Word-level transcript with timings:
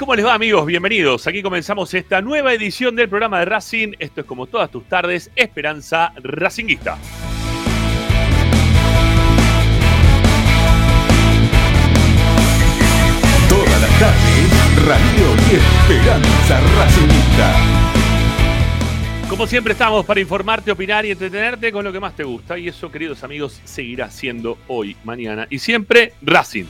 ¿Cómo 0.00 0.14
les 0.14 0.24
va, 0.24 0.32
amigos? 0.32 0.64
Bienvenidos. 0.64 1.26
Aquí 1.26 1.42
comenzamos 1.42 1.92
esta 1.92 2.22
nueva 2.22 2.54
edición 2.54 2.96
del 2.96 3.10
programa 3.10 3.40
de 3.40 3.44
Racing. 3.44 3.92
Esto 3.98 4.22
es 4.22 4.26
como 4.26 4.46
todas 4.46 4.70
tus 4.70 4.88
tardes, 4.88 5.30
Esperanza 5.36 6.14
Racinguista. 6.16 6.96
Todas 13.50 13.80
las 13.82 13.98
tardes, 13.98 14.86
Radio 14.86 15.36
y 15.50 15.56
Esperanza 15.56 16.60
Racinguista. 16.78 17.54
Como 19.28 19.46
siempre 19.46 19.74
estamos 19.74 20.06
para 20.06 20.18
informarte, 20.18 20.72
opinar 20.72 21.04
y 21.04 21.10
entretenerte 21.10 21.70
con 21.70 21.84
lo 21.84 21.92
que 21.92 22.00
más 22.00 22.16
te 22.16 22.24
gusta. 22.24 22.56
Y 22.56 22.68
eso, 22.68 22.90
queridos 22.90 23.22
amigos, 23.22 23.60
seguirá 23.64 24.10
siendo 24.10 24.56
hoy, 24.66 24.96
mañana 25.04 25.46
y 25.50 25.58
siempre 25.58 26.14
Racing. 26.22 26.64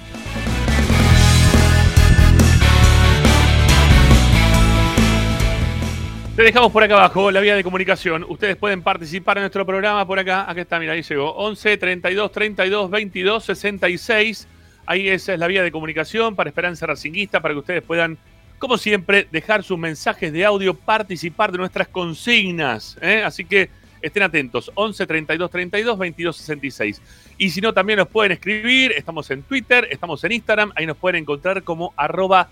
Te 6.41 6.47
dejamos 6.47 6.73
por 6.73 6.83
acá 6.83 6.95
abajo 6.95 7.31
la 7.31 7.41
vía 7.41 7.55
de 7.55 7.63
comunicación. 7.63 8.25
Ustedes 8.27 8.57
pueden 8.57 8.81
participar 8.81 9.37
en 9.37 9.43
nuestro 9.43 9.67
programa 9.67 10.07
por 10.07 10.19
acá. 10.19 10.51
Aquí 10.51 10.61
está, 10.61 10.79
mira, 10.79 10.95
ahí 10.95 11.03
llegó. 11.03 11.35
11 11.35 11.77
32 11.77 12.33
32 12.33 12.91
22 12.91 13.45
66. 13.45 14.49
Ahí 14.87 15.11
esa 15.11 15.35
es 15.35 15.39
la 15.39 15.47
vía 15.49 15.63
de 15.63 15.71
comunicación 15.71 16.35
para 16.35 16.49
Esperanza 16.49 16.87
Racinguista, 16.87 17.41
para 17.41 17.53
que 17.53 17.59
ustedes 17.59 17.83
puedan, 17.83 18.17
como 18.59 18.79
siempre, 18.79 19.29
dejar 19.31 19.63
sus 19.63 19.79
mensajes 19.79 20.33
de 20.33 20.47
audio, 20.47 20.73
participar 20.73 21.53
de 21.53 21.59
nuestras 21.59 21.89
consignas. 21.89 22.97
¿eh? 23.03 23.23
Así 23.23 23.45
que 23.45 23.69
estén 24.01 24.23
atentos. 24.23 24.73
11 24.77 25.07
32 25.07 25.51
32 25.51 25.99
22 25.99 26.37
66. 26.39 27.03
Y 27.37 27.51
si 27.51 27.61
no, 27.61 27.75
también 27.75 27.99
nos 27.99 28.09
pueden 28.09 28.33
escribir. 28.33 28.93
Estamos 28.93 29.31
en 29.31 29.43
Twitter, 29.43 29.89
estamos 29.91 30.25
en 30.25 30.33
Instagram. 30.33 30.73
Ahí 30.75 30.87
nos 30.87 30.97
pueden 30.97 31.21
encontrar 31.21 31.63
como 31.65 31.93
arroba 31.99 32.49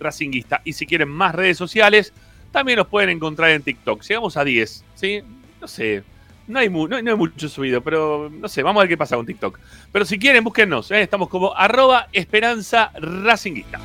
Racinguista. 0.00 0.60
Y 0.64 0.74
si 0.74 0.84
quieren 0.84 1.08
más 1.08 1.34
redes 1.34 1.56
sociales 1.56 2.12
también 2.56 2.78
nos 2.78 2.86
pueden 2.86 3.10
encontrar 3.10 3.50
en 3.50 3.60
TikTok. 3.60 4.00
Llegamos 4.00 4.34
a 4.38 4.42
10, 4.42 4.82
¿sí? 4.94 5.22
No 5.60 5.68
sé. 5.68 6.02
No 6.46 6.58
hay, 6.58 6.70
no, 6.70 6.96
hay 6.96 7.02
mucho 7.02 7.50
subido, 7.50 7.82
pero 7.82 8.30
no 8.30 8.48
sé, 8.48 8.62
vamos 8.62 8.80
a 8.80 8.84
ver 8.84 8.88
qué 8.88 8.96
pasa 8.96 9.14
con 9.14 9.26
TikTok. 9.26 9.58
Pero 9.92 10.06
si 10.06 10.18
quieren, 10.18 10.42
búsquennos. 10.42 10.90
¿eh? 10.90 11.02
Estamos 11.02 11.28
como 11.28 11.54
arroba 11.54 12.08
esperanza 12.14 12.92
racinguista. 12.94 13.78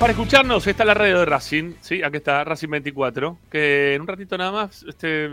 Para 0.00 0.12
escucharnos 0.12 0.66
está 0.66 0.84
la 0.84 0.94
radio 0.94 1.20
de 1.20 1.24
Racing, 1.24 1.74
¿sí? 1.82 2.02
Aquí 2.02 2.16
está 2.16 2.42
Racing 2.42 2.68
24, 2.68 3.38
que 3.48 3.94
en 3.94 4.00
un 4.00 4.08
ratito 4.08 4.36
nada 4.36 4.50
más 4.50 4.82
este, 4.88 5.30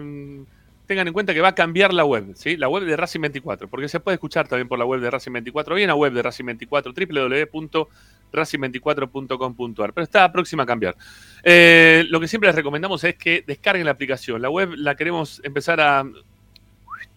tengan 0.88 1.08
en 1.08 1.14
cuenta 1.14 1.34
que 1.34 1.40
va 1.42 1.48
a 1.50 1.56
cambiar 1.56 1.94
la 1.94 2.06
web, 2.06 2.32
¿sí? 2.36 2.56
La 2.58 2.70
web 2.70 2.86
de 2.86 2.96
Racing 2.96 3.20
24, 3.20 3.68
porque 3.68 3.90
se 3.90 4.00
puede 4.00 4.16
escuchar 4.16 4.48
también 4.48 4.70
por 4.70 4.80
la 4.80 4.86
web 4.86 5.02
de 5.02 5.12
Racing 5.12 5.34
24, 5.34 5.76
bien 5.76 5.90
la 5.90 5.96
web 5.96 6.14
de 6.14 6.24
Racing 6.24 6.46
24, 6.46 6.94
www.racing24.com.ar, 6.94 9.94
pero 9.94 10.04
está 10.04 10.32
próxima 10.32 10.64
a 10.64 10.66
cambiar. 10.66 10.96
Eh, 11.44 12.06
lo 12.10 12.22
que 12.22 12.28
siempre 12.28 12.48
les 12.48 12.56
recomendamos 12.56 13.04
es 13.04 13.16
que 13.16 13.44
descarguen 13.46 13.86
la 13.86 13.92
aplicación. 13.92 14.42
La 14.42 14.50
web 14.50 14.72
la 14.76 14.96
queremos 14.96 15.42
empezar 15.44 15.82
a 15.82 16.06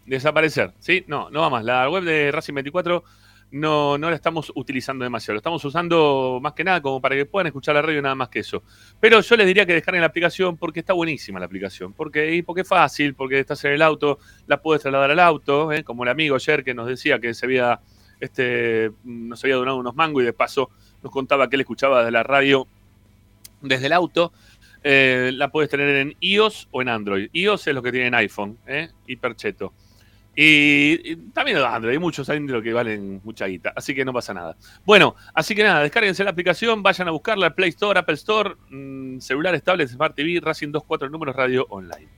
desaparecer, 0.05 0.73
¿sí? 0.81 1.05
No, 1.07 1.31
no 1.31 1.41
va 1.41 1.51
más. 1.51 1.65
La 1.65 1.89
web 1.89 2.03
de 2.03 2.33
Racing 2.33 2.55
24 2.55 3.05
no, 3.53 3.99
no 3.99 4.11
la 4.11 4.17
estamos 4.17 4.53
utilizando 4.55 5.05
demasiado. 5.05 5.35
Lo 5.35 5.39
estamos 5.39 5.65
usando 5.65 6.39
más 6.41 6.53
que 6.53 6.65
nada 6.65 6.81
como 6.81 7.01
para 7.01 7.17
que 7.17 7.27
puedan 7.27 7.49
escuchar 7.49 7.75
la 7.75 7.83
radio 7.83 8.01
nada 8.01 8.15
más 8.15 8.29
que 8.29 8.41
eso. 8.41 8.63
Pero 9.01 9.21
yo 9.21 9.37
les 9.37 9.47
diría 9.47 9.67
que 9.67 9.75
descarguen 9.75 10.03
la 10.03 10.07
aplicación 10.07 10.57
porque 10.57 10.81
está 10.81 10.93
buenísima 10.93 11.41
la 11.41 11.47
aplicación. 11.47 11.93
Porque, 11.93 12.43
porque 12.47 12.63
es 12.63 12.69
fácil, 12.69 13.15
porque 13.15 13.41
estás 13.41 13.65
en 13.65 13.73
el 13.73 13.83
auto, 13.83 14.19
la 14.47 14.61
puedes 14.63 14.83
trasladar 14.83 15.11
al 15.11 15.21
auto, 15.21 15.73
¿eh? 15.73 15.83
como 15.83 16.05
el 16.05 16.11
amigo 16.11 16.37
ayer 16.37 16.63
que 16.63 16.75
nos 16.75 16.87
decía 16.87 17.19
que 17.19 17.35
se 17.35 17.47
había, 17.47 17.81
este, 18.21 18.93
nos 19.05 19.43
había 19.43 19.57
donado 19.57 19.79
unos 19.79 19.95
mangos 19.95 20.23
y 20.23 20.27
de 20.27 20.33
paso 20.33 20.71
nos 21.03 21.13
contaba 21.13 21.49
que 21.49 21.57
él 21.57 21.63
escuchaba 21.63 22.05
de 22.05 22.11
la 22.11 22.23
radio 22.23 22.67
desde 23.61 23.87
el 23.87 23.93
auto. 23.93 24.33
Eh, 24.83 25.33
la 25.35 25.51
puedes 25.51 25.69
tener 25.69 25.89
en 25.97 26.17
iOS 26.21 26.69
o 26.71 26.83
en 26.83 26.89
Android. 26.89 27.29
iOS 27.33 27.67
es 27.67 27.75
lo 27.75 27.83
que 27.83 27.93
tiene 27.93 28.07
en 28.07 28.15
iPhone, 28.15 28.59
¿eh? 28.67 28.89
hipercheto. 29.07 29.75
Y, 30.35 31.17
también 31.33 31.59
Android, 31.59 31.93
hay 31.93 31.99
muchos 31.99 32.29
Android 32.31 32.63
que 32.63 32.73
valen 32.73 33.21
mucha 33.25 33.47
guita, 33.47 33.73
así 33.75 33.95
que 33.95 34.05
no 34.05 34.13
pasa 34.13 34.33
nada. 34.33 34.57
Bueno, 34.85 35.17
así 35.35 35.55
que 35.55 35.65
nada, 35.65 35.83
descárguense 35.83 36.25
la 36.25 36.31
aplicación, 36.31 36.83
vayan 36.83 37.09
a 37.09 37.11
buscarla, 37.11 37.51
Play 37.55 37.71
Store, 37.71 37.99
Apple 37.99 38.15
Store, 38.15 38.55
mm, 38.71 39.19
celulares, 39.19 39.63
tablets, 39.63 39.93
Smart 39.93 40.15
TV, 40.15 40.41
Racing 40.41 40.69
24 40.69 41.11
números, 41.11 41.35
radio 41.35 41.67
online. 41.69 42.09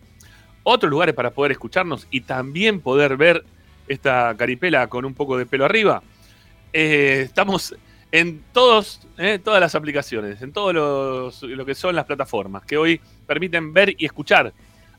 Otros 0.63 0.91
lugares 0.91 1.15
para 1.15 1.31
poder 1.31 1.53
escucharnos 1.53 2.07
y 2.11 2.21
también 2.21 2.81
poder 2.81 3.17
ver 3.17 3.45
esta 3.89 4.35
caripela 4.37 4.87
con 4.87 5.05
un 5.05 5.15
poco 5.15 5.37
de 5.37 5.47
pelo 5.47 5.65
arriba. 5.65 6.03
Eh, 6.73 7.23
estamos 7.25 7.75
en 8.13 8.43
todos, 8.53 9.01
eh, 9.19 9.41
todas 9.43 9.61
las 9.61 9.75
aplicaciones, 9.75 10.41
en 10.43 10.53
todo 10.53 10.73
lo 10.73 11.67
que 11.67 11.75
son 11.75 11.97
las 11.97 12.05
plataformas 12.05 12.65
que 12.65 12.77
hoy 12.77 13.01
permiten 13.27 13.73
ver 13.73 13.95
y 13.99 14.05
escuchar 14.05 14.53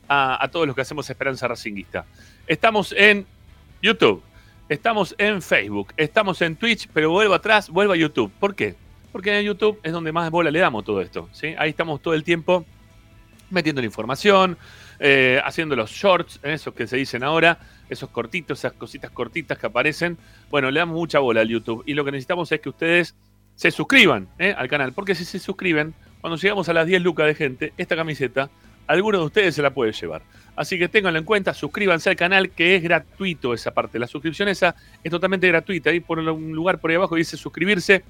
a, 0.08 0.48
todos 0.50 0.66
los 0.66 0.74
que 0.74 0.82
hacemos 0.82 1.08
Esperanza 1.08 1.48
Racinguista. 1.48 2.04
Estamos 2.46 2.92
en 2.92 3.26
YouTube, 3.80 4.22
estamos 4.68 5.14
en 5.16 5.40
Facebook, 5.40 5.94
estamos 5.96 6.42
en 6.42 6.56
Twitch, 6.56 6.88
pero 6.92 7.10
vuelvo 7.10 7.32
atrás, 7.32 7.70
vuelvo 7.70 7.94
a 7.94 7.96
YouTube. 7.96 8.30
¿Por 8.38 8.54
qué? 8.54 8.74
Porque 9.12 9.38
en 9.38 9.46
YouTube 9.46 9.80
es 9.82 9.92
donde 9.92 10.12
más 10.12 10.30
bola 10.30 10.50
le 10.50 10.58
damos 10.58 10.84
todo 10.84 11.00
esto. 11.00 11.30
Ahí 11.56 11.70
estamos 11.70 12.02
todo 12.02 12.12
el 12.12 12.22
tiempo 12.22 12.66
metiendo 13.48 13.80
la 13.80 13.86
información, 13.86 14.58
eh, 14.98 15.40
haciendo 15.42 15.74
los 15.74 15.90
shorts, 15.90 16.38
esos 16.42 16.74
que 16.74 16.86
se 16.86 16.98
dicen 16.98 17.24
ahora, 17.24 17.58
esos 17.88 18.10
cortitos, 18.10 18.58
esas 18.58 18.74
cositas 18.74 19.10
cortitas 19.10 19.56
que 19.56 19.66
aparecen. 19.66 20.18
Bueno, 20.50 20.70
le 20.70 20.80
damos 20.80 20.96
mucha 20.96 21.20
bola 21.20 21.40
al 21.40 21.48
YouTube 21.48 21.82
y 21.86 21.94
lo 21.94 22.04
que 22.04 22.12
necesitamos 22.12 22.52
es 22.52 22.60
que 22.60 22.68
ustedes 22.68 23.14
se 23.54 23.70
suscriban 23.70 24.28
¿eh? 24.38 24.54
al 24.54 24.68
canal, 24.68 24.92
porque 24.92 25.14
si 25.14 25.24
se 25.24 25.38
suscriben, 25.38 25.94
cuando 26.20 26.36
llegamos 26.36 26.68
a 26.68 26.74
las 26.74 26.86
10 26.86 27.00
lucas 27.00 27.26
de 27.26 27.34
gente, 27.34 27.72
esta 27.78 27.96
camiseta 27.96 28.50
alguno 28.86 29.18
de 29.18 29.24
ustedes 29.24 29.54
se 29.54 29.62
la 29.62 29.70
puede 29.70 29.92
llevar. 29.92 30.22
Así 30.56 30.78
que 30.78 30.88
ténganlo 30.88 31.18
en 31.18 31.24
cuenta, 31.24 31.52
suscríbanse 31.52 32.10
al 32.10 32.16
canal 32.16 32.50
que 32.50 32.76
es 32.76 32.82
gratuito 32.82 33.54
esa 33.54 33.72
parte. 33.72 33.98
La 33.98 34.06
suscripción 34.06 34.48
esa 34.48 34.74
es 35.02 35.10
totalmente 35.10 35.48
gratuita. 35.48 35.90
Ahí 35.90 36.00
por 36.00 36.18
un 36.18 36.52
lugar 36.52 36.78
por 36.78 36.90
ahí 36.90 36.96
abajo 36.96 37.16
dice 37.16 37.36
suscribirse. 37.36 38.04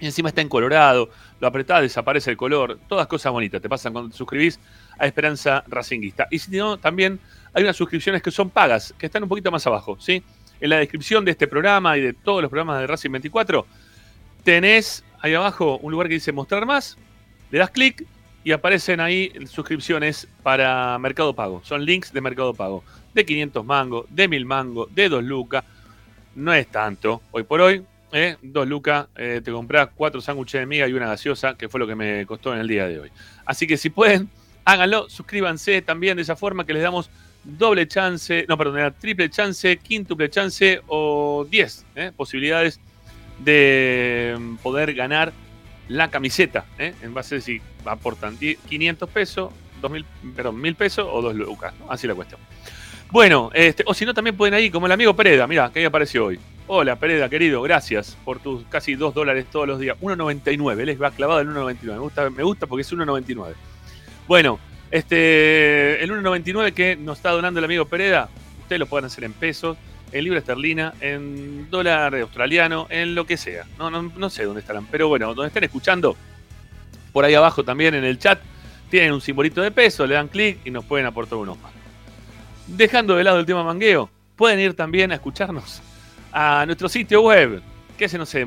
Y 0.00 0.06
encima 0.06 0.28
está 0.28 0.40
en 0.40 0.48
colorado, 0.48 1.08
lo 1.40 1.46
apretás, 1.46 1.80
desaparece 1.80 2.30
el 2.30 2.36
color, 2.36 2.78
todas 2.88 3.06
cosas 3.06 3.30
bonitas 3.30 3.62
te 3.62 3.68
pasan 3.68 3.92
cuando 3.92 4.10
te 4.10 4.16
suscribís 4.16 4.58
a 4.98 5.06
Esperanza 5.06 5.62
Racinguista. 5.68 6.26
Y 6.30 6.40
si 6.40 6.50
no, 6.56 6.78
también 6.78 7.20
hay 7.52 7.62
unas 7.62 7.76
suscripciones 7.76 8.20
que 8.20 8.32
son 8.32 8.50
pagas, 8.50 8.92
que 8.98 9.06
están 9.06 9.22
un 9.22 9.28
poquito 9.28 9.52
más 9.52 9.64
abajo, 9.68 9.96
¿sí? 10.00 10.22
En 10.60 10.70
la 10.70 10.78
descripción 10.78 11.24
de 11.24 11.30
este 11.30 11.46
programa 11.46 11.96
y 11.96 12.00
de 12.00 12.12
todos 12.12 12.42
los 12.42 12.50
programas 12.50 12.80
de 12.80 12.88
Racing 12.88 13.12
24, 13.12 13.66
tenés 14.42 15.04
ahí 15.20 15.32
abajo 15.34 15.78
un 15.78 15.92
lugar 15.92 16.08
que 16.08 16.14
dice 16.14 16.32
mostrar 16.32 16.66
más, 16.66 16.98
le 17.52 17.60
das 17.60 17.70
clic 17.70 18.04
y 18.44 18.52
aparecen 18.52 19.00
ahí 19.00 19.32
suscripciones 19.46 20.28
para 20.42 20.98
Mercado 20.98 21.34
Pago. 21.34 21.62
Son 21.64 21.84
links 21.84 22.12
de 22.12 22.20
Mercado 22.20 22.52
Pago. 22.52 22.84
De 23.14 23.24
500 23.24 23.64
mangos, 23.64 24.06
de 24.10 24.28
1000 24.28 24.44
mangos, 24.44 24.94
de 24.94 25.08
2 25.08 25.24
lucas. 25.24 25.64
No 26.34 26.52
es 26.52 26.66
tanto. 26.66 27.22
Hoy 27.30 27.44
por 27.44 27.60
hoy, 27.60 27.82
¿eh? 28.12 28.36
2 28.42 28.68
lucas, 28.68 29.06
eh, 29.16 29.40
te 29.42 29.50
compras 29.50 29.88
4 29.94 30.20
sándwiches 30.20 30.60
de 30.60 30.66
miga 30.66 30.86
y 30.86 30.92
una 30.92 31.08
gaseosa, 31.08 31.54
que 31.54 31.68
fue 31.68 31.80
lo 31.80 31.86
que 31.86 31.94
me 31.94 32.26
costó 32.26 32.52
en 32.52 32.60
el 32.60 32.68
día 32.68 32.86
de 32.86 33.00
hoy. 33.00 33.10
Así 33.46 33.66
que 33.66 33.76
si 33.76 33.88
pueden, 33.88 34.28
háganlo. 34.64 35.08
Suscríbanse 35.08 35.80
también 35.80 36.16
de 36.16 36.22
esa 36.22 36.36
forma 36.36 36.66
que 36.66 36.74
les 36.74 36.82
damos 36.82 37.08
doble 37.44 37.86
chance, 37.86 38.44
no, 38.48 38.58
perdón, 38.58 38.94
triple 38.98 39.30
chance, 39.30 39.76
quíntuple 39.78 40.28
chance 40.28 40.80
o 40.86 41.46
10 41.48 41.86
¿eh? 41.94 42.12
posibilidades 42.16 42.80
de 43.38 44.36
poder 44.62 44.94
ganar 44.94 45.32
la 45.88 46.10
camiseta, 46.10 46.64
¿eh? 46.78 46.94
en 47.02 47.14
base 47.14 47.36
a 47.36 47.40
si 47.40 47.60
aportan 47.84 48.36
500 48.36 49.08
pesos, 49.10 49.52
2000, 49.80 50.04
perdón, 50.34 50.60
1000 50.60 50.74
pesos 50.74 51.08
o 51.10 51.20
2 51.22 51.34
lucas, 51.34 51.74
Así 51.88 52.06
la 52.06 52.14
cuestión. 52.14 52.40
Bueno, 53.10 53.50
este, 53.54 53.84
o 53.86 53.94
si 53.94 54.04
no, 54.04 54.14
también 54.14 54.36
pueden 54.36 54.54
ahí, 54.54 54.70
como 54.70 54.86
el 54.86 54.92
amigo 54.92 55.14
Pereda, 55.14 55.46
mira, 55.46 55.70
que 55.72 55.80
ahí 55.80 55.84
apareció 55.84 56.26
hoy. 56.26 56.40
Hola, 56.66 56.96
Pereda, 56.96 57.28
querido, 57.28 57.60
gracias 57.62 58.16
por 58.24 58.40
tus 58.40 58.64
casi 58.66 58.94
2 58.94 59.14
dólares 59.14 59.46
todos 59.52 59.68
los 59.68 59.78
días. 59.78 59.96
1.99, 60.00 60.80
él 60.80 61.02
va 61.02 61.10
clavado 61.10 61.40
en 61.40 61.48
1.99. 61.48 61.92
Me 61.92 61.98
gusta, 61.98 62.30
me 62.30 62.42
gusta 62.42 62.66
porque 62.66 62.82
es 62.82 62.92
1.99. 62.92 63.54
Bueno, 64.26 64.58
este, 64.90 66.02
el 66.02 66.10
1.99 66.10 66.72
que 66.72 66.96
nos 66.96 67.18
está 67.18 67.30
donando 67.30 67.58
el 67.58 67.64
amigo 67.64 67.84
Pereda, 67.84 68.28
ustedes 68.62 68.80
lo 68.80 68.86
pueden 68.86 69.04
hacer 69.04 69.24
en 69.24 69.34
pesos 69.34 69.76
en 70.14 70.22
libra 70.24 70.38
esterlina, 70.38 70.94
en 71.00 71.68
dólar 71.70 72.14
australiano, 72.14 72.86
en 72.88 73.16
lo 73.16 73.26
que 73.26 73.36
sea. 73.36 73.66
No, 73.76 74.30
sé 74.30 74.44
dónde 74.44 74.60
estarán, 74.60 74.86
pero 74.86 75.08
bueno, 75.08 75.34
donde 75.34 75.48
estén 75.48 75.64
escuchando, 75.64 76.16
por 77.12 77.24
ahí 77.24 77.34
abajo 77.34 77.64
también 77.64 77.94
en 77.94 78.04
el 78.04 78.16
chat, 78.16 78.40
tienen 78.88 79.12
un 79.12 79.20
simbolito 79.20 79.60
de 79.60 79.72
peso, 79.72 80.06
le 80.06 80.14
dan 80.14 80.28
clic 80.28 80.58
y 80.64 80.70
nos 80.70 80.84
pueden 80.84 81.06
aportar 81.06 81.36
unos 81.36 81.58
más. 81.60 81.72
Dejando 82.68 83.16
de 83.16 83.24
lado 83.24 83.40
el 83.40 83.44
tema 83.44 83.64
mangueo, 83.64 84.08
pueden 84.36 84.60
ir 84.60 84.74
también 84.74 85.10
a 85.10 85.16
escucharnos 85.16 85.82
a 86.32 86.64
nuestro 86.64 86.88
sitio 86.88 87.22
web, 87.22 87.60
que 87.98 88.04
ese 88.04 88.16
no 88.16 88.24
se, 88.24 88.44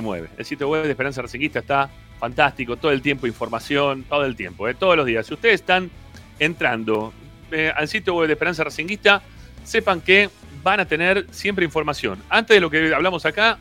mueve. 0.00 0.30
El 0.36 0.44
sitio 0.44 0.68
web 0.68 0.82
de 0.82 0.90
Esperanza 0.90 1.22
Racinguista 1.22 1.60
está 1.60 1.90
fantástico, 2.18 2.76
todo 2.76 2.90
el 2.90 3.02
tiempo 3.02 3.28
información, 3.28 4.02
todo 4.02 4.24
el 4.24 4.34
tiempo, 4.34 4.66
eh, 4.66 4.74
todos 4.74 4.96
los 4.96 5.06
días. 5.06 5.26
Si 5.26 5.34
ustedes 5.34 5.60
están 5.60 5.92
entrando 6.40 7.12
eh, 7.52 7.72
al 7.74 7.86
sitio 7.86 8.14
web 8.14 8.26
de 8.26 8.32
Esperanza 8.32 8.64
Racinguista, 8.64 9.22
sepan 9.62 10.00
que 10.00 10.28
van 10.64 10.80
a 10.80 10.86
tener 10.86 11.28
siempre 11.30 11.64
información. 11.64 12.20
Antes 12.28 12.56
de 12.56 12.60
lo 12.60 12.68
que 12.70 12.92
hablamos 12.92 13.24
acá, 13.24 13.58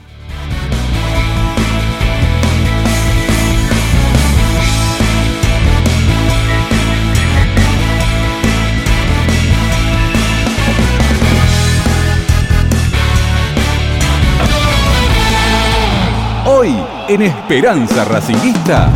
en 17.09 17.23
Esperanza 17.23 18.05
Racinguista. 18.05 18.91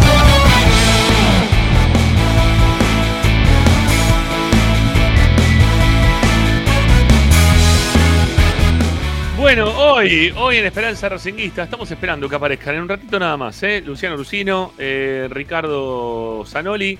Bueno, 9.37 9.71
hoy, 9.79 10.33
hoy 10.37 10.57
en 10.57 10.67
Esperanza 10.67 11.09
Racinguista 11.09 11.63
estamos 11.63 11.91
esperando 11.91 12.29
que 12.29 12.37
aparezcan 12.37 12.75
en 12.77 12.83
un 12.83 12.89
ratito 12.89 13.19
nada 13.19 13.37
más, 13.37 13.63
¿eh? 13.63 13.83
Luciano 13.85 14.17
Rusino, 14.17 14.73
eh, 14.79 15.29
Ricardo 15.31 16.45
Zanoli. 16.47 16.99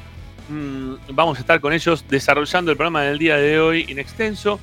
Mm, 0.49 0.95
vamos 1.13 1.39
a 1.39 1.41
estar 1.41 1.61
con 1.61 1.73
ellos 1.73 2.05
desarrollando 2.09 2.71
el 2.71 2.77
programa 2.77 3.03
del 3.03 3.19
día 3.19 3.37
de 3.37 3.61
hoy 3.61 3.87
in 3.89 3.99
extenso. 3.99 4.61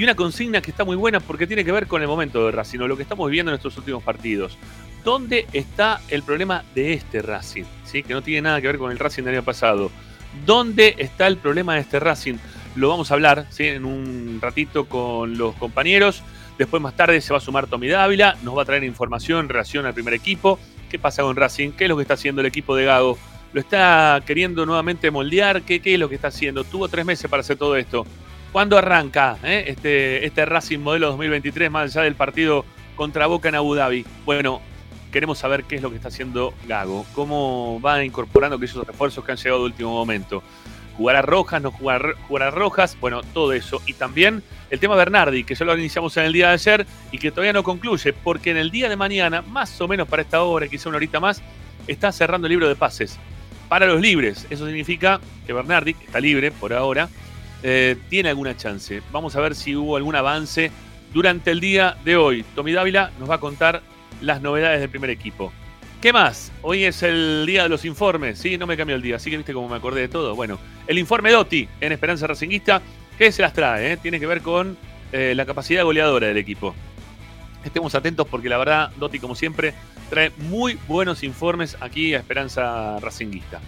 Y 0.00 0.04
una 0.04 0.14
consigna 0.14 0.62
que 0.62 0.70
está 0.70 0.82
muy 0.82 0.96
buena 0.96 1.20
porque 1.20 1.46
tiene 1.46 1.62
que 1.62 1.72
ver 1.72 1.86
con 1.86 2.00
el 2.00 2.08
momento 2.08 2.46
de 2.46 2.52
Racing, 2.52 2.78
o 2.78 2.88
lo 2.88 2.96
que 2.96 3.02
estamos 3.02 3.28
viviendo 3.28 3.52
en 3.52 3.56
estos 3.56 3.76
últimos 3.76 4.02
partidos. 4.02 4.56
¿Dónde 5.04 5.46
está 5.52 6.00
el 6.08 6.22
problema 6.22 6.64
de 6.74 6.94
este 6.94 7.20
Racing? 7.20 7.64
¿Sí? 7.84 8.02
Que 8.02 8.14
no 8.14 8.22
tiene 8.22 8.40
nada 8.40 8.62
que 8.62 8.68
ver 8.68 8.78
con 8.78 8.90
el 8.90 8.98
Racing 8.98 9.24
del 9.24 9.34
año 9.34 9.44
pasado. 9.44 9.90
¿Dónde 10.46 10.94
está 10.96 11.26
el 11.26 11.36
problema 11.36 11.74
de 11.74 11.80
este 11.80 12.00
Racing? 12.00 12.36
Lo 12.76 12.88
vamos 12.88 13.10
a 13.10 13.14
hablar 13.14 13.44
¿sí? 13.50 13.64
en 13.64 13.84
un 13.84 14.38
ratito 14.40 14.86
con 14.86 15.36
los 15.36 15.54
compañeros. 15.56 16.22
Después 16.56 16.80
más 16.80 16.96
tarde 16.96 17.20
se 17.20 17.34
va 17.34 17.36
a 17.36 17.42
sumar 17.42 17.66
Tommy 17.66 17.88
Dávila, 17.88 18.38
nos 18.42 18.56
va 18.56 18.62
a 18.62 18.64
traer 18.64 18.84
información 18.84 19.40
en 19.40 19.48
relación 19.50 19.84
al 19.84 19.92
primer 19.92 20.14
equipo. 20.14 20.58
¿Qué 20.88 20.98
pasa 20.98 21.24
con 21.24 21.36
Racing? 21.36 21.72
¿Qué 21.72 21.84
es 21.84 21.90
lo 21.90 21.96
que 21.96 22.02
está 22.04 22.14
haciendo 22.14 22.40
el 22.40 22.46
equipo 22.46 22.74
de 22.74 22.86
Gago? 22.86 23.18
¿Lo 23.52 23.60
está 23.60 24.22
queriendo 24.24 24.64
nuevamente 24.64 25.10
moldear? 25.10 25.60
¿Qué, 25.60 25.80
qué 25.82 25.92
es 25.92 26.00
lo 26.00 26.08
que 26.08 26.14
está 26.14 26.28
haciendo? 26.28 26.64
Tuvo 26.64 26.88
tres 26.88 27.04
meses 27.04 27.30
para 27.30 27.42
hacer 27.42 27.58
todo 27.58 27.76
esto. 27.76 28.06
¿Cuándo 28.52 28.76
arranca 28.76 29.38
eh? 29.44 29.64
este, 29.68 30.26
este 30.26 30.44
Racing 30.44 30.80
modelo 30.80 31.06
2023 31.08 31.70
más 31.70 31.94
allá 31.94 32.04
del 32.04 32.16
partido 32.16 32.64
contra 32.96 33.26
Boca 33.26 33.48
en 33.48 33.54
Abu 33.54 33.76
Dhabi? 33.76 34.04
Bueno, 34.24 34.60
queremos 35.12 35.38
saber 35.38 35.64
qué 35.64 35.76
es 35.76 35.82
lo 35.82 35.90
que 35.90 35.96
está 35.96 36.08
haciendo 36.08 36.52
Gago, 36.66 37.06
cómo 37.14 37.80
va 37.80 38.04
incorporando 38.04 38.56
aquellos 38.56 38.84
refuerzos 38.84 39.24
que 39.24 39.30
han 39.30 39.38
llegado 39.38 39.60
de 39.60 39.66
último 39.66 39.92
momento. 39.92 40.42
¿Jugará 40.96 41.22
Rojas? 41.22 41.62
¿No 41.62 41.70
jugará, 41.70 42.12
jugará 42.26 42.50
Rojas? 42.50 42.96
Bueno, 43.00 43.22
todo 43.32 43.52
eso. 43.52 43.80
Y 43.86 43.94
también 43.94 44.42
el 44.68 44.80
tema 44.80 44.96
Bernardi, 44.96 45.44
que 45.44 45.54
ya 45.54 45.64
lo 45.64 45.78
iniciamos 45.78 46.16
en 46.16 46.24
el 46.24 46.32
día 46.32 46.48
de 46.48 46.54
ayer 46.54 46.86
y 47.12 47.18
que 47.18 47.30
todavía 47.30 47.52
no 47.52 47.62
concluye, 47.62 48.12
porque 48.12 48.50
en 48.50 48.56
el 48.56 48.72
día 48.72 48.88
de 48.88 48.96
mañana, 48.96 49.42
más 49.42 49.80
o 49.80 49.86
menos 49.86 50.08
para 50.08 50.22
esta 50.22 50.42
hora, 50.42 50.66
quizá 50.66 50.88
una 50.88 50.96
horita 50.96 51.20
más, 51.20 51.40
está 51.86 52.10
cerrando 52.10 52.48
el 52.48 52.50
libro 52.50 52.68
de 52.68 52.74
pases 52.74 53.16
para 53.68 53.86
los 53.86 54.00
libres. 54.00 54.46
Eso 54.50 54.66
significa 54.66 55.20
que 55.46 55.52
Bernardi, 55.52 55.94
que 55.94 56.04
está 56.06 56.18
libre 56.20 56.50
por 56.50 56.72
ahora, 56.72 57.08
eh, 57.62 57.96
tiene 58.08 58.28
alguna 58.28 58.56
chance. 58.56 59.02
Vamos 59.12 59.36
a 59.36 59.40
ver 59.40 59.54
si 59.54 59.76
hubo 59.76 59.96
algún 59.96 60.14
avance 60.16 60.70
durante 61.12 61.50
el 61.50 61.60
día 61.60 61.96
de 62.04 62.16
hoy. 62.16 62.44
Tommy 62.54 62.72
Dávila 62.72 63.10
nos 63.18 63.30
va 63.30 63.36
a 63.36 63.40
contar 63.40 63.82
las 64.20 64.40
novedades 64.40 64.80
del 64.80 64.90
primer 64.90 65.10
equipo. 65.10 65.52
¿Qué 66.00 66.12
más? 66.12 66.50
Hoy 66.62 66.84
es 66.84 67.02
el 67.02 67.44
día 67.46 67.64
de 67.64 67.68
los 67.68 67.84
informes, 67.84 68.38
¿sí? 68.38 68.56
No 68.56 68.66
me 68.66 68.76
cambió 68.76 68.96
el 68.96 69.02
día, 69.02 69.16
así 69.16 69.30
que 69.30 69.36
viste 69.36 69.52
cómo 69.52 69.68
me 69.68 69.76
acordé 69.76 70.00
de 70.02 70.08
todo. 70.08 70.34
Bueno, 70.34 70.58
el 70.86 70.98
informe 70.98 71.30
Dotti 71.30 71.68
en 71.80 71.92
Esperanza 71.92 72.26
Racinguista, 72.26 72.80
¿qué 73.18 73.30
se 73.30 73.42
las 73.42 73.52
trae? 73.52 73.92
eh? 73.92 73.96
Tiene 73.98 74.18
que 74.18 74.26
ver 74.26 74.40
con 74.40 74.78
eh, 75.12 75.34
la 75.36 75.44
capacidad 75.44 75.84
goleadora 75.84 76.28
del 76.28 76.38
equipo. 76.38 76.74
Estemos 77.64 77.94
atentos 77.94 78.26
porque 78.28 78.48
la 78.48 78.56
verdad, 78.56 78.90
Dotti, 78.96 79.18
como 79.18 79.34
siempre, 79.34 79.74
trae 80.08 80.32
muy 80.38 80.78
buenos 80.88 81.22
informes 81.22 81.76
aquí 81.80 82.14
a 82.14 82.18
Esperanza 82.18 82.98
Racinguista. 83.00 83.60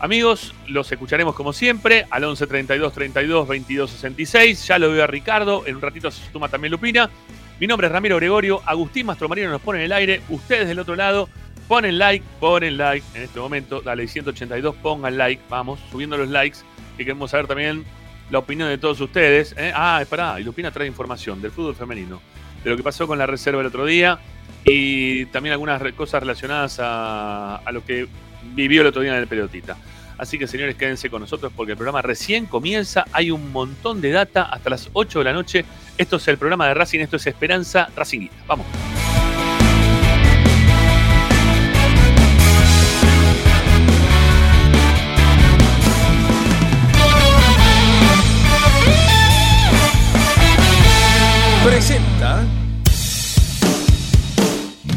Amigos, 0.00 0.54
los 0.66 0.90
escucharemos 0.90 1.34
como 1.34 1.52
siempre 1.52 2.06
al 2.10 2.24
11 2.24 2.46
32 2.46 2.92
32 2.92 3.48
22 3.48 3.90
66. 3.90 4.66
Ya 4.66 4.78
lo 4.78 4.90
veo 4.90 5.04
a 5.04 5.06
Ricardo, 5.06 5.64
en 5.66 5.76
un 5.76 5.82
ratito 5.82 6.10
se 6.10 6.30
suma 6.30 6.48
también 6.48 6.72
Lupina. 6.72 7.08
Mi 7.60 7.66
nombre 7.66 7.86
es 7.86 7.92
Ramiro 7.92 8.16
Gregorio, 8.16 8.60
Agustín 8.66 9.06
Mastromarino 9.06 9.48
nos 9.48 9.60
pone 9.60 9.78
en 9.78 9.84
el 9.86 9.92
aire, 9.92 10.20
ustedes 10.28 10.66
del 10.66 10.80
otro 10.80 10.96
lado 10.96 11.28
ponen 11.68 11.98
like, 11.98 12.24
ponen 12.40 12.76
like 12.76 13.06
en 13.14 13.22
este 13.22 13.38
momento, 13.38 13.80
dale 13.80 14.06
182, 14.08 14.74
pongan 14.76 15.16
like, 15.16 15.42
vamos, 15.48 15.80
subiendo 15.90 16.16
los 16.16 16.28
likes, 16.28 16.58
que 16.96 17.04
queremos 17.04 17.30
saber 17.30 17.46
también 17.46 17.84
la 18.30 18.40
opinión 18.40 18.68
de 18.68 18.78
todos 18.78 19.00
ustedes. 19.00 19.54
¿eh? 19.56 19.72
Ah, 19.74 20.00
esperá, 20.02 20.38
y 20.40 20.44
Lupina 20.44 20.72
trae 20.72 20.86
información 20.86 21.40
del 21.40 21.52
fútbol 21.52 21.74
femenino, 21.74 22.20
de 22.62 22.70
lo 22.70 22.76
que 22.76 22.82
pasó 22.82 23.06
con 23.06 23.18
la 23.18 23.26
reserva 23.26 23.60
el 23.60 23.68
otro 23.68 23.86
día 23.86 24.18
y 24.64 25.26
también 25.26 25.52
algunas 25.52 25.80
cosas 25.92 26.22
relacionadas 26.22 26.78
a 26.80 27.70
lo 27.72 27.84
que 27.84 28.08
vivió 28.54 28.80
el 28.80 28.88
otro 28.88 29.02
día 29.02 29.14
en 29.14 29.20
el 29.20 29.26
pelotita. 29.26 29.76
Así 30.16 30.38
que 30.38 30.46
señores, 30.46 30.76
quédense 30.76 31.10
con 31.10 31.20
nosotros 31.20 31.52
porque 31.54 31.72
el 31.72 31.76
programa 31.76 32.02
recién 32.02 32.46
comienza. 32.46 33.04
Hay 33.12 33.30
un 33.30 33.50
montón 33.52 34.00
de 34.00 34.10
data 34.10 34.42
hasta 34.44 34.70
las 34.70 34.88
8 34.92 35.18
de 35.18 35.24
la 35.24 35.32
noche. 35.32 35.64
Esto 35.98 36.16
es 36.16 36.28
el 36.28 36.38
programa 36.38 36.68
de 36.68 36.74
Racing, 36.74 37.00
esto 37.00 37.16
es 37.16 37.26
Esperanza 37.26 37.88
Racinguista. 37.96 38.36
Vamos. 38.46 38.66
Presenta 51.64 52.13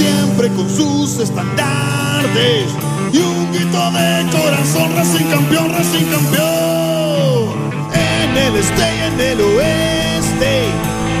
siempre 0.00 0.48
con 0.50 0.68
sus 0.68 1.18
estandartes 1.18 2.66
y 3.12 3.18
un 3.18 3.52
grito 3.52 3.90
de 3.90 4.26
corazón, 4.30 4.96
Racing 4.96 5.26
campeón, 5.26 5.70
Racing 5.70 6.06
campeón. 6.06 7.70
En 7.92 8.36
el 8.36 8.56
este 8.56 8.86
y 8.96 9.00
en 9.08 9.20
el 9.20 9.40
oeste, 9.40 10.52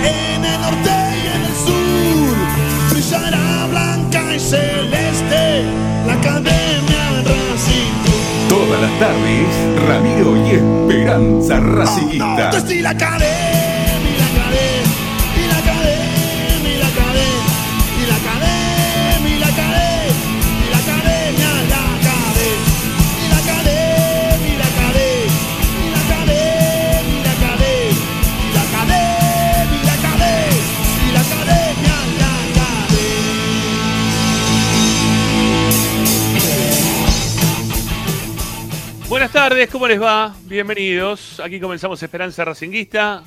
en 0.04 0.44
el 0.44 0.60
norte 0.60 0.96
y 1.20 1.26
en 1.36 1.42
el 1.50 1.56
sur, 1.66 2.36
brillará 2.90 3.66
blanca 3.70 4.34
y 4.34 4.40
celeste 4.40 5.64
la 6.06 6.14
academia 6.14 7.04
Racing. 7.30 7.94
Todas 8.48 8.80
las 8.80 8.98
tardes, 8.98 9.52
Ramiro 9.86 10.36
y 10.36 10.50
Esperanza 10.54 11.60
Racinguista. 11.60 12.50
No, 12.50 12.52
no, 12.52 13.59
Buenas 39.32 39.48
tardes, 39.50 39.70
¿cómo 39.70 39.86
les 39.86 40.02
va? 40.02 40.34
Bienvenidos. 40.46 41.38
Aquí 41.38 41.60
comenzamos 41.60 42.02
Esperanza 42.02 42.44
Racinguista. 42.44 43.22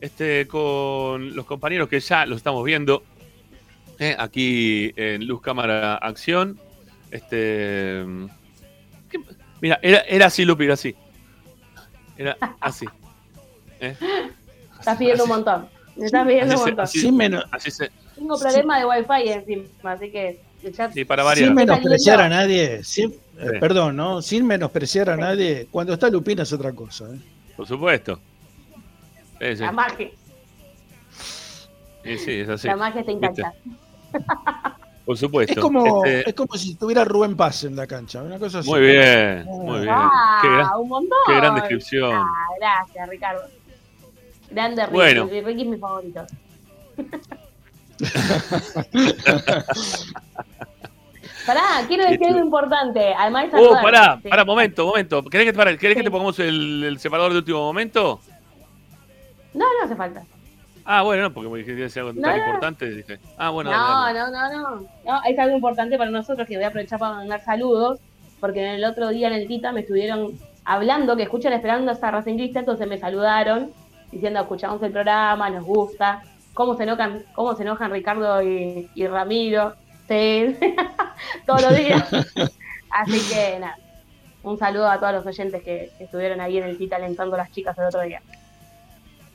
Este, 0.00 0.48
con 0.48 1.36
los 1.36 1.46
compañeros 1.46 1.88
que 1.88 2.00
ya 2.00 2.26
los 2.26 2.38
estamos 2.38 2.64
viendo. 2.64 3.04
eh, 4.00 4.16
aquí 4.18 4.92
en 4.96 5.24
Luz 5.26 5.40
Cámara 5.40 5.94
Acción. 5.98 6.58
Este. 7.12 8.04
¿qué? 9.08 9.20
Mira, 9.60 9.78
era, 9.82 10.00
era 10.00 10.26
así, 10.26 10.44
Lupi, 10.44 10.64
era 10.64 10.74
así. 10.74 10.96
Era 12.18 12.36
así. 12.60 12.86
Eh, 13.80 13.94
Estás 14.80 14.98
pidiendo 14.98 15.22
un 15.24 15.28
montón. 15.30 15.68
Me 15.94 16.06
estás 16.06 16.26
pidiendo 16.26 16.54
Así 16.54 16.60
un 16.60 16.64
se- 16.64 16.70
montón. 16.70 16.84
así- 16.84 17.00
Sí, 17.00 17.12
menos. 17.12 17.44
así 17.52 17.70
se. 17.70 17.90
Tengo 18.16 18.36
problema 18.36 18.78
de 18.80 18.84
wifi 18.84 19.28
encima, 19.30 19.92
así 19.92 20.10
que 20.10 20.40
Sí, 20.92 21.04
para 21.04 21.22
variar. 21.22 21.46
Sin 21.46 21.54
menospreciar 21.54 22.20
a 22.20 22.28
nadie, 22.28 22.82
sin, 22.82 23.14
eh, 23.38 23.58
perdón, 23.60 23.96
¿no? 23.96 24.22
Sin 24.22 24.46
menospreciar 24.46 25.10
a 25.10 25.16
nadie, 25.16 25.68
cuando 25.70 25.92
está 25.92 26.08
Lupina 26.08 26.44
es 26.44 26.52
otra 26.52 26.72
cosa. 26.72 27.04
¿eh? 27.06 27.18
Por 27.56 27.66
supuesto. 27.66 28.20
La 29.40 29.72
magia. 29.72 30.10
Sí, 32.04 32.18
sí, 32.18 32.32
es 32.40 32.48
así. 32.48 32.68
La 32.68 32.76
magia 32.76 33.04
te 33.04 33.12
encanta. 33.12 33.52
Por 35.04 35.18
supuesto. 35.18 35.52
Es 35.52 35.60
como, 35.60 36.04
este... 36.04 36.30
es 36.30 36.34
como 36.34 36.54
si 36.54 36.74
tuviera 36.74 37.04
Rubén 37.04 37.36
Paz 37.36 37.64
en 37.64 37.76
la 37.76 37.86
cancha, 37.86 38.22
una 38.22 38.38
cosa 38.38 38.60
así. 38.60 38.70
Muy 38.70 38.80
bien, 38.80 39.44
muy 39.44 39.80
bien. 39.80 39.94
Ah, 39.94 40.38
qué, 40.42 40.48
gran, 40.48 40.70
un 40.78 40.88
montón. 40.88 41.18
qué 41.26 41.34
gran 41.34 41.54
descripción. 41.54 42.12
Ah, 42.12 42.46
gracias, 42.58 43.08
Ricardo. 43.08 43.42
Grande 44.50 44.82
Ricky, 44.82 44.94
bueno. 44.94 45.26
Ricky 45.26 45.62
es 45.62 45.68
mi 45.68 45.78
favorito. 45.78 46.26
Pará, 51.46 51.84
quiero 51.86 52.04
decir 52.04 52.26
algo 52.26 52.40
importante. 52.40 53.14
Además 53.16 53.52
de 53.52 53.58
Oh, 53.58 53.72
pará, 53.80 54.20
pará, 54.28 54.44
momento, 54.44 54.86
momento. 54.86 55.22
¿Querés 55.22 55.46
que, 55.46 55.52
pará, 55.52 55.76
¿querés 55.76 55.94
sí. 55.94 56.00
que 56.00 56.04
te 56.04 56.10
pongamos 56.10 56.38
el, 56.40 56.84
el, 56.84 56.98
separador 56.98 57.32
de 57.32 57.38
último 57.38 57.60
momento? 57.60 58.20
No, 59.54 59.64
no 59.64 59.84
hace 59.84 59.94
falta. 59.96 60.22
Ah, 60.84 61.02
bueno, 61.02 61.22
no, 61.22 61.32
porque 61.32 61.48
me 61.48 61.58
dijiste 61.58 62.00
algo 62.00 62.12
No, 62.12 62.22
tan 62.22 62.36
no. 62.38 62.44
importante. 62.44 62.90
Dije, 62.90 63.18
ah, 63.38 63.50
bueno. 63.50 63.70
No, 63.70 64.02
dale, 64.02 64.18
dale. 64.18 64.32
no, 64.32 64.50
no, 64.50 64.70
no. 64.76 64.86
No, 65.04 65.20
es 65.24 65.38
algo 65.38 65.56
importante 65.56 65.96
para 65.98 66.10
nosotros 66.10 66.46
que 66.46 66.56
voy 66.56 66.64
a 66.64 66.68
aprovechar 66.68 66.98
para 66.98 67.14
mandar 67.14 67.42
saludos. 67.44 68.00
Porque 68.40 68.74
el 68.74 68.84
otro 68.84 69.08
día 69.08 69.28
en 69.28 69.34
el 69.34 69.48
Tita 69.48 69.72
me 69.72 69.80
estuvieron 69.80 70.38
hablando 70.64 71.16
que 71.16 71.22
escuchan 71.22 71.52
esperando 71.54 71.90
hasta 71.90 72.10
Racinglista, 72.10 72.58
entonces 72.58 72.86
me 72.86 72.98
saludaron 72.98 73.70
diciendo 74.12 74.40
escuchamos 74.40 74.82
el 74.82 74.92
programa, 74.92 75.48
nos 75.50 75.64
gusta. 75.64 76.22
¿Cómo 76.54 76.74
se 76.76 76.84
enojan, 76.84 77.22
cómo 77.34 77.54
se 77.54 77.62
enojan 77.62 77.90
Ricardo 77.90 78.42
y, 78.42 78.88
y 78.94 79.06
Ramiro? 79.06 79.74
Sí, 80.08 80.56
todos 81.46 81.62
los 81.62 81.76
días. 81.76 82.08
Así 82.90 83.20
que 83.28 83.58
nada, 83.58 83.76
un 84.42 84.58
saludo 84.58 84.88
a 84.88 84.98
todos 84.98 85.12
los 85.12 85.26
oyentes 85.26 85.62
que, 85.62 85.90
que 85.98 86.04
estuvieron 86.04 86.40
ahí 86.40 86.58
en 86.58 86.64
el 86.64 86.78
Tita 86.78 86.96
alentando 86.96 87.34
a 87.34 87.38
las 87.38 87.52
chicas 87.52 87.76
el 87.78 87.84
otro 87.84 88.00
día. 88.02 88.22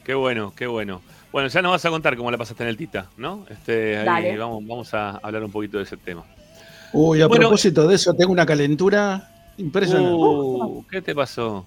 Qué 0.03 0.13
bueno, 0.13 0.53
qué 0.55 0.67
bueno. 0.67 1.01
Bueno, 1.31 1.47
ya 1.47 1.61
nos 1.61 1.71
vas 1.71 1.85
a 1.85 1.89
contar 1.89 2.17
cómo 2.17 2.29
la 2.31 2.37
pasaste 2.37 2.63
en 2.63 2.69
el 2.69 2.77
Tita, 2.77 3.07
¿no? 3.17 3.45
Este, 3.49 3.97
ahí 3.97 4.05
Dale. 4.05 4.37
vamos, 4.37 4.65
vamos 4.67 4.93
a 4.93 5.11
hablar 5.17 5.43
un 5.43 5.51
poquito 5.51 5.77
de 5.77 5.83
ese 5.83 5.97
tema. 5.97 6.23
Uy, 6.93 7.21
a 7.21 7.27
Bueno, 7.27 7.43
propósito 7.43 7.87
de 7.87 7.95
eso, 7.95 8.13
tengo 8.13 8.31
una 8.31 8.45
calentura 8.45 9.29
impresionante. 9.57 10.11
Uh, 10.13 10.85
¿Qué 10.89 11.01
te 11.01 11.15
pasó? 11.15 11.65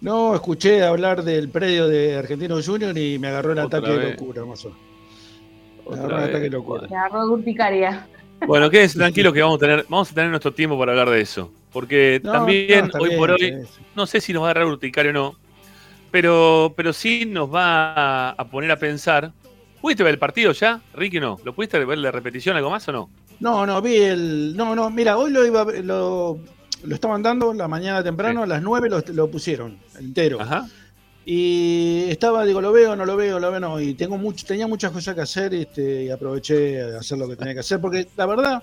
No, 0.00 0.34
escuché 0.34 0.84
hablar 0.84 1.24
del 1.24 1.48
predio 1.48 1.88
de 1.88 2.16
Argentino 2.16 2.56
Junior 2.64 2.96
y 2.96 3.18
me 3.18 3.28
agarró 3.28 3.52
el 3.52 3.58
Otra 3.58 3.78
ataque 3.78 3.98
de 3.98 4.10
locura, 4.12 4.44
mazo. 4.44 4.68
Me 4.70 5.92
Otra 5.92 6.04
agarró 6.04 6.18
el 6.18 6.24
ataque 6.24 6.44
de 6.44 6.50
locura. 6.50 6.88
Me 6.88 6.96
agarró 6.96 7.26
urticaria. 7.32 8.06
Bueno, 8.46 8.68
quédense 8.70 8.98
tranquilos 8.98 9.32
que 9.32 9.42
vamos 9.42 9.56
a 9.56 9.60
tener, 9.60 9.86
vamos 9.88 10.10
a 10.10 10.14
tener 10.14 10.30
nuestro 10.30 10.52
tiempo 10.52 10.78
para 10.78 10.92
hablar 10.92 11.10
de 11.10 11.20
eso. 11.20 11.52
Porque 11.72 12.20
No, 12.22 12.32
también, 12.32 12.88
no, 12.92 13.00
hoy 13.00 13.08
bien, 13.10 13.20
por 13.20 13.30
hoy, 13.30 13.54
no 13.94 14.06
sé 14.06 14.20
si 14.20 14.32
nos 14.32 14.42
va 14.42 14.48
a 14.48 14.50
agarrar 14.50 14.68
urticario 14.68 15.10
o 15.10 15.14
no, 15.14 15.34
pero, 16.10 16.72
pero 16.76 16.92
sí 16.92 17.24
nos 17.26 17.52
va 17.52 18.30
a, 18.30 18.48
poner 18.48 18.70
a 18.70 18.76
pensar. 18.76 19.32
¿Pudiste 19.80 20.02
ver 20.02 20.14
el 20.14 20.18
partido 20.18 20.52
ya, 20.52 20.80
Ricky? 20.94 21.20
No. 21.20 21.38
¿Lo 21.44 21.54
pudiste 21.54 21.82
ver 21.84 21.98
la 21.98 22.10
repetición 22.10 22.56
algo 22.56 22.70
más 22.70 22.86
o 22.88 22.92
no? 22.92 23.10
No, 23.40 23.66
no, 23.66 23.82
vi 23.82 23.96
el. 23.96 24.56
No, 24.56 24.74
no, 24.74 24.88
mira, 24.90 25.18
hoy 25.18 25.30
lo 25.30 25.44
iba 25.44 25.64
lo, 25.82 26.38
lo 26.82 26.94
estaban 26.94 27.22
dando 27.22 27.52
la 27.52 27.68
mañana 27.68 28.02
temprano, 28.02 28.40
Sí. 28.40 28.44
a 28.44 28.46
las 28.46 28.62
9 28.62 28.88
lo, 28.88 29.02
lo 29.12 29.30
pusieron, 29.30 29.78
entero. 29.98 30.40
Ajá. 30.40 30.66
Y 31.28 32.04
estaba, 32.08 32.44
digo, 32.44 32.60
lo 32.60 32.70
veo, 32.70 32.94
no 32.94 33.04
lo 33.04 33.16
veo, 33.16 33.40
lo 33.40 33.50
veo, 33.50 33.58
no. 33.58 33.80
Y 33.80 33.94
tengo 33.94 34.16
mucho, 34.16 34.46
tenía 34.46 34.68
muchas 34.68 34.92
cosas 34.92 35.12
que 35.16 35.22
hacer 35.22 35.52
este, 35.54 36.04
y 36.04 36.10
aproveché 36.10 36.80
a 36.82 36.98
hacer 37.00 37.18
lo 37.18 37.28
que 37.28 37.34
tenía 37.34 37.52
que 37.52 37.60
hacer. 37.60 37.80
Porque 37.80 38.06
la 38.16 38.26
verdad, 38.26 38.62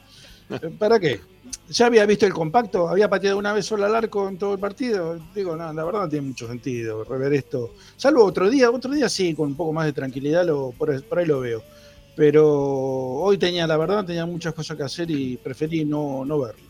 eh, 0.50 0.70
¿para 0.80 0.98
qué? 0.98 1.20
Ya 1.68 1.88
había 1.88 2.06
visto 2.06 2.26
el 2.26 2.34
compacto, 2.34 2.88
había 2.88 3.10
pateado 3.10 3.38
una 3.38 3.52
vez 3.52 3.66
solo 3.66 3.86
al 3.86 3.94
arco 3.94 4.30
en 4.30 4.38
todo 4.38 4.54
el 4.54 4.60
partido. 4.60 5.20
Digo, 5.36 5.58
no, 5.58 5.74
la 5.74 5.84
verdad 5.84 6.04
no 6.04 6.10
tiene 6.10 6.28
mucho 6.30 6.48
sentido 6.48 7.04
rever 7.04 7.34
esto. 7.34 7.72
Salvo 7.98 8.24
otro 8.24 8.50
día, 8.50 8.72
otro 8.72 8.94
día 8.94 9.10
sí, 9.10 9.34
con 9.34 9.50
un 9.50 9.58
poco 9.58 9.74
más 9.74 9.86
de 9.86 9.92
tranquilidad, 9.92 10.46
lo, 10.46 10.72
por, 10.72 10.92
ahí- 10.92 11.02
por 11.02 11.20
ahí 11.20 11.26
lo 11.26 11.42
veo. 11.42 11.62
Pero 12.16 12.48
hoy 12.50 13.38
tenía, 13.38 13.68
la 13.68 13.76
verdad, 13.76 14.06
tenía 14.06 14.26
muchas 14.26 14.54
cosas 14.54 14.78
que 14.78 14.84
hacer 14.84 15.12
y 15.12 15.36
preferí 15.36 15.84
no, 15.84 16.24
no 16.24 16.40
verlo. 16.40 16.64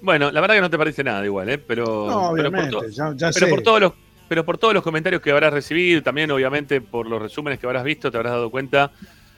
Bueno, 0.00 0.30
la 0.30 0.40
verdad 0.40 0.54
que 0.54 0.60
no 0.62 0.70
te 0.70 0.78
parece 0.78 1.04
nada 1.04 1.22
igual, 1.26 1.50
¿eh? 1.50 1.58
Pero, 1.58 1.84
No, 2.06 2.32
pero 2.34 2.50
por 2.50 2.60
obviamente, 2.60 2.70
to- 2.70 2.88
ya, 2.88 3.12
ya 3.16 3.32
pero 3.32 3.46
sé. 3.46 3.50
por 3.50 3.62
todos 3.62 3.80
los 3.80 3.92
pero 4.28 4.44
por 4.44 4.58
todos 4.58 4.74
los 4.74 4.82
comentarios 4.82 5.22
que 5.22 5.30
habrás 5.30 5.52
recibido, 5.52 6.02
también 6.02 6.30
obviamente 6.30 6.80
por 6.80 7.06
los 7.06 7.20
resúmenes 7.20 7.58
que 7.58 7.66
habrás 7.66 7.84
visto, 7.84 8.10
te 8.10 8.16
habrás 8.16 8.32
dado 8.32 8.50
cuenta 8.50 8.92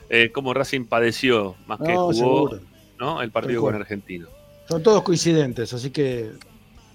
eh, 0.08 0.30
cómo 0.32 0.54
Racing 0.54 0.84
padeció 0.86 1.56
más 1.66 1.78
que 1.78 1.94
jugó. 1.94 2.58
¿no? 2.98 3.22
el 3.22 3.30
partido 3.30 3.62
con. 3.62 3.74
Argentino. 3.74 4.28
Son 4.68 4.82
todos 4.82 5.02
coincidentes, 5.02 5.72
así 5.72 5.90
que 5.90 6.32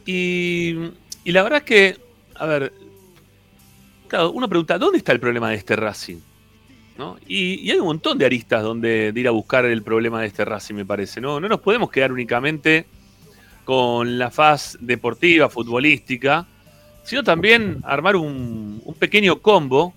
Y, 0.05 0.75
y 1.23 1.31
la 1.31 1.43
verdad 1.43 1.59
es 1.59 1.65
que, 1.65 1.97
a 2.35 2.45
ver, 2.45 2.73
claro, 4.07 4.31
uno 4.31 4.47
pregunta, 4.47 4.77
¿dónde 4.77 4.97
está 4.97 5.12
el 5.12 5.19
problema 5.19 5.50
de 5.50 5.55
este 5.55 5.75
Racing? 5.75 6.17
¿No? 6.97 7.17
Y, 7.27 7.55
y 7.62 7.71
hay 7.71 7.79
un 7.79 7.88
montón 7.88 8.19
de 8.19 8.25
aristas 8.25 8.62
donde 8.62 9.12
de 9.12 9.19
ir 9.19 9.27
a 9.27 9.31
buscar 9.31 9.65
el 9.65 9.81
problema 9.81 10.21
de 10.21 10.27
este 10.27 10.45
Racing, 10.45 10.75
me 10.75 10.85
parece. 10.85 11.19
No, 11.21 11.39
no 11.39 11.47
nos 11.47 11.62
podemos 11.62 11.89
quedar 11.89 12.12
únicamente 12.12 12.85
con 13.63 14.19
la 14.19 14.29
faz 14.29 14.77
deportiva, 14.79 15.50
futbolística, 15.50 16.45
sino 17.03 17.24
también 17.24 17.79
armar 17.83 18.15
un, 18.15 18.81
pequeño 19.00 19.39
combo 19.39 19.93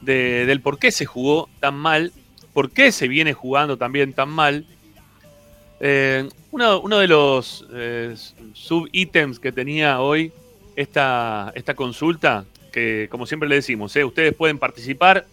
de- 0.00 0.46
del 0.46 0.60
por 0.60 0.78
qué 0.78 0.90
se 0.90 1.06
jugó 1.06 1.48
tan 1.60 1.74
mal, 1.76 2.12
por 2.52 2.70
qué 2.70 2.92
se 2.92 3.08
viene 3.08 3.32
jugando 3.32 3.76
también 3.76 4.12
tan 4.12 4.28
mal. 4.28 4.66
Eh, 5.80 6.28
uno, 6.52 6.80
uno 6.80 6.98
de 6.98 7.08
los 7.08 7.66
eh, 7.72 8.14
sub-ítems 8.52 9.40
que 9.40 9.50
tenía 9.52 10.00
hoy 10.00 10.32
esta, 10.76 11.52
esta 11.54 11.74
consulta, 11.74 12.44
que 12.72 13.08
como 13.10 13.26
siempre 13.26 13.48
le 13.48 13.56
decimos, 13.56 13.94
eh, 13.96 14.04
ustedes 14.04 14.34
pueden 14.34 14.58
participar, 14.58 15.26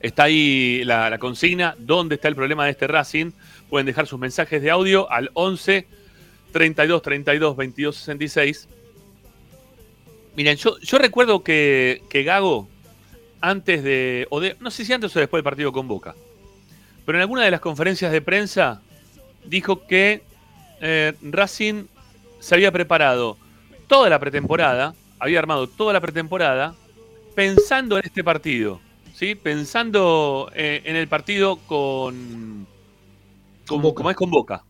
está 0.00 0.24
ahí 0.24 0.82
la, 0.84 1.10
la 1.10 1.18
consigna, 1.18 1.74
¿dónde 1.78 2.16
está 2.16 2.28
el 2.28 2.34
problema 2.34 2.64
de 2.64 2.72
este 2.72 2.86
Racing? 2.86 3.30
Pueden 3.68 3.86
dejar 3.86 4.06
sus 4.06 4.18
mensajes 4.18 4.60
de 4.62 4.70
audio 4.70 5.10
al 5.10 5.30
11 5.34 5.86
32 6.52 7.02
32 7.02 7.56
22 7.56 7.96
66. 7.96 8.68
Miren, 10.36 10.56
yo, 10.56 10.78
yo 10.78 10.98
recuerdo 10.98 11.42
que, 11.42 12.02
que 12.08 12.22
Gago, 12.22 12.68
antes 13.40 13.82
de, 13.82 14.26
o 14.30 14.40
de, 14.40 14.56
no 14.60 14.70
sé 14.70 14.84
si 14.84 14.92
antes 14.92 15.14
o 15.16 15.18
después 15.20 15.38
del 15.38 15.44
partido 15.44 15.72
con 15.72 15.88
Boca, 15.88 16.14
pero 17.04 17.18
en 17.18 17.22
alguna 17.22 17.42
de 17.42 17.50
las 17.50 17.60
conferencias 17.60 18.12
de 18.12 18.20
prensa 18.20 18.80
dijo 19.44 19.86
que 19.86 20.22
eh, 20.80 21.14
Racing 21.22 21.86
se 22.38 22.54
había 22.54 22.70
preparado 22.70 23.36
toda 23.86 24.08
la 24.08 24.18
pretemporada, 24.18 24.94
había 25.18 25.38
armado 25.38 25.66
toda 25.66 25.92
la 25.92 26.00
pretemporada 26.00 26.74
pensando 27.34 27.98
en 27.98 28.04
este 28.04 28.22
partido, 28.22 28.80
¿sí? 29.14 29.34
Pensando 29.34 30.50
eh, 30.54 30.82
en 30.84 30.96
el 30.96 31.08
partido 31.08 31.56
con, 31.56 32.66
con 33.66 33.82
Boca. 33.82 33.96
como 33.96 34.10
es 34.10 34.16
con 34.16 34.30
Boca. 34.30 34.64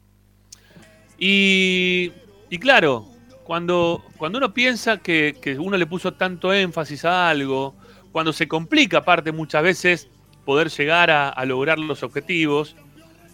Y, 1.18 2.12
y 2.48 2.58
claro, 2.58 3.09
cuando, 3.50 4.04
cuando 4.16 4.38
uno 4.38 4.54
piensa 4.54 4.98
que, 4.98 5.34
que 5.42 5.58
uno 5.58 5.76
le 5.76 5.84
puso 5.84 6.12
tanto 6.14 6.54
énfasis 6.54 7.04
a 7.04 7.28
algo, 7.28 7.74
cuando 8.12 8.32
se 8.32 8.46
complica 8.46 8.98
aparte 8.98 9.32
muchas 9.32 9.64
veces 9.64 10.08
poder 10.44 10.68
llegar 10.68 11.10
a, 11.10 11.30
a 11.30 11.44
lograr 11.46 11.76
los 11.80 12.04
objetivos, 12.04 12.76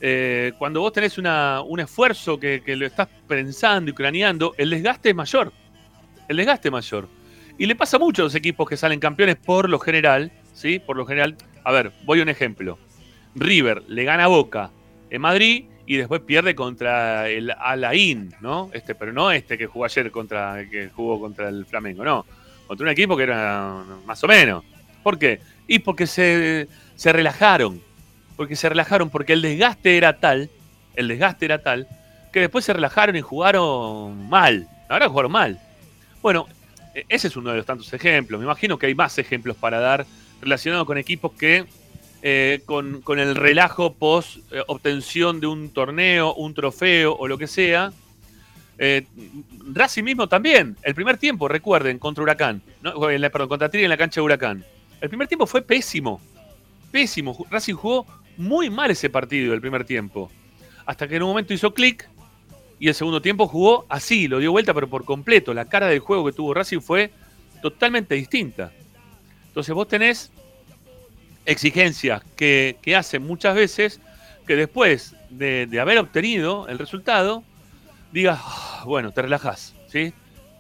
eh, 0.01 0.55
cuando 0.59 0.81
vos 0.81 0.95
tenés 0.95 1.19
una- 1.19 1.61
un 1.61 1.81
esfuerzo 1.81 2.41
que, 2.41 2.63
que 2.65 2.77
lo 2.77 2.87
estás 2.87 3.09
pensando 3.29 3.91
y 3.91 3.93
craneando, 3.93 4.55
el 4.57 4.71
desgaste 4.71 5.11
es 5.11 5.15
mayor. 5.15 5.53
El 6.29 6.39
desgaste 6.39 6.69
es 6.69 6.73
mayor. 6.73 7.09
Y 7.59 7.67
le 7.67 7.77
pasa 7.77 7.99
mucho 7.99 8.23
a 8.23 8.25
los 8.25 8.35
equipos 8.35 8.67
que 8.67 8.79
salen 8.79 8.99
campeones 9.01 9.37
por 9.37 9.69
lo 9.69 9.79
general, 9.79 10.33
¿sí? 10.55 10.79
Por 10.79 10.97
lo 10.97 11.05
general. 11.05 11.37
A 11.63 11.73
ver, 11.73 11.93
voy 12.07 12.21
a 12.21 12.23
un 12.23 12.31
ejemplo. 12.31 12.79
River 13.35 13.83
le 13.87 14.05
gana 14.05 14.25
a 14.25 14.29
Boca 14.29 14.71
en 15.11 15.21
Madrid 15.21 15.67
y 15.87 15.97
después 15.97 16.21
pierde 16.23 16.55
contra 16.55 17.29
el 17.29 17.51
Alain, 17.51 18.35
¿no? 18.41 18.71
Este, 18.73 18.95
pero 18.95 19.13
no 19.13 19.31
este 19.31 19.57
que 19.57 19.67
jugó 19.67 19.85
ayer 19.85 20.11
contra, 20.11 20.69
que 20.69 20.89
jugó 20.89 21.21
contra 21.21 21.49
el 21.49 21.65
Flamengo, 21.65 22.05
no. 22.05 22.27
Contra 22.67 22.85
un 22.85 22.91
equipo 22.91 23.17
que 23.17 23.23
era 23.23 23.85
más 24.05 24.23
o 24.25 24.27
menos. 24.27 24.65
¿Por 25.03 25.19
qué? 25.19 25.41
Y 25.69 25.79
porque 25.79 26.07
se, 26.07 26.69
se 26.97 27.13
relajaron. 27.13 27.81
Porque 28.37 28.57
se 28.57 28.69
relajaron, 28.69 29.09
porque 29.09 29.33
el 29.33 29.43
desgaste 29.43 29.97
era 29.97 30.19
tal, 30.19 30.51
el 30.97 31.09
desgaste 31.09 31.47
era 31.47 31.63
tal, 31.63 31.87
que 32.33 32.41
después 32.41 32.65
se 32.65 32.73
relajaron 32.73 33.17
y 33.17 33.21
jugaron 33.21 34.29
mal. 34.29 34.69
Verdad 34.89 35.09
jugaron 35.09 35.33
mal. 35.33 35.61
Bueno, 36.21 36.47
e- 36.95 37.07
ese 37.09 37.29
es 37.29 37.37
uno 37.37 37.51
de 37.51 37.59
los 37.59 37.67
tantos 37.67 37.93
ejemplos. 37.93 38.41
Me 38.41 38.45
imagino 38.45 38.77
que 38.79 38.87
hay 38.87 38.95
más 38.95 39.17
ejemplos 39.19 39.57
para 39.57 39.79
dar 39.79 40.05
relacionados 40.41 40.87
con 40.87 40.99
equipos 40.99 41.33
que 41.33 41.65
eh, 42.23 42.63
con, 42.67 43.03
con 43.03 43.19
el 43.19 43.35
relajo 43.37 43.95
post 43.95 44.39
eh, 44.53 44.63
obtención 44.67 45.41
de 45.41 45.47
un 45.47 45.71
torneo, 45.71 46.35
un 46.35 46.55
trofeo 46.55 47.15
o 47.15 47.29
lo 47.29 47.39
que 47.39 47.47
sea. 47.47 47.93
Eh, 48.79 49.07
Racing 49.73 50.05
mismo 50.05 50.29
también. 50.29 50.77
El 50.83 50.95
primer 50.95 51.17
tiempo, 51.19 51.49
recuerden, 51.49 51.99
contra 51.99 52.23
Huracán. 52.23 52.63
la- 52.83 53.31
perdón, 53.31 53.49
contra 53.49 53.69
Tigre 53.71 53.85
en 53.85 53.91
la 53.91 53.97
cancha 53.97 54.21
de 54.21 54.25
Huracán. 54.25 54.65
El 55.01 55.09
primer 55.09 55.29
tiempo 55.29 55.47
fue 55.47 55.63
pésimo. 55.63 56.21
Pésimo. 56.91 57.47
Racing 57.51 57.75
jugó 57.75 58.07
muy 58.37 58.71
mal 58.71 58.91
ese 58.91 59.09
partido, 59.11 59.55
el 59.55 59.61
primer 59.61 59.85
tiempo. 59.85 60.31
hasta 60.85 61.09
que 61.09 61.17
en 61.17 61.23
un 61.25 61.31
momento 61.31 61.53
hizo 61.53 61.75
clic 61.75 62.09
y 62.79 62.87
el 62.89 62.95
segundo 62.95 63.21
tiempo 63.21 63.49
jugó 63.49 63.87
así, 63.89 64.29
lo 64.29 64.39
dio 64.39 64.53
vuelta, 64.53 64.73
pero 64.73 64.89
por 64.89 65.05
completo. 65.05 65.53
La 65.53 65.65
cara 65.65 65.89
del 65.89 65.99
juego 65.99 66.25
que 66.27 66.33
tuvo 66.33 66.55
Racing 66.55 66.79
fue 66.81 67.11
totalmente 67.61 68.15
distinta. 68.15 68.71
Entonces 69.49 69.75
vos 69.75 69.89
tenés 69.89 70.31
exigencias 71.47 72.23
que, 72.37 72.77
hacen 72.97 73.23
muchas 73.23 73.55
veces 73.55 74.01
que 74.47 74.57
después 74.57 75.15
de, 75.31 75.69
haber 75.81 75.99
obtenido 75.99 76.69
el 76.69 76.79
resultado, 76.79 77.43
digas, 78.13 78.39
ah, 78.43 78.83
bueno, 78.85 79.13
te 79.13 79.23
relajás, 79.23 79.75
¿sí? 79.89 80.13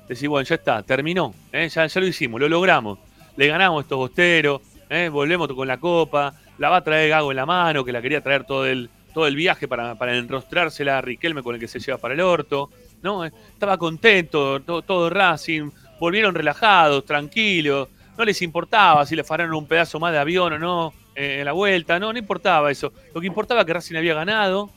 Decís, 0.08 0.28
bueno, 0.28 0.46
ya 0.46 0.54
está, 0.54 0.82
terminó, 0.82 1.34
¿eh? 1.52 1.68
ya, 1.68 1.86
ya 1.86 2.00
lo 2.00 2.06
hicimos, 2.06 2.40
lo 2.40 2.48
logramos, 2.48 2.98
le 3.36 3.48
ganamos 3.48 3.82
estos 3.82 3.98
bosteros, 3.98 4.62
¿eh? 4.88 5.08
volvemos 5.08 5.48
con 5.48 5.66
la 5.66 5.78
copa, 5.78 6.34
la 6.58 6.70
va 6.70 6.76
a 6.76 6.84
traer 6.84 7.10
Gago 7.10 7.32
en 7.32 7.36
la 7.36 7.46
mano, 7.46 7.84
que 7.84 7.92
la 7.92 8.00
quería 8.00 8.20
traer 8.20 8.44
todo 8.44 8.66
el, 8.66 8.88
todo 9.12 9.26
el 9.26 9.34
viaje 9.34 9.66
para, 9.66 9.96
para 9.96 10.16
enrostrársela 10.16 10.98
a 10.98 11.00
Riquelme 11.00 11.42
con 11.42 11.54
el 11.54 11.60
que 11.60 11.68
se 11.68 11.80
lleva 11.80 11.98
para 11.98 12.14
el 12.14 12.20
orto, 12.20 12.70
¿no? 13.02 13.24
Estaba 13.24 13.76
contento, 13.78 14.60
todo, 14.62 14.82
todo 14.82 15.10
Racing, 15.10 15.70
volvieron 15.98 16.34
relajados, 16.34 17.04
tranquilos, 17.04 17.88
no 18.16 18.24
les 18.24 18.40
importaba 18.42 19.04
si 19.06 19.14
le 19.16 19.24
fararon 19.24 19.54
un 19.54 19.66
pedazo 19.66 20.00
más 20.00 20.12
de 20.12 20.18
avión 20.18 20.52
o 20.54 20.58
no 20.58 20.94
eh, 21.14 21.38
en 21.40 21.44
la 21.44 21.52
vuelta, 21.52 21.98
no, 21.98 22.12
no 22.12 22.18
importaba 22.18 22.70
eso. 22.70 22.92
Lo 23.14 23.20
que 23.20 23.26
importaba 23.26 23.64
que 23.64 23.72
Racing 23.72 23.96
había 23.96 24.14
ganado, 24.14 24.70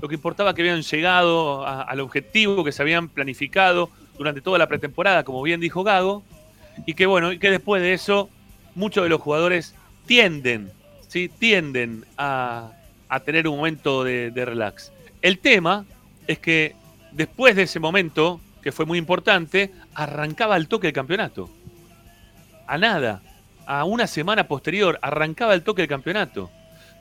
lo 0.00 0.08
que 0.08 0.14
importaba 0.14 0.54
que 0.54 0.62
habían 0.62 0.82
llegado 0.82 1.66
al 1.66 2.00
objetivo 2.00 2.64
que 2.64 2.72
se 2.72 2.82
habían 2.82 3.08
planificado 3.08 3.90
durante 4.16 4.40
toda 4.40 4.58
la 4.58 4.66
pretemporada, 4.66 5.24
como 5.24 5.42
bien 5.42 5.60
dijo 5.60 5.82
Gago, 5.82 6.22
y 6.86 6.94
que 6.94 7.06
bueno, 7.06 7.32
y 7.32 7.38
que 7.38 7.50
después 7.50 7.82
de 7.82 7.92
eso 7.92 8.30
muchos 8.74 9.02
de 9.02 9.10
los 9.10 9.20
jugadores 9.20 9.74
tienden, 10.06 10.70
¿sí? 11.08 11.28
tienden 11.28 12.04
a, 12.16 12.72
tener 13.24 13.48
un 13.48 13.56
momento 13.56 14.04
de, 14.04 14.30
de 14.30 14.44
relax. 14.44 14.92
El 15.22 15.38
tema 15.38 15.84
es 16.26 16.38
que 16.38 16.76
después 17.12 17.56
de 17.56 17.62
ese 17.62 17.80
momento, 17.80 18.40
que 18.62 18.70
fue 18.70 18.86
muy 18.86 18.98
importante, 18.98 19.72
arrancaba 19.94 20.56
el 20.56 20.68
toque 20.68 20.86
del 20.86 20.94
campeonato 20.94 21.50
a 22.68 22.78
nada. 22.78 23.22
A 23.66 23.84
una 23.84 24.06
semana 24.06 24.46
posterior 24.46 24.98
arrancaba 25.02 25.54
el 25.54 25.62
toque 25.62 25.82
del 25.82 25.88
campeonato. 25.88 26.50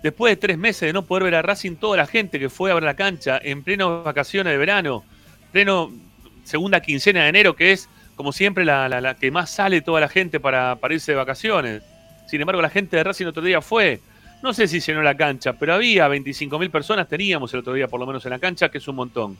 Después 0.02 0.32
de 0.32 0.38
tres 0.38 0.58
meses 0.58 0.82
de 0.82 0.94
no 0.94 1.04
poder 1.04 1.24
ver 1.24 1.36
a 1.36 1.42
Racing, 1.42 1.76
toda 1.76 1.98
la 1.98 2.08
gente 2.08 2.40
que 2.40 2.50
fue 2.50 2.72
a 2.72 2.76
ver 2.76 2.84
la 2.84 2.96
cancha 2.96 3.40
en 3.42 3.64
pleno 3.64 4.04
vacaciones 4.04 4.52
de 4.52 4.58
verano, 4.58 5.04
pleno 5.52 5.92
segunda 6.44 6.82
quincena 6.82 7.24
de 7.24 7.30
enero, 7.30 7.56
que 7.56 7.72
es 7.72 7.90
como 8.16 8.32
siempre 8.32 8.66
la, 8.66 9.16
que 9.20 9.32
más 9.32 9.50
sale 9.52 9.82
toda 9.82 10.02
la 10.02 10.10
gente 10.10 10.40
para, 10.40 10.76
para, 10.78 10.94
irse 10.94 11.12
de 11.12 11.18
vacaciones. 11.18 11.84
Sin 12.28 12.42
embargo, 12.42 12.62
la 12.62 12.70
gente 12.70 12.98
de 12.98 13.04
Racing 13.04 13.26
el 13.26 13.30
otro 13.30 13.44
día 13.44 13.62
fue. 13.62 14.02
No 14.44 14.54
sé 14.54 14.68
si 14.68 14.80
llenó 14.80 15.02
la 15.02 15.18
cancha, 15.18 15.54
pero 15.54 15.74
había 15.74 16.08
25.000 16.08 16.70
personas, 16.70 17.08
teníamos 17.08 17.52
el 17.54 17.62
otro 17.62 17.74
día 17.74 17.88
por 17.88 18.00
lo 18.00 18.06
menos 18.06 18.24
en 18.26 18.32
la 18.32 18.40
cancha, 18.40 18.70
que 18.70 18.78
es 18.78 18.88
un 18.88 18.96
montón. 18.96 19.38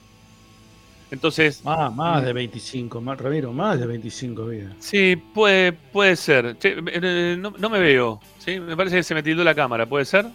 Entonces. 1.10 1.64
Más, 1.64 1.96
más 1.96 2.24
de 2.24 2.34
25, 2.34 3.00
más, 3.02 3.18
Ramiro, 3.20 3.54
más 3.54 3.80
de 3.80 3.88
25 3.88 4.46
vidas. 4.46 4.74
Sí, 4.80 5.16
puede, 5.16 5.72
puede 5.72 6.16
ser. 6.16 6.58
Eh, 6.62 7.38
no, 7.40 7.70
me 7.70 7.80
veo. 7.80 8.20
¿sí? 8.40 8.60
Me 8.60 8.76
parece 8.76 8.98
que 8.98 9.04
se 9.04 9.14
me 9.14 9.24
tildó 9.24 9.44
la 9.44 9.56
cámara, 9.56 9.86
¿puede 9.86 10.06
ser? 10.06 10.26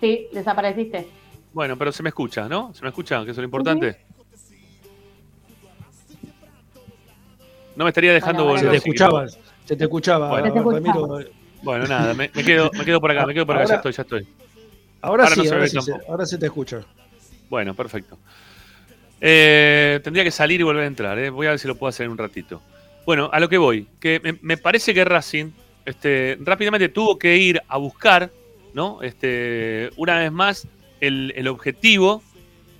Sí, 0.00 0.28
desapareciste. 0.32 1.08
Bueno, 1.52 1.76
pero 1.76 1.92
se 1.92 2.02
me 2.02 2.08
escucha, 2.08 2.48
¿no? 2.48 2.72
¿Se 2.74 2.82
me 2.82 2.88
escucha? 2.88 3.24
Que 3.24 3.32
es 3.32 3.36
lo 3.36 3.44
importante. 3.44 3.98
No 7.76 7.84
me 7.84 7.90
estaría 7.90 8.12
dejando 8.12 8.44
volver. 8.44 8.64
Se 8.64 8.70
te 8.70 8.76
escuchaba, 8.76 9.26
se 9.28 9.76
te 9.76 9.84
escuchaba, 9.84 10.28
bueno, 10.28 10.70
Ramiro. 10.70 11.20
Bueno, 11.62 11.86
nada, 11.86 12.12
me, 12.12 12.28
quedo, 12.30 12.70
me 12.76 12.84
quedo 12.84 13.00
por 13.00 13.10
acá, 13.10 13.24
me 13.24 13.34
quedo 13.34 13.46
por 13.46 13.56
acá, 13.56 13.66
ya 13.66 13.74
estoy, 13.76 13.92
ya 13.92 14.02
estoy. 14.02 14.28
Ahora, 15.00 15.26
sí, 15.28 15.48
ahora, 15.48 15.68
sí 15.68 15.78
ahora 16.08 16.26
se 16.26 16.38
te 16.38 16.46
escucha. 16.46 16.80
Bueno, 17.48 17.74
perfecto. 17.74 18.18
Eh, 19.24 20.00
tendría 20.02 20.24
que 20.24 20.32
salir 20.32 20.60
y 20.60 20.64
volver 20.64 20.82
a 20.82 20.86
entrar. 20.88 21.16
Eh. 21.20 21.30
Voy 21.30 21.46
a 21.46 21.50
ver 21.50 21.58
si 21.60 21.68
lo 21.68 21.76
puedo 21.76 21.88
hacer 21.88 22.06
en 22.06 22.12
un 22.12 22.18
ratito. 22.18 22.60
Bueno, 23.06 23.30
a 23.32 23.38
lo 23.38 23.48
que 23.48 23.56
voy. 23.56 23.86
Que 24.00 24.20
me, 24.42 24.56
parece 24.56 24.92
que 24.92 25.04
Racing 25.04 25.52
este, 25.86 26.36
rápidamente 26.40 26.88
tuvo 26.88 27.18
que 27.18 27.36
ir 27.36 27.62
a 27.68 27.76
buscar, 27.78 28.32
¿no? 28.74 29.00
Este, 29.02 29.90
una 29.96 30.18
vez 30.18 30.32
más, 30.32 30.66
el, 31.00 31.46
objetivo 31.46 32.20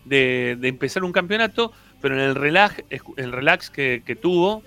de, 0.05 0.59
empezar 0.63 1.05
un 1.05 1.13
campeonato, 1.13 1.73
pero 2.01 2.17
en 2.17 2.23
el 2.23 2.35
relax, 2.35 2.83
el 3.17 3.33
relax 3.33 3.71
que 3.71 4.19
tuvo, 4.21 4.65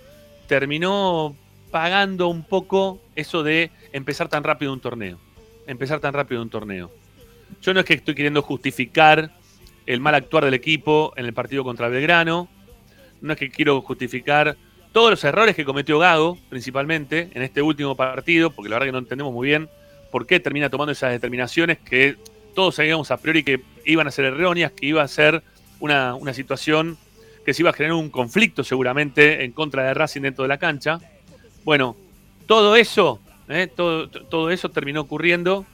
terminó 0.47 1.35
pagando 1.71 2.29
un 2.29 2.43
poco 2.43 3.01
eso 3.17 3.43
de 3.43 3.69
empezar 3.91 4.29
tan 4.29 4.45
rápido 4.45 4.71
un 4.71 4.79
torneo. 4.79 5.19
Empezar 5.67 5.99
tan 5.99 6.13
rápido 6.13 6.41
un 6.41 6.49
torneo. 6.49 6.89
Yo 7.61 7.73
no 7.73 7.81
es 7.81 7.85
que 7.85 7.95
estoy 7.95 8.15
queriendo 8.15 8.41
justificar 8.41 9.31
el 9.85 9.99
mal 9.99 10.15
actuar 10.15 10.45
del 10.45 10.53
equipo 10.53 11.13
en 11.15 11.25
el 11.25 11.33
partido 11.33 11.63
contra 11.63 11.89
Belgrano. 11.89 12.47
No 13.21 13.33
es 13.33 13.39
que 13.39 13.49
quiero 13.49 13.81
justificar 13.81 14.57
todos 14.91 15.09
los 15.09 15.23
errores 15.23 15.55
que 15.55 15.65
cometió 15.65 15.99
Gago, 15.99 16.37
principalmente, 16.49 17.29
en 17.33 17.41
este 17.41 17.61
último 17.61 17.95
partido, 17.95 18.49
porque 18.49 18.69
la 18.69 18.75
verdad 18.75 18.87
que 18.87 18.91
no 18.93 18.99
entendemos 18.99 19.33
muy 19.33 19.47
bien 19.47 19.69
por 20.11 20.25
qué 20.25 20.39
termina 20.39 20.69
tomando 20.69 20.93
esas 20.93 21.11
determinaciones 21.11 21.77
que 21.79 22.15
todos 22.53 22.75
sabíamos 22.75 23.11
a 23.11 23.17
priori 23.17 23.43
que 23.43 23.61
iban 23.83 24.07
a 24.07 24.11
ser 24.11 24.25
erróneas, 24.25 24.71
que 24.71 24.85
iba 24.85 25.03
a 25.03 25.07
ser 25.07 25.43
una, 25.79 26.33
situación 26.33 26.97
que 27.45 27.53
se 27.53 27.61
iba 27.61 27.71
a 27.71 27.73
generar 27.73 27.95
un 27.95 28.09
conflicto 28.09 28.63
seguramente 28.63 29.43
en 29.43 29.51
contra 29.51 29.83
de 29.83 29.93
Racing 29.93 30.21
dentro 30.21 30.43
de 30.43 30.47
la 30.47 30.57
cancha. 30.57 30.99
Bueno, 31.63 31.95
todo 32.47 32.75
eso, 32.75 33.19
eh, 33.49 33.67
todo, 33.67 34.09
todo 34.09 34.49
eso 34.49 34.69
terminó 34.69 35.01
ocurriendo 35.01 35.65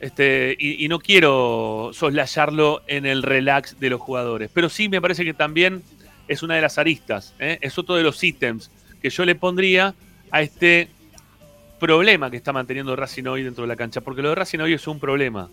este, 0.00 0.56
y, 0.58 0.86
no 0.88 0.98
quiero 0.98 1.90
soslayarlo 1.92 2.82
en 2.86 3.06
el 3.06 3.22
relax 3.22 3.80
de 3.80 3.90
los 3.90 4.00
jugadores, 4.00 4.50
pero 4.52 4.68
sí 4.68 4.88
me 4.88 5.00
parece 5.00 5.24
que 5.24 5.34
también 5.34 5.82
es 6.28 6.42
una 6.42 6.54
de 6.54 6.60
las 6.60 6.78
aristas, 6.78 7.34
¿eh? 7.38 7.58
es 7.60 7.78
otro 7.78 7.94
de 7.94 8.02
los 8.02 8.22
ítems 8.22 8.70
que 9.00 9.10
yo 9.10 9.24
le 9.24 9.34
pondría 9.34 9.94
a 10.30 10.42
este 10.42 10.88
problema 11.78 12.30
que 12.30 12.36
está 12.36 12.52
manteniendo 12.52 12.96
Racing 12.96 13.24
hoy 13.24 13.42
dentro 13.42 13.62
de 13.62 13.68
la 13.68 13.76
cancha, 13.76 14.00
porque 14.00 14.22
lo 14.22 14.30
de 14.30 14.34
Racing 14.34 14.58
hoy 14.58 14.74
es 14.74 14.86
un 14.86 14.98
problema, 14.98 15.48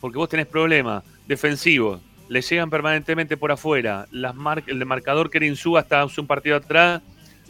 porque 0.00 0.18
vos 0.18 0.28
tenés 0.28 0.46
problemas 0.46 1.04
defensivos, 1.26 2.00
le 2.28 2.40
llegan 2.40 2.70
permanentemente 2.70 3.36
por 3.36 3.52
afuera, 3.52 4.06
las 4.10 4.34
el 4.66 4.86
marcador 4.86 5.30
que 5.30 5.38
era 5.38 5.78
hasta 5.78 6.02
hace 6.02 6.20
un 6.20 6.26
partido 6.26 6.56
atrás 6.56 7.02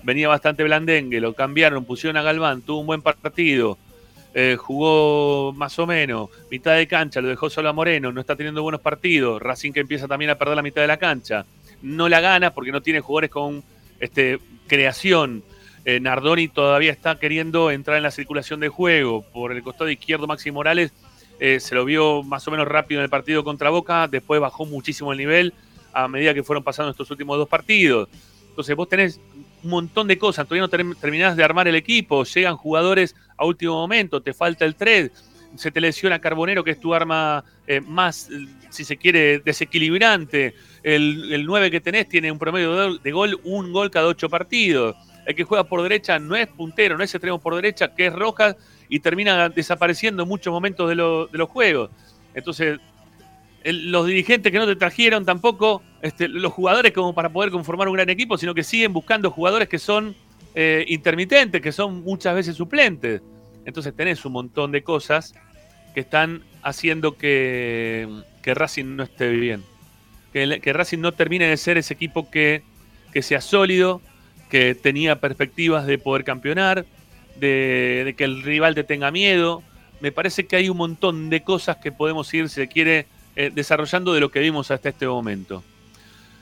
venía 0.02 0.28
bastante 0.28 0.64
blandengue, 0.64 1.20
lo 1.20 1.35
cambiaron, 1.35 1.85
pusieron 1.85 2.16
a 2.16 2.22
Galván, 2.22 2.62
tuvo 2.62 2.81
un 2.81 2.87
buen 2.87 3.02
partido, 3.02 3.78
eh, 4.35 4.57
jugó 4.59 5.53
más 5.53 5.79
o 5.79 5.87
menos, 5.87 6.31
mitad 6.51 6.77
de 6.77 6.87
cancha, 6.87 7.21
lo 7.21 7.29
dejó 7.29 7.51
solo 7.51 7.68
a 7.68 7.73
Moreno, 7.73 8.12
no 8.12 8.21
está 8.21 8.35
teniendo 8.35 8.62
buenos 8.62 8.81
partidos, 8.81 9.42
Racing 9.42 9.73
que 9.73 9.81
empieza 9.81 10.09
también 10.09 10.31
a 10.31 10.37
perder 10.37 10.57
la 10.57 10.62
mitad 10.62 10.81
de 10.81 10.87
la 10.87 10.97
cancha, 10.97 11.45
no 11.83 12.09
la 12.09 12.21
gana 12.21 12.53
porque 12.53 12.73
no 12.73 12.81
tiene 12.81 13.01
jugadores 13.01 13.31
con 13.31 13.62
este, 14.01 14.38
creación. 14.66 15.42
Eh, 15.85 16.01
Nardoni 16.01 16.49
todavía 16.49 16.92
está 16.92 17.18
queriendo 17.18 17.71
entrar 17.71 17.97
en 17.97 18.05
la 18.05 18.11
circulación 18.11 18.61
de 18.61 18.68
juego. 18.68 19.23
Por 19.33 19.53
el 19.53 19.62
costado 19.62 19.90
izquierdo, 19.90 20.27
Maxi 20.27 20.51
Morales 20.51 20.92
eh, 21.40 21.61
se 21.61 21.75
lo 21.75 21.85
vio 21.85 22.23
más 22.23 22.47
o 22.47 22.51
menos 22.51 22.68
rápido 22.68 23.01
en 23.01 23.05
el 23.05 23.11
partido 23.11 23.45
contra 23.45 23.68
Boca, 23.68 24.07
después 24.07 24.40
bajó 24.40 24.64
muchísimo 24.64 25.12
el 25.12 25.18
nivel 25.18 25.53
a 25.92 26.09
medida 26.09 26.33
que 26.33 26.42
fueron 26.42 26.62
pasando 26.62 26.90
estos 26.90 27.11
últimos 27.11 27.37
dos 27.37 27.49
partidos. 27.49 28.09
Entonces 28.49 28.77
vos 28.77 28.88
tenés 28.88 29.21
un 29.62 29.70
montón 29.70 30.09
de 30.09 30.18
cosas, 30.18 30.46
todavía 30.46 30.62
no 30.62 30.94
terminás 30.94 31.37
de 31.37 31.44
armar 31.44 31.68
el 31.68 31.75
equipo, 31.75 32.25
llegan 32.25 32.57
jugadores 32.57 33.14
a 33.37 33.44
último 33.44 33.75
momento, 33.75 34.20
te 34.20 34.33
falta 34.33 34.64
el 34.64 34.75
thread, 34.75 35.11
se 35.57 35.70
te 35.70 35.81
lesiona 35.81 36.20
Carbonero, 36.20 36.64
que 36.64 36.72
es 36.72 36.81
tu 36.81 36.94
arma 36.94 37.44
eh, 37.66 37.81
más, 37.81 38.29
si 38.70 38.85
se 38.85 38.96
quiere, 38.96 39.40
desequilibrante. 39.40 40.55
El, 40.83 41.33
el 41.33 41.44
9 41.44 41.70
que 41.70 41.81
tenés 41.81 42.09
tiene 42.09 42.33
un 42.33 42.38
promedio 42.38 42.98
de, 42.98 43.12
gol, 43.12 43.38
un 43.44 43.72
gol 43.72 43.90
cada 43.90 44.07
ocho 44.07 44.29
partidos. 44.29 44.96
El 45.27 45.35
que 45.35 45.44
juega 45.44 45.64
por 45.64 45.83
derecha 45.83 46.18
no 46.18 46.35
es 46.35 46.48
puntero, 46.48 46.96
no 46.96 47.05
es 47.05 47.14
extremo 47.14 47.38
por 47.38 47.55
derecha, 47.55 47.94
que 47.94 48.07
es 48.07 48.12
roja 48.12 48.57
y 48.88 49.01
termina 49.01 49.48
desapareciendo 49.48 50.22
en 50.25 50.29
muchos 50.29 50.53
momentos 50.53 50.88
de, 50.88 50.96
de 50.96 51.38
los 51.38 51.48
juegos. 51.48 51.90
Entonces, 52.35 52.81
los 53.64 54.07
dirigentes 54.07 54.51
que 54.51 54.59
no 54.59 54.66
te 54.66 54.77
trajeron 54.77 55.25
tampoco 55.25 55.83
este, 56.01 56.29
los 56.29 56.53
jugadores 56.53 56.92
como 56.92 57.14
para 57.14 57.33
poder 57.33 57.51
conformar 57.51 57.88
un 57.88 57.94
gran 57.94 58.11
equipo, 58.11 58.37
sino 58.37 58.55
que 58.55 58.64
siguen 58.64 58.92
buscando 58.92 59.31
jugadores 59.31 59.68
que 59.68 59.79
son 59.79 60.16
eh, 60.55 60.85
intermitentes, 60.88 61.61
que 61.61 61.72
son 61.72 62.03
muchas 62.03 62.35
veces 62.35 62.57
suplentes. 62.57 63.22
Entonces 63.64 63.94
tenés 63.94 64.25
un 64.25 64.33
montón 64.33 64.72
de 64.72 64.83
cosas 64.83 65.35
que 65.94 66.01
están 66.01 66.42
haciendo 66.62 67.16
que, 67.16 68.09
que 68.42 68.55
Racing 68.55 68.96
no 68.96 69.03
esté 69.03 69.31
bien. 69.31 69.62
Que, 70.33 70.61
que, 70.61 70.72
Racing 70.72 70.98
no 70.98 71.12
termine 71.12 71.46
de 71.46 71.57
ser 71.57 71.79
ese 71.79 71.94
equipo 71.94 72.31
que, 72.31 72.62
que 73.12 73.22
sea 73.22 73.40
sólido, 73.40 74.01
que 74.51 74.75
tenía 74.75 75.20
perspectivas 75.20 75.87
de 75.87 75.98
poder 75.98 76.25
campeonar, 76.25 76.87
de, 77.37 78.03
de, 78.05 78.14
que 78.14 78.25
el 78.25 78.42
rival 78.42 78.75
te 78.75 78.85
tenga 78.85 79.11
miedo. 79.11 79.62
Me 80.01 80.11
parece 80.11 80.46
que 80.46 80.57
hay 80.57 80.68
un 80.68 80.79
montón 80.79 81.31
de 81.31 81.42
cosas 81.42 81.77
que 81.77 81.92
podemos 81.92 82.33
ir, 82.35 82.48
si 82.48 82.57
se 82.57 82.68
quiere, 82.68 83.07
eh, 83.37 83.51
desarrollando 83.55 84.12
de 84.12 84.21
lo 84.21 84.31
que 84.31 84.40
vimos 84.40 84.71
hasta 84.71 84.88
este 84.88 85.07
momento. 85.07 85.62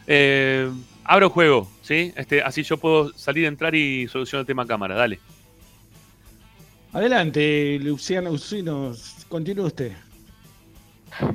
Eh, 0.07 0.71
abro 1.05 1.31
juego, 1.31 1.69
¿sí? 1.83 2.13
Este, 2.17 2.43
así 2.43 2.63
yo 2.63 2.77
puedo 2.77 3.13
salir, 3.13 3.47
entrar 3.47 3.75
y 3.75 4.09
solucionar 4.09 4.43
el 4.43 4.47
tema 4.47 4.67
cámara. 4.67 4.95
Dale. 4.95 5.21
Adelante, 6.93 7.79
Luciano 7.81 8.31
Usino, 8.31 8.93
continúe 9.29 9.67
usted. 9.67 9.93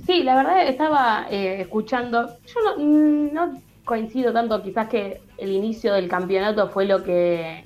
Sí, 0.05 0.23
la 0.23 0.35
verdad 0.35 0.67
estaba 0.67 1.27
eh, 1.29 1.61
escuchando. 1.61 2.37
Yo 2.45 2.77
no, 2.77 3.31
no 3.31 3.61
coincido 3.85 4.33
tanto, 4.33 4.61
quizás 4.61 4.89
que 4.89 5.21
el 5.37 5.51
inicio 5.51 5.93
del 5.93 6.09
campeonato 6.09 6.69
fue 6.69 6.85
lo 6.85 7.03
que 7.03 7.65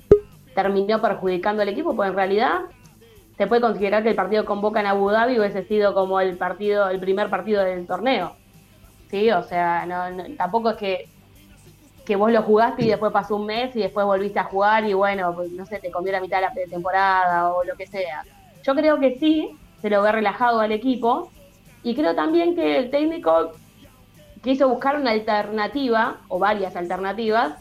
terminó 0.54 1.00
perjudicando 1.00 1.62
al 1.62 1.68
equipo, 1.68 1.96
porque 1.96 2.10
en 2.10 2.16
realidad 2.16 2.60
se 3.40 3.46
puede 3.46 3.62
considerar 3.62 4.02
que 4.02 4.10
el 4.10 4.14
partido 4.14 4.44
con 4.44 4.60
Boca 4.60 4.80
en 4.80 4.86
Abu 4.86 5.08
Dhabi 5.08 5.38
hubiese 5.38 5.64
sido 5.64 5.94
como 5.94 6.20
el 6.20 6.36
partido, 6.36 6.90
el 6.90 7.00
primer 7.00 7.30
partido 7.30 7.64
del 7.64 7.86
torneo. 7.86 8.36
Sí, 9.10 9.30
o 9.30 9.42
sea, 9.42 9.86
no, 9.86 10.34
tampoco 10.36 10.68
es 10.68 10.76
que, 10.76 11.08
que 12.04 12.16
vos 12.16 12.30
lo 12.30 12.42
jugaste 12.42 12.84
y 12.84 12.88
después 12.88 13.10
pasó 13.10 13.36
un 13.36 13.46
mes 13.46 13.74
y 13.74 13.80
después 13.80 14.04
volviste 14.04 14.38
a 14.38 14.44
jugar 14.44 14.84
y 14.84 14.92
bueno, 14.92 15.34
pues, 15.34 15.50
no 15.52 15.64
sé, 15.64 15.78
te 15.78 15.90
comió 15.90 16.12
la 16.12 16.20
mitad 16.20 16.36
de 16.36 16.48
la 16.48 16.68
temporada 16.68 17.50
o 17.54 17.64
lo 17.64 17.76
que 17.76 17.86
sea. 17.86 18.24
Yo 18.62 18.74
creo 18.74 18.98
que 18.98 19.18
sí, 19.18 19.56
se 19.80 19.88
lo 19.88 20.02
ve 20.02 20.12
relajado 20.12 20.60
al 20.60 20.72
equipo 20.72 21.30
y 21.82 21.94
creo 21.94 22.14
también 22.14 22.54
que 22.54 22.76
el 22.76 22.90
técnico 22.90 23.52
quiso 24.42 24.68
buscar 24.68 25.00
una 25.00 25.12
alternativa 25.12 26.18
o 26.28 26.38
varias 26.38 26.76
alternativas 26.76 27.54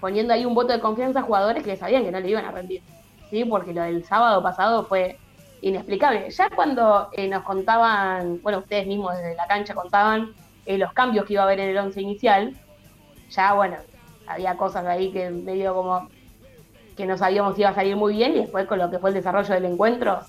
poniendo 0.00 0.34
ahí 0.34 0.44
un 0.44 0.54
voto 0.54 0.72
de 0.72 0.80
confianza 0.80 1.20
a 1.20 1.22
jugadores 1.22 1.62
que 1.62 1.76
sabían 1.76 2.02
que 2.02 2.10
no 2.10 2.18
le 2.18 2.30
iban 2.30 2.44
a 2.44 2.50
rendir. 2.50 2.82
¿Sí? 3.30 3.44
Porque 3.44 3.72
lo 3.72 3.82
del 3.82 4.04
sábado 4.04 4.42
pasado 4.42 4.84
fue 4.84 5.18
inexplicable. 5.62 6.30
Ya 6.30 6.50
cuando 6.50 7.08
eh, 7.12 7.28
nos 7.28 7.42
contaban, 7.42 8.40
bueno, 8.42 8.58
ustedes 8.58 8.86
mismos 8.86 9.16
desde 9.16 9.34
la 9.34 9.46
cancha 9.46 9.74
contaban 9.74 10.32
eh, 10.64 10.78
los 10.78 10.92
cambios 10.92 11.26
que 11.26 11.34
iba 11.34 11.42
a 11.42 11.46
haber 11.46 11.60
en 11.60 11.70
el 11.70 11.78
once 11.78 12.00
inicial, 12.00 12.54
ya, 13.30 13.54
bueno, 13.54 13.76
había 14.26 14.56
cosas 14.56 14.86
ahí 14.86 15.12
que 15.12 15.30
medio 15.30 15.74
como 15.74 16.08
que 16.96 17.06
no 17.06 17.18
sabíamos 17.18 17.54
si 17.54 17.60
iba 17.60 17.70
a 17.70 17.74
salir 17.74 17.94
muy 17.94 18.14
bien 18.14 18.32
y 18.36 18.40
después 18.40 18.66
con 18.66 18.78
lo 18.78 18.90
que 18.90 18.98
fue 18.98 19.10
el 19.10 19.14
desarrollo 19.14 19.54
del 19.54 19.66
encuentro. 19.66 20.20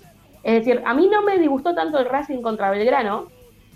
Es 0.44 0.66
decir, 0.66 0.84
a 0.86 0.94
mí 0.94 1.08
no 1.08 1.22
me 1.22 1.38
disgustó 1.38 1.74
tanto 1.74 1.98
el 1.98 2.06
Racing 2.06 2.42
contra 2.42 2.70
Belgrano, 2.70 3.28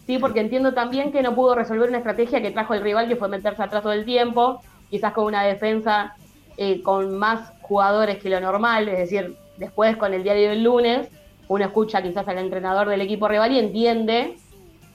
sí, 0.06 0.18
porque 0.18 0.42
entiendo 0.42 0.74
también 0.74 1.12
que 1.12 1.22
no 1.22 1.34
pudo 1.34 1.56
resolver 1.56 1.90
una 1.90 2.00
estrategia 2.00 2.42
que 2.42 2.52
trajo 2.52 2.74
el 2.74 2.82
rival, 2.82 3.08
que 3.08 3.16
fue 3.16 3.30
meterse 3.30 3.64
atrás 3.64 3.82
todo 3.82 3.94
el 3.94 4.06
tiempo, 4.06 4.62
quizás 4.90 5.14
con 5.14 5.26
una 5.26 5.44
defensa 5.44 6.16
eh, 6.64 6.84
con 6.84 7.18
más 7.18 7.54
jugadores 7.64 8.20
que 8.20 8.30
lo 8.30 8.40
normal, 8.40 8.88
es 8.88 9.00
decir, 9.00 9.36
después 9.58 9.98
con 9.98 10.14
el 10.14 10.22
diario 10.22 10.50
del 10.50 10.64
lunes, 10.64 11.08
uno 11.48 11.66
escucha 11.66 12.04
quizás 12.04 12.28
al 12.28 12.38
entrenador 12.38 12.88
del 12.88 13.02
equipo 13.02 13.28
rival 13.28 13.52
y 13.52 13.58
entiende 13.58 14.38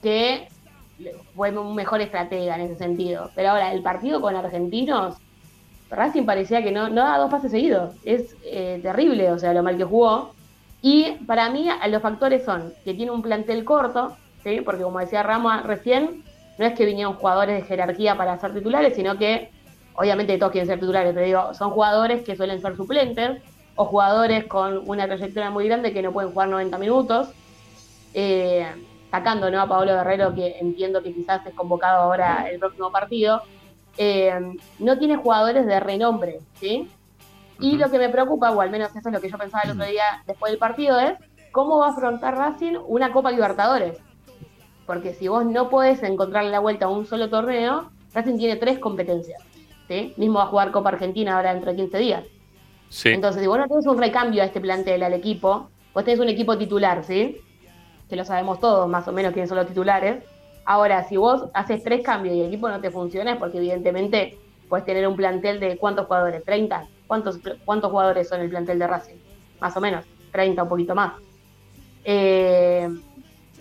que 0.01 0.47
fue 1.35 1.51
un 1.51 1.75
mejor 1.75 1.99
estratega 1.99 2.55
en 2.55 2.61
ese 2.61 2.77
sentido. 2.77 3.31
Pero 3.35 3.49
ahora, 3.49 3.73
el 3.73 3.81
partido 3.81 4.21
con 4.21 4.37
argentinos, 4.37 5.17
Racing 5.89 6.23
parecía 6.23 6.63
que 6.63 6.71
no, 6.71 6.87
no 6.87 7.03
daba 7.03 7.17
dos 7.17 7.31
pases 7.31 7.51
seguidos. 7.51 7.95
Es 8.05 8.37
eh, 8.45 8.79
terrible, 8.81 9.29
o 9.33 9.37
sea, 9.37 9.51
lo 9.51 9.61
mal 9.61 9.75
que 9.75 9.83
jugó. 9.83 10.31
Y 10.81 11.17
para 11.27 11.49
mí, 11.49 11.67
los 11.89 12.01
factores 12.01 12.45
son 12.45 12.73
que 12.85 12.93
tiene 12.93 13.11
un 13.11 13.21
plantel 13.21 13.65
corto, 13.65 14.15
¿sí? 14.41 14.61
porque 14.61 14.83
como 14.83 14.99
decía 14.99 15.21
Ramos 15.21 15.63
recién, 15.63 16.23
no 16.57 16.65
es 16.65 16.73
que 16.75 16.85
vinieron 16.85 17.15
jugadores 17.15 17.61
de 17.61 17.67
jerarquía 17.67 18.15
para 18.15 18.39
ser 18.39 18.53
titulares, 18.53 18.95
sino 18.95 19.17
que 19.17 19.51
obviamente 19.97 20.37
todos 20.37 20.51
quieren 20.51 20.67
ser 20.67 20.79
titulares, 20.79 21.13
pero 21.13 21.25
digo, 21.25 21.53
son 21.53 21.71
jugadores 21.71 22.23
que 22.23 22.35
suelen 22.35 22.61
ser 22.61 22.77
suplentes 22.77 23.41
o 23.75 23.85
jugadores 23.85 24.45
con 24.45 24.89
una 24.89 25.05
trayectoria 25.05 25.49
muy 25.51 25.67
grande 25.67 25.91
que 25.91 26.01
no 26.01 26.13
pueden 26.13 26.31
jugar 26.31 26.47
90 26.47 26.77
minutos. 26.77 27.29
Eh, 28.13 28.65
sacando 29.11 29.49
¿no? 29.49 29.61
a 29.61 29.67
Pablo 29.67 29.93
Guerrero, 29.93 30.33
que 30.33 30.57
entiendo 30.59 31.01
que 31.01 31.13
quizás 31.13 31.45
es 31.45 31.53
convocado 31.53 32.01
ahora 32.01 32.49
el 32.49 32.59
próximo 32.59 32.91
partido, 32.91 33.41
eh, 33.97 34.33
no 34.79 34.97
tiene 34.97 35.17
jugadores 35.17 35.65
de 35.65 35.79
renombre, 35.79 36.39
¿sí? 36.59 36.89
Y 37.59 37.77
lo 37.77 37.89
que 37.89 37.97
me 37.97 38.09
preocupa, 38.09 38.51
o 38.51 38.61
al 38.61 38.69
menos 38.69 38.95
eso 38.95 39.09
es 39.09 39.13
lo 39.13 39.21
que 39.21 39.29
yo 39.29 39.37
pensaba 39.37 39.63
el 39.63 39.71
otro 39.71 39.85
día 39.85 40.23
después 40.27 40.51
del 40.51 40.59
partido, 40.59 40.99
es 40.99 41.13
cómo 41.51 41.79
va 41.79 41.87
a 41.87 41.89
afrontar 41.91 42.37
Racing 42.37 42.75
una 42.85 43.11
Copa 43.11 43.31
Libertadores. 43.31 43.97
Porque 44.85 45.13
si 45.13 45.27
vos 45.27 45.45
no 45.45 45.69
podés 45.69 46.03
encontrar 46.03 46.45
la 46.45 46.59
vuelta 46.59 46.85
a 46.85 46.89
un 46.89 47.05
solo 47.05 47.29
torneo, 47.29 47.89
Racing 48.13 48.37
tiene 48.37 48.57
tres 48.57 48.77
competencias. 48.77 49.41
¿Sí? 49.87 50.13
Mismo 50.17 50.39
va 50.39 50.45
a 50.45 50.47
jugar 50.47 50.71
Copa 50.71 50.89
Argentina 50.89 51.35
ahora 51.35 51.53
dentro 51.53 51.71
de 51.71 51.77
15 51.77 51.97
días. 51.97 52.23
Sí. 52.89 53.09
Entonces, 53.09 53.41
si 53.41 53.47
vos 53.47 53.57
no 53.57 53.67
tenés 53.67 53.85
un 53.85 53.97
recambio 53.97 54.41
a 54.41 54.45
este 54.45 54.61
plantel, 54.61 55.03
al 55.03 55.13
equipo, 55.13 55.69
vos 55.93 56.03
tenés 56.03 56.19
un 56.19 56.29
equipo 56.29 56.57
titular, 56.57 57.03
¿sí? 57.03 57.41
Que 58.09 58.15
lo 58.15 58.23
sabemos 58.23 58.59
todos, 58.59 58.87
más 58.87 59.07
o 59.07 59.11
menos, 59.11 59.33
quiénes 59.33 59.49
son 59.49 59.57
los 59.57 59.67
titulares. 59.67 60.23
Ahora, 60.65 61.03
si 61.03 61.17
vos 61.17 61.45
haces 61.53 61.83
tres 61.83 62.03
cambios 62.03 62.35
y 62.35 62.41
el 62.41 62.47
equipo 62.47 62.69
no 62.69 62.79
te 62.79 62.91
funciona, 62.91 63.33
es 63.33 63.37
porque 63.37 63.57
evidentemente 63.57 64.37
puedes 64.69 64.85
tener 64.85 65.07
un 65.07 65.15
plantel 65.15 65.59
de 65.59 65.77
cuántos 65.77 66.07
jugadores, 66.07 66.43
30. 66.43 66.87
¿Cuántos, 67.07 67.39
cuántos 67.63 67.89
jugadores 67.89 68.27
son 68.27 68.41
el 68.41 68.49
plantel 68.49 68.79
de 68.79 68.87
Racing? 68.87 69.15
Más 69.61 69.75
o 69.77 69.81
menos, 69.81 70.05
30, 70.31 70.63
un 70.63 70.69
poquito 70.69 70.93
más. 70.93 71.13
Eh, 72.03 72.89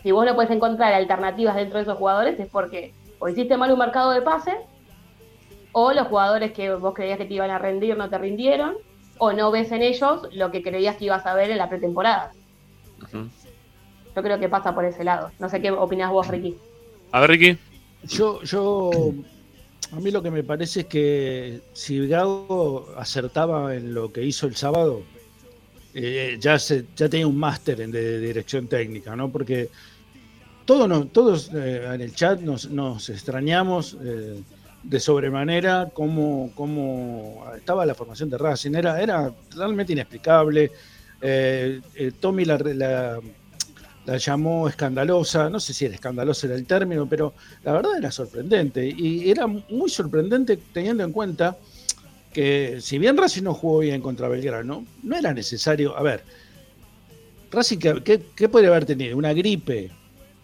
si 0.02 0.12
vos 0.12 0.24
no 0.24 0.34
puedes 0.34 0.50
encontrar 0.50 0.92
alternativas 0.92 1.56
dentro 1.56 1.78
de 1.78 1.82
esos 1.82 1.96
jugadores, 1.96 2.38
es 2.38 2.48
porque 2.48 2.92
o 3.18 3.28
hiciste 3.28 3.56
mal 3.56 3.72
un 3.72 3.78
mercado 3.78 4.10
de 4.10 4.22
pases 4.22 4.56
o 5.78 5.92
los 5.92 6.08
jugadores 6.08 6.52
que 6.52 6.74
vos 6.74 6.94
creías 6.94 7.18
que 7.18 7.26
te 7.26 7.34
iban 7.34 7.50
a 7.50 7.58
rendir 7.58 7.98
no 7.98 8.08
te 8.08 8.16
rindieron, 8.16 8.76
o 9.18 9.34
no 9.34 9.50
ves 9.50 9.70
en 9.72 9.82
ellos 9.82 10.22
lo 10.32 10.50
que 10.50 10.62
creías 10.62 10.96
que 10.96 11.04
ibas 11.04 11.26
a 11.26 11.34
ver 11.34 11.50
en 11.50 11.58
la 11.58 11.68
pretemporada. 11.68 12.32
Yo 13.12 14.22
creo 14.22 14.40
que 14.40 14.48
pasa 14.48 14.74
por 14.74 14.86
ese 14.86 15.04
lado. 15.04 15.32
No 15.38 15.50
sé 15.50 15.60
qué 15.60 15.70
opinás 15.70 16.10
vos, 16.10 16.28
Ricky. 16.28 16.56
A 17.12 17.20
ver, 17.20 17.28
Ricky. 17.28 17.58
Yo, 18.04 18.42
yo, 18.42 18.90
a 19.92 19.96
mí 19.96 20.10
lo 20.10 20.22
que 20.22 20.30
me 20.30 20.42
parece 20.42 20.80
es 20.80 20.86
que 20.86 21.60
si 21.74 22.08
Gago 22.08 22.88
acertaba 22.96 23.74
en 23.74 23.92
lo 23.92 24.10
que 24.10 24.22
hizo 24.22 24.46
el 24.46 24.56
sábado, 24.56 25.02
eh, 25.92 26.38
ya, 26.40 26.58
se, 26.58 26.86
ya 26.96 27.10
tenía 27.10 27.26
un 27.26 27.36
máster 27.36 27.82
en 27.82 27.90
de, 27.90 28.18
dirección 28.18 28.66
técnica, 28.66 29.14
¿no? 29.14 29.28
Porque 29.30 29.68
todos, 30.64 31.12
todos 31.12 31.50
eh, 31.52 31.86
en 31.92 32.00
el 32.00 32.14
chat 32.14 32.40
nos, 32.40 32.70
nos 32.70 33.10
extrañamos. 33.10 33.98
Eh, 34.02 34.40
de 34.88 35.00
sobremanera 35.00 35.90
cómo, 35.92 36.52
cómo, 36.54 37.44
estaba 37.56 37.84
la 37.84 37.94
formación 37.94 38.30
de 38.30 38.38
Racing. 38.38 38.74
Era, 38.74 39.00
era 39.02 39.32
realmente 39.54 39.92
inexplicable. 39.92 40.70
Eh, 41.20 41.80
eh, 41.94 42.12
Tommy 42.20 42.44
la, 42.44 42.58
la, 42.58 44.18
llamó 44.18 44.68
escandalosa, 44.68 45.50
no 45.50 45.58
sé 45.58 45.74
si 45.74 45.86
era 45.86 45.94
escandalosa 45.94 46.46
era 46.46 46.54
el 46.54 46.66
término, 46.66 47.08
pero 47.08 47.34
la 47.64 47.72
verdad 47.72 47.98
era 47.98 48.10
sorprendente. 48.12 48.86
Y 48.86 49.28
era 49.28 49.46
muy 49.46 49.90
sorprendente 49.90 50.58
teniendo 50.72 51.02
en 51.02 51.12
cuenta 51.12 51.56
que 52.32 52.78
si 52.80 52.98
bien 52.98 53.16
Racing 53.16 53.42
no 53.42 53.54
jugó 53.54 53.80
bien 53.80 54.00
contra 54.00 54.28
Belgrano, 54.28 54.84
no 55.02 55.16
era 55.16 55.32
necesario, 55.32 55.96
a 55.96 56.02
ver, 56.02 56.22
Racing, 57.50 57.78
¿qué, 58.04 58.48
puede 58.48 58.68
haber 58.68 58.84
tenido? 58.84 59.16
¿Una 59.16 59.32
gripe? 59.32 59.90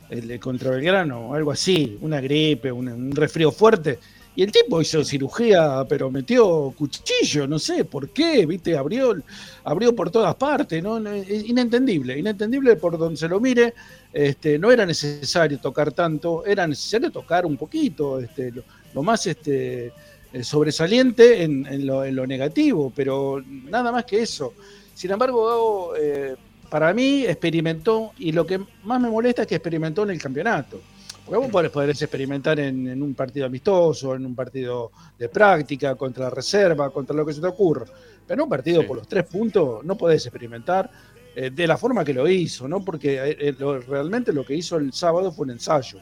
El, 0.08 0.38
contra 0.40 0.70
Belgrano, 0.70 1.32
algo 1.34 1.52
así, 1.52 1.96
una 2.00 2.20
gripe, 2.20 2.70
un, 2.72 2.88
un 2.88 3.12
resfrío 3.12 3.50
fuerte, 3.50 3.98
y 4.34 4.42
el 4.42 4.50
tipo 4.50 4.80
hizo 4.80 5.04
cirugía, 5.04 5.84
pero 5.86 6.10
metió 6.10 6.72
cuchillo, 6.76 7.46
no 7.46 7.58
sé 7.58 7.84
por 7.84 8.08
qué, 8.08 8.46
viste, 8.46 8.76
abrió, 8.76 9.14
abrió 9.62 9.94
por 9.94 10.10
todas 10.10 10.34
partes, 10.36 10.82
¿no? 10.82 11.06
Es 11.06 11.46
inentendible, 11.46 12.18
inentendible 12.18 12.76
por 12.76 12.96
donde 12.96 13.18
se 13.18 13.28
lo 13.28 13.40
mire. 13.40 13.74
Este, 14.10 14.58
no 14.58 14.70
era 14.70 14.86
necesario 14.86 15.58
tocar 15.58 15.92
tanto, 15.92 16.46
era 16.46 16.66
necesario 16.66 17.10
tocar 17.10 17.44
un 17.44 17.58
poquito, 17.58 18.20
este, 18.20 18.52
lo, 18.94 19.02
más 19.02 19.26
este, 19.26 19.92
eh, 20.32 20.44
sobresaliente 20.44 21.42
en, 21.42 21.86
lo, 21.86 22.26
negativo, 22.26 22.90
pero 22.94 23.42
nada 23.46 23.92
más 23.92 24.06
que 24.06 24.22
eso. 24.22 24.54
Sin 24.94 25.10
embargo, 25.10 25.92
eh, 25.94 26.36
para 26.70 26.94
mí 26.94 27.26
experimentó, 27.26 28.12
y 28.18 28.32
lo 28.32 28.46
que 28.46 28.58
más 28.84 28.98
me 28.98 29.10
molesta 29.10 29.42
es 29.42 29.48
que 29.48 29.56
experimentó 29.56 30.04
en 30.04 30.10
el 30.10 30.22
campeonato. 30.22 30.80
Porque 31.24 31.46
vos 31.46 31.70
podés, 31.70 32.02
experimentar 32.02 32.58
en, 32.58 33.00
un 33.00 33.14
partido 33.14 33.46
amistoso, 33.46 34.14
en 34.14 34.26
un 34.26 34.34
partido 34.34 34.90
de 35.18 35.28
práctica, 35.28 35.94
contra 35.94 36.24
la 36.24 36.30
reserva, 36.30 36.90
contra 36.90 37.14
lo 37.14 37.24
que 37.24 37.32
se 37.32 37.40
te 37.40 37.46
ocurra. 37.46 37.86
Pero 38.26 38.40
en 38.40 38.44
un 38.44 38.48
partido 38.48 38.86
por 38.86 38.96
los 38.96 39.08
tres 39.08 39.24
puntos 39.24 39.84
no 39.84 39.96
podés 39.96 40.26
experimentar 40.26 40.90
eh, 41.34 41.50
de 41.50 41.66
la 41.66 41.76
forma 41.76 42.04
que 42.04 42.12
lo 42.12 42.28
hizo, 42.28 42.66
¿no? 42.66 42.84
Porque 42.84 43.14
eh, 43.14 43.36
eh, 43.38 43.54
realmente 43.88 44.32
lo 44.32 44.44
que 44.44 44.54
hizo 44.54 44.76
el 44.76 44.92
sábado 44.92 45.32
fue 45.32 45.44
un 45.44 45.52
ensayo. 45.52 45.98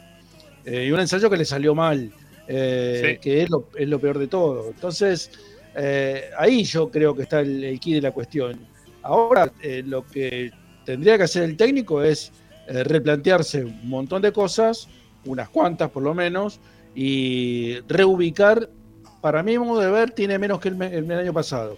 y 0.65 0.91
un 0.91 1.01
ensayo 1.01 1.29
que 1.29 1.37
le 1.37 1.45
salió 1.45 1.75
mal, 1.75 2.11
que 2.47 3.19
es 3.23 3.51
lo, 3.51 3.69
es 3.77 3.89
lo, 3.89 4.01
peor 4.01 4.19
de 4.19 4.27
todo. 4.27 4.69
Entonces, 4.69 5.31
ahí 6.39 6.65
yo 6.65 6.91
creo 6.91 7.15
que 7.15 7.23
está 7.23 7.41
el, 7.41 7.63
el 7.63 7.79
key 7.79 7.95
de 7.95 8.01
la 8.01 8.13
cuestión. 8.13 8.59
Ahora, 9.03 9.53
lo 9.85 10.05
que 10.07 10.51
tendría 10.85 11.17
que 11.17 11.25
hacer 11.25 11.45
el 11.45 11.57
técnico 11.57 12.03
es 12.03 12.33
replantearse 12.69 13.65
un 13.65 13.89
montón 13.89 14.23
de 14.23 14.33
cosas 14.33 14.89
unas 15.25 15.49
cuantas 15.49 15.91
por 15.91 16.03
lo 16.03 16.15
menos, 16.15 16.61
y 16.95 17.79
reubicar, 17.89 18.69
para 19.21 19.43
mí, 19.43 19.59
modo 19.59 19.81
de 19.81 19.91
ver, 19.91 20.11
tiene 20.11 20.39
menos 20.39 20.61
que 20.61 20.69
el, 20.69 21.13
año 21.13 21.33
pasado. 21.33 21.77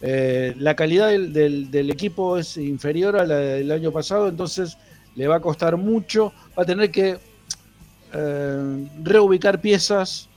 Eh, 0.00 0.54
la 0.58 0.74
calidad 0.74 1.08
del, 1.08 1.90
equipo 1.90 2.36
es 2.36 2.56
inferior 2.56 3.16
a 3.16 3.24
la 3.24 3.36
del 3.36 3.70
año 3.70 3.92
pasado, 3.92 4.28
entonces 4.28 4.76
le 5.14 5.28
va 5.28 5.36
a 5.36 5.40
costar 5.40 5.76
mucho, 5.76 6.32
va 6.58 6.64
a 6.64 6.66
tener 6.66 6.90
que 6.90 7.18
eh, 8.12 8.88
reubicar 9.02 9.60
piezas 9.60 10.28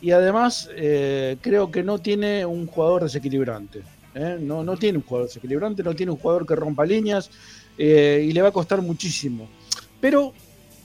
y 0.00 0.12
además 0.12 0.70
eh, 0.74 1.36
creo 1.42 1.70
que 1.70 1.82
no 1.82 1.98
tiene 1.98 2.46
un 2.46 2.66
jugador 2.66 3.04
desequilibrante. 3.04 3.82
No, 4.40 4.64
no 4.64 4.76
tiene 4.76 4.98
un 4.98 5.04
jugador 5.04 5.28
desequilibrante, 5.28 5.84
no 5.84 5.94
tiene 5.94 6.10
un 6.10 6.18
jugador 6.18 6.44
que 6.44 6.56
rompa 6.56 6.84
líneas 6.84 7.30
y 7.78 8.32
le 8.32 8.42
va 8.42 8.48
a 8.48 8.52
costar 8.52 8.82
muchísimo. 8.82 9.48
Pero 10.00 10.32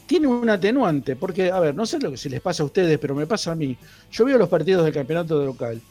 tiene 0.06 0.28
un 0.28 0.50
atenuante, 0.50 1.16
porque, 1.16 1.52
a 1.52 1.60
ver, 1.60 1.76
no 1.76 1.86
sé 1.86 2.00
lo 2.00 2.12
que 2.12 2.18
si 2.18 2.30
les 2.30 2.42
pasa 2.42 2.64
a 2.64 2.66
ustedes, 2.66 3.00
pero 3.00 3.16
me 3.16 3.26
pasa 3.26 3.52
a 3.52 3.56
mí. 3.56 3.76
Yo 4.12 4.26
veo 4.26 4.38
los 4.38 4.50
partidos 4.50 4.84
del 4.86 4.94
campeonato 4.94 5.40
de 5.40 5.46
local 5.46 5.82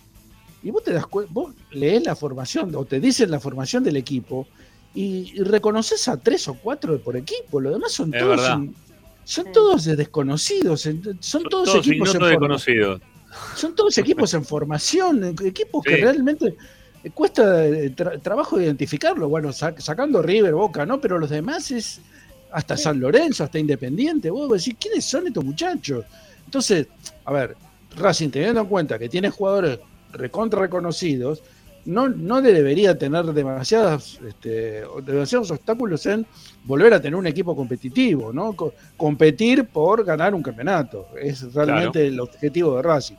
y 0.64 0.70
vos 0.70 0.82
te 0.82 0.92
das 0.92 1.04
vos 1.28 1.54
lees 1.72 2.04
la 2.04 2.16
formación 2.16 2.74
o 2.74 2.84
te 2.86 2.98
dicen 2.98 3.30
la 3.30 3.38
formación 3.38 3.84
del 3.84 3.98
equipo 3.98 4.48
y, 4.94 5.42
reconoces 5.42 6.08
a 6.08 6.16
tres 6.16 6.48
o 6.48 6.54
cuatro 6.54 6.98
por 6.98 7.16
equipo. 7.16 7.60
Lo 7.60 7.70
demás 7.70 7.92
son 7.92 8.10
todos 8.10 8.40
son 9.24 9.52
todos 9.52 9.84
desconocidos, 9.84 10.82
son, 11.20 11.44
todos, 11.44 11.74
equipos 11.74 12.14
en 12.14 12.20
desconocidos. 12.22 13.00
Son 13.56 13.74
todos 13.74 13.96
equipos 13.98 14.32
en 14.34 14.44
formación, 14.44 15.34
equipos 15.42 15.82
que 15.82 15.96
realmente 15.96 16.56
cuesta 17.14 17.66
eh, 17.66 17.90
trabajo 18.22 18.60
identificarlo. 18.60 19.28
Bueno, 19.28 19.52
sacando 19.52 20.22
River, 20.22 20.54
Boca, 20.54 20.86
¿no? 20.86 21.00
Pero 21.00 21.18
los 21.18 21.30
demás 21.30 21.70
es 21.70 22.00
hasta 22.54 22.76
San 22.76 23.00
Lorenzo, 23.00 23.44
hasta 23.44 23.58
Independiente. 23.58 24.30
Vos 24.30 24.50
decís, 24.50 24.76
¿quiénes 24.78 25.04
son 25.04 25.26
estos 25.26 25.44
muchachos? 25.44 26.04
Entonces, 26.44 26.86
a 27.24 27.32
ver, 27.32 27.56
Racing, 27.96 28.30
teniendo 28.30 28.60
en 28.60 28.66
cuenta 28.66 28.98
que 28.98 29.08
tiene 29.08 29.28
jugadores 29.28 29.80
recontra 30.12 30.60
reconocidos, 30.60 31.42
no, 31.84 32.08
no 32.08 32.40
debería 32.40 32.96
tener 32.96 33.24
demasiadas, 33.26 34.20
este, 34.26 34.84
demasiados 35.04 35.50
obstáculos 35.50 36.06
en 36.06 36.24
volver 36.64 36.94
a 36.94 37.00
tener 37.00 37.16
un 37.16 37.26
equipo 37.26 37.54
competitivo, 37.56 38.32
¿no? 38.32 38.56
competir 38.96 39.66
por 39.66 40.04
ganar 40.04 40.32
un 40.32 40.42
campeonato. 40.42 41.08
Es 41.20 41.52
realmente 41.52 42.06
el 42.06 42.20
objetivo 42.20 42.76
de 42.76 42.82
Racing. 42.82 43.16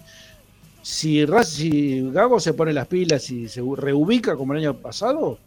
Si, 0.81 1.25
Racing, 1.25 2.13
Gago 2.13 2.39
se 2.39 2.53
pone 2.53 2.71
las 2.71 2.87
pilas 2.87 3.29
y 3.31 3.49
se 3.49 3.61
reubica 3.75 4.35
como 4.35 4.53
el 4.53 4.59
año 4.59 4.77
pasado, 4.77 5.39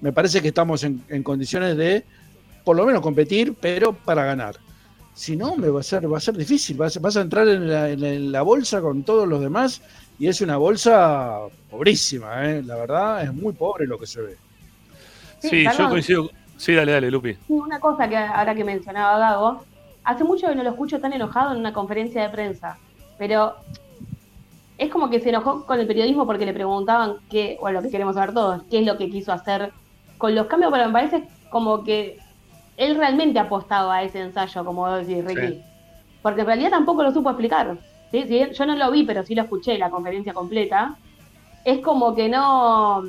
me 0.00 0.12
parece 0.12 0.42
que 0.42 0.48
estamos 0.48 0.82
en, 0.84 1.22
condiciones 1.22 1.76
de 1.76 2.04
por 2.66 2.76
lo 2.76 2.84
menos 2.84 3.00
competir, 3.00 3.54
pero 3.60 3.92
para 3.92 4.24
ganar. 4.24 4.56
Si 5.14 5.36
no, 5.36 5.54
me 5.54 5.68
va 5.68 5.78
a 5.78 5.82
ser, 5.84 6.12
va 6.12 6.18
a 6.18 6.20
ser 6.20 6.36
difícil. 6.36 6.76
Vas, 6.76 7.00
vas 7.00 7.16
a 7.16 7.20
entrar 7.20 7.46
en 7.46 7.70
la, 7.70 7.88
en 7.88 8.32
la 8.32 8.42
bolsa 8.42 8.80
con 8.80 9.04
todos 9.04 9.28
los 9.28 9.40
demás 9.40 9.80
y 10.18 10.26
es 10.26 10.40
una 10.40 10.56
bolsa 10.56 11.42
pobrísima, 11.70 12.44
¿eh? 12.44 12.64
la 12.64 12.74
verdad 12.74 13.22
es 13.22 13.32
muy 13.32 13.52
pobre 13.52 13.86
lo 13.86 14.00
que 14.00 14.08
se 14.08 14.20
ve. 14.20 14.36
Sí, 15.38 15.64
yo 15.78 15.88
coincido. 15.88 16.28
Sí, 16.56 16.74
dale, 16.74 16.90
dale, 16.90 17.08
Lupi. 17.08 17.36
Una 17.46 17.78
cosa 17.78 18.08
que 18.08 18.16
ahora 18.16 18.52
que 18.56 18.64
mencionaba 18.64 19.16
Gago, 19.16 19.64
hace 20.02 20.24
mucho 20.24 20.48
que 20.48 20.56
no 20.56 20.64
lo 20.64 20.70
escucho 20.70 20.98
tan 21.00 21.12
enojado 21.12 21.52
en 21.52 21.60
una 21.60 21.72
conferencia 21.72 22.22
de 22.22 22.30
prensa, 22.30 22.78
pero 23.16 23.54
es 24.76 24.90
como 24.90 25.08
que 25.08 25.20
se 25.20 25.28
enojó 25.28 25.66
con 25.66 25.78
el 25.78 25.86
periodismo 25.86 26.26
porque 26.26 26.46
le 26.46 26.52
preguntaban 26.52 27.18
qué, 27.30 27.58
o 27.60 27.70
lo 27.70 27.80
que 27.80 27.90
queremos 27.90 28.16
saber 28.16 28.34
todos, 28.34 28.64
qué 28.68 28.80
es 28.80 28.86
lo 28.86 28.98
que 28.98 29.08
quiso 29.08 29.32
hacer 29.32 29.72
con 30.18 30.34
los 30.34 30.48
cambios, 30.48 30.72
pero 30.72 30.86
me 30.86 30.92
parece 30.92 31.28
como 31.50 31.84
que 31.84 32.18
él 32.76 32.96
realmente 32.96 33.38
apostaba 33.38 33.96
a 33.96 34.02
ese 34.02 34.20
ensayo, 34.20 34.64
como 34.64 34.88
decís, 34.90 35.24
Ricky. 35.24 35.62
Porque 36.22 36.42
en 36.42 36.46
realidad 36.46 36.70
tampoco 36.70 37.02
lo 37.02 37.12
supo 37.12 37.30
explicar. 37.30 37.76
¿sí? 38.10 38.26
yo 38.52 38.66
no 38.66 38.76
lo 38.76 38.90
vi, 38.90 39.04
pero 39.04 39.24
sí 39.24 39.34
lo 39.34 39.42
escuché, 39.42 39.78
la 39.78 39.90
conferencia 39.90 40.34
completa, 40.34 40.96
es 41.64 41.80
como 41.80 42.14
que 42.14 42.28
no, 42.28 43.02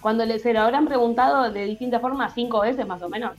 cuando 0.00 0.24
le, 0.24 0.38
se 0.38 0.52
lo 0.52 0.60
habrán 0.60 0.86
preguntado 0.86 1.50
de 1.52 1.64
distintas 1.64 2.00
formas, 2.00 2.32
cinco 2.34 2.60
veces 2.60 2.86
más 2.86 3.02
o 3.02 3.08
menos, 3.08 3.32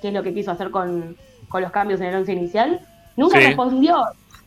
qué 0.00 0.08
es 0.08 0.14
lo 0.14 0.22
que 0.22 0.32
quiso 0.32 0.50
hacer 0.50 0.70
con, 0.70 1.16
los 1.52 1.72
cambios 1.72 2.00
en 2.00 2.06
el 2.08 2.14
once 2.16 2.32
inicial, 2.32 2.80
nunca 3.16 3.38
respondió 3.38 4.04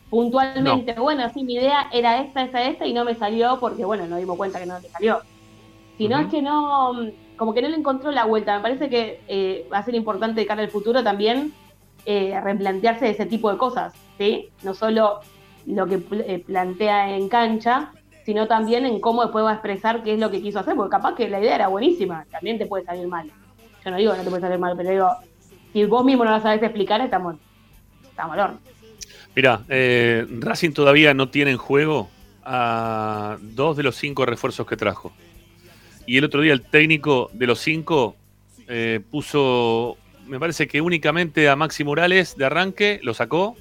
puntualmente, 0.08 0.94
bueno, 0.94 1.28
sí, 1.34 1.44
mi 1.44 1.54
idea 1.54 1.88
era 1.92 2.20
esta, 2.20 2.42
esta, 2.42 2.62
esta, 2.62 2.86
y 2.86 2.94
no 2.94 3.04
me 3.04 3.14
salió 3.14 3.58
porque, 3.60 3.84
bueno, 3.84 4.06
nos 4.06 4.18
dimos 4.18 4.36
cuenta 4.36 4.60
que 4.60 4.66
no 4.66 4.78
le 4.78 4.88
salió. 4.88 5.20
Sino 5.98 6.18
es 6.18 6.28
que 6.28 6.40
no, 6.40 6.92
como 7.36 7.54
que 7.54 7.62
no 7.62 7.68
le 7.68 7.76
encontró 7.76 8.10
la 8.10 8.24
vuelta. 8.24 8.56
Me 8.56 8.62
parece 8.62 8.88
que 8.88 9.20
eh, 9.28 9.66
va 9.72 9.78
a 9.78 9.84
ser 9.84 9.94
importante 9.94 10.40
de 10.40 10.46
cara 10.46 10.62
al 10.62 10.70
futuro 10.70 11.02
también 11.02 11.52
eh, 12.06 12.38
replantearse 12.42 13.10
ese 13.10 13.26
tipo 13.26 13.50
de 13.50 13.58
cosas, 13.58 13.94
¿sí? 14.18 14.50
No 14.62 14.74
solo 14.74 15.20
lo 15.66 15.86
que 15.86 16.00
eh, 16.26 16.42
plantea 16.46 17.16
en 17.16 17.28
cancha, 17.28 17.92
sino 18.24 18.46
también 18.46 18.84
en 18.86 19.00
cómo 19.00 19.22
después 19.22 19.44
va 19.44 19.50
a 19.50 19.54
expresar 19.54 20.02
qué 20.02 20.14
es 20.14 20.20
lo 20.20 20.30
que 20.30 20.42
quiso 20.42 20.58
hacer, 20.58 20.74
porque 20.76 20.90
capaz 20.90 21.14
que 21.14 21.28
la 21.28 21.40
idea 21.40 21.54
era 21.54 21.68
buenísima, 21.68 22.26
también 22.30 22.58
te 22.58 22.66
puede 22.66 22.84
salir 22.84 23.06
mal. 23.06 23.30
Yo 23.84 23.90
no 23.90 23.96
digo 23.96 24.12
que 24.12 24.18
no 24.18 24.24
te 24.24 24.30
puede 24.30 24.42
salir 24.42 24.58
mal, 24.58 24.74
pero 24.76 24.90
digo, 24.90 25.08
si 25.72 25.84
vos 25.84 26.04
mismo 26.04 26.24
no 26.24 26.30
la 26.30 26.40
sabes 26.40 26.62
explicar, 26.62 27.00
estamos, 27.00 27.36
estamos 28.02 28.38
al 28.38 28.58
Mira, 29.34 29.62
eh, 29.68 30.26
Racing 30.40 30.70
todavía 30.70 31.12
no 31.12 31.28
tiene 31.28 31.50
en 31.50 31.56
juego 31.56 32.08
a 32.44 33.36
dos 33.40 33.76
de 33.76 33.82
los 33.82 33.96
cinco 33.96 34.24
refuerzos 34.26 34.66
que 34.66 34.76
trajo. 34.76 35.12
Y 36.06 36.18
el 36.18 36.24
otro 36.24 36.40
día 36.40 36.52
el 36.52 36.62
técnico 36.62 37.30
de 37.32 37.46
los 37.46 37.60
cinco 37.60 38.16
eh, 38.68 39.00
puso, 39.10 39.96
me 40.26 40.38
parece 40.38 40.66
que 40.66 40.80
únicamente 40.80 41.48
a 41.48 41.56
Maxi 41.56 41.84
Morales 41.84 42.36
de 42.36 42.44
arranque, 42.44 43.00
lo 43.02 43.14
sacó, 43.14 43.56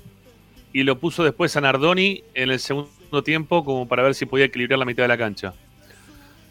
y 0.72 0.84
lo 0.84 1.00
puso 1.00 1.24
después 1.24 1.56
a 1.56 1.62
Nardoni 1.62 2.24
en 2.34 2.52
el 2.52 2.60
segundo 2.60 3.24
tiempo 3.24 3.64
como 3.64 3.88
para 3.88 4.04
ver 4.04 4.16
si 4.16 4.26
podía 4.26 4.46
equilibrar 4.46 4.80
la 4.80 4.86
mitad 4.86 5.04
de 5.04 5.08
la 5.08 5.18
cancha. 5.18 5.54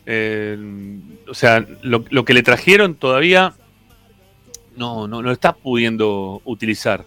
Eh, 0.06 0.56
o 1.28 1.34
sea, 1.34 1.64
lo, 1.82 2.24
que 2.24 2.34
le 2.34 2.42
trajeron 2.42 2.94
todavía 2.94 3.54
no, 4.76 5.06
no, 5.08 5.22
no 5.22 5.30
está 5.30 5.52
pudiendo 5.52 6.40
utilizar. 6.44 7.04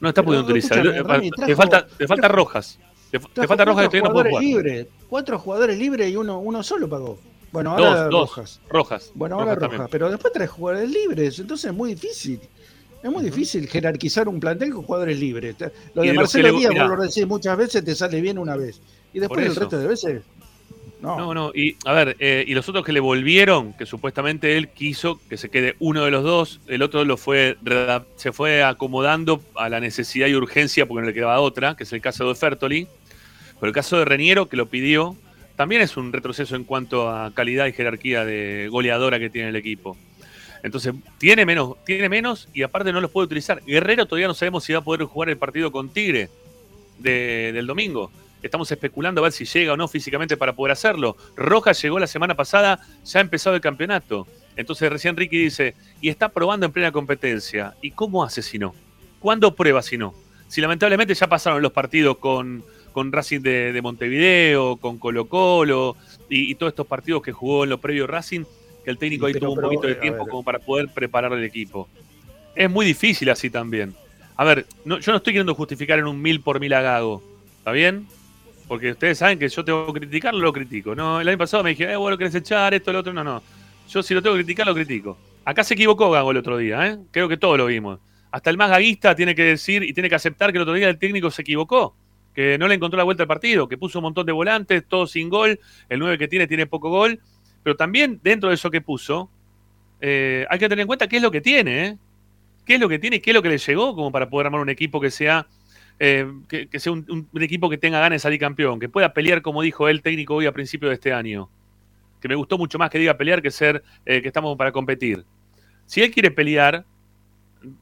No 0.00 0.08
está 0.08 0.22
pudiendo 0.22 0.46
utilizar. 0.46 0.82
te, 0.82 1.54
falta, 1.56 1.86
te 1.86 2.06
falta 2.06 2.28
Rojas. 2.28 2.78
Te, 3.10 3.46
falta 3.46 3.64
Rojas 3.64 3.88
que 3.88 4.00
todavía 4.00 4.30
no 4.30 4.40
Libre, 4.40 4.88
cuatro 5.08 5.38
jugadores 5.38 5.78
libres 5.78 6.10
y 6.10 6.16
uno, 6.16 6.38
uno 6.38 6.62
solo 6.62 6.88
pagó. 6.88 7.18
Bueno, 7.54 7.70
ahora 7.70 8.10
Rojas. 8.10 8.60
Rojas. 8.68 9.12
Bueno, 9.14 9.38
ahora 9.38 9.54
Rojas. 9.54 9.88
Pero 9.88 10.10
después 10.10 10.32
tres 10.32 10.50
jugadores 10.50 10.90
libres, 10.90 11.38
entonces 11.38 11.70
es 11.70 11.76
muy 11.76 11.94
difícil. 11.94 12.40
Es 13.00 13.08
muy 13.08 13.22
difícil 13.22 13.68
jerarquizar 13.68 14.28
un 14.28 14.40
plantel 14.40 14.72
con 14.72 14.82
jugadores 14.82 15.20
libres. 15.20 15.54
Lo 15.94 16.02
de, 16.02 16.12
Marcelo 16.14 16.52
Díaz, 16.52 16.72
vos 16.74 16.98
lo 16.98 17.04
decís 17.04 17.24
muchas 17.28 17.56
veces, 17.56 17.84
te 17.84 17.94
sale 17.94 18.20
bien 18.20 18.38
una 18.38 18.56
vez. 18.56 18.80
Y 19.12 19.20
después 19.20 19.46
el 19.46 19.54
resto 19.54 19.78
de 19.78 19.86
veces. 19.86 20.22
No. 21.00 21.16
no, 21.16 21.32
no. 21.34 21.52
Y 21.54 21.76
a 21.84 21.92
ver, 21.92 22.16
eh, 22.18 22.44
y 22.44 22.54
los 22.54 22.68
otros 22.68 22.84
que 22.84 22.92
le 22.92 22.98
volvieron, 22.98 23.72
que 23.74 23.86
supuestamente 23.86 24.56
él 24.56 24.70
quiso 24.70 25.20
que 25.28 25.36
se 25.36 25.48
quede 25.48 25.76
uno 25.78 26.04
de 26.04 26.10
los 26.10 26.24
dos, 26.24 26.60
el 26.66 26.82
otro 26.82 27.04
lo 27.04 27.16
fue 27.16 27.56
se 28.16 28.32
fue 28.32 28.64
acomodando 28.64 29.40
a 29.54 29.68
la 29.68 29.78
necesidad 29.78 30.26
y 30.26 30.34
urgencia 30.34 30.86
porque 30.86 31.02
no 31.02 31.06
le 31.06 31.14
quedaba 31.14 31.38
otra, 31.38 31.76
que 31.76 31.84
es 31.84 31.92
el 31.92 32.00
caso 32.00 32.26
de 32.28 32.34
Fertoli. 32.34 32.88
Pero 33.60 33.68
el 33.68 33.74
caso 33.74 33.96
de 33.98 34.06
Reniero, 34.06 34.48
que 34.48 34.56
lo 34.56 34.66
pidió, 34.66 35.16
también 35.56 35.82
es 35.82 35.96
un 35.96 36.12
retroceso 36.12 36.56
en 36.56 36.64
cuanto 36.64 37.08
a 37.10 37.32
calidad 37.32 37.66
y 37.66 37.72
jerarquía 37.72 38.24
de 38.24 38.68
goleadora 38.70 39.18
que 39.18 39.30
tiene 39.30 39.50
el 39.50 39.56
equipo. 39.56 39.96
Entonces, 40.62 40.94
tiene 41.18 41.44
menos, 41.44 41.76
tiene 41.84 42.08
menos 42.08 42.48
y 42.54 42.62
aparte 42.62 42.92
no 42.92 43.00
los 43.00 43.10
puede 43.10 43.26
utilizar. 43.26 43.62
Guerrero 43.64 44.06
todavía 44.06 44.28
no 44.28 44.34
sabemos 44.34 44.64
si 44.64 44.72
va 44.72 44.78
a 44.78 44.84
poder 44.84 45.04
jugar 45.04 45.28
el 45.28 45.36
partido 45.36 45.70
con 45.70 45.90
Tigre 45.90 46.30
del 46.98 47.66
domingo. 47.66 48.10
Estamos 48.42 48.70
especulando 48.70 49.20
a 49.20 49.24
ver 49.24 49.32
si 49.32 49.44
llega 49.44 49.72
o 49.74 49.76
no 49.76 49.88
físicamente 49.88 50.36
para 50.36 50.54
poder 50.54 50.72
hacerlo. 50.72 51.16
Rojas 51.36 51.80
llegó 51.80 51.98
la 51.98 52.06
semana 52.06 52.34
pasada, 52.34 52.80
ya 53.04 53.18
ha 53.18 53.22
empezado 53.22 53.56
el 53.56 53.62
campeonato. 53.62 54.26
Entonces 54.56 54.90
recién 54.90 55.16
Ricky 55.16 55.38
dice, 55.38 55.74
y 56.00 56.08
está 56.08 56.30
probando 56.30 56.66
en 56.66 56.72
plena 56.72 56.92
competencia. 56.92 57.74
¿Y 57.80 57.90
cómo 57.90 58.24
hace 58.24 58.42
si 58.42 58.58
no? 58.58 58.74
¿Cuándo 59.18 59.54
prueba 59.54 59.82
si 59.82 59.98
no? 59.98 60.14
Si 60.48 60.60
lamentablemente 60.60 61.14
ya 61.14 61.26
pasaron 61.26 61.62
los 61.62 61.72
partidos 61.72 62.18
con, 62.18 62.64
con 62.94 63.12
Racing 63.12 63.40
de, 63.40 63.78
Montevideo, 63.82 64.76
con 64.76 64.98
Colo 64.98 65.28
Colo 65.28 65.96
y, 66.30 66.50
y, 66.50 66.54
todos 66.54 66.70
estos 66.70 66.86
partidos 66.86 67.22
que 67.22 67.32
jugó 67.32 67.64
en 67.64 67.70
lo 67.70 67.78
previo 67.78 68.06
Racing, 68.06 68.44
que 68.84 68.90
el 68.90 68.98
técnico 68.98 69.26
ahí 69.26 69.34
tuvo 69.34 69.52
un 69.52 69.60
poquito 69.60 69.88
de 69.88 69.96
tiempo 69.96 70.26
como 70.26 70.44
para 70.44 70.60
poder 70.60 70.88
preparar 70.94 71.32
el 71.32 71.42
equipo. 71.42 71.88
Es 72.54 72.70
muy 72.70 72.86
difícil 72.86 73.28
así 73.30 73.50
también. 73.50 73.94
A 74.36 74.44
ver, 74.44 74.64
no, 74.84 74.98
yo 75.00 75.12
no 75.12 75.18
estoy 75.18 75.32
queriendo 75.32 75.54
justificar 75.54 75.98
en 75.98 76.06
un 76.06 76.22
mil 76.22 76.40
por 76.40 76.60
mil 76.60 76.72
a 76.72 76.80
Gago, 76.80 77.20
¿está 77.58 77.72
bien? 77.72 78.06
Porque 78.68 78.92
ustedes 78.92 79.18
saben 79.18 79.38
que 79.38 79.48
yo 79.48 79.64
tengo 79.64 79.92
que 79.92 80.00
criticarlo, 80.00 80.40
lo 80.40 80.52
critico. 80.52 80.94
No, 80.94 81.20
el 81.20 81.28
año 81.28 81.38
pasado 81.38 81.64
me 81.64 81.70
dije, 81.70 81.90
eh, 81.90 81.96
bueno, 81.96 82.16
querés 82.16 82.34
echar 82.34 82.72
esto, 82.74 82.92
lo 82.92 83.00
otro. 83.00 83.12
No, 83.12 83.22
no. 83.22 83.42
Yo 83.90 84.02
si 84.02 84.14
lo 84.14 84.22
tengo 84.22 84.36
que 84.36 84.42
criticar, 84.42 84.66
lo 84.66 84.74
critico. 84.74 85.18
Acá 85.44 85.62
se 85.62 85.74
equivocó 85.74 86.10
Gago 86.10 86.30
el 86.30 86.38
otro 86.38 86.56
día, 86.56 86.86
¿eh? 86.86 86.98
Creo 87.10 87.28
que 87.28 87.36
todos 87.36 87.58
lo 87.58 87.66
vimos. 87.66 87.98
Hasta 88.30 88.50
el 88.50 88.56
más 88.56 88.70
gaguista 88.70 89.14
tiene 89.14 89.34
que 89.34 89.44
decir 89.44 89.82
y 89.82 89.92
tiene 89.92 90.08
que 90.08 90.14
aceptar 90.14 90.50
que 90.50 90.58
el 90.58 90.62
otro 90.62 90.74
día 90.74 90.88
el 90.88 90.98
técnico 90.98 91.30
se 91.30 91.42
equivocó. 91.42 91.94
Que 92.34 92.58
no 92.58 92.66
le 92.66 92.74
encontró 92.74 92.96
la 92.98 93.04
vuelta 93.04 93.22
al 93.22 93.28
partido, 93.28 93.68
que 93.68 93.78
puso 93.78 94.00
un 94.00 94.04
montón 94.04 94.26
de 94.26 94.32
volantes, 94.32 94.84
todo 94.88 95.06
sin 95.06 95.28
gol. 95.28 95.60
El 95.88 96.00
9 96.00 96.18
que 96.18 96.28
tiene 96.28 96.46
tiene 96.46 96.66
poco 96.66 96.90
gol 96.90 97.20
pero 97.64 97.76
también 97.76 98.20
dentro 98.22 98.50
de 98.50 98.54
eso 98.54 98.70
que 98.70 98.82
puso, 98.82 99.30
eh, 100.00 100.46
hay 100.48 100.58
que 100.58 100.68
tener 100.68 100.82
en 100.82 100.86
cuenta 100.86 101.08
qué 101.08 101.16
es 101.16 101.22
lo 101.22 101.30
que 101.30 101.40
tiene, 101.40 101.86
¿eh? 101.86 101.98
qué 102.64 102.74
es 102.74 102.80
lo 102.80 102.88
que 102.88 102.98
tiene 102.98 103.16
y 103.16 103.20
qué 103.20 103.30
es 103.30 103.34
lo 103.34 103.42
que 103.42 103.48
le 103.48 103.58
llegó 103.58 103.96
como 103.96 104.12
para 104.12 104.28
poder 104.28 104.46
armar 104.46 104.60
un 104.60 104.68
equipo 104.68 105.00
que 105.00 105.10
sea, 105.10 105.48
eh, 105.98 106.30
que, 106.46 106.68
sea 106.78 106.92
un, 106.92 107.28
equipo 107.40 107.70
que 107.70 107.78
tenga 107.78 107.98
ganas 107.98 108.16
de 108.16 108.18
salir 108.20 108.38
campeón, 108.38 108.78
que 108.78 108.90
pueda 108.90 109.14
pelear, 109.14 109.40
como 109.40 109.62
dijo 109.62 109.88
el 109.88 110.02
técnico 110.02 110.34
hoy 110.34 110.46
a 110.46 110.52
principio 110.52 110.88
de 110.88 110.94
este 110.94 111.12
año. 111.12 111.48
Que 112.20 112.28
me 112.28 112.34
gustó 112.34 112.58
mucho 112.58 112.78
más 112.78 112.90
que 112.90 112.98
diga 112.98 113.16
pelear 113.16 113.40
que 113.40 113.50
ser 113.50 113.82
que 114.04 114.22
estamos 114.24 114.56
para 114.56 114.70
competir. 114.70 115.24
Si 115.86 116.02
él 116.02 116.10
quiere 116.10 116.30
pelear, 116.30 116.84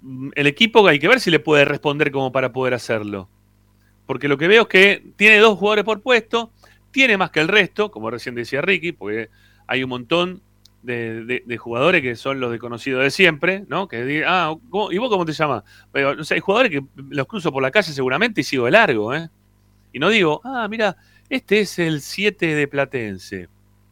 mm, 0.00 0.30
el 0.34 0.46
equipo 0.46 0.86
hay 0.86 1.00
que 1.00 1.08
ver 1.08 1.18
si 1.18 1.30
le 1.30 1.40
puede 1.40 1.64
responder 1.64 2.12
como 2.12 2.30
para 2.30 2.52
poder 2.52 2.74
hacerlo. 2.74 3.28
Porque 4.06 4.28
lo 4.28 4.38
que 4.38 4.48
veo 4.48 4.62
es 4.62 4.68
que 4.68 5.04
tiene 5.16 5.38
dos 5.38 5.58
jugadores 5.58 5.84
por 5.84 6.00
puesto, 6.00 6.50
tiene 6.90 7.16
más 7.16 7.30
que 7.30 7.40
el 7.40 7.48
resto, 7.48 7.90
como 7.90 8.10
recién 8.10 8.34
decía 8.34 8.60
Ricky, 8.60 8.92
porque 8.92 9.30
hay 9.66 9.82
un 9.82 9.90
montón 9.90 10.42
de, 10.82 11.58
jugadores 11.58 12.02
que 12.02 12.16
son 12.16 12.40
los 12.40 12.50
desconocidos 12.50 13.02
de 13.02 13.10
siempre, 13.10 13.64
¿no? 13.68 13.88
Que 13.88 14.04
digan, 14.04 14.28
ah, 14.28 14.54
¿y 14.90 14.98
vos 14.98 15.08
cómo 15.08 15.24
te 15.24 15.32
llamas? 15.32 15.62
Pero, 15.92 16.16
hay 16.28 16.40
jugadores 16.40 16.72
que 16.72 16.84
los 17.08 17.26
cruzo 17.26 17.52
por 17.52 17.62
la 17.62 17.70
calle 17.70 17.92
seguramente 17.92 18.40
y 18.40 18.44
sigo 18.44 18.64
de 18.64 18.72
largo, 18.72 19.14
¿eh? 19.14 19.28
Y 19.92 19.98
no 19.98 20.08
digo, 20.08 20.40
ah, 20.44 20.66
mira, 20.68 20.96
este 21.28 21.60
es 21.60 21.78
el 21.78 22.00
7 22.00 22.54
de 22.54 22.68
Platense. 22.68 23.48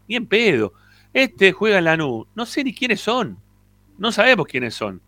Ni 0.08 0.16
en 0.16 0.26
pedo. 0.26 0.72
Este 1.12 1.52
juega 1.52 1.78
en 1.78 1.84
la 1.84 1.96
NU. 1.96 2.26
No 2.34 2.46
sé 2.46 2.64
ni 2.64 2.74
quiénes 2.74 3.00
son. 3.00 3.38
No 3.98 4.12
sabemos 4.12 4.46
quiénes 4.46 4.74
son. 4.74 5.00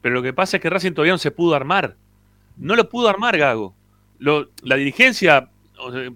Pero 0.00 0.14
lo 0.14 0.22
que 0.22 0.32
pasa 0.32 0.56
es 0.56 0.62
que 0.62 0.70
Racing 0.70 0.92
todavía 0.92 1.12
no 1.12 1.18
se 1.18 1.30
pudo 1.30 1.54
armar. 1.54 1.96
No 2.56 2.76
lo 2.76 2.88
pudo 2.88 3.08
armar, 3.08 3.36
Gago. 3.36 3.74
La 4.18 4.76
dirigencia, 4.76 5.48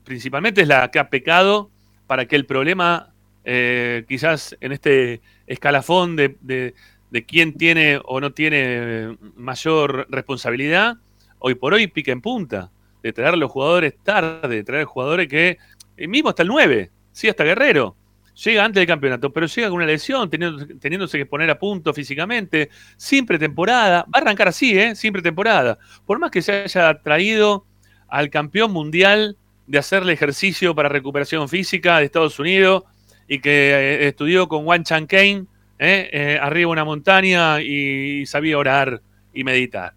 principalmente, 0.05 0.63
es 0.63 0.69
la 0.69 0.91
que 0.91 0.99
ha 0.99 1.11
pecado 1.11 1.71
para 2.07 2.27
que 2.27 2.37
el 2.37 2.47
problema 2.47 3.11
eh, 3.45 4.05
quizás 4.09 4.57
en 4.61 4.73
este 4.73 5.21
escalafón 5.47 6.15
de, 6.15 6.37
de, 6.41 7.25
quién 7.25 7.55
tiene 7.55 8.01
o 8.05 8.21
no 8.21 8.33
tiene 8.33 9.17
mayor 9.37 10.07
responsabilidad, 10.11 10.97
hoy 11.39 11.55
por 11.55 11.75
hoy 11.75 11.87
pica 11.87 12.13
en 12.13 12.21
punta, 12.21 12.71
de 13.03 13.13
traer 13.13 13.35
a 13.35 13.37
los 13.37 13.51
jugadores 13.51 13.95
tarde, 14.03 14.57
de 14.57 14.65
traer 14.65 14.85
jugadores 14.85 15.27
que, 15.29 15.59
eh, 15.97 16.09
mismo 16.09 16.29
hasta 16.29 16.43
el 16.43 16.49
9, 16.49 16.91
sí, 17.13 17.29
hasta 17.29 17.45
Guerrero, 17.45 17.97
llega 18.45 18.65
antes 18.65 18.81
del 18.81 18.87
campeonato, 18.87 19.33
pero 19.33 19.47
llega 19.47 19.69
con 19.69 19.77
una 19.77 19.87
lesión, 19.87 20.29
teniéndose 20.31 21.19
que 21.19 21.27
poner 21.27 21.51
a 21.51 21.59
punto 21.59 21.93
físicamente, 21.95 22.69
sin 22.97 23.27
pretemporada, 23.27 24.05
va 24.05 24.19
a 24.19 24.19
arrancar 24.19 24.49
así, 24.49 24.79
¿eh? 24.79 24.95
sin 24.95 25.13
pretemporada, 25.13 25.79
por 26.07 26.19
más 26.19 26.31
que 26.31 26.43
se 26.43 26.53
haya 26.53 27.01
traído 27.03 27.67
al 28.11 28.31
campeón 28.31 28.73
mundial 28.73 29.37
de 29.67 29.79
hacerle 29.79 30.13
ejercicio 30.13 30.75
para 30.75 30.89
recuperación 30.89 31.49
física 31.49 31.99
de 31.99 32.05
Estados 32.05 32.39
Unidos, 32.39 32.85
y 33.31 33.39
que 33.39 33.71
eh, 33.71 34.09
estudió 34.09 34.49
con 34.49 34.67
Wan 34.67 34.83
Chan 34.83 35.07
Kane 35.07 35.47
eh, 35.79 36.11
eh, 36.13 36.39
arriba 36.43 36.69
de 36.69 36.73
una 36.73 36.85
montaña 36.85 37.63
y 37.63 38.27
sabía 38.27 38.59
orar 38.59 39.01
y 39.33 39.45
meditar. 39.45 39.95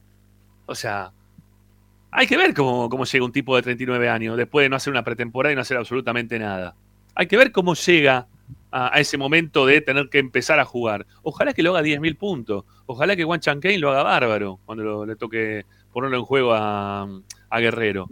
O 0.68 0.76
sea, 0.76 1.12
hay 2.12 2.28
que 2.28 2.38
ver 2.38 2.54
cómo, 2.54 3.04
llega 3.04 3.26
un 3.26 3.32
tipo 3.32 3.56
de 3.56 3.64
39 3.64 4.08
años 4.08 4.38
después 4.38 4.66
de 4.66 4.70
no 4.70 4.76
hacer 4.76 4.92
una 4.92 5.04
pretemporada 5.04 5.52
y 5.52 5.56
no 5.56 5.62
hacer 5.62 5.78
absolutamente 5.78 6.38
nada. 6.38 6.76
Hay 7.16 7.26
que 7.26 7.36
ver 7.36 7.52
cómo 7.52 7.74
llega 7.74 8.28
a, 8.72 9.00
ese 9.00 9.18
momento 9.18 9.66
de 9.66 9.82
tener 9.82 10.10
que 10.10 10.20
empezar 10.20 10.60
a 10.60 10.66
jugar. 10.66 11.08
Ojalá 11.24 11.54
que 11.54 11.64
lo 11.64 11.76
haga 11.76 11.82
10.000 11.82 12.16
puntos. 12.16 12.66
Ojalá 12.86 13.16
que 13.16 13.26
Wan 13.26 13.40
Chan 13.40 13.60
Kane 13.62 13.80
lo 13.80 13.90
haga 13.90 14.04
bárbaro 14.04 14.60
cuando 14.64 15.08
le 15.08 15.16
toque 15.16 15.66
ponerlo 15.92 16.18
en 16.18 16.24
juego 16.24 16.54
a 16.54 17.08
Guerrero. 17.60 18.10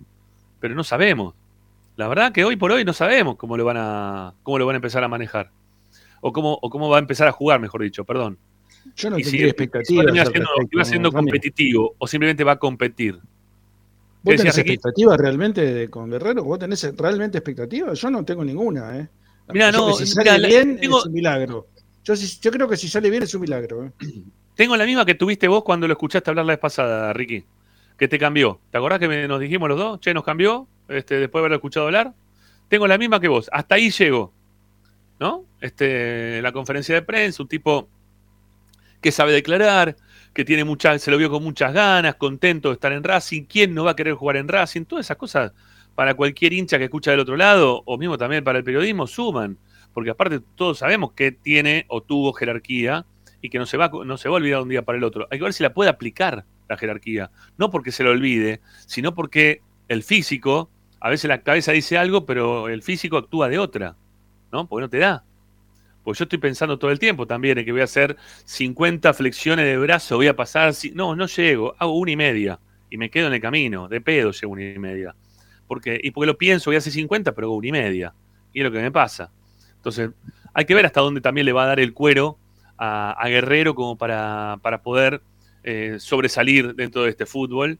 Pero 0.60 0.76
no 0.76 0.84
sabemos. 0.84 1.34
La 1.98 2.08
verdad 2.08 2.32
que 2.32 2.46
hoy 2.46 2.56
por 2.56 2.72
hoy 2.72 2.86
no 2.86 2.94
sabemos 2.94 3.36
cómo 3.36 3.58
lo 3.58 3.66
van 3.66 3.78
a, 3.78 4.34
cómo 4.44 4.58
lo 4.58 4.66
van 4.66 4.76
a 4.76 4.78
empezar 4.78 5.04
a 5.04 5.08
manejar. 5.08 5.52
O 6.22 6.32
cómo, 6.32 6.58
o 6.62 6.70
cómo 6.70 6.90
va 6.90 6.98
a 6.98 7.00
empezar 7.00 7.28
a 7.28 7.32
jugar, 7.32 7.60
mejor 7.60 7.82
dicho, 7.82 8.06
perdón. 8.06 8.38
Yo 8.96 9.10
no 9.10 9.20
y 9.20 9.24
tendría 9.24 9.48
expectativas. 9.48 10.06
Si 10.06 10.78
va 10.78 10.86
siendo, 10.86 11.12
competitivo 11.12 11.96
o 11.98 12.08
simplemente 12.08 12.44
va 12.44 12.54
a 12.54 12.60
competir. 12.60 13.20
¿Vos 14.24 14.36
tenés 14.36 14.58
expectativas 14.58 15.18
realmente 15.18 15.90
con 15.90 16.10
Guerrero? 16.10 16.44
¿Vos 16.44 16.60
tenés 16.60 16.96
realmente 16.96 17.40
expectativas? 17.40 18.00
Yo 18.00 18.10
no 18.12 18.24
tengo 18.24 18.44
ninguna, 18.46 18.98
¿eh? 18.98 19.10
Mira, 19.50 19.72
no, 19.72 19.94
si 19.94 20.06
sale 20.06 20.48
bien 20.48 20.80
es 20.82 20.90
un 20.90 21.12
milagro. 21.12 21.68
Yo, 22.04 22.14
yo, 22.16 22.52
creo 22.52 22.68
que 22.68 22.78
si 22.78 22.88
sale 22.88 23.10
bien 23.10 23.24
es 23.24 23.34
un 23.36 23.42
milagro. 23.42 23.86
¿eh? 23.86 23.92
Tengo 24.56 24.78
la 24.78 24.86
misma 24.86 25.06
que 25.06 25.16
tuviste 25.16 25.48
vos 25.48 25.64
cuando 25.64 25.88
lo 25.88 25.94
escuchaste 25.94 26.30
hablar 26.30 26.46
la 26.46 26.54
vez 26.54 26.60
pasada, 26.60 27.14
Ricky. 27.14 27.44
Que 28.02 28.08
te 28.08 28.18
cambió. 28.18 28.60
¿Te 28.72 28.80
acordás 28.80 28.98
que 28.98 29.28
nos 29.28 29.40
dijimos 29.40 29.70
los 29.70 29.78
dos? 29.78 30.00
Che, 30.00 30.12
nos 30.12 30.24
cambió. 30.24 30.68
Este, 30.88 31.20
después 31.20 31.40
de 31.40 31.42
haberlo 31.42 31.58
escuchado 31.58 31.86
hablar, 31.86 32.16
tengo 32.68 32.88
la 32.88 32.98
misma 32.98 33.20
que 33.20 33.28
vos. 33.28 33.48
Hasta 33.54 33.76
ahí 33.76 33.92
llego. 33.92 34.34
¿No? 35.20 35.46
Este, 35.60 36.42
la 36.42 36.52
conferencia 36.52 36.96
de 36.96 37.04
prensa, 37.04 37.44
un 37.44 37.48
tipo 37.48 37.88
que 39.04 39.12
sabe 39.12 39.34
declarar, 39.34 39.96
que 40.34 40.44
tiene 40.44 40.64
muchas, 40.64 41.00
se 41.00 41.12
lo 41.12 41.18
vio 41.20 41.30
con 41.30 41.44
muchas 41.44 41.74
ganas, 41.74 42.16
contento 42.16 42.70
de 42.70 42.74
estar 42.74 42.92
en 42.92 43.04
Racing. 43.04 43.44
¿Quién 43.44 43.76
no 43.76 43.84
va 43.84 43.92
a 43.92 43.96
querer 43.96 44.16
jugar 44.16 44.38
en 44.38 44.48
Racing? 44.48 44.86
Todas 44.86 45.06
esas 45.06 45.18
cosas 45.18 45.54
para 45.94 46.16
cualquier 46.16 46.54
hincha 46.54 46.80
que 46.80 46.86
escucha 46.86 47.12
del 47.12 47.20
otro 47.20 47.38
lado, 47.38 47.84
o 47.86 48.00
mismo 48.00 48.18
también 48.18 48.44
para 48.44 48.58
el 48.58 48.64
periodismo, 48.64 49.06
suman. 49.06 49.60
Porque 49.94 50.10
aparte 50.10 50.40
todos 50.56 50.80
sabemos 50.80 51.12
que 51.12 51.32
tiene 51.32 51.86
o 51.88 52.02
tuvo 52.02 52.34
jerarquía 52.34 53.06
y 53.44 53.52
que 53.52 53.60
no 53.60 53.68
se 53.68 53.78
va, 53.78 53.92
no 54.04 54.18
se 54.18 54.28
va 54.28 54.38
a 54.38 54.38
olvidar 54.38 54.64
un 54.64 54.70
día 54.70 54.82
para 54.82 54.98
el 54.98 55.04
otro. 55.04 55.28
Hay 55.30 55.38
que 55.38 55.44
ver 55.44 55.54
si 55.54 55.62
la 55.62 55.76
puede 55.76 55.92
aplicar 55.92 56.46
la 56.72 56.78
jerarquía. 56.78 57.32
No 57.58 57.70
porque 57.70 57.92
se 57.92 58.04
lo 58.04 58.12
olvide, 58.12 58.62
sino 58.88 59.14
porque 59.14 59.62
el 59.88 60.04
físico 60.04 60.70
a 61.02 61.10
veces 61.10 61.28
la 61.28 61.42
cabeza 61.42 61.72
dice 61.72 61.98
algo, 61.98 62.26
pero 62.26 62.70
el 62.70 62.84
físico 62.84 63.18
actúa 63.18 63.50
de 63.50 63.58
otra, 63.58 63.96
¿no? 64.52 64.68
Porque 64.68 64.82
no 64.82 64.90
te 64.90 65.00
da. 65.00 65.24
Pues 66.04 66.20
yo 66.20 66.24
estoy 66.24 66.38
pensando 66.40 66.78
todo 66.78 66.92
el 66.92 67.00
tiempo 67.00 67.26
también 67.26 67.58
en 67.58 67.66
que 67.66 67.72
voy 67.72 67.82
a 67.82 67.86
hacer 67.86 68.16
50 68.46 69.14
flexiones 69.14 69.66
de 69.66 69.78
brazo, 69.78 70.16
voy 70.16 70.28
a 70.28 70.36
pasar. 70.36 70.74
No, 70.94 71.16
no 71.16 71.26
llego, 71.26 71.76
hago 71.80 71.98
una 71.98 72.12
y 72.12 72.16
media 72.16 72.60
y 72.90 72.98
me 72.98 73.10
quedo 73.10 73.28
en 73.28 73.34
el 73.34 73.42
camino, 73.42 73.88
de 73.88 74.00
pedo 74.00 74.32
llego 74.32 74.54
una 74.54 74.64
y 74.64 74.78
media. 74.78 75.16
Porque, 75.68 76.00
y 76.02 76.12
porque 76.12 76.28
lo 76.28 76.38
pienso, 76.38 76.70
voy 76.70 76.76
a 76.76 76.80
hacer 76.80 76.94
50, 76.94 77.32
pero 77.34 77.48
hago 77.48 77.56
una 77.56 77.68
y 77.68 77.72
media. 77.72 78.14
Y 78.54 78.60
es 78.60 78.64
lo 78.64 78.72
que 78.72 78.80
me 78.80 78.92
pasa. 78.92 79.32
Entonces, 79.78 80.12
hay 80.54 80.66
que 80.66 80.76
ver 80.76 80.86
hasta 80.86 81.02
dónde 81.02 81.22
también 81.22 81.46
le 81.46 81.54
va 81.54 81.64
a 81.64 81.68
dar 81.68 81.80
el 81.80 81.94
cuero 81.94 82.38
a, 82.78 83.24
Guerrero 83.28 83.74
como 83.74 83.98
para, 83.98 84.58
para 84.62 84.82
poder 84.82 85.22
eh, 85.64 85.98
sobresalir 86.00 86.76
dentro 86.76 87.04
de 87.04 87.10
este 87.10 87.26
fútbol. 87.26 87.80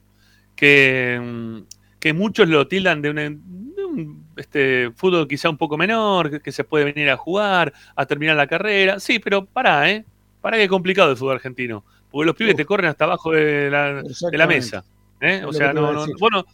Que. 0.56 1.20
Mm, 1.22 1.62
que 2.02 2.12
muchos 2.12 2.48
lo 2.48 2.66
tildan 2.66 3.00
de 3.00 3.10
un, 3.10 4.26
este, 4.36 4.90
fútbol 4.96 5.28
quizá 5.28 5.48
un 5.48 5.56
poco 5.56 5.78
menor, 5.78 6.42
que, 6.42 6.50
se 6.50 6.64
puede 6.64 6.86
venir 6.86 7.08
a 7.08 7.16
jugar, 7.16 7.72
a 7.94 8.06
terminar 8.06 8.34
la 8.34 8.48
carrera. 8.48 8.98
Sí, 8.98 9.20
pero 9.20 9.44
pará, 9.44 9.88
¿eh? 9.88 10.04
Pará 10.40 10.56
que 10.56 10.64
es 10.64 10.68
complicado 10.68 11.12
el 11.12 11.16
fútbol 11.16 11.36
argentino. 11.36 11.84
Porque 12.10 12.26
los 12.26 12.34
pibes 12.34 12.56
te 12.56 12.64
corren 12.64 12.90
hasta 12.90 13.04
abajo 13.04 13.30
de 13.30 13.70
la, 13.70 14.02
de 14.02 14.36
la 14.36 14.46
mesa. 14.48 14.84
¿eh? 15.20 15.44
O 15.46 15.52
sea, 15.52 15.72
no, 15.72 15.92
no, 15.92 16.06
bueno, 16.18 16.44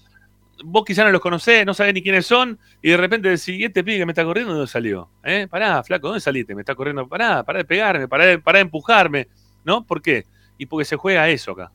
vos 0.65 0.85
quizá 0.85 1.03
no 1.03 1.13
los 1.13 1.23
conocés, 1.23 1.65
no 1.65 1.73
sabés 1.73 1.95
ni 1.95 2.03
quiénes 2.03 2.27
son, 2.27 2.59
y 2.83 2.91
de 2.91 2.99
repente 2.99 3.31
decís, 3.31 3.65
este 3.65 3.83
pibe 3.83 3.97
que 3.97 4.07
me 4.07 4.13
está 4.13 4.25
corriendo, 4.25 4.53
¿dónde 4.53 4.69
salió? 4.69 5.09
¿Eh? 5.25 5.47
Pará, 5.49 5.83
flaco, 5.83 6.09
¿dónde 6.09 6.21
saliste? 6.21 6.55
Me 6.55 6.61
está 6.61 6.75
corriendo, 6.75 7.09
pará, 7.09 7.43
pará 7.43 7.61
de 7.61 7.65
pegarme, 7.65 8.07
pará 8.07 8.27
de, 8.27 8.39
pará 8.39 8.59
de 8.59 8.65
empujarme, 8.65 9.29
¿no? 9.65 9.87
¿Por 9.87 10.03
qué? 10.03 10.27
Y 10.59 10.67
porque 10.67 10.85
se 10.85 10.97
juega 10.97 11.29
eso 11.29 11.53
acá. 11.53 11.73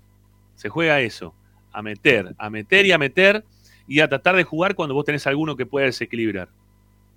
Se 0.56 0.70
juega 0.70 1.00
eso. 1.02 1.34
A 1.72 1.82
meter, 1.82 2.36
a 2.38 2.50
meter 2.50 2.86
y 2.86 2.92
a 2.92 2.98
meter 2.98 3.44
y 3.88 4.00
a 4.00 4.08
tratar 4.08 4.36
de 4.36 4.44
jugar 4.44 4.76
cuando 4.76 4.94
vos 4.94 5.06
tenés 5.06 5.26
alguno 5.26 5.56
que 5.56 5.66
pueda 5.66 5.88
desequilibrar. 5.88 6.50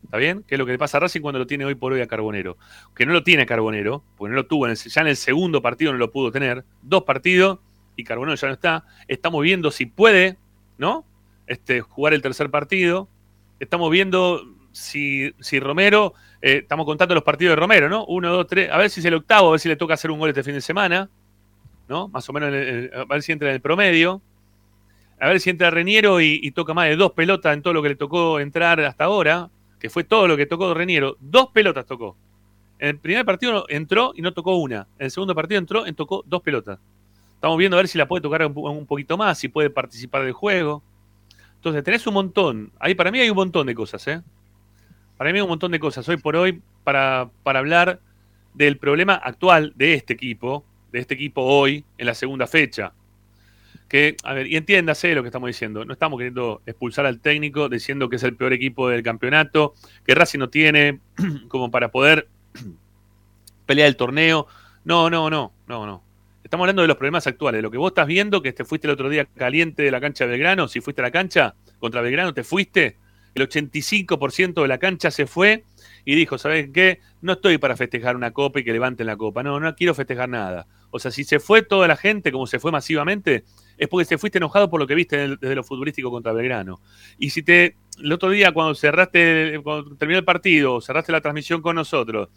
¿Está 0.05 0.19
bien? 0.19 0.45
Que 0.47 0.55
es 0.55 0.59
lo 0.59 0.67
que 0.67 0.73
le 0.73 0.79
pasa 0.79 0.99
a 0.99 1.01
Racing 1.01 1.21
cuando 1.21 1.39
lo 1.41 1.47
tiene 1.47 1.65
hoy 1.65 1.75
por 1.75 1.93
hoy 1.93 2.01
a 2.01 2.07
Carbonero. 2.07 2.57
Que 2.95 3.05
no 3.05 3.13
lo 3.13 3.23
tiene 3.23 3.45
Carbonero, 3.45 4.05
porque 4.17 4.31
no 4.31 4.37
lo 4.37 4.47
tuvo, 4.47 4.69
ya 4.69 5.01
en 5.01 5.09
el 5.09 5.17
segundo 5.17 5.61
partido 5.61 5.93
no 5.93 5.99
lo 5.99 6.11
pudo 6.11 6.31
tener. 6.31 6.65
Dos 6.83 7.03
partidos 7.03 7.59
y 7.97 8.05
Carbonero 8.05 8.37
ya 8.37 8.47
no 8.47 8.55
está. 8.55 8.85
Estamos 9.09 9.43
viendo 9.43 9.71
si 9.71 9.87
puede, 9.87 10.39
¿no? 10.79 11.05
Este, 11.47 11.81
jugar 11.81 12.15
el 12.15 12.23
tercer 12.23 12.51
partido. 12.51 13.09
Estamos 13.59 13.91
viendo 13.91 14.43
si, 14.71 15.35
si 15.41 15.59
Romero, 15.59 16.15
eh, 16.43 16.59
estamos 16.63 16.87
contando 16.87 17.15
los 17.15 17.25
partidos 17.25 17.53
de 17.53 17.57
Romero, 17.57 17.89
¿no? 17.89 18.05
Uno, 18.05 18.31
dos, 18.33 18.47
tres, 18.47 18.71
a 18.71 18.77
ver 18.77 18.91
si 18.91 19.01
es 19.01 19.07
el 19.07 19.15
octavo, 19.15 19.49
a 19.49 19.51
ver 19.53 19.61
si 19.61 19.69
le 19.69 19.77
toca 19.77 19.95
hacer 19.95 20.11
un 20.11 20.19
gol 20.19 20.29
este 20.29 20.43
fin 20.43 20.55
de 20.55 20.61
semana, 20.61 21.09
¿no? 21.89 22.09
Más 22.09 22.29
o 22.29 22.33
menos, 22.33 22.49
a 22.49 23.05
ver 23.05 23.23
si 23.23 23.33
entra 23.33 23.49
en 23.49 23.55
el 23.55 23.61
promedio 23.61 24.21
a 25.19 25.29
ver 25.29 25.41
si 25.41 25.51
entra 25.51 25.71
Reniero 25.71 26.21
y, 26.21 26.51
toca 26.51 26.75
más 26.75 26.89
de 26.89 26.97
dos 26.97 27.13
pelotas 27.13 27.55
en 27.55 27.63
todo 27.63 27.73
lo 27.73 27.83
que 27.83 27.91
le 27.91 27.97
tocó 27.97 28.39
entrar 28.39 28.81
hasta 28.81 29.05
ahora, 29.05 29.49
que 29.81 29.89
fue 29.89 30.05
todo 30.05 30.29
lo 30.29 30.37
que 30.37 30.47
tocó 30.47 30.75
Reniero. 30.75 31.17
Dos 31.21 31.49
pelotas 31.53 31.87
tocó. 31.87 32.17
En 32.79 32.91
el 32.91 32.99
primer 32.99 33.25
partido 33.25 33.65
entró 33.69 34.13
y 34.15 34.21
no 34.21 34.33
tocó 34.33 34.57
una. 34.57 34.87
En 34.99 35.07
el 35.07 35.11
segundo 35.11 35.35
partido 35.35 35.59
entró 35.59 35.87
y 35.87 35.93
tocó 35.95 36.23
dos 36.27 36.43
pelotas. 36.43 36.79
Estamos 37.35 37.57
viendo 37.57 37.77
a 37.77 37.81
ver 37.81 37.89
si 37.89 37.97
la 37.97 38.07
puede 38.07 38.23
tocar 38.23 38.45
un, 38.45 38.87
poquito 38.87 39.17
más, 39.17 39.39
si 39.39 39.49
puede 39.49 39.71
participar 39.71 40.23
del 40.23 40.33
juego. 40.33 40.83
Entonces, 41.57 41.83
tenés 41.83 42.07
un 42.07 42.15
montón. 42.15 42.73
Ahí 42.79 42.95
para 42.95 43.11
mí 43.11 43.19
hay 43.19 43.31
un 43.31 43.37
montón 43.37 43.67
de 43.67 43.75
cosas, 43.75 44.07
¿eh? 44.09 44.23
Para 45.17 45.33
mí 45.33 45.39
hay 45.39 45.43
un 45.43 45.49
montón 45.49 45.73
de 45.73 45.81
cosas 45.81 46.07
hoy 46.11 46.19
por 46.19 46.37
hoy 46.37 46.61
para, 46.85 47.31
para 47.43 47.61
hablar 47.61 48.01
del 48.53 48.77
problema 48.77 49.15
actual 49.15 49.73
de 49.77 49.95
este 49.95 50.13
equipo, 50.13 50.65
de 50.97 51.03
este 51.03 51.15
equipo 51.15 51.43
hoy, 51.43 51.85
en 51.99 52.07
la 52.07 52.15
segunda 52.15 52.47
fecha 52.47 52.93
que, 53.89 54.17
a 54.25 54.35
ver, 54.35 54.47
y 54.47 54.57
entiéndase 54.57 55.15
lo 55.15 55.23
que 55.23 55.29
estamos 55.29 55.47
diciendo, 55.47 55.85
no 55.85 55.93
estamos 55.93 56.19
queriendo 56.19 56.63
expulsar 56.67 57.07
al 57.07 57.21
técnico 57.21 57.69
diciendo 57.69 58.09
que 58.09 58.17
es 58.17 58.23
el 58.23 58.35
peor 58.35 58.53
equipo 58.53 58.89
del 58.89 59.03
campeonato, 59.03 59.75
que 60.05 60.15
Racing 60.15 60.41
no 60.41 60.51
tiene 60.51 61.01
como 61.49 61.71
para 61.71 61.91
poder 61.91 62.29
pelear 63.67 63.89
el 63.89 63.97
torneo. 63.97 64.47
No, 64.85 65.11
no, 65.11 65.31
no, 65.31 65.53
no, 65.67 65.87
no. 65.87 66.03
Estamos 66.43 66.65
hablando 66.65 66.83
de 66.83 66.89
los 66.89 66.97
problemas 66.97 67.27
actuales, 67.27 67.63
lo 67.63 67.71
que 67.71 67.79
vos 67.79 67.91
estás 67.91 68.07
viendo, 68.07 68.41
que 68.41 68.53
te 68.53 68.65
fuiste 68.65 68.87
el 68.87 68.93
otro 68.93 69.09
día 69.09 69.25
caliente 69.25 69.83
de 69.83 69.91
la 69.91 70.01
cancha 70.01 70.25
de 70.25 70.31
Belgrano, 70.31 70.69
si 70.69 70.81
fuiste 70.81 71.03
a 71.03 71.05
la 71.05 71.11
cancha 71.11 71.55
contra 71.81 72.01
Belgrano, 72.03 72.35
te 72.35 72.45
fuiste, 72.45 72.97
el 73.35 73.49
85% 73.49 74.63
de 74.63 74.69
la 74.69 74.79
cancha 74.79 75.11
se 75.11 75.27
fue 75.27 75.65
y 76.05 76.15
dijo, 76.15 76.39
¿sabes 76.39 76.71
qué? 76.73 77.01
No 77.21 77.33
estoy 77.33 77.59
para 77.59 77.77
festejar 77.77 78.15
una 78.15 78.31
copa 78.31 78.61
y 78.61 78.65
que 78.65 78.73
levanten 78.73 79.09
la 79.09 79.17
copa, 79.17 79.43
no, 79.43 79.59
no 79.59 79.75
quiero 79.75 79.93
festejar 79.93 80.29
nada. 80.29 80.69
O 80.91 80.99
sea, 80.99 81.11
si 81.11 81.25
se 81.25 81.41
fue 81.41 81.63
toda 81.63 81.89
la 81.89 81.97
gente, 81.97 82.33
como 82.33 82.47
se 82.47 82.59
fue 82.59 82.73
masivamente, 82.73 83.45
es 83.77 83.89
porque 83.89 84.07
te 84.07 84.19
fuiste 84.19 84.39
enojado 84.39 84.71
por 84.71 84.81
lo 84.81 84.87
que 84.87 84.95
viste 84.95 85.37
desde 85.37 85.55
lo 85.55 85.65
futbolístico 85.65 86.11
contra 86.11 86.33
Belgrano. 86.33 86.81
Y 87.19 87.31
si 87.31 87.43
te, 87.43 87.77
el 87.99 88.13
otro 88.13 88.31
día 88.31 88.53
cuando 88.53 88.75
cerraste, 88.75 89.61
cuando 89.63 89.97
terminó 89.97 90.19
el 90.19 90.25
partido, 90.25 90.81
cerraste 90.81 91.13
la 91.13 91.21
transmisión 91.21 91.61
con 91.61 91.77
nosotros, 91.77 92.29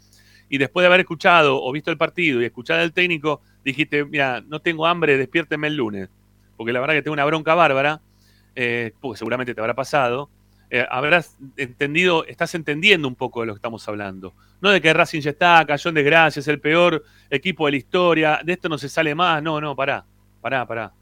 y 0.48 0.58
después 0.58 0.82
de 0.82 0.88
haber 0.88 1.00
escuchado 1.00 1.62
o 1.62 1.72
visto 1.72 1.90
el 1.90 1.96
partido 1.96 2.42
y 2.42 2.44
escuchar 2.44 2.80
al 2.80 2.92
técnico, 2.92 3.40
dijiste, 3.64 4.04
mira, 4.04 4.40
no 4.40 4.60
tengo 4.60 4.86
hambre, 4.86 5.16
despiérteme 5.16 5.68
el 5.68 5.76
lunes, 5.76 6.08
porque 6.56 6.72
la 6.72 6.80
verdad 6.80 6.94
que 6.94 7.02
tengo 7.02 7.14
una 7.14 7.24
bronca 7.24 7.54
bárbara, 7.54 8.02
eh, 8.56 8.92
porque 9.00 9.18
seguramente 9.18 9.54
te 9.54 9.60
habrá 9.60 9.74
pasado, 9.74 10.28
eh, 10.72 10.86
habrás 10.88 11.36
entendido, 11.56 12.24
estás 12.26 12.54
entendiendo 12.54 13.08
un 13.08 13.16
poco 13.16 13.40
de 13.40 13.46
lo 13.46 13.54
que 13.54 13.58
estamos 13.58 13.86
hablando. 13.88 14.34
No 14.60 14.70
de 14.70 14.80
que 14.80 14.92
Racing 14.92 15.20
ya 15.20 15.30
está, 15.30 15.64
cayó 15.66 15.88
en 15.88 15.96
desgracia, 15.96 16.38
es 16.38 16.46
el 16.46 16.60
peor 16.60 17.04
equipo 17.28 17.66
de 17.66 17.72
la 17.72 17.76
historia, 17.78 18.40
de 18.44 18.52
esto 18.52 18.68
no 18.68 18.78
se 18.78 18.88
sale 18.88 19.14
más, 19.16 19.42
no, 19.42 19.60
no, 19.60 19.74
pará, 19.74 20.04
pará, 20.40 20.64
pará, 20.66 20.92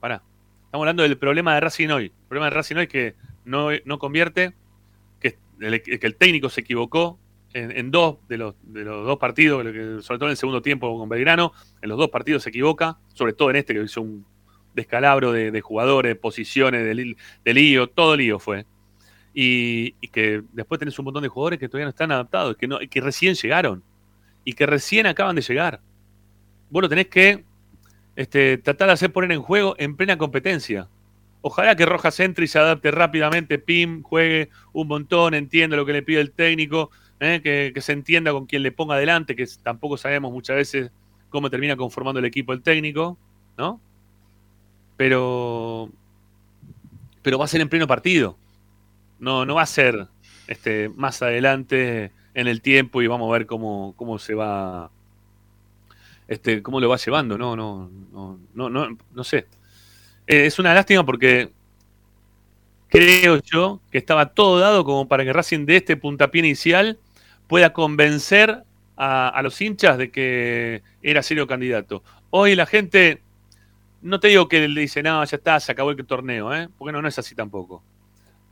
pará. 0.00 0.22
Estamos 0.64 0.82
hablando 0.82 1.04
del 1.04 1.16
problema 1.16 1.54
de 1.54 1.60
Racing 1.60 1.88
hoy. 1.90 2.04
El 2.06 2.28
problema 2.28 2.46
de 2.46 2.50
Racing 2.50 2.76
hoy 2.76 2.86
que 2.88 3.14
no, 3.44 3.68
no 3.84 3.98
convierte, 4.00 4.52
que 5.20 5.38
el, 5.60 5.80
que 5.80 6.06
el 6.06 6.16
técnico 6.16 6.48
se 6.48 6.62
equivocó 6.62 7.16
en, 7.52 7.70
en 7.70 7.92
dos 7.92 8.16
de 8.26 8.36
los, 8.36 8.56
de 8.64 8.82
los 8.82 9.06
dos 9.06 9.18
partidos, 9.18 9.62
sobre 10.04 10.18
todo 10.18 10.24
en 10.24 10.32
el 10.32 10.36
segundo 10.36 10.60
tiempo 10.60 10.98
con 10.98 11.08
Belgrano, 11.08 11.52
en 11.80 11.88
los 11.88 11.98
dos 11.98 12.10
partidos 12.10 12.42
se 12.42 12.48
equivoca, 12.48 12.98
sobre 13.12 13.32
todo 13.32 13.50
en 13.50 13.56
este 13.56 13.74
que 13.74 13.82
hizo 13.82 14.02
un 14.02 14.26
descalabro 14.74 15.30
de, 15.30 15.52
de 15.52 15.60
jugadores, 15.60 16.16
posiciones, 16.16 16.84
de, 16.84 17.16
de 17.44 17.54
lío, 17.54 17.86
todo 17.86 18.16
lío 18.16 18.40
fue 18.40 18.66
y, 19.34 19.92
que 20.08 20.42
después 20.52 20.78
tenés 20.78 20.98
un 20.98 21.06
montón 21.06 21.22
de 21.24 21.28
jugadores 21.28 21.58
que 21.58 21.68
todavía 21.68 21.86
no 21.86 21.90
están 21.90 22.12
adaptados, 22.12 22.56
que, 22.56 22.68
no, 22.68 22.78
que 22.88 23.00
recién 23.00 23.34
llegaron 23.34 23.82
y 24.44 24.52
que 24.52 24.64
recién 24.64 25.06
acaban 25.06 25.34
de 25.34 25.42
llegar. 25.42 25.80
Vos 26.70 26.82
lo 26.82 26.88
tenés 26.88 27.08
que 27.08 27.44
este, 28.14 28.58
tratar 28.58 28.88
de 28.88 28.94
hacer 28.94 29.12
poner 29.12 29.32
en 29.32 29.42
juego 29.42 29.74
en 29.78 29.96
plena 29.96 30.16
competencia. 30.16 30.88
Ojalá 31.42 31.76
que 31.76 31.84
Rojas 31.84 32.18
entre 32.20 32.46
se 32.46 32.58
adapte 32.58 32.90
rápidamente, 32.90 33.58
pim, 33.58 34.02
juegue 34.02 34.48
un 34.72 34.88
montón, 34.88 35.34
entienda 35.34 35.76
lo 35.76 35.84
que 35.84 35.92
le 35.92 36.02
pide 36.02 36.20
el 36.20 36.30
técnico, 36.30 36.90
¿eh? 37.20 37.40
que, 37.42 37.72
que, 37.74 37.80
se 37.80 37.92
entienda 37.92 38.32
con 38.32 38.46
quien 38.46 38.62
le 38.62 38.72
ponga 38.72 38.94
adelante, 38.94 39.36
que 39.36 39.46
tampoco 39.62 39.98
sabemos 39.98 40.32
muchas 40.32 40.56
veces 40.56 40.90
cómo 41.28 41.50
termina 41.50 41.76
conformando 41.76 42.20
el 42.20 42.24
equipo 42.24 42.52
el 42.52 42.62
técnico, 42.62 43.18
¿no? 43.58 43.80
Pero, 44.96 45.90
pero 47.22 47.38
va 47.38 47.44
a 47.44 47.48
ser 47.48 47.60
en 47.60 47.68
pleno 47.68 47.86
partido. 47.86 48.38
No, 49.24 49.46
no 49.46 49.54
va 49.54 49.62
a 49.62 49.66
ser 49.66 50.06
este, 50.46 50.90
más 50.90 51.22
adelante 51.22 52.12
en 52.34 52.46
el 52.46 52.60
tiempo 52.60 53.00
y 53.00 53.06
vamos 53.06 53.30
a 53.30 53.32
ver 53.32 53.46
cómo, 53.46 53.94
cómo 53.96 54.18
se 54.18 54.34
va, 54.34 54.90
este, 56.28 56.62
cómo 56.62 56.78
lo 56.78 56.90
va 56.90 56.98
llevando. 56.98 57.38
No, 57.38 57.56
no, 57.56 57.90
no, 58.12 58.38
no, 58.52 58.68
no, 58.68 58.98
no 59.14 59.24
sé. 59.24 59.46
Eh, 60.26 60.44
es 60.44 60.58
una 60.58 60.74
lástima 60.74 61.06
porque 61.06 61.50
creo 62.88 63.40
yo 63.42 63.80
que 63.90 63.96
estaba 63.96 64.26
todo 64.34 64.58
dado 64.58 64.84
como 64.84 65.08
para 65.08 65.24
que 65.24 65.32
Racing 65.32 65.64
de 65.64 65.76
este 65.76 65.96
puntapié 65.96 66.40
inicial 66.40 66.98
pueda 67.46 67.72
convencer 67.72 68.62
a, 68.96 69.40
los 69.42 69.58
hinchas 69.60 69.96
de 69.96 70.10
que 70.10 70.82
era 71.02 71.22
serio 71.22 71.46
candidato. 71.46 72.02
Hoy 72.28 72.54
la 72.56 72.66
gente, 72.66 73.22
no 74.02 74.20
te 74.20 74.28
digo 74.28 74.48
que 74.48 74.68
le 74.68 74.82
dice, 74.82 75.02
no, 75.02 75.24
ya 75.24 75.36
está, 75.38 75.58
se 75.60 75.72
acabó 75.72 75.92
el 75.92 76.06
torneo, 76.06 76.54
¿eh? 76.54 76.68
porque 76.76 76.92
no, 76.92 77.00
no 77.00 77.08
es 77.08 77.18
así 77.18 77.34
tampoco 77.34 77.82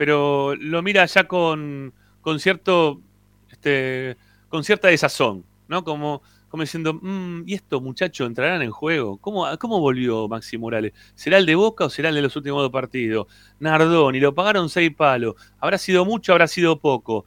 pero 0.02 0.56
lo 0.56 0.82
mira 0.82 1.06
ya 1.06 1.28
con, 1.28 1.94
con 2.22 2.40
cierto 2.40 3.00
este, 3.48 4.16
con 4.48 4.64
cierta 4.64 4.88
desazón, 4.88 5.44
¿no? 5.68 5.84
Como, 5.84 6.22
como 6.48 6.64
diciendo, 6.64 6.94
mmm, 7.00 7.44
¿y 7.46 7.54
estos 7.54 7.80
muchachos 7.80 8.26
entrarán 8.26 8.62
en 8.62 8.72
juego? 8.72 9.18
¿Cómo, 9.18 9.46
¿Cómo 9.60 9.78
volvió 9.78 10.26
Maxi 10.26 10.58
Morales? 10.58 10.92
¿Será 11.14 11.38
el 11.38 11.46
de 11.46 11.54
Boca 11.54 11.84
o 11.84 11.88
será 11.88 12.08
el 12.08 12.16
de 12.16 12.22
los 12.22 12.34
últimos 12.34 12.62
dos 12.62 12.72
partidos? 12.72 13.28
Nardón, 13.60 14.16
y 14.16 14.18
lo 14.18 14.34
pagaron 14.34 14.68
seis 14.68 14.92
palos. 14.92 15.36
¿Habrá 15.60 15.78
sido 15.78 16.04
mucho 16.04 16.32
habrá 16.32 16.48
sido 16.48 16.80
poco? 16.80 17.24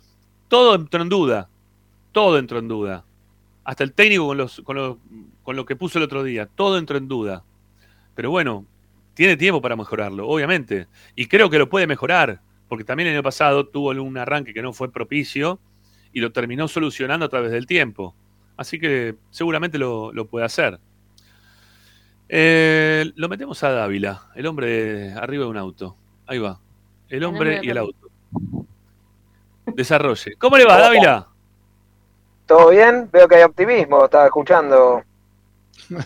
Todo 0.49 0.75
entró 0.75 1.01
en 1.01 1.07
duda. 1.07 1.47
Todo 2.11 2.37
entró 2.37 2.59
en 2.59 2.67
duda. 2.67 3.05
Hasta 3.63 3.85
el 3.85 3.93
técnico 3.93 4.27
con, 4.27 4.37
los, 4.37 4.59
con, 4.65 4.99
con 5.43 5.55
lo 5.55 5.65
que 5.65 5.77
puso 5.77 5.97
el 5.97 6.03
otro 6.03 6.25
día. 6.25 6.49
Todo 6.53 6.77
entró 6.77 6.97
en 6.97 7.07
duda. 7.07 7.41
Pero 8.15 8.31
bueno, 8.31 8.65
tiene 9.13 9.37
tiempo 9.37 9.61
para 9.61 9.77
mejorarlo, 9.77 10.27
obviamente. 10.27 10.87
Y 11.15 11.27
creo 11.27 11.49
que 11.49 11.57
lo 11.57 11.69
puede 11.69 11.87
mejorar 11.87 12.41
porque 12.75 12.83
también 12.83 13.07
el 13.07 13.15
año 13.15 13.23
pasado 13.23 13.65
tuvo 13.69 13.91
un 13.91 14.17
arranque 14.17 14.53
que 14.53 14.61
no 14.61 14.73
fue 14.73 14.91
propicio 14.91 15.59
y 16.11 16.19
lo 16.19 16.33
terminó 16.33 16.67
solucionando 16.67 17.25
a 17.25 17.29
través 17.29 17.53
del 17.53 17.65
tiempo. 17.65 18.13
Así 18.57 18.81
que 18.81 19.15
seguramente 19.29 19.77
lo, 19.77 20.11
lo 20.11 20.25
puede 20.25 20.45
hacer. 20.45 20.77
Eh, 22.27 23.13
lo 23.15 23.29
metemos 23.29 23.63
a 23.63 23.69
Dávila, 23.69 24.23
el 24.35 24.45
hombre 24.45 24.67
de, 24.67 25.13
arriba 25.13 25.45
de 25.45 25.49
un 25.51 25.55
auto. 25.55 25.95
Ahí 26.27 26.37
va. 26.37 26.59
El 27.07 27.23
hombre 27.23 27.61
y 27.63 27.69
el 27.69 27.77
auto. 27.77 28.09
Desarrolle. 29.67 30.35
¿Cómo 30.37 30.57
le 30.57 30.65
va, 30.65 30.77
Dávila? 30.77 31.29
¿Todo 32.45 32.71
bien? 32.71 33.07
Veo 33.09 33.25
que 33.29 33.35
hay 33.35 33.43
optimismo. 33.43 34.03
Estaba 34.03 34.25
escuchando 34.25 35.01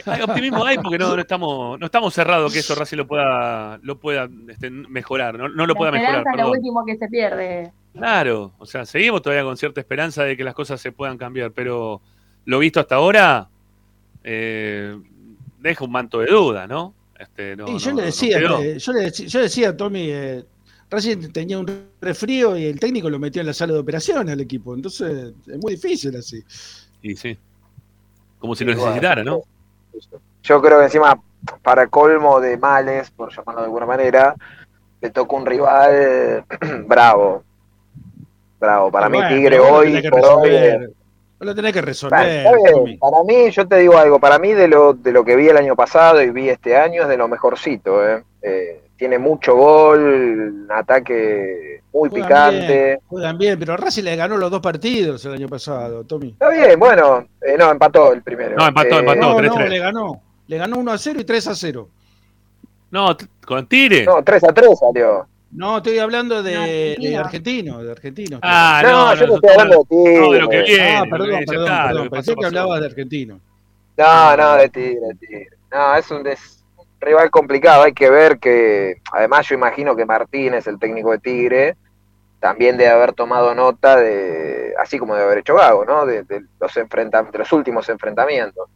hay 0.05 0.21
optimismo 0.21 0.65
hay 0.65 0.77
porque 0.77 0.97
no, 0.97 1.15
no, 1.15 1.21
estamos 1.21 1.79
no 1.79 1.85
estamos 1.85 2.13
cerrados 2.13 2.51
que 2.51 2.59
eso 2.59 2.75
Racing 2.75 2.97
lo 2.97 3.07
pueda 3.07 3.79
lo 3.81 3.99
pueda 3.99 4.29
este, 4.47 4.69
mejorar, 4.69 5.37
no, 5.37 5.47
no 5.49 5.65
lo 5.65 5.73
La 5.73 5.77
pueda 5.77 5.91
mejorar. 5.91 6.23
es 6.35 6.41
lo 6.41 6.51
último 6.51 6.85
que 6.85 6.97
se 6.97 7.07
pierde. 7.07 7.71
Claro, 7.93 8.53
o 8.59 8.65
sea, 8.65 8.85
seguimos 8.85 9.21
todavía 9.21 9.43
con 9.43 9.57
cierta 9.57 9.79
esperanza 9.81 10.23
de 10.23 10.37
que 10.37 10.43
las 10.43 10.53
cosas 10.53 10.79
se 10.79 10.91
puedan 10.91 11.17
cambiar, 11.17 11.51
pero 11.51 12.01
lo 12.45 12.59
visto 12.59 12.79
hasta 12.79 12.95
ahora 12.95 13.49
eh, 14.23 14.97
deja 15.59 15.83
un 15.83 15.91
manto 15.91 16.19
de 16.19 16.27
duda, 16.27 16.67
¿no? 16.67 16.93
Este, 17.17 17.55
no, 17.55 17.67
y 17.67 17.79
yo, 17.79 17.91
no, 17.91 17.97
le 17.97 18.05
decía, 18.05 18.39
no 18.39 18.59
eh, 18.59 18.77
yo, 18.79 18.93
le 18.93 19.01
decía, 19.01 19.27
yo 19.27 19.41
decía 19.41 19.69
a 19.69 19.77
Tommy, 19.77 20.09
eh, 20.09 20.45
Racing 20.89 21.31
tenía 21.31 21.59
un 21.59 21.89
resfrío 21.99 22.57
y 22.57 22.65
el 22.65 22.79
técnico 22.79 23.09
lo 23.09 23.19
metió 23.19 23.41
en 23.41 23.47
la 23.47 23.53
sala 23.53 23.73
de 23.73 23.79
operaciones 23.79 24.31
al 24.31 24.39
equipo, 24.39 24.73
entonces 24.73 25.33
es 25.47 25.57
muy 25.57 25.73
difícil 25.73 26.15
así. 26.15 26.41
Y 27.01 27.15
sí, 27.15 27.37
como 28.39 28.55
si 28.55 28.63
lo 28.63 28.73
necesitara, 28.73 29.23
¿no? 29.23 29.41
Yo 30.43 30.61
creo 30.61 30.79
que 30.79 30.85
encima, 30.85 31.19
para 31.61 31.87
colmo 31.87 32.39
de 32.39 32.57
males, 32.57 33.11
por 33.11 33.35
llamarlo 33.35 33.61
de 33.61 33.65
alguna 33.65 33.85
manera, 33.85 34.35
le 35.01 35.09
tocó 35.09 35.35
un 35.37 35.45
rival 35.45 36.45
bravo. 36.87 37.43
Bravo. 38.59 38.91
Para 38.91 39.07
Bueno, 39.07 39.29
mí, 39.29 39.35
Tigre 39.35 39.59
hoy, 39.59 40.09
por 40.09 40.25
hoy, 40.25 40.93
lo 41.45 41.55
tenés 41.55 41.73
que 41.73 41.81
resolver. 41.81 42.45
Tommy. 42.71 42.97
Para 42.97 43.23
mí, 43.23 43.49
yo 43.51 43.67
te 43.67 43.77
digo 43.77 43.97
algo, 43.97 44.19
para 44.19 44.39
mí 44.39 44.53
de 44.53 44.67
lo, 44.67 44.93
de 44.93 45.11
lo 45.11 45.23
que 45.23 45.35
vi 45.35 45.47
el 45.47 45.57
año 45.57 45.75
pasado 45.75 46.21
y 46.21 46.29
vi 46.31 46.49
este 46.49 46.75
año 46.75 47.03
es 47.03 47.07
de 47.07 47.17
lo 47.17 47.27
mejorcito. 47.27 48.07
¿eh? 48.07 48.23
Eh, 48.41 48.81
tiene 48.97 49.17
mucho 49.17 49.55
gol, 49.55 50.65
ataque 50.69 51.81
muy 51.93 52.09
Juegan 52.09 52.27
picante. 52.27 52.83
bien, 52.85 52.99
juegan 53.07 53.37
bien, 53.37 53.59
pero 53.59 53.77
Racing 53.77 54.03
le 54.03 54.15
ganó 54.15 54.37
los 54.37 54.51
dos 54.51 54.59
partidos 54.61 55.23
el 55.25 55.33
año 55.33 55.47
pasado, 55.47 56.03
Tommy. 56.03 56.29
Está 56.29 56.49
bien, 56.49 56.77
bueno, 56.79 57.25
eh, 57.41 57.55
no, 57.57 57.71
empató 57.71 58.11
el 58.13 58.21
primero. 58.21 58.55
No, 58.57 58.67
empató, 58.67 58.95
Eh, 58.95 58.99
empató. 58.99 59.19
No, 59.19 59.41
no, 59.41 59.55
3-3. 59.55 59.69
le 59.69 59.79
ganó. 59.79 60.21
Le 60.47 60.57
ganó 60.57 60.77
1 60.77 60.91
a 60.91 60.97
0 60.97 61.19
y 61.21 61.23
3 61.23 61.47
a 61.47 61.55
0. 61.55 61.89
No, 62.91 63.15
con 63.45 63.67
Tigre. 63.67 64.03
No, 64.05 64.23
3 64.23 64.43
a 64.43 64.53
3 64.53 64.79
salió. 64.79 65.27
No, 65.51 65.77
estoy 65.77 65.97
hablando 65.97 66.43
de, 66.43 66.53
No, 66.53 66.61
argentino. 66.61 67.09
de 67.09 67.17
argentino, 67.17 67.83
de 67.83 67.91
argentino. 67.91 68.39
Ah, 68.43 68.81
no, 68.83 68.89
no, 68.89 69.15
yo 69.15 69.27
no, 69.27 69.35
estoy 69.35 69.49
hablando 69.49 69.77
de 69.79 69.85
Tigre. 69.89 70.19
no, 70.19 70.31
de 70.31 70.39
lo 70.39 70.49
que 70.49 70.61
viene. 70.61 70.89
Ah, 70.91 70.99
lo 70.99 71.03
que 71.05 71.09
perdón, 71.09 71.27
viene, 71.29 71.45
perdón, 71.45 71.63
está, 71.65 71.87
perdón. 71.87 72.09
Pensé 72.09 72.31
pasó, 72.31 72.39
que 72.39 72.45
hablabas 72.45 72.79
de 72.81 72.85
argentino. 72.85 73.39
No, 73.97 74.37
no, 74.37 74.55
de 74.55 74.69
Tigre, 74.69 74.99
de 75.07 75.15
Tigre. 75.15 75.47
No, 75.71 75.95
es 75.95 76.11
un, 76.11 76.27
es 76.27 76.63
un 76.77 76.85
rival 77.01 77.31
complicado. 77.31 77.83
Hay 77.83 77.93
que 77.93 78.09
ver 78.09 78.37
que, 78.39 79.01
además, 79.11 79.47
yo 79.47 79.55
imagino 79.55 79.95
que 79.95 80.05
Martínez, 80.05 80.67
el 80.67 80.77
técnico 80.79 81.11
de 81.11 81.19
Tigre, 81.19 81.77
también 82.39 82.77
debe 82.77 82.91
haber 82.91 83.13
tomado 83.13 83.53
nota 83.55 83.97
de, 83.97 84.73
así 84.79 84.97
como 84.99 85.13
debe 85.15 85.25
haber 85.25 85.39
hecho 85.39 85.55
Gago, 85.55 85.83
¿no? 85.83 86.05
De, 86.05 86.23
de 86.23 86.43
los, 86.59 86.77
enfrenta- 86.77 87.29
de 87.29 87.37
los 87.39 87.51
últimos 87.51 87.89
enfrentamientos. 87.89 88.69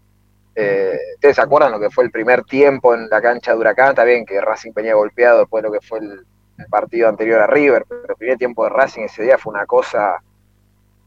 Eh, 0.55 0.97
¿Ustedes 1.15 1.35
se 1.35 1.41
acuerdan 1.41 1.71
lo 1.71 1.79
que 1.79 1.89
fue 1.89 2.03
el 2.03 2.11
primer 2.11 2.43
tiempo 2.43 2.93
en 2.93 3.07
la 3.09 3.21
cancha 3.21 3.53
de 3.53 3.57
Huracán? 3.59 3.89
Está 3.89 4.03
bien 4.03 4.25
que 4.25 4.41
Racing 4.41 4.71
venía 4.75 4.95
golpeado 4.95 5.39
después 5.39 5.63
de 5.63 5.69
lo 5.69 5.73
que 5.73 5.81
fue 5.85 5.99
el, 5.99 6.25
el 6.57 6.65
partido 6.67 7.09
anterior 7.09 7.41
a 7.41 7.47
River, 7.47 7.85
pero 7.87 8.05
el 8.09 8.15
primer 8.15 8.37
tiempo 8.37 8.63
de 8.63 8.69
Racing 8.69 9.03
ese 9.03 9.23
día 9.23 9.37
fue 9.37 9.53
una 9.53 9.65
cosa 9.65 10.21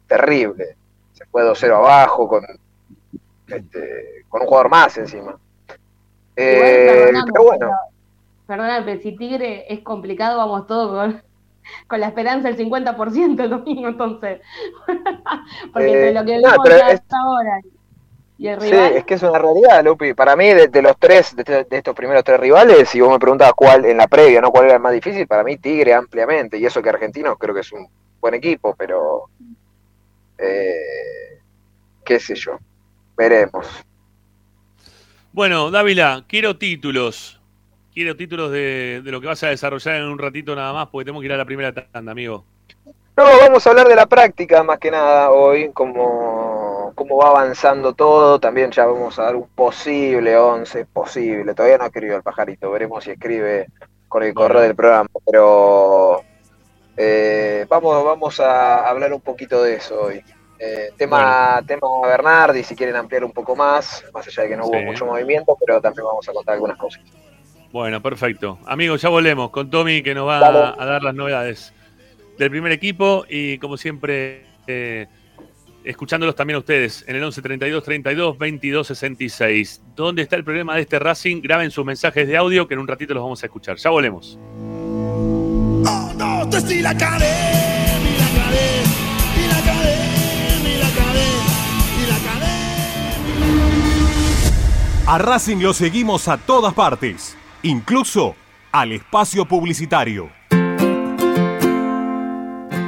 terrible. 0.06 0.76
Se 1.12 1.24
fue 1.26 1.42
2-0 1.42 1.76
abajo 1.76 2.28
con, 2.28 2.44
este, 3.48 4.24
con 4.28 4.42
un 4.42 4.46
jugador 4.46 4.70
más 4.70 4.96
encima. 4.98 5.38
Eh, 6.36 7.12
pero 7.32 7.44
bueno, 7.44 7.70
perdoname, 8.46 8.84
pero 8.84 9.00
si 9.00 9.16
Tigre 9.16 9.72
es 9.72 9.80
complicado, 9.80 10.36
vamos 10.36 10.66
todos 10.66 10.90
con, 10.90 11.22
con 11.88 12.00
la 12.00 12.08
esperanza 12.08 12.48
del 12.48 12.58
50% 12.58 13.40
el 13.40 13.50
domingo, 13.50 13.88
entonces. 13.88 14.40
Porque 15.72 15.88
Eh, 15.88 16.08
entre 16.08 16.12
lo 16.12 16.24
que 16.24 16.38
no, 16.38 16.50
vimos 16.50 16.58
pero 16.64 16.84
hasta 16.84 17.16
ahora 17.18 17.60
y 17.64 17.75
el 18.38 18.60
sí, 18.60 18.70
es 18.74 19.04
que 19.04 19.14
es 19.14 19.22
una 19.22 19.38
realidad, 19.38 19.82
Lupi. 19.82 20.12
Para 20.12 20.36
mí, 20.36 20.48
de, 20.48 20.68
de 20.68 20.82
los 20.82 20.96
tres, 20.98 21.34
de, 21.34 21.64
de 21.64 21.76
estos 21.78 21.94
primeros 21.94 22.22
tres 22.22 22.38
rivales, 22.38 22.88
si 22.88 23.00
vos 23.00 23.10
me 23.10 23.18
preguntabas 23.18 23.54
cuál 23.54 23.86
en 23.86 23.96
la 23.96 24.06
previa, 24.06 24.42
¿no? 24.42 24.50
¿Cuál 24.50 24.66
era 24.66 24.74
el 24.74 24.80
más 24.80 24.92
difícil? 24.92 25.26
Para 25.26 25.42
mí, 25.42 25.56
Tigre 25.56 25.94
ampliamente. 25.94 26.58
Y 26.58 26.66
eso 26.66 26.82
que 26.82 26.90
Argentinos 26.90 27.36
creo 27.38 27.54
que 27.54 27.62
es 27.62 27.72
un 27.72 27.88
buen 28.20 28.34
equipo, 28.34 28.74
pero. 28.76 29.24
eh, 30.38 31.40
qué 32.04 32.20
sé 32.20 32.34
yo. 32.34 32.58
Veremos. 33.16 33.66
Bueno, 35.32 35.70
Dávila, 35.70 36.24
quiero 36.28 36.58
títulos. 36.58 37.40
Quiero 37.94 38.16
títulos 38.16 38.52
de, 38.52 39.00
de 39.02 39.10
lo 39.10 39.20
que 39.22 39.26
vas 39.26 39.42
a 39.42 39.48
desarrollar 39.48 39.96
en 39.96 40.04
un 40.04 40.18
ratito 40.18 40.54
nada 40.54 40.72
más, 40.74 40.88
porque 40.88 41.06
tenemos 41.06 41.22
que 41.22 41.26
ir 41.26 41.32
a 41.32 41.38
la 41.38 41.46
primera 41.46 41.72
tanda, 41.72 42.12
amigo. 42.12 42.44
No, 43.16 43.24
vamos 43.24 43.66
a 43.66 43.70
hablar 43.70 43.88
de 43.88 43.96
la 43.96 44.04
práctica 44.06 44.62
más 44.62 44.78
que 44.78 44.90
nada 44.90 45.30
hoy, 45.30 45.70
como 45.72 46.65
cómo, 46.94 46.94
cómo 46.94 47.16
va 47.16 47.30
avanzando 47.30 47.94
todo. 47.94 48.38
También 48.38 48.70
ya 48.70 48.86
vamos 48.86 49.18
a 49.18 49.24
dar 49.24 49.36
un 49.36 49.48
posible 49.48 50.36
11, 50.36 50.86
posible. 50.86 51.54
Todavía 51.54 51.78
no 51.78 51.84
ha 51.84 51.86
escrito 51.88 52.16
el 52.16 52.22
pajarito, 52.22 52.70
veremos 52.70 53.04
si 53.04 53.10
escribe 53.12 53.66
con 54.08 54.22
el 54.22 54.34
correo 54.34 54.62
del 54.62 54.74
programa. 54.74 55.08
Pero 55.24 56.22
eh, 56.96 57.66
vamos, 57.68 58.04
vamos 58.04 58.40
a 58.40 58.88
hablar 58.88 59.12
un 59.12 59.20
poquito 59.20 59.62
de 59.62 59.74
eso 59.74 60.02
hoy. 60.02 60.22
Eh, 60.58 60.92
tema, 60.96 61.62
tema 61.66 61.86
Bernardi, 62.02 62.62
si 62.62 62.74
quieren 62.74 62.96
ampliar 62.96 63.24
un 63.24 63.32
poco 63.32 63.54
más, 63.54 64.04
más 64.14 64.26
allá 64.26 64.44
de 64.44 64.48
que 64.48 64.56
no 64.56 64.66
hubo 64.66 64.80
mucho 64.80 65.04
movimiento, 65.04 65.54
pero 65.64 65.80
también 65.82 66.06
vamos 66.06 66.26
a 66.28 66.32
contar 66.32 66.54
algunas 66.54 66.78
cosas. 66.78 67.02
Bueno, 67.72 68.00
perfecto. 68.00 68.58
Amigos, 68.64 69.02
ya 69.02 69.10
volvemos 69.10 69.50
con 69.50 69.68
Tommy 69.68 70.02
que 70.02 70.14
nos 70.14 70.26
va 70.26 70.38
a, 70.38 70.86
dar 70.86 71.02
las 71.02 71.14
novedades 71.14 71.74
del 72.38 72.50
primer 72.50 72.72
equipo 72.72 73.26
y 73.28 73.58
como 73.58 73.76
siempre 73.76 74.46
eh, 74.66 75.08
escuchándolos 75.86 76.34
también 76.34 76.56
a 76.56 76.58
ustedes 76.58 77.04
en 77.06 77.16
el 77.16 77.24
11 77.24 77.40
32 77.40 77.84
32 77.84 78.38
22 78.38 78.86
66. 78.88 79.82
¿Dónde 79.94 80.22
está 80.22 80.36
el 80.36 80.44
problema 80.44 80.74
de 80.74 80.82
este 80.82 80.98
Racing? 80.98 81.40
Graben 81.40 81.70
sus 81.70 81.84
mensajes 81.84 82.26
de 82.26 82.36
audio 82.36 82.66
que 82.66 82.74
en 82.74 82.80
un 82.80 82.88
ratito 82.88 83.14
los 83.14 83.22
vamos 83.22 83.42
a 83.42 83.46
escuchar. 83.46 83.76
Ya 83.76 83.90
volvemos. 83.90 84.38
A 95.08 95.18
Racing 95.18 95.58
lo 95.58 95.72
seguimos 95.72 96.26
a 96.26 96.36
todas 96.36 96.74
partes, 96.74 97.36
incluso 97.62 98.34
al 98.72 98.90
espacio 98.90 99.46
publicitario. 99.46 100.30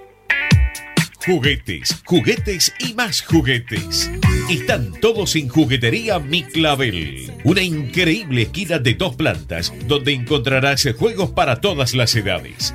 Juguetes, 1.24 2.02
juguetes 2.04 2.74
y 2.80 2.94
más 2.94 3.22
juguetes. 3.22 4.10
Están 4.50 4.90
todos 5.00 5.36
en 5.36 5.48
Juguetería 5.48 6.18
Mi 6.18 6.42
Clavel. 6.42 7.32
Una 7.44 7.62
increíble 7.62 8.42
esquina 8.42 8.80
de 8.80 8.94
dos 8.94 9.14
plantas 9.14 9.72
donde 9.86 10.12
encontrarás 10.12 10.88
juegos 10.98 11.30
para 11.30 11.60
todas 11.60 11.94
las 11.94 12.16
edades. 12.16 12.74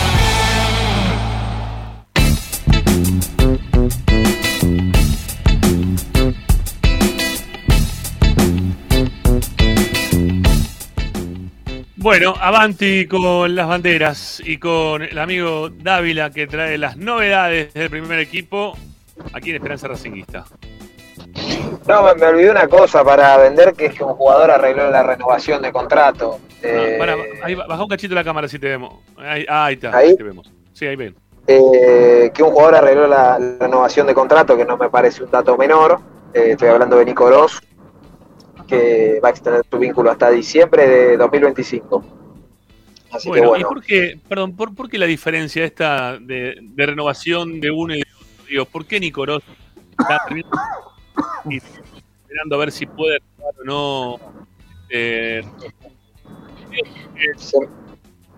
Bueno, 12.01 12.33
avanti 12.41 13.05
con 13.07 13.55
las 13.55 13.67
banderas 13.67 14.41
y 14.43 14.57
con 14.57 15.03
el 15.03 15.19
amigo 15.19 15.69
Dávila 15.69 16.31
que 16.31 16.47
trae 16.47 16.75
las 16.79 16.97
novedades 16.97 17.71
del 17.75 17.91
primer 17.91 18.17
equipo 18.17 18.75
aquí 19.33 19.51
en 19.51 19.57
Esperanza 19.57 19.87
Racinguista. 19.87 20.45
No, 21.87 22.01
me, 22.15 22.25
olvidé 22.25 22.49
una 22.49 22.67
cosa 22.67 23.03
para 23.03 23.37
vender, 23.37 23.73
que 23.73 23.85
es 23.85 23.93
que 23.93 24.03
un 24.03 24.13
jugador 24.15 24.49
arregló 24.49 24.89
la 24.89 25.03
renovación 25.03 25.61
de 25.61 25.71
contrato. 25.71 26.39
Eh, 26.63 26.95
Para, 26.97 27.15
ahí, 27.43 27.53
baja 27.53 27.83
un 27.83 27.89
cachito 27.89 28.15
la 28.15 28.23
cámara 28.23 28.47
si 28.47 28.57
te 28.57 28.67
vemos. 28.67 28.95
Ahí, 29.17 29.45
ah, 29.47 29.65
ahí 29.65 29.75
está, 29.75 29.95
¿Ahí? 29.95 30.09
ahí 30.09 30.17
te 30.17 30.23
vemos. 30.23 30.51
Sí, 30.73 30.87
ahí 30.87 30.95
ven. 30.95 31.15
eh, 31.45 32.31
que 32.33 32.41
un 32.41 32.51
jugador 32.51 32.75
arregló 32.75 33.07
la, 33.07 33.37
la 33.37 33.57
renovación 33.59 34.07
de 34.07 34.15
contrato, 34.15 34.57
que 34.57 34.65
no 34.65 34.75
me 34.75 34.89
parece 34.89 35.23
un 35.23 35.29
dato 35.29 35.55
menor. 35.55 35.99
Eh, 36.33 36.51
estoy 36.51 36.69
hablando 36.69 36.97
de 36.97 37.05
Nico 37.05 37.25
Gross. 37.27 37.61
Que 38.67 39.19
va 39.23 39.29
a 39.29 39.31
extender 39.31 39.61
su 39.69 39.77
vínculo 39.77 40.11
hasta 40.11 40.29
diciembre 40.29 40.87
de 40.87 41.17
2025. 41.17 42.03
Así 43.11 43.27
bueno, 43.29 43.43
que 43.43 43.47
bueno. 43.49 43.67
¿y 43.69 43.73
por 43.73 43.83
qué, 43.83 44.19
perdón, 44.27 44.55
por, 44.55 44.73
por 44.73 44.89
qué 44.89 44.97
la 44.97 45.05
diferencia 45.05 45.65
esta 45.65 46.17
de, 46.17 46.55
de 46.61 46.85
renovación 46.85 47.59
de 47.59 47.69
uno 47.71 47.93
y 47.93 47.97
de 47.97 48.03
otro? 48.15 48.45
Digo, 48.49 48.65
¿por 48.65 48.85
qué 48.85 48.99
Nicoros 48.99 49.43
está 49.99 50.25
esperando 51.49 52.55
a 52.55 52.59
ver 52.59 52.71
si 52.71 52.85
puede 52.85 53.19
renovar 53.37 53.55
o 53.59 53.63
no? 53.63 54.19
Eh, 54.89 55.43
Se- 57.37 57.57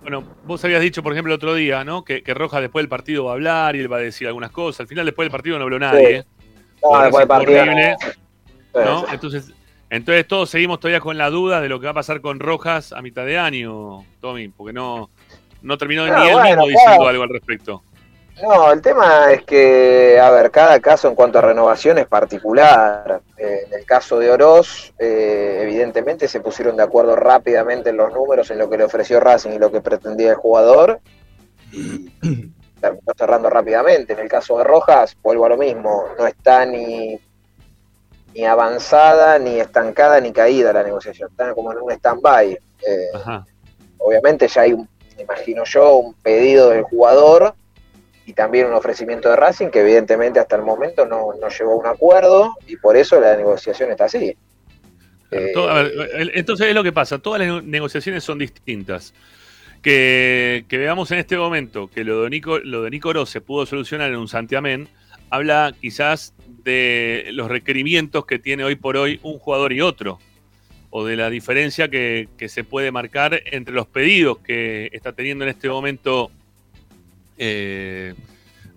bueno, 0.01 0.23
vos 0.45 0.63
habías 0.65 0.81
dicho, 0.81 1.01
por 1.01 1.13
ejemplo, 1.13 1.33
el 1.33 1.37
otro 1.37 1.55
día, 1.55 1.83
¿no? 1.85 2.03
Que, 2.03 2.23
que 2.23 2.33
Rojas 2.33 2.59
después 2.61 2.83
del 2.83 2.89
partido 2.89 3.25
va 3.25 3.31
a 3.31 3.33
hablar 3.35 3.75
y 3.75 3.79
él 3.79 3.91
va 3.91 3.97
a 3.97 4.01
decir 4.01 4.27
algunas 4.27 4.51
cosas. 4.51 4.81
Al 4.81 4.87
final, 4.87 5.05
después 5.05 5.25
del 5.25 5.31
partido 5.31 5.57
no 5.57 5.63
habló 5.63 5.79
nadie. 5.79 6.17
¿eh? 6.17 6.23
no, 6.83 7.01
después 7.01 7.19
del 7.21 7.27
partido. 7.27 7.61
horrible, 7.61 7.95
no. 8.73 8.83
¿no? 8.83 9.13
Entonces, 9.13 9.53
entonces 9.95 10.27
todos 10.27 10.49
seguimos 10.49 10.79
todavía 10.79 10.99
con 10.99 11.17
la 11.17 11.29
duda 11.29 11.61
de 11.61 11.69
lo 11.69 11.79
que 11.79 11.85
va 11.85 11.91
a 11.91 11.95
pasar 11.95 12.19
con 12.19 12.39
Rojas 12.39 12.93
a 12.93 13.01
mitad 13.01 13.25
de 13.25 13.37
año, 13.37 14.03
Tommy, 14.19 14.47
porque 14.47 14.73
no, 14.73 15.09
no 15.61 15.77
terminó 15.77 16.07
No, 16.07 16.19
ni 16.19 16.27
él 16.29 16.33
bueno, 16.33 16.47
mismo 16.49 16.67
diciendo 16.67 16.95
claro. 16.97 17.07
algo 17.09 17.23
al 17.23 17.29
respecto. 17.29 17.83
No, 18.41 18.71
el 18.71 18.81
tema 18.81 19.31
es 19.31 19.43
que, 19.43 20.19
a 20.19 20.31
ver, 20.31 20.49
cada 20.49 20.79
caso 20.79 21.07
en 21.07 21.13
cuanto 21.13 21.37
a 21.37 21.41
renovación 21.41 21.99
es 21.99 22.07
particular. 22.07 23.21
Eh, 23.37 23.65
en 23.67 23.79
el 23.79 23.85
caso 23.85 24.17
de 24.17 24.31
Oroz, 24.31 24.91
eh, 24.97 25.59
evidentemente 25.61 26.27
se 26.27 26.39
pusieron 26.39 26.75
de 26.75 26.83
acuerdo 26.83 27.15
rápidamente 27.15 27.91
en 27.91 27.97
los 27.97 28.11
números, 28.11 28.49
en 28.49 28.57
lo 28.57 28.69
que 28.69 28.77
le 28.79 28.85
ofreció 28.85 29.19
Racing 29.19 29.51
y 29.51 29.59
lo 29.59 29.71
que 29.71 29.81
pretendía 29.81 30.31
el 30.31 30.35
jugador, 30.35 30.99
y 31.71 32.09
terminó 32.81 33.13
cerrando 33.15 33.51
rápidamente. 33.51 34.13
En 34.13 34.19
el 34.19 34.27
caso 34.27 34.57
de 34.57 34.63
Rojas, 34.63 35.15
vuelvo 35.21 35.45
a 35.45 35.49
lo 35.49 35.57
mismo, 35.57 36.05
no 36.17 36.25
está 36.25 36.65
ni, 36.65 37.19
ni 38.33 38.45
avanzada, 38.45 39.37
ni 39.39 39.59
estancada, 39.59 40.19
ni 40.19 40.31
caída 40.31 40.73
la 40.73 40.83
negociación, 40.83 41.29
está 41.31 41.53
como 41.53 41.71
en 41.71 41.79
un 41.79 41.91
stand-by. 41.91 42.51
Eh, 42.51 43.07
obviamente 43.97 44.47
ya 44.47 44.61
hay, 44.61 44.73
un, 44.73 44.87
me 45.15 45.23
imagino 45.23 45.63
yo, 45.65 45.95
un 45.97 46.13
pedido 46.15 46.69
del 46.71 46.83
jugador 46.83 47.53
y 48.25 48.33
también 48.33 48.67
un 48.67 48.73
ofrecimiento 48.73 49.29
de 49.29 49.35
Racing 49.35 49.67
que 49.67 49.81
evidentemente 49.81 50.39
hasta 50.39 50.55
el 50.55 50.61
momento 50.63 51.05
no, 51.05 51.33
no 51.39 51.47
llegó 51.49 51.73
a 51.73 51.75
un 51.75 51.85
acuerdo 51.87 52.55
y 52.67 52.77
por 52.77 52.95
eso 52.97 53.19
la 53.19 53.35
negociación 53.35 53.91
está 53.91 54.05
así. 54.05 54.35
Claro, 55.29 55.45
Eh, 55.45 55.51
todo- 55.53 55.69
a 55.69 55.83
ver, 55.83 55.91
el- 56.15 56.31
entonces 56.35 56.67
es 56.67 56.75
lo 56.75 56.83
que 56.83 56.91
pasa, 56.91 57.19
todas 57.19 57.39
las 57.39 57.47
nego- 57.47 57.61
negociaciones 57.61 58.23
son 58.23 58.39
distintas. 58.39 59.13
Que, 59.81 60.63
que 60.69 60.77
veamos 60.77 61.11
en 61.11 61.19
este 61.19 61.35
momento 61.35 61.89
que 61.89 62.05
lo 62.05 62.23
de 62.23 62.29
Nico, 62.29 62.57
lo 62.59 62.83
de 62.83 62.89
Nico 62.89 63.25
se 63.25 63.41
pudo 63.41 63.65
solucionar 63.65 64.09
en 64.09 64.15
un 64.15 64.29
santiamén, 64.29 64.87
habla 65.29 65.73
quizás 65.81 66.33
de 66.63 67.29
los 67.33 67.49
requerimientos 67.49 68.25
que 68.25 68.39
tiene 68.39 68.63
hoy 68.63 68.75
por 68.75 68.97
hoy 68.97 69.19
un 69.23 69.37
jugador 69.39 69.73
y 69.73 69.81
otro, 69.81 70.19
o 70.89 71.03
de 71.05 71.15
la 71.15 71.29
diferencia 71.29 71.87
que, 71.89 72.29
que 72.37 72.47
se 72.49 72.63
puede 72.63 72.91
marcar 72.91 73.41
entre 73.45 73.73
los 73.73 73.87
pedidos 73.87 74.37
que 74.39 74.89
está 74.93 75.11
teniendo 75.13 75.43
en 75.43 75.49
este 75.49 75.67
momento 75.69 76.31
eh, 77.37 78.13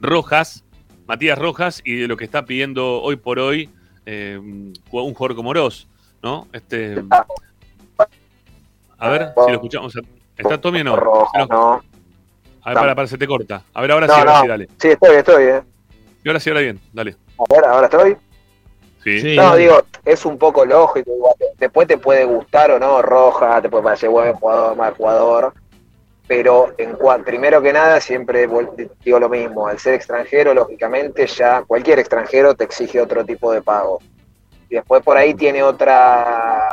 Rojas, 0.01 0.65
Matías 1.07 1.39
Rojas, 1.39 1.83
y 1.85 1.95
de 1.97 2.09
lo 2.09 2.17
que 2.17 2.25
está 2.25 2.45
pidiendo 2.45 3.01
hoy 3.03 3.17
por 3.17 3.39
hoy 3.39 3.69
eh, 4.07 4.39
un 4.41 4.73
jugador 4.91 5.37
como 5.37 5.51
Oroz, 5.51 5.87
¿no? 6.23 6.49
Este, 6.53 6.97
a 8.99 9.09
ver 9.11 9.33
si 9.37 9.51
lo 9.51 9.55
escuchamos. 9.55 9.95
¿Está 10.37 10.61
Tommy 10.61 10.81
o 10.81 10.85
no? 10.85 10.97
Rojas, 10.97 11.49
no. 11.49 11.83
A 12.63 12.71
ver, 12.71 12.79
para, 12.79 12.95
para, 12.95 13.07
se 13.09 13.17
te 13.17 13.27
corta. 13.27 13.63
A 13.73 13.81
ver, 13.81 13.93
ahora 13.93 14.07
No, 14.07 14.15
sí, 14.15 14.19
ahora 14.21 14.33
no. 14.35 14.41
sí, 14.43 14.49
dale. 14.49 14.69
Sí, 14.81 14.89
estoy, 14.89 15.17
estoy. 15.17 15.45
eh. 15.45 15.63
Y 16.25 16.29
ahora 16.29 16.41
sí, 16.41 16.51
ahora 16.51 16.61
bien, 16.63 16.81
dale. 16.93 17.15
A 17.39 17.55
ver, 17.55 17.65
ahora 17.65 17.87
estoy. 17.87 18.17
Sí. 19.03 19.37
No, 19.37 19.55
digo, 19.55 19.83
es 20.05 20.25
un 20.25 20.37
poco 20.39 20.65
lógico. 20.65 21.11
igual. 21.13 21.35
Después 21.59 21.87
te 21.87 21.99
puede 21.99 22.25
gustar 22.25 22.71
o 22.73 22.79
no 22.79 23.03
Roja, 23.03 23.63
te 23.63 23.69
puede 23.69 23.85
parecer 23.85 24.09
buen 24.09 24.33
jugador, 24.35 24.77
mal 24.77 24.95
jugador. 24.95 25.55
Pero 26.27 26.75
en 26.77 26.97
primero 27.25 27.63
que 27.63 27.73
nada, 27.73 28.01
siempre 28.01 28.49
digo 29.05 29.21
lo 29.21 29.29
mismo. 29.29 29.69
Al 29.69 29.79
ser 29.79 29.95
extranjero, 29.95 30.55
lógicamente, 30.55 31.27
ya 31.27 31.63
cualquier 31.63 32.01
extranjero 32.01 32.55
te 32.55 32.65
exige 32.65 33.01
otro 33.01 33.25
tipo 33.25 33.53
de 33.53 33.63
pago. 33.63 34.01
Y 34.69 34.75
después 34.75 35.05
por 35.05 35.17
ahí 35.17 35.35
tiene 35.35 35.63
otra, 35.63 36.67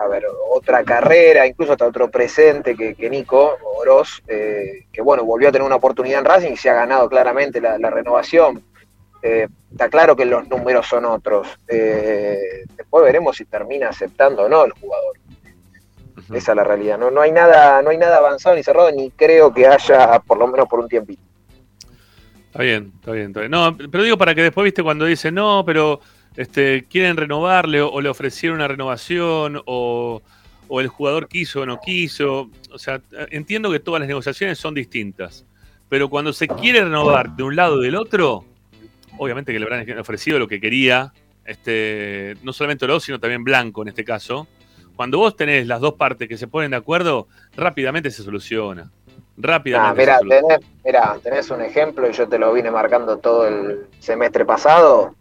a 0.00 0.08
ver, 0.08 0.24
otra 0.50 0.82
carrera, 0.82 1.46
incluso 1.46 1.72
hasta 1.72 1.86
otro 1.86 2.10
presente 2.10 2.74
que, 2.74 2.94
que 2.94 3.10
Nico 3.10 3.58
Oroz, 3.76 4.22
eh, 4.26 4.86
que 4.90 5.02
bueno, 5.02 5.24
volvió 5.24 5.50
a 5.50 5.52
tener 5.52 5.66
una 5.66 5.76
oportunidad 5.76 6.20
en 6.20 6.24
Racing 6.24 6.52
y 6.52 6.56
se 6.56 6.70
ha 6.70 6.74
ganado 6.74 7.10
claramente 7.10 7.60
la, 7.60 7.76
la 7.76 7.90
renovación. 7.90 8.64
Eh, 9.22 9.48
está 9.70 9.88
claro 9.88 10.16
que 10.16 10.24
los 10.24 10.48
números 10.48 10.86
son 10.86 11.04
otros. 11.04 11.46
Eh, 11.68 12.64
después 12.76 13.04
veremos 13.04 13.36
si 13.36 13.44
termina 13.44 13.88
aceptando 13.88 14.44
o 14.44 14.48
no 14.48 14.64
el 14.64 14.72
jugador. 14.72 15.18
Esa 16.34 16.52
es 16.52 16.56
la 16.56 16.64
realidad. 16.64 16.98
No, 16.98 17.10
no 17.10 17.20
hay 17.20 17.32
nada, 17.32 17.82
no 17.82 17.90
hay 17.90 17.98
nada 17.98 18.18
avanzado 18.18 18.56
ni 18.56 18.62
cerrado, 18.62 18.90
ni 18.92 19.10
creo 19.10 19.52
que 19.52 19.66
haya, 19.66 20.20
por 20.20 20.38
lo 20.38 20.46
menos 20.46 20.68
por 20.68 20.80
un 20.80 20.88
tiempito. 20.88 21.22
Está 22.46 22.62
bien, 22.62 22.92
está 22.96 23.12
bien, 23.12 23.26
está 23.28 23.40
bien. 23.40 23.50
No, 23.50 23.76
pero 23.76 24.02
digo 24.02 24.18
para 24.18 24.34
que 24.34 24.42
después, 24.42 24.64
viste, 24.64 24.82
cuando 24.82 25.04
dicen, 25.04 25.34
no, 25.34 25.64
pero 25.64 26.00
este, 26.36 26.84
quieren 26.88 27.16
renovarle 27.16 27.80
o, 27.80 27.90
o 27.90 28.00
le 28.00 28.08
ofrecieron 28.08 28.56
una 28.58 28.68
renovación 28.68 29.60
o, 29.66 30.22
o 30.68 30.80
el 30.80 30.88
jugador 30.88 31.28
quiso 31.28 31.62
o 31.62 31.66
no 31.66 31.80
quiso. 31.80 32.50
O 32.72 32.78
sea, 32.78 33.00
entiendo 33.30 33.70
que 33.70 33.80
todas 33.80 34.00
las 34.00 34.08
negociaciones 34.08 34.58
son 34.58 34.74
distintas. 34.74 35.44
Pero 35.88 36.08
cuando 36.08 36.32
se 36.32 36.46
quiere 36.46 36.84
renovar 36.84 37.30
de 37.30 37.42
un 37.42 37.56
lado 37.56 37.74
o 37.74 37.80
del 37.80 37.96
otro, 37.96 38.44
obviamente 39.20 39.52
que 39.52 39.58
le 39.58 39.66
habrán 39.66 39.98
ofrecido 39.98 40.38
lo 40.38 40.48
que 40.48 40.60
quería, 40.60 41.12
este, 41.44 42.36
no 42.42 42.54
solamente 42.54 42.86
Oroz, 42.86 43.04
sino 43.04 43.20
también 43.20 43.44
Blanco 43.44 43.82
en 43.82 43.88
este 43.88 44.02
caso. 44.02 44.46
Cuando 44.96 45.18
vos 45.18 45.36
tenés 45.36 45.66
las 45.66 45.80
dos 45.80 45.94
partes 45.94 46.26
que 46.26 46.38
se 46.38 46.48
ponen 46.48 46.70
de 46.70 46.78
acuerdo, 46.78 47.28
rápidamente 47.54 48.10
se 48.10 48.22
soluciona. 48.22 48.90
Ah, 48.90 49.12
Rápidamente 49.36 50.00
mira, 50.00 50.14
se 50.14 50.18
soluciona. 50.20 50.48
tenés, 50.58 50.70
mirá, 50.84 51.18
tenés 51.22 51.50
un 51.50 51.60
ejemplo 51.60 52.08
y 52.08 52.12
yo 52.14 52.28
te 52.28 52.38
lo 52.38 52.50
vine 52.54 52.70
marcando 52.70 53.18
todo 53.18 53.46
el 53.46 53.86
semestre 53.98 54.46
pasado. 54.46 55.14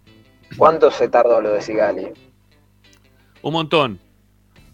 ¿Cuánto 0.57 0.91
se 0.91 1.09
tardó 1.09 1.41
lo 1.41 1.51
de 1.51 1.61
Sigali? 1.61 2.07
Un 3.41 3.53
montón. 3.53 3.99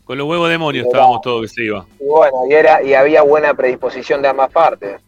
Con 0.04 0.20
los 0.20 0.28
huevos 0.28 0.50
demonios 0.52 0.86
Mirá. 0.86 0.98
estábamos 1.00 1.22
todos 1.22 1.42
que 1.42 1.48
se 1.48 1.64
iba. 1.64 1.84
Y 2.00 2.06
bueno, 2.06 2.38
y, 2.48 2.54
era, 2.54 2.84
y 2.84 2.94
había 2.94 3.24
buena 3.24 3.56
predisposición 3.56 4.22
de 4.22 4.28
ambas 4.28 4.52
partes. 4.52 5.02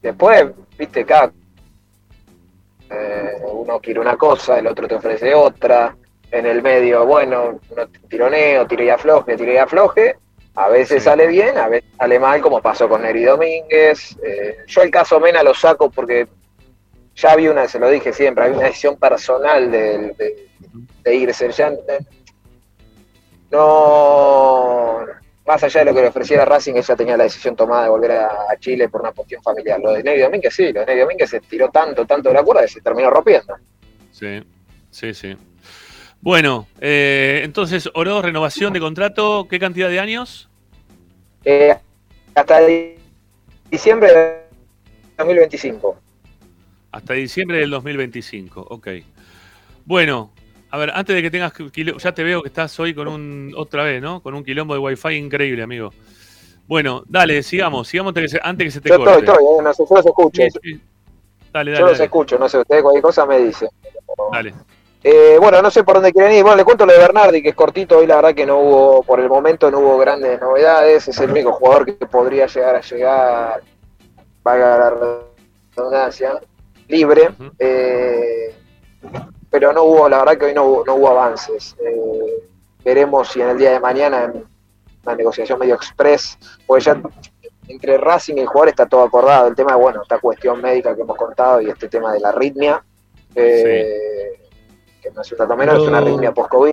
Después, 0.00 0.46
viste, 0.78 1.04
cada 1.04 1.32
eh, 2.92 3.36
uno 3.52 3.80
quiere 3.80 4.00
una 4.00 4.16
cosa, 4.16 4.58
el 4.58 4.66
otro 4.66 4.86
te 4.88 4.94
ofrece 4.96 5.34
otra. 5.34 5.96
En 6.30 6.46
el 6.46 6.62
medio, 6.62 7.04
bueno, 7.04 7.60
uno 7.70 7.88
tironeo, 8.08 8.66
tire 8.66 8.86
y 8.86 8.88
afloje, 8.90 9.36
tire 9.36 9.54
y 9.54 9.58
afloje. 9.58 10.16
A 10.54 10.68
veces 10.68 11.02
Sí. 11.02 11.08
sale 11.08 11.26
bien, 11.26 11.56
a 11.58 11.68
veces 11.68 11.90
sale 11.98 12.18
mal, 12.18 12.40
como 12.40 12.60
pasó 12.62 12.88
con 12.88 13.02
Neri 13.02 13.24
Domínguez. 13.24 14.16
Eh, 14.22 14.58
yo 14.66 14.82
el 14.82 14.90
caso 14.90 15.20
Mena 15.20 15.42
lo 15.42 15.52
saco 15.54 15.90
porque 15.90 16.26
ya 17.14 17.32
había 17.32 17.50
una, 17.50 17.68
se 17.68 17.78
lo 17.78 17.88
dije 17.90 18.12
siempre, 18.14 18.44
había 18.44 18.56
una 18.56 18.66
decisión 18.68 18.96
personal 18.96 19.70
de, 19.70 19.98
de- 20.18 20.48
de 21.02 21.14
irse. 21.14 21.50
Ya, 21.50 21.68
eh, 21.68 21.98
no, 23.50 25.04
más 25.46 25.62
allá 25.62 25.80
de 25.80 25.86
lo 25.86 25.94
que 25.94 26.02
le 26.02 26.08
ofreciera 26.08 26.44
Racing, 26.44 26.74
ella 26.76 26.96
tenía 26.96 27.16
la 27.16 27.24
decisión 27.24 27.56
tomada 27.56 27.84
de 27.84 27.88
volver 27.90 28.12
a, 28.12 28.26
a 28.50 28.56
Chile 28.58 28.88
por 28.88 29.00
una 29.00 29.12
cuestión 29.12 29.42
familiar. 29.42 29.80
Lo 29.80 29.92
de 29.92 30.02
Neri 30.02 30.20
Domínguez 30.20 30.54
sí, 30.54 30.72
lo 30.72 30.80
de 30.80 30.86
Neri 30.86 31.00
Domínguez 31.00 31.30
se 31.30 31.40
tiró 31.40 31.68
tanto, 31.70 32.06
tanto 32.06 32.28
de 32.28 32.34
la 32.36 32.42
cuerda 32.42 32.62
que 32.62 32.68
se 32.68 32.80
terminó 32.80 33.10
rompiendo. 33.10 33.54
Sí, 34.12 34.42
sí, 34.90 35.12
sí. 35.14 35.36
Bueno, 36.20 36.68
eh, 36.80 37.40
entonces, 37.44 37.90
Oro, 37.94 38.22
renovación 38.22 38.72
de 38.72 38.78
contrato, 38.80 39.48
¿qué 39.48 39.58
cantidad 39.58 39.88
de 39.88 39.98
años? 39.98 40.48
Eh, 41.44 41.74
hasta 42.34 42.60
di- 42.64 42.94
diciembre 43.68 44.12
de 44.12 44.42
2025. 45.18 45.98
Hasta 46.92 47.14
diciembre 47.14 47.58
del 47.58 47.70
2025, 47.70 48.66
ok. 48.70 48.88
Bueno, 49.84 50.30
a 50.72 50.78
ver, 50.78 50.90
antes 50.94 51.14
de 51.14 51.22
que 51.22 51.30
tengas 51.30 51.52
que- 51.52 51.70
quilo- 51.70 51.98
ya 51.98 52.12
te 52.12 52.24
veo 52.24 52.42
que 52.42 52.48
estás 52.48 52.80
hoy 52.80 52.94
con 52.94 53.06
un, 53.06 53.52
otra 53.56 53.84
vez, 53.84 54.00
¿no? 54.02 54.22
Con 54.22 54.34
un 54.34 54.42
quilombo 54.42 54.72
de 54.74 54.80
wifi 54.80 55.14
increíble, 55.16 55.62
amigo. 55.62 55.90
Bueno, 56.66 57.02
dale, 57.06 57.42
sigamos, 57.42 57.88
sigamos 57.88 58.10
antes 58.10 58.22
que 58.22 58.28
se, 58.28 58.40
antes 58.42 58.64
que 58.66 58.70
se 58.70 58.80
te 58.80 58.88
Yo 58.88 58.96
corte. 58.96 59.18
estoy, 59.18 59.28
estoy, 59.34 59.44
eh, 59.44 59.62
no 59.62 59.74
sé, 59.74 59.84
yo 59.88 59.96
los 59.96 60.06
escucho. 60.06 60.42
Sí, 60.42 60.48
sí. 60.62 60.80
Dale, 61.52 61.70
Yo 61.70 61.74
dale, 61.74 61.80
los 61.82 61.92
dale. 61.92 62.04
escucho, 62.04 62.38
no 62.38 62.48
sé, 62.48 62.58
ustedes 62.58 62.82
cualquier 62.82 63.02
cosa 63.02 63.26
me 63.26 63.38
dicen. 63.40 63.68
dale. 64.32 64.54
Eh, 65.04 65.36
bueno, 65.40 65.60
no 65.60 65.70
sé 65.70 65.82
por 65.84 65.96
dónde 65.96 66.12
quieren 66.12 66.32
ir. 66.32 66.42
Bueno, 66.42 66.56
le 66.56 66.64
cuento 66.64 66.86
lo 66.86 66.92
de 66.92 66.98
Bernardi, 67.00 67.42
que 67.42 67.48
es 67.50 67.54
cortito. 67.56 67.98
Hoy 67.98 68.06
la 68.06 68.16
verdad 68.16 68.34
que 68.34 68.46
no 68.46 68.58
hubo, 68.60 69.02
por 69.02 69.18
el 69.20 69.28
momento 69.28 69.68
no 69.70 69.80
hubo 69.80 69.98
grandes 69.98 70.40
novedades. 70.40 71.08
Es 71.08 71.18
el 71.18 71.30
único 71.32 71.52
jugador 71.52 71.84
que 71.86 72.06
podría 72.06 72.46
llegar 72.46 72.76
a 72.76 72.80
llegar, 72.80 73.62
valga 74.44 74.78
la 74.78 75.20
redundancia, 75.76 76.40
libre. 76.88 77.30
Eh, 77.58 78.54
pero 79.52 79.70
no 79.74 79.84
hubo, 79.84 80.08
la 80.08 80.20
verdad 80.20 80.38
que 80.38 80.46
hoy 80.46 80.54
no 80.54 80.64
hubo, 80.64 80.84
no 80.86 80.94
hubo 80.94 81.08
avances. 81.08 81.76
Eh, 81.84 82.42
veremos 82.82 83.28
si 83.28 83.42
en 83.42 83.50
el 83.50 83.58
día 83.58 83.72
de 83.72 83.80
mañana, 83.80 84.24
en 84.24 84.44
una 85.04 85.14
negociación 85.14 85.58
medio 85.58 85.74
express, 85.74 86.38
pues 86.66 86.86
ya 86.86 87.00
entre 87.68 87.98
Racing 87.98 88.36
y 88.36 88.40
el 88.40 88.46
jugador 88.46 88.70
está 88.70 88.86
todo 88.86 89.02
acordado. 89.02 89.48
El 89.48 89.54
tema, 89.54 89.76
bueno, 89.76 90.00
esta 90.02 90.18
cuestión 90.18 90.62
médica 90.62 90.96
que 90.96 91.02
hemos 91.02 91.18
contado 91.18 91.60
y 91.60 91.68
este 91.68 91.86
tema 91.88 92.14
de 92.14 92.20
la 92.20 92.30
arritmia, 92.30 92.82
eh, 93.34 94.40
que 95.02 95.10
no 95.10 95.20
es 95.20 95.30
un 95.30 95.38
dato 95.38 95.54
menor, 95.54 95.76
es 95.76 95.86
una 95.86 95.98
arritmia 95.98 96.32
post-COVID. 96.32 96.72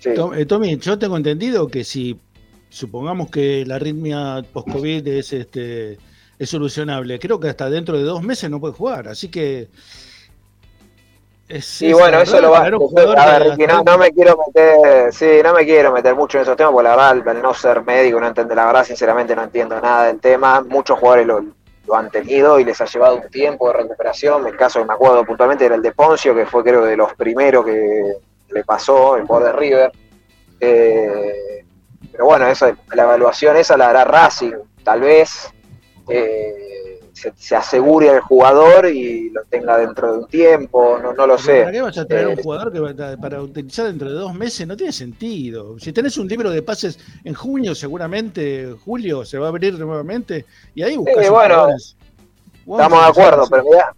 Sí. 0.00 0.10
Eh, 0.36 0.46
Tommy, 0.46 0.78
yo 0.78 0.98
tengo 0.98 1.18
entendido 1.18 1.68
que 1.68 1.84
si 1.84 2.18
supongamos 2.70 3.30
que 3.30 3.66
la 3.66 3.74
arritmia 3.74 4.42
post-COVID 4.54 5.06
es, 5.06 5.34
este, 5.34 5.98
es 6.38 6.48
solucionable, 6.48 7.18
creo 7.18 7.38
que 7.38 7.50
hasta 7.50 7.68
dentro 7.68 7.98
de 7.98 8.04
dos 8.04 8.22
meses 8.22 8.48
no 8.48 8.58
puede 8.58 8.72
jugar, 8.72 9.06
así 9.08 9.28
que... 9.28 9.68
Sí, 11.60 11.90
es 11.90 11.92
bueno, 11.92 12.20
eso 12.20 12.40
lo 12.40 12.50
va 12.50 12.64
a 12.64 13.38
ver, 13.38 13.56
que 13.56 13.66
no, 13.66 13.98
me 13.98 14.10
quiero 14.12 14.38
meter, 14.46 15.12
sí, 15.12 15.26
no 15.44 15.52
me 15.52 15.64
quiero 15.64 15.92
meter 15.92 16.14
mucho 16.14 16.38
en 16.38 16.42
esos 16.42 16.56
temas, 16.56 16.72
porque 16.72 16.88
la 16.88 16.96
verdad, 16.96 17.28
al 17.28 17.42
no 17.42 17.52
ser 17.52 17.82
médico, 17.82 18.18
no 18.18 18.28
entiendo, 18.28 18.54
la 18.54 18.64
verdad, 18.64 18.84
sinceramente, 18.84 19.36
no 19.36 19.42
entiendo 19.42 19.78
nada 19.78 20.06
del 20.06 20.20
tema. 20.20 20.62
Muchos 20.62 20.98
jugadores 20.98 21.26
lo, 21.26 21.44
lo 21.86 21.96
han 21.96 22.10
tenido 22.10 22.58
y 22.58 22.64
les 22.64 22.80
ha 22.80 22.86
llevado 22.86 23.16
un 23.16 23.28
tiempo 23.28 23.68
de 23.68 23.74
recuperación. 23.74 24.46
El 24.46 24.56
caso 24.56 24.80
que 24.80 24.86
me 24.86 24.94
acuerdo 24.94 25.22
puntualmente 25.24 25.66
era 25.66 25.74
el 25.74 25.82
de 25.82 25.92
Poncio, 25.92 26.34
que 26.34 26.46
fue 26.46 26.64
creo 26.64 26.84
de 26.84 26.96
los 26.96 27.12
primeros 27.14 27.64
que 27.66 28.14
le 28.48 28.64
pasó, 28.64 29.16
el 29.16 29.26
jugador 29.26 29.52
de 29.52 29.58
River. 29.58 29.92
Eh, 30.60 31.64
pero 32.10 32.24
bueno, 32.24 32.46
eso, 32.46 32.72
la 32.94 33.02
evaluación 33.02 33.56
esa 33.56 33.76
la 33.76 33.90
hará 33.90 34.04
Racing, 34.04 34.54
tal 34.82 35.00
vez. 35.00 35.50
eh, 36.08 36.83
se, 37.14 37.32
se 37.36 37.56
asegure 37.56 38.10
al 38.10 38.20
jugador 38.20 38.86
y 38.86 39.30
lo 39.30 39.42
tenga 39.44 39.78
dentro 39.78 40.12
de 40.12 40.18
un 40.18 40.26
tiempo, 40.28 40.98
no, 41.02 41.12
no 41.14 41.26
lo 41.26 41.38
sé. 41.38 41.60
¿Para 41.60 41.72
qué 41.72 41.80
vas 41.80 41.96
a 41.98 42.04
traer 42.04 42.24
Eh, 42.24 42.30
un 42.30 42.36
jugador 42.36 42.72
que 42.72 42.80
va- 42.80 43.16
para 43.16 43.40
utilizar 43.40 43.86
dentro 43.86 44.08
de 44.10 44.16
dos 44.16 44.34
meses? 44.34 44.66
No 44.66 44.76
tiene 44.76 44.92
sentido. 44.92 45.78
Si 45.78 45.92
tenés 45.92 46.18
un 46.18 46.26
libro 46.28 46.50
de 46.50 46.60
pases 46.62 46.98
en 47.24 47.32
junio, 47.34 47.74
seguramente, 47.74 48.74
julio, 48.84 49.24
se 49.24 49.38
va 49.38 49.46
a 49.46 49.48
abrir 49.50 49.78
nuevamente 49.78 50.44
y 50.74 50.82
ahí 50.82 50.96
buscas 50.96 51.24
Sí, 51.24 51.30
bueno. 51.30 51.68
Estamos 52.66 53.00
de 53.04 53.08
acuerdo, 53.10 53.46
pero 53.50 53.62
mirá, 53.64 53.94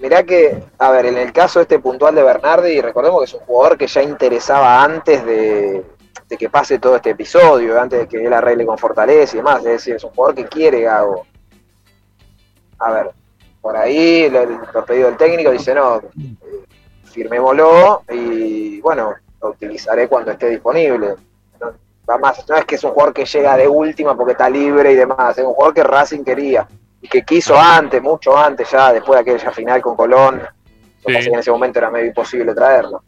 mirá 0.00 0.22
que, 0.24 0.62
a 0.78 0.90
ver, 0.90 1.06
en 1.06 1.16
el 1.16 1.32
caso 1.32 1.60
este 1.60 1.78
puntual 1.78 2.14
de 2.14 2.22
Bernardi, 2.22 2.80
recordemos 2.80 3.20
que 3.20 3.24
es 3.26 3.34
un 3.34 3.40
jugador 3.40 3.78
que 3.78 3.86
ya 3.86 4.02
interesaba 4.02 4.82
antes 4.84 5.24
de, 5.24 5.84
de 6.28 6.36
que 6.36 6.50
pase 6.50 6.78
todo 6.78 6.96
este 6.96 7.10
episodio, 7.10 7.80
antes 7.80 8.00
de 8.00 8.08
que 8.08 8.24
él 8.26 8.32
arregle 8.32 8.66
con 8.66 8.76
Fortaleza 8.76 9.36
y 9.36 9.38
demás, 9.38 9.58
es 9.60 9.64
decir, 9.72 9.94
es 9.94 10.04
un 10.04 10.10
jugador 10.10 10.34
que 10.34 10.44
quiere 10.46 10.82
Gago. 10.82 11.26
A 12.80 12.92
ver, 12.92 13.10
por 13.60 13.76
ahí 13.76 14.28
lo- 14.30 14.44
los 14.72 14.84
pedidos 14.86 15.10
del 15.10 15.16
técnico 15.18 15.50
dice, 15.50 15.74
no, 15.74 15.98
eh, 15.98 16.34
firmémoslo 17.04 18.02
y 18.12 18.80
bueno, 18.80 19.14
lo 19.42 19.50
utilizaré 19.50 20.08
cuando 20.08 20.30
esté 20.32 20.48
disponible. 20.50 21.14
No, 21.60 21.72
va 22.08 22.18
más, 22.18 22.44
no 22.48 22.56
es 22.56 22.64
que 22.64 22.76
es 22.76 22.84
un 22.84 22.90
jugador 22.92 23.14
que 23.14 23.24
llega 23.24 23.56
de 23.56 23.68
última 23.68 24.16
porque 24.16 24.32
está 24.32 24.48
libre 24.48 24.92
y 24.92 24.96
demás, 24.96 25.36
es 25.38 25.44
un 25.44 25.52
jugador 25.54 25.74
que 25.74 25.82
Racing 25.82 26.24
quería 26.24 26.66
y 27.00 27.08
que 27.08 27.22
quiso 27.22 27.58
antes, 27.58 28.02
mucho 28.02 28.36
antes 28.36 28.70
ya, 28.70 28.92
después 28.92 29.16
de 29.24 29.30
aquella 29.32 29.52
final 29.52 29.80
con 29.80 29.96
Colón. 29.96 30.40
Lo 30.40 31.12
que 31.12 31.18
en 31.28 31.38
ese 31.38 31.50
momento 31.50 31.78
era 31.78 31.90
medio 31.90 32.06
imposible 32.08 32.54
traerlo. 32.54 33.02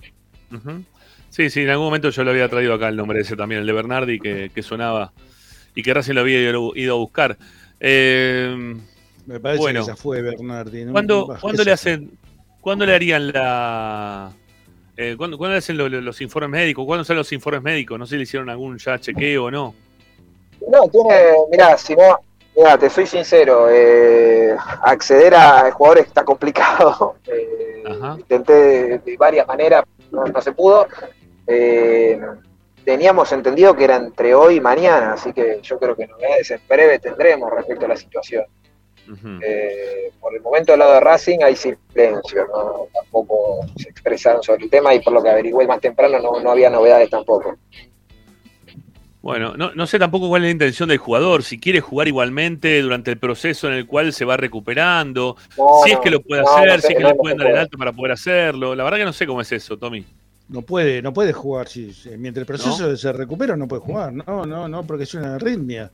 Sí, 1.29 1.51
sí, 1.51 1.63
en 1.63 1.71
algún 1.71 1.87
momento 1.87 2.11
yo 2.11 2.25
lo 2.25 2.31
había 2.31 2.49
traído 2.49 2.75
acá 2.75 2.89
el 2.89 2.97
nombre 2.97 3.21
ese 3.21 3.37
también, 3.37 3.61
el 3.61 3.67
de 3.67 3.73
Bernardi, 3.73 4.19
que, 4.21 4.51
que 4.55 4.63
sonaba 4.63 5.13
y 5.75 5.83
que 5.83 5.93
recién 5.95 6.15
lo 6.17 6.23
había 6.23 6.41
ido 6.41 6.95
a 6.95 6.99
buscar. 6.99 7.37
Eh, 7.79 8.77
Me 9.31 9.39
parece 9.39 9.61
Bueno. 9.61 9.81
que 9.83 9.87
ya 9.87 9.97
fue 9.97 10.23
Bernardi. 10.23 10.85
¿no? 10.87 10.93
¿Cuándo, 10.93 11.39
le 11.65 11.71
hacen, 11.71 12.11
cuándo 12.61 12.85
le 12.85 12.95
harían 12.97 13.33
la, 13.33 14.33
eh, 14.97 15.15
¿cuándo, 15.17 15.39
cuándo 15.39 15.53
le 15.53 15.59
hacen 15.59 15.77
lo- 15.79 15.89
lo- 15.89 16.01
los 16.01 16.21
informes 16.21 16.51
médicos? 16.51 16.85
¿Cuándo 16.85 17.05
salen 17.05 17.19
los 17.19 17.33
informes 17.33 17.63
médicos? 17.63 17.97
No 17.97 18.07
sé 18.07 18.11
si 18.11 18.17
le 18.17 18.23
hicieron 18.25 18.51
algún 18.51 18.77
ya 18.79 18.99
chequeo 18.99 19.45
o 19.45 19.51
no. 19.53 19.73
No, 20.69 20.89
tiene, 20.89 21.15
mirá, 21.49 21.79
si 21.79 21.95
no, 21.95 22.19
mirá, 22.57 22.77
te 22.77 22.91
soy 22.91 23.07
sincero, 23.07 23.69
eh, 23.71 24.53
acceder 24.83 25.33
a 25.37 25.71
jugadores 25.71 26.07
está 26.09 26.25
complicado. 26.25 27.15
Eh, 27.83 28.19
intenté 28.19 28.53
de, 28.53 28.99
de 28.99 29.17
varias 29.17 29.47
maneras, 29.47 29.85
no, 30.13 30.25
no 30.27 30.41
se 30.43 30.53
pudo. 30.53 30.87
Eh, 31.47 32.21
teníamos 32.85 33.33
entendido 33.33 33.75
que 33.75 33.85
era 33.85 33.97
entre 33.97 34.35
hoy 34.35 34.57
y 34.57 34.61
mañana, 34.61 35.15
así 35.15 35.33
que 35.33 35.61
yo 35.63 35.79
creo 35.79 35.97
que 35.97 36.07
novedades 36.07 36.51
en 36.51 36.61
breve 36.69 36.99
tendremos 36.99 37.51
respecto 37.51 37.87
a 37.87 37.89
la 37.89 37.97
situación. 37.97 38.45
Eh, 39.43 40.13
por 40.21 40.35
el 40.35 40.41
momento 40.43 40.73
del 40.73 40.79
lado 40.81 40.95
de 40.95 41.01
Racing 41.01 41.39
hay 41.43 41.57
silencio, 41.57 42.47
¿no? 42.55 42.87
tampoco 42.93 43.67
se 43.77 43.89
expresaron 43.89 44.43
sobre 44.43 44.65
el 44.65 44.71
tema 44.71 44.95
y 44.95 45.01
por 45.01 45.13
lo 45.13 45.23
que 45.23 45.31
averigüé 45.31 45.67
más 45.67 45.81
temprano 45.81 46.19
no, 46.21 46.41
no 46.41 46.51
había 46.51 46.71
novedades 46.71 47.11
tampoco. 47.11 47.57
Bueno, 49.23 49.55
no, 49.55 49.75
no 49.75 49.87
sé 49.87 49.99
tampoco 49.99 50.29
cuál 50.29 50.43
es 50.43 50.47
la 50.47 50.53
intención 50.53 50.89
del 50.89 50.97
jugador, 50.97 51.43
si 51.43 51.59
quiere 51.61 51.81
jugar 51.81 52.09
igualmente 52.09 52.81
durante 52.81 53.11
el 53.11 53.19
proceso 53.19 53.69
en 53.69 53.75
el 53.75 53.87
cual 53.87 54.15
se 54.15 54.25
va 54.25 54.39
recuperando, 54.39 55.37
No, 55.59 55.83
si 55.85 55.91
es 55.93 55.99
que 55.99 56.11
lo 56.11 56.23
puede 56.23 56.43
no, 56.43 56.51
hacer, 56.51 56.69
no 56.69 56.75
sé, 56.77 56.81
si 56.87 56.93
es 56.95 56.97
que 56.97 57.03
no, 57.03 57.09
le 57.11 57.15
pueden 57.17 57.37
dar 57.37 57.49
el 57.49 57.59
alto 57.59 57.77
para 57.77 57.93
poder 57.93 58.13
hacerlo. 58.13 58.75
La 58.75 58.83
verdad 58.85 58.97
que 58.99 59.05
no 59.05 59.13
sé 59.13 59.27
cómo 59.27 59.43
es 59.43 59.53
eso, 59.53 59.77
Tommy. 59.77 60.07
No 60.49 60.63
puede, 60.63 61.03
no 61.03 61.13
puede 61.13 61.35
jugar. 61.35 61.69
Si, 61.69 61.93
si- 61.93 62.17
mientras 62.17 62.43
el 62.43 62.47
proceso 62.47 62.97
se 62.97 63.13
recupera, 63.13 63.57
no 63.57 63.69
puede 63.69 63.83
jugar. 63.83 64.13
No, 64.13 64.47
no, 64.47 64.67
no, 64.69 64.87
porque 64.87 65.05
es 65.05 65.13
una 65.15 65.35
arritmia. 65.35 65.91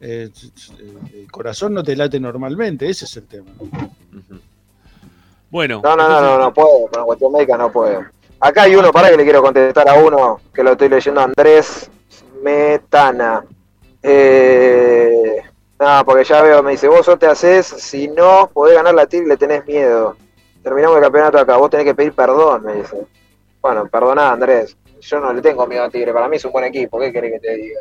Eh, 0.00 0.30
eh, 0.32 1.20
el 1.24 1.30
corazón 1.30 1.74
no 1.74 1.82
te 1.82 1.94
late 1.94 2.18
normalmente, 2.18 2.88
ese 2.88 3.04
es 3.04 3.16
el 3.18 3.26
tema. 3.26 3.50
Bueno, 5.50 5.80
No, 5.82 5.96
no, 5.96 5.96
no, 5.96 6.02
entonces- 6.16 6.30
no, 6.30 6.38
no 6.38 6.54
puede, 6.54 6.88
con 6.90 7.00
la 7.00 7.04
cuestión 7.04 7.32
médica 7.32 7.56
no 7.56 7.72
puede. 7.72 7.98
Acá 8.40 8.62
hay 8.62 8.76
uno, 8.76 8.90
para 8.92 9.10
que 9.10 9.16
le 9.18 9.24
quiero 9.24 9.42
contestar 9.42 9.88
a 9.88 9.94
uno, 9.94 10.40
que 10.54 10.62
lo 10.62 10.72
estoy 10.72 10.88
leyendo, 10.88 11.20
Andrés 11.20 11.90
Metana. 12.42 13.44
Eh, 14.02 15.36
no, 15.78 16.04
porque 16.06 16.24
ya 16.24 16.40
veo, 16.42 16.62
me 16.62 16.70
dice, 16.72 16.88
vos 16.88 17.06
o 17.08 17.18
te 17.18 17.26
haces, 17.26 17.66
si 17.66 18.08
no 18.08 18.48
podés 18.52 18.76
ganar 18.76 18.94
la 18.94 19.06
TIR 19.06 19.26
le 19.26 19.36
tenés 19.36 19.66
miedo. 19.66 20.16
Terminamos 20.62 20.96
el 20.96 21.02
campeonato 21.02 21.38
acá, 21.38 21.56
vos 21.56 21.68
tenés 21.70 21.84
que 21.86 21.94
pedir 21.94 22.12
perdón, 22.14 22.62
me 22.64 22.74
dice. 22.76 22.96
Bueno, 23.60 23.86
perdoná, 23.88 24.32
Andrés. 24.32 24.76
Yo 25.00 25.18
no 25.20 25.32
le 25.32 25.40
tengo 25.42 25.66
miedo 25.66 25.84
a 25.84 25.90
Tigre, 25.90 26.12
para 26.12 26.28
mí 26.28 26.36
es 26.36 26.44
un 26.44 26.52
buen 26.52 26.64
equipo, 26.66 26.98
¿qué 27.00 27.10
querés 27.12 27.32
que 27.32 27.40
te 27.40 27.56
diga? 27.56 27.80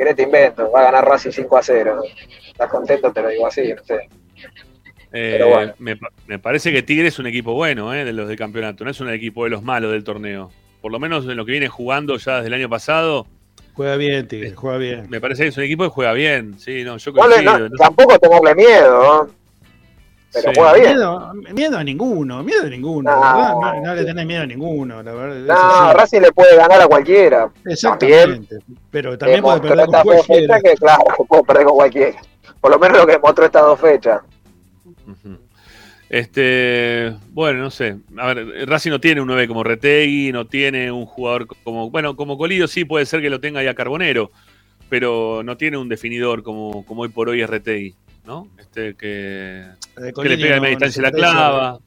Querés 0.00 0.16
te 0.16 0.22
invento, 0.22 0.70
va 0.72 0.80
a 0.80 0.84
ganar 0.84 1.04
Racing 1.04 1.30
5 1.30 1.58
a 1.58 1.62
0. 1.62 2.02
¿Estás 2.48 2.70
contento? 2.70 3.12
Te 3.12 3.20
lo 3.20 3.28
digo 3.28 3.46
así, 3.46 3.74
no 3.74 3.84
sé. 3.84 4.08
Eh, 5.12 5.32
Pero 5.32 5.48
bueno. 5.48 5.74
me, 5.78 5.94
pa- 5.98 6.08
me 6.26 6.38
parece 6.38 6.72
que 6.72 6.82
Tigre 6.82 7.08
es 7.08 7.18
un 7.18 7.26
equipo 7.26 7.52
bueno, 7.52 7.92
eh, 7.92 8.06
de 8.06 8.14
los 8.14 8.26
del 8.26 8.38
campeonato, 8.38 8.82
no 8.82 8.90
es 8.92 9.00
un 9.02 9.10
equipo 9.10 9.44
de 9.44 9.50
los 9.50 9.62
malos 9.62 9.92
del 9.92 10.02
torneo. 10.02 10.50
Por 10.80 10.90
lo 10.90 10.98
menos 10.98 11.26
en 11.26 11.36
lo 11.36 11.44
que 11.44 11.52
viene 11.52 11.68
jugando 11.68 12.16
ya 12.16 12.36
desde 12.36 12.46
el 12.48 12.54
año 12.54 12.70
pasado, 12.70 13.26
Juega 13.74 13.96
bien, 13.96 14.26
Tigre, 14.26 14.52
juega 14.52 14.78
bien. 14.78 15.06
me 15.10 15.20
parece 15.20 15.42
que 15.42 15.48
es 15.50 15.56
un 15.58 15.64
equipo 15.64 15.84
que 15.84 15.90
juega 15.90 16.14
bien. 16.14 16.58
Sí, 16.58 16.82
no, 16.82 16.96
yo 16.96 17.12
coincido. 17.12 17.42
no, 17.58 17.68
no- 17.68 17.76
tampoco 17.76 18.18
tenerle 18.18 18.54
miedo, 18.54 19.02
¿no? 19.26 19.39
Pero 20.32 20.48
Sí. 20.50 20.54
juega 20.56 20.72
bien. 20.74 20.88
Miedo, 20.94 21.32
miedo 21.54 21.78
a 21.78 21.84
ninguno, 21.84 22.42
miedo 22.44 22.62
a 22.62 22.68
ninguno, 22.70 23.10
No. 23.10 23.20
la 23.20 23.34
verdad, 23.34 23.52
no, 23.60 23.86
no 23.86 23.94
le 23.94 24.04
tenés 24.04 24.26
miedo 24.26 24.42
a 24.42 24.46
ninguno, 24.46 25.02
la 25.02 25.12
verdad. 25.12 25.36
No, 25.46 25.54
así. 25.88 25.96
Racing 25.96 26.20
le 26.20 26.32
puede 26.32 26.56
ganar 26.56 26.80
a 26.82 26.86
cualquiera. 26.86 27.50
Exactamente. 27.66 28.56
Pero 28.90 29.16
también 29.18 29.42
puede 29.42 29.60
perder 29.60 29.86
con 29.86 30.02
cualquiera. 30.02 30.22
fechas 30.22 30.62
que, 30.62 30.74
claro, 30.78 31.02
puede 31.28 31.42
perder 31.44 31.64
con 31.64 31.74
cualquiera. 31.74 32.20
Por 32.60 32.70
lo 32.70 32.78
menos 32.78 32.98
lo 32.98 33.06
que 33.06 33.12
demostró 33.12 33.44
estas 33.44 33.62
dos 33.62 33.80
fechas. 33.80 34.20
Este, 36.08 37.14
bueno, 37.30 37.60
no 37.60 37.70
sé. 37.70 37.96
A 38.18 38.34
ver, 38.34 38.68
Racing 38.68 38.90
no 38.90 39.00
tiene 39.00 39.20
un 39.20 39.28
9 39.28 39.46
como 39.46 39.62
Retegui, 39.62 40.32
no 40.32 40.46
tiene 40.46 40.90
un 40.90 41.06
jugador 41.06 41.46
como. 41.62 41.90
Bueno, 41.90 42.16
como 42.16 42.36
Colidio 42.36 42.66
sí 42.66 42.84
puede 42.84 43.06
ser 43.06 43.20
que 43.20 43.30
lo 43.30 43.40
tenga 43.40 43.62
ya 43.62 43.74
Carbonero, 43.74 44.30
pero 44.88 45.42
no 45.44 45.56
tiene 45.56 45.76
un 45.78 45.88
definidor 45.88 46.42
como, 46.42 46.84
como 46.84 47.02
hoy 47.02 47.10
por 47.10 47.28
hoy 47.28 47.42
es 47.42 47.48
Retegui, 47.48 47.94
¿no? 48.24 48.48
Este 48.58 48.94
que, 48.94 49.60
Eh, 49.98 50.12
que 50.14 50.28
le 50.28 50.36
pega 50.38 50.54
de 50.54 50.60
media 50.60 50.60
no 50.60 50.68
distancia 50.68 51.02
la 51.02 51.12
clava. 51.12 51.78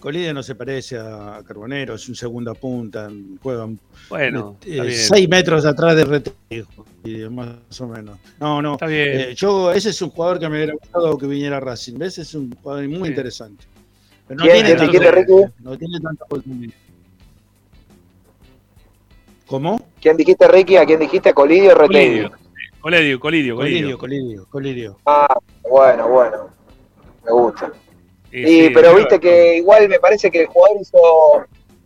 Colidio 0.00 0.32
no 0.32 0.44
se 0.44 0.54
parece 0.54 0.96
a 0.96 1.42
Carbonero, 1.44 1.94
es 1.96 2.08
un 2.08 2.14
segunda 2.14 2.54
punta, 2.54 3.10
juegan 3.42 3.80
Bueno, 4.08 4.56
eh, 4.64 4.92
seis 4.92 5.28
metros 5.28 5.64
atrás 5.66 5.96
de 5.96 6.04
Retejo, 6.04 6.84
más 7.32 7.80
o 7.80 7.88
menos. 7.88 8.16
No, 8.38 8.62
no. 8.62 8.74
Está 8.74 8.86
bien. 8.86 9.08
eh, 9.08 9.34
yo, 9.34 9.72
ese 9.72 9.90
es 9.90 10.00
un 10.00 10.10
jugador 10.10 10.38
que 10.38 10.48
me 10.48 10.56
hubiera 10.56 10.74
gustado 10.74 11.18
que 11.18 11.26
viniera 11.26 11.56
a 11.56 11.60
Racing. 11.60 11.98
¿Ves? 11.98 12.18
Es 12.18 12.32
un 12.34 12.54
jugador 12.62 12.86
muy 12.88 13.02
Sí. 13.02 13.08
interesante. 13.08 13.64
Pero 14.28 14.38
no 14.38 14.44
¿Quién- 14.44 14.54
tiene 14.54 14.66
quién 14.68 14.78
tanto- 14.78 14.92
dijiste, 14.92 15.10
Ricky? 15.42 15.52
No 15.64 15.78
tiene 15.78 16.00
tanta 16.00 16.24
oportunidad. 16.26 16.74
¿Cómo? 19.46 19.80
¿Quién 20.00 20.16
dijiste, 20.16 20.46
Ricky? 20.46 20.76
¿A 20.76 20.84
quién 20.84 21.00
dijiste? 21.00 21.32
Colidio 21.32 21.72
o? 21.74 21.76
Colidio, 21.76 22.30
Colidio, 22.80 23.18
Colidio, 23.20 23.56
Colidio, 23.56 23.98
Colidio, 23.98 24.46
Colidio. 24.50 24.96
Ah, 25.06 25.38
bueno, 25.68 26.08
bueno. 26.08 26.48
Me 27.24 27.32
gusta. 27.32 27.72
Y 28.30 28.40
Y, 28.42 28.46
sí, 28.46 28.70
pero 28.74 28.94
viste 28.94 29.18
que 29.18 29.56
igual 29.56 29.88
me 29.88 29.98
parece 29.98 30.30
que 30.30 30.42
el 30.42 30.46
jugador 30.46 30.78
hizo, 30.80 30.98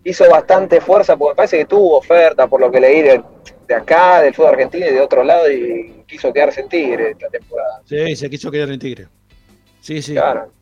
hizo 0.04 0.28
bastante 0.30 0.80
fuerza, 0.80 1.16
porque 1.16 1.32
me 1.32 1.36
parece 1.36 1.58
que 1.58 1.64
tuvo 1.64 1.98
oferta, 1.98 2.46
por 2.46 2.60
lo 2.60 2.70
que 2.70 2.80
leí 2.80 3.00
de, 3.02 3.22
de 3.68 3.74
acá, 3.74 4.20
del 4.20 4.34
fútbol 4.34 4.50
argentino 4.50 4.86
y 4.86 4.92
de 4.92 5.00
otro 5.00 5.24
lado, 5.24 5.50
y 5.50 6.04
quiso 6.06 6.32
quedarse 6.32 6.60
en 6.60 6.68
Tigre 6.68 7.10
esta 7.12 7.28
temporada. 7.28 7.80
Sí, 7.84 8.14
se 8.16 8.28
quiso 8.28 8.50
quedar 8.50 8.70
en 8.70 8.78
Tigre. 8.78 9.08
Sí, 9.80 10.02
sí. 10.02 10.12
Claro. 10.12 10.52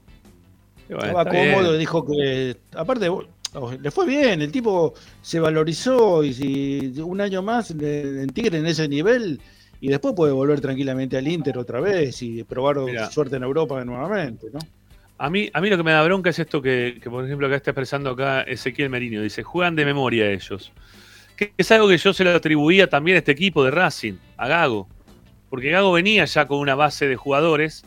y 0.89 0.95
bueno, 0.95 1.07
Estaba 1.09 1.31
bien. 1.31 1.55
cómodo, 1.55 1.77
dijo 1.77 2.07
que. 2.07 2.57
Aparte, 2.75 3.09
oh, 3.09 3.73
le 3.81 3.91
fue 3.91 4.07
bien, 4.07 4.43
el 4.43 4.53
tipo 4.53 4.95
se 5.23 5.41
valorizó 5.41 6.23
y 6.23 6.33
si 6.33 7.01
un 7.01 7.21
año 7.21 7.43
más 7.43 7.71
en 7.73 8.29
Tigre 8.29 8.59
en 8.59 8.67
ese 8.67 8.87
nivel 8.89 9.41
y 9.81 9.89
después 9.89 10.15
puede 10.15 10.33
volver 10.33 10.61
tranquilamente 10.61 11.17
al 11.17 11.27
Inter 11.29 11.57
otra 11.59 11.81
vez 11.81 12.21
y 12.23 12.45
probar 12.45 12.79
Mirá. 12.81 13.11
suerte 13.11 13.37
en 13.37 13.43
Europa 13.43 13.83
nuevamente, 13.85 14.47
¿no? 14.53 14.59
A 15.19 15.29
mí, 15.29 15.51
a 15.53 15.61
mí 15.61 15.69
lo 15.69 15.77
que 15.77 15.83
me 15.83 15.93
da 15.93 16.03
bronca 16.03 16.31
es 16.31 16.39
esto 16.39 16.63
que, 16.63 16.99
que, 17.03 17.11
por 17.11 17.25
ejemplo, 17.25 17.47
acá 17.47 17.57
está 17.57 17.71
expresando 17.73 18.11
acá 18.11 18.41
Ezequiel 18.43 18.89
Merino. 18.89 19.21
Dice, 19.21 19.43
juegan 19.43 19.77
de 19.77 19.85
memoria 19.85 20.31
ellos. 20.31 20.73
que 21.37 21.53
es 21.59 21.71
algo 21.73 21.89
que 21.89 21.99
yo 21.99 22.13
se 22.15 22.25
lo 22.25 22.31
atribuía 22.31 22.89
también 22.89 23.17
a 23.17 23.19
este 23.19 23.33
equipo 23.33 23.63
de 23.65 23.71
Racing, 23.71 24.15
a 24.39 24.49
Gago. 24.49 24.89
Porque 25.51 25.71
Gago 25.71 25.93
venía 25.93 26.25
ya 26.25 26.47
con 26.47 26.59
una 26.59 26.75
base 26.75 27.07
de 27.09 27.17
jugadores 27.17 27.85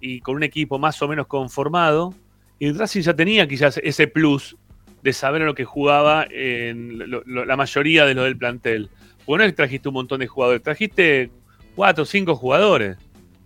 y 0.00 0.20
con 0.20 0.36
un 0.36 0.42
equipo 0.44 0.78
más 0.78 1.00
o 1.02 1.08
menos 1.08 1.26
conformado. 1.26 2.14
Y 2.58 2.72
Racing 2.72 3.02
ya 3.02 3.14
tenía 3.14 3.46
quizás 3.46 3.78
ese 3.82 4.06
plus 4.06 4.56
de 5.02 5.12
saber 5.12 5.42
a 5.42 5.46
lo 5.46 5.54
que 5.54 5.64
jugaba 5.64 6.26
en 6.30 7.10
lo- 7.10 7.22
lo- 7.26 7.44
la 7.44 7.56
mayoría 7.56 8.06
de 8.06 8.14
los 8.14 8.24
del 8.24 8.36
plantel. 8.38 8.88
Porque 9.24 9.38
no 9.38 9.44
es 9.44 9.52
que 9.52 9.56
trajiste 9.56 9.88
un 9.88 9.94
montón 9.94 10.20
de 10.20 10.26
jugadores, 10.26 10.62
trajiste 10.62 11.30
cuatro 11.74 12.02
o 12.02 12.06
cinco 12.06 12.34
jugadores, 12.36 12.96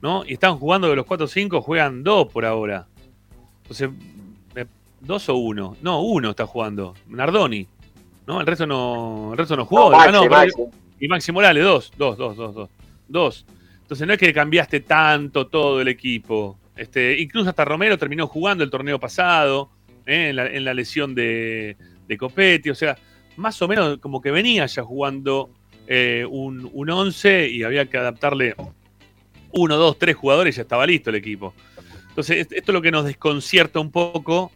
¿no? 0.02 0.24
Y 0.26 0.34
están 0.34 0.56
jugando 0.58 0.88
de 0.88 0.96
los 0.96 1.06
cuatro 1.06 1.26
o 1.26 1.28
cinco, 1.28 1.60
juegan 1.62 2.02
dos 2.02 2.28
por 2.32 2.44
ahora. 2.44 2.86
Entonces, 3.62 3.90
¿dos 5.00 5.28
o 5.28 5.36
uno? 5.36 5.76
No, 5.82 6.02
uno 6.02 6.30
está 6.30 6.46
jugando. 6.46 6.94
Nardoni. 7.08 7.66
¿No? 8.26 8.40
El 8.40 8.46
resto 8.46 8.66
no, 8.66 9.30
el 9.32 9.38
resto 9.38 9.56
no 9.56 9.64
jugó. 9.66 9.90
No, 9.90 9.96
Ah, 9.96 9.98
Maxi, 10.06 10.12
no, 10.12 10.20
pero- 10.22 10.30
Maxi. 10.36 10.62
y 11.00 11.08
Maxi 11.08 11.32
Morales, 11.32 11.62
dos, 11.64 11.92
dos, 11.96 12.16
dos, 12.16 12.36
dos, 12.36 12.54
dos. 12.54 12.70
Dos. 13.08 13.46
Entonces 13.82 14.04
no 14.06 14.14
es 14.14 14.18
que 14.18 14.32
cambiaste 14.32 14.80
tanto 14.80 15.46
todo 15.46 15.80
el 15.80 15.86
equipo. 15.88 16.58
Este, 16.74 17.20
incluso 17.20 17.48
hasta 17.50 17.64
Romero 17.64 17.96
terminó 17.96 18.26
jugando 18.26 18.64
el 18.64 18.70
torneo 18.70 18.98
pasado, 18.98 19.70
¿eh? 20.06 20.30
en, 20.30 20.36
la, 20.36 20.46
en 20.48 20.64
la 20.64 20.74
lesión 20.74 21.14
de, 21.14 21.76
de 22.08 22.18
Copetti. 22.18 22.68
O 22.70 22.74
sea, 22.74 22.98
más 23.36 23.62
o 23.62 23.68
menos 23.68 23.98
como 23.98 24.20
que 24.20 24.32
venía 24.32 24.66
ya 24.66 24.82
jugando 24.82 25.50
eh, 25.86 26.26
un, 26.28 26.68
un 26.72 26.90
11 26.90 27.48
y 27.48 27.62
había 27.62 27.86
que 27.86 27.96
adaptarle 27.98 28.54
uno, 29.52 29.76
dos, 29.76 29.98
tres 29.98 30.16
jugadores 30.16 30.54
y 30.54 30.56
ya 30.56 30.62
estaba 30.62 30.86
listo 30.86 31.10
el 31.10 31.16
equipo. 31.16 31.54
Entonces, 32.08 32.38
est- 32.38 32.52
esto 32.52 32.72
es 32.72 32.74
lo 32.74 32.82
que 32.82 32.90
nos 32.90 33.04
desconcierta 33.04 33.80
un 33.80 33.90
poco 33.90 34.50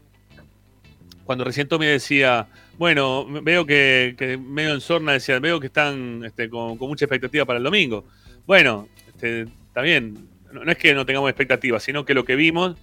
cuando 1.24 1.45
recién 1.45 1.68
Tommy 1.68 1.87
decía, 1.87 2.49
bueno, 2.76 3.24
veo 3.43 3.64
que, 3.64 4.39
medio 4.45 4.74
en 4.74 4.81
sorna 4.81 5.12
decía, 5.12 5.39
veo 5.39 5.61
que 5.61 5.68
están 5.68 6.24
este, 6.24 6.51
con, 6.51 6.76
mucha 6.78 7.05
expectativa 7.05 7.45
para 7.45 7.59
el 7.59 7.62
domingo. 7.64 8.05
Bueno, 8.47 8.89
este, 9.07 9.43
está 9.68 9.81
bien, 9.83 10.28
no, 10.53 10.64
no 10.64 10.72
es 10.72 10.76
que 10.78 10.93
no 10.93 11.07
tengamos 11.07 11.31
expectativas, 11.31 11.85
sino 11.85 12.05
que 12.05 12.14
lo 12.14 12.24
que 12.24 12.35
vimos, 12.35 12.76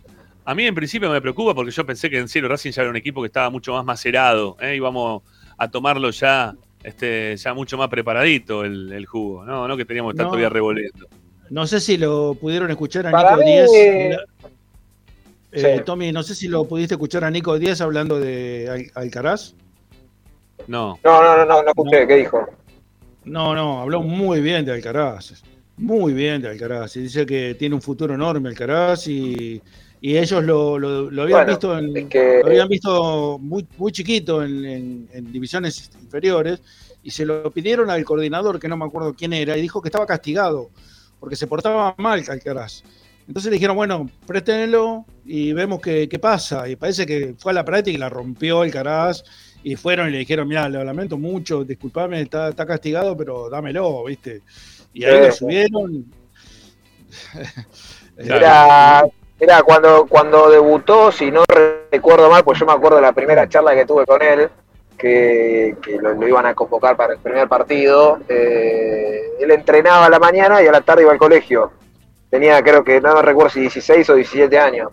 a 0.46 0.56
mí 0.56 0.66
en 0.66 0.76
principio 0.76 1.12
me 1.12 1.20
preocupa 1.20 1.54
porque 1.54 1.72
yo 1.72 1.86
pensé 1.86 2.10
que 2.10 2.20
en 2.20 2.30
serio 2.30 2.48
Racing 2.48 2.72
ya 2.72 2.84
era 2.84 2.92
un 2.92 2.96
equipo 2.96 3.22
que 3.22 3.28
estaba 3.28 3.50
mucho 3.50 3.74
más 3.74 3.84
macerado, 3.84 4.56
¿eh? 4.62 4.78
íbamos 4.78 5.24
a 5.58 5.70
tomarlo 5.70 6.10
ya, 6.12 6.56
este, 6.92 7.36
ya 7.36 7.54
mucho 7.54 7.78
más 7.78 7.90
preparadito 7.90 8.64
el, 8.64 8.92
el 8.94 9.06
jugo, 9.06 9.44
¿no? 9.44 9.68
No 9.68 9.76
que 9.76 9.84
teníamos 9.86 10.12
que 10.12 10.16
estar 10.16 10.26
No. 10.26 10.30
todavía 10.32 10.50
revolviendo. 10.50 11.08
No 11.50 11.68
sé 11.68 11.80
si 11.82 11.98
lo 11.98 12.34
pudieron 12.36 12.70
escuchar 12.72 13.08
a 13.08 13.12
Para 13.12 13.32
Nico 13.32 13.44
mí, 13.46 13.52
10. 13.52 13.70
eh, 13.74 14.18
Eh, 15.52 15.76
sí. 15.78 15.84
Tommy, 15.86 16.12
no 16.12 16.24
sé 16.24 16.36
si 16.36 16.48
lo 16.48 16.66
pudiste 16.66 16.94
escuchar 16.96 17.24
a 17.24 17.32
Nico 17.32 17.58
10 17.60 17.82
hablando 17.82 18.20
de 18.20 18.68
Al- 18.96 19.04
Alcaraz. 19.04 19.54
No, 20.68 21.00
No, 21.04 21.22
no, 21.24 21.38
no, 21.38 21.46
no, 21.46 21.64
no 21.64 21.70
escuché, 21.70 22.08
¿qué 22.08 22.16
dijo? 22.16 22.46
No, 23.26 23.54
no, 23.56 23.82
habló 23.82 24.02
muy 24.02 24.42
bien 24.42 24.66
de 24.66 24.74
Alcaraz. 24.74 25.42
Muy 25.78 26.14
bien 26.14 26.42
de 26.42 26.50
Alcaraz. 26.50 26.96
Y 26.98 27.02
dice 27.02 27.26
que 27.26 27.56
tiene 27.56 27.76
un 27.76 27.82
futuro 27.82 28.14
enorme 28.14 28.50
Alcaraz 28.50 29.08
y, 29.08 29.62
y 30.02 30.18
ellos 30.18 30.44
lo, 30.44 30.78
lo- 30.80 31.10
lo 31.10 31.22
habían 31.24 31.40
Bueno, 31.40 31.52
visto 31.52 31.78
en, 31.78 31.98
es 31.98 32.06
que- 32.06 32.40
lo 32.44 32.48
habían 32.50 32.68
visto 32.68 33.38
muy, 33.40 33.66
muy 33.78 33.92
chiquito 33.92 34.44
en, 34.44 34.64
en- 34.66 35.10
en 35.14 35.32
divisiones 35.32 35.90
inferiores 36.02 36.62
y 37.04 37.12
se 37.12 37.26
lo 37.26 37.50
pidieron 37.52 37.90
al 37.90 38.04
coordinador, 38.04 38.60
que 38.60 38.68
no 38.68 38.78
me 38.78 38.86
acuerdo 38.86 39.14
quién 39.14 39.34
era, 39.34 39.58
y 39.58 39.62
dijo 39.62 39.82
que 39.82 39.88
estaba 39.88 40.06
castigado 40.06 40.70
porque 41.20 41.36
se 41.36 41.48
portaba 41.48 41.96
mal 41.98 42.24
Alcaraz. 42.28 42.84
Entonces 43.28 43.50
le 43.50 43.56
dijeron, 43.56 43.76
bueno, 43.76 44.10
préstenlo 44.26 45.06
y 45.26 45.52
vemos 45.52 45.82
qué, 45.82 46.08
qué 46.08 46.18
pasa. 46.20 46.70
Y 46.70 46.76
parece 46.78 47.06
que 47.06 47.34
fue 47.38 47.52
a 47.52 47.56
la 47.56 47.66
práctica 47.66 47.96
y 47.96 48.00
la 48.00 48.08
rompió 48.10 48.62
Alcaraz. 48.62 49.24
Y 49.64 49.76
fueron 49.76 50.08
y 50.08 50.12
le 50.12 50.20
dijeron, 50.20 50.48
mira, 50.48 50.70
lo 50.70 50.82
lamento 50.84 51.18
mucho, 51.18 51.66
disculpame, 51.66 52.22
está, 52.22 52.50
está 52.50 52.66
castigado, 52.66 53.18
pero 53.18 53.50
dámelo, 53.50 54.06
¿viste? 54.06 54.42
Y 54.94 55.04
ahí 55.04 55.16
Sí. 55.18 55.26
lo 55.26 55.32
subieron. 55.34 56.06
Era, 58.18 59.04
era 59.40 59.62
cuando, 59.64 60.08
cuando 60.08 60.50
debutó, 60.50 61.12
si 61.12 61.32
no 61.32 61.44
recuerdo 61.92 62.30
mal, 62.30 62.44
pues 62.44 62.60
yo 62.60 62.66
me 62.66 62.74
acuerdo 62.74 62.98
de 62.98 63.04
la 63.04 63.14
primera 63.14 63.48
charla 63.48 63.76
que 63.76 63.86
tuve 63.86 64.06
con 64.06 64.22
él, 64.22 64.50
que, 64.98 65.76
lo, 66.02 66.28
iban 66.28 66.46
a 66.48 66.56
convocar 66.56 66.98
para 66.98 67.14
el 67.14 67.20
primer 67.20 67.48
partido. 67.48 68.20
eh, 68.28 69.22
él 69.40 69.52
entrenaba 69.52 70.08
a 70.08 70.10
la 70.10 70.20
mañana 70.20 70.62
y 70.62 70.68
a 70.68 70.72
la 70.72 70.82
tarde 70.82 71.04
iba 71.04 71.12
al 71.12 71.20
colegio. 71.20 71.72
Tenía, 72.30 72.62
creo 72.64 72.84
que, 72.84 73.00
no 73.00 73.16
me 73.16 73.22
recuerdo 73.22 73.52
si 73.52 73.62
16 73.62 74.10
o 74.10 74.16
17 74.16 74.60
años. 74.60 74.92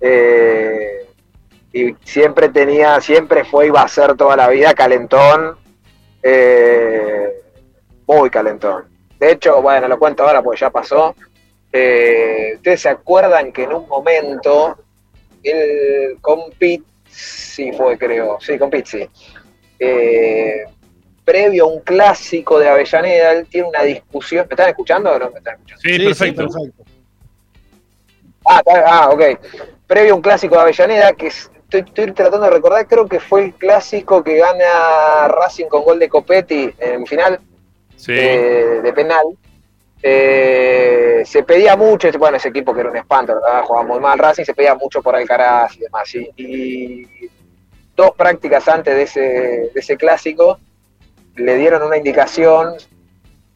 Eh, 0.00 1.06
y 1.72 1.94
siempre 2.04 2.50
tenía, 2.50 3.00
siempre 3.00 3.44
fue 3.44 3.70
va 3.70 3.82
a 3.82 3.88
ser 3.88 4.16
toda 4.16 4.36
la 4.36 4.48
vida 4.48 4.74
calentón. 4.74 5.56
eh, 6.22 7.42
muy 8.06 8.30
calentón. 8.30 8.84
De 9.18 9.32
hecho, 9.32 9.60
bueno, 9.62 9.88
lo 9.88 9.98
cuento 9.98 10.24
ahora 10.24 10.42
porque 10.42 10.60
ya 10.60 10.70
pasó. 10.70 11.14
Eh, 11.78 12.52
Ustedes 12.56 12.80
se 12.80 12.88
acuerdan 12.88 13.52
que 13.52 13.64
en 13.64 13.72
un 13.74 13.86
momento 13.88 14.76
él 15.42 16.16
con 16.20 16.50
Pizzi 16.58 17.70
fue, 17.72 17.96
creo, 17.98 18.38
sí, 18.40 18.58
con 18.58 18.70
Pizzi, 18.70 19.06
eh, 19.78 20.64
previo 21.24 21.64
a 21.64 21.68
un 21.68 21.80
clásico 21.80 22.58
de 22.58 22.68
Avellaneda, 22.68 23.32
él 23.32 23.46
tiene 23.46 23.68
una 23.68 23.82
discusión. 23.82 24.46
¿Me 24.48 24.54
están 24.54 24.68
escuchando 24.70 25.12
o 25.12 25.18
no 25.18 25.30
me 25.30 25.38
están 25.38 25.54
escuchando? 25.56 25.80
sí, 25.82 25.96
Sí, 25.96 26.14
sí, 26.14 26.32
perfecto. 26.32 26.84
Ah, 28.48 28.62
ah, 28.86 29.10
ok. 29.12 29.22
Previo 29.86 30.12
a 30.14 30.16
un 30.16 30.22
clásico 30.22 30.54
de 30.56 30.60
Avellaneda, 30.62 31.12
que 31.12 31.26
es- 31.28 31.50
estoy, 31.64 31.80
estoy 31.80 32.12
tratando 32.12 32.46
de 32.46 32.50
recordar, 32.52 32.86
creo 32.86 33.06
que 33.06 33.20
fue 33.20 33.44
el 33.44 33.54
clásico 33.54 34.22
que 34.24 34.38
gana 34.38 35.28
Racing 35.28 35.66
con 35.66 35.84
gol 35.84 35.98
de 35.98 36.08
Copetti 36.08 36.72
en 36.78 37.06
final. 37.06 37.38
Sí. 37.96 38.12
eh, 38.14 38.80
de 38.82 38.92
penal. 38.92 39.24
Eh, 40.02 41.22
se 41.24 41.42
pedía 41.42 41.76
mucho, 41.76 42.08
bueno, 42.18 42.36
ese 42.36 42.48
equipo 42.48 42.74
que 42.74 42.80
era 42.80 42.90
un 42.90 42.96
espanto, 42.96 43.34
¿verdad? 43.34 43.62
jugaba 43.64 43.86
muy 43.86 43.98
mal 44.00 44.18
Racing, 44.18 44.44
se 44.44 44.54
pedía 44.54 44.74
mucho 44.74 45.02
por 45.02 45.16
Alcaraz 45.16 45.74
y 45.76 45.80
demás. 45.80 46.14
Y, 46.14 46.30
y 46.36 47.30
dos 47.96 48.12
prácticas 48.16 48.68
antes 48.68 48.94
de 48.94 49.02
ese, 49.02 49.20
de 49.20 49.80
ese 49.80 49.96
clásico 49.96 50.58
le 51.36 51.56
dieron 51.56 51.82
una 51.82 51.96
indicación, 51.96 52.74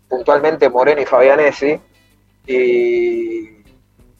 puntualmente 0.08 0.68
Moreno 0.68 1.00
y 1.00 1.06
Fabianesi, 1.06 1.78
y, 2.46 3.48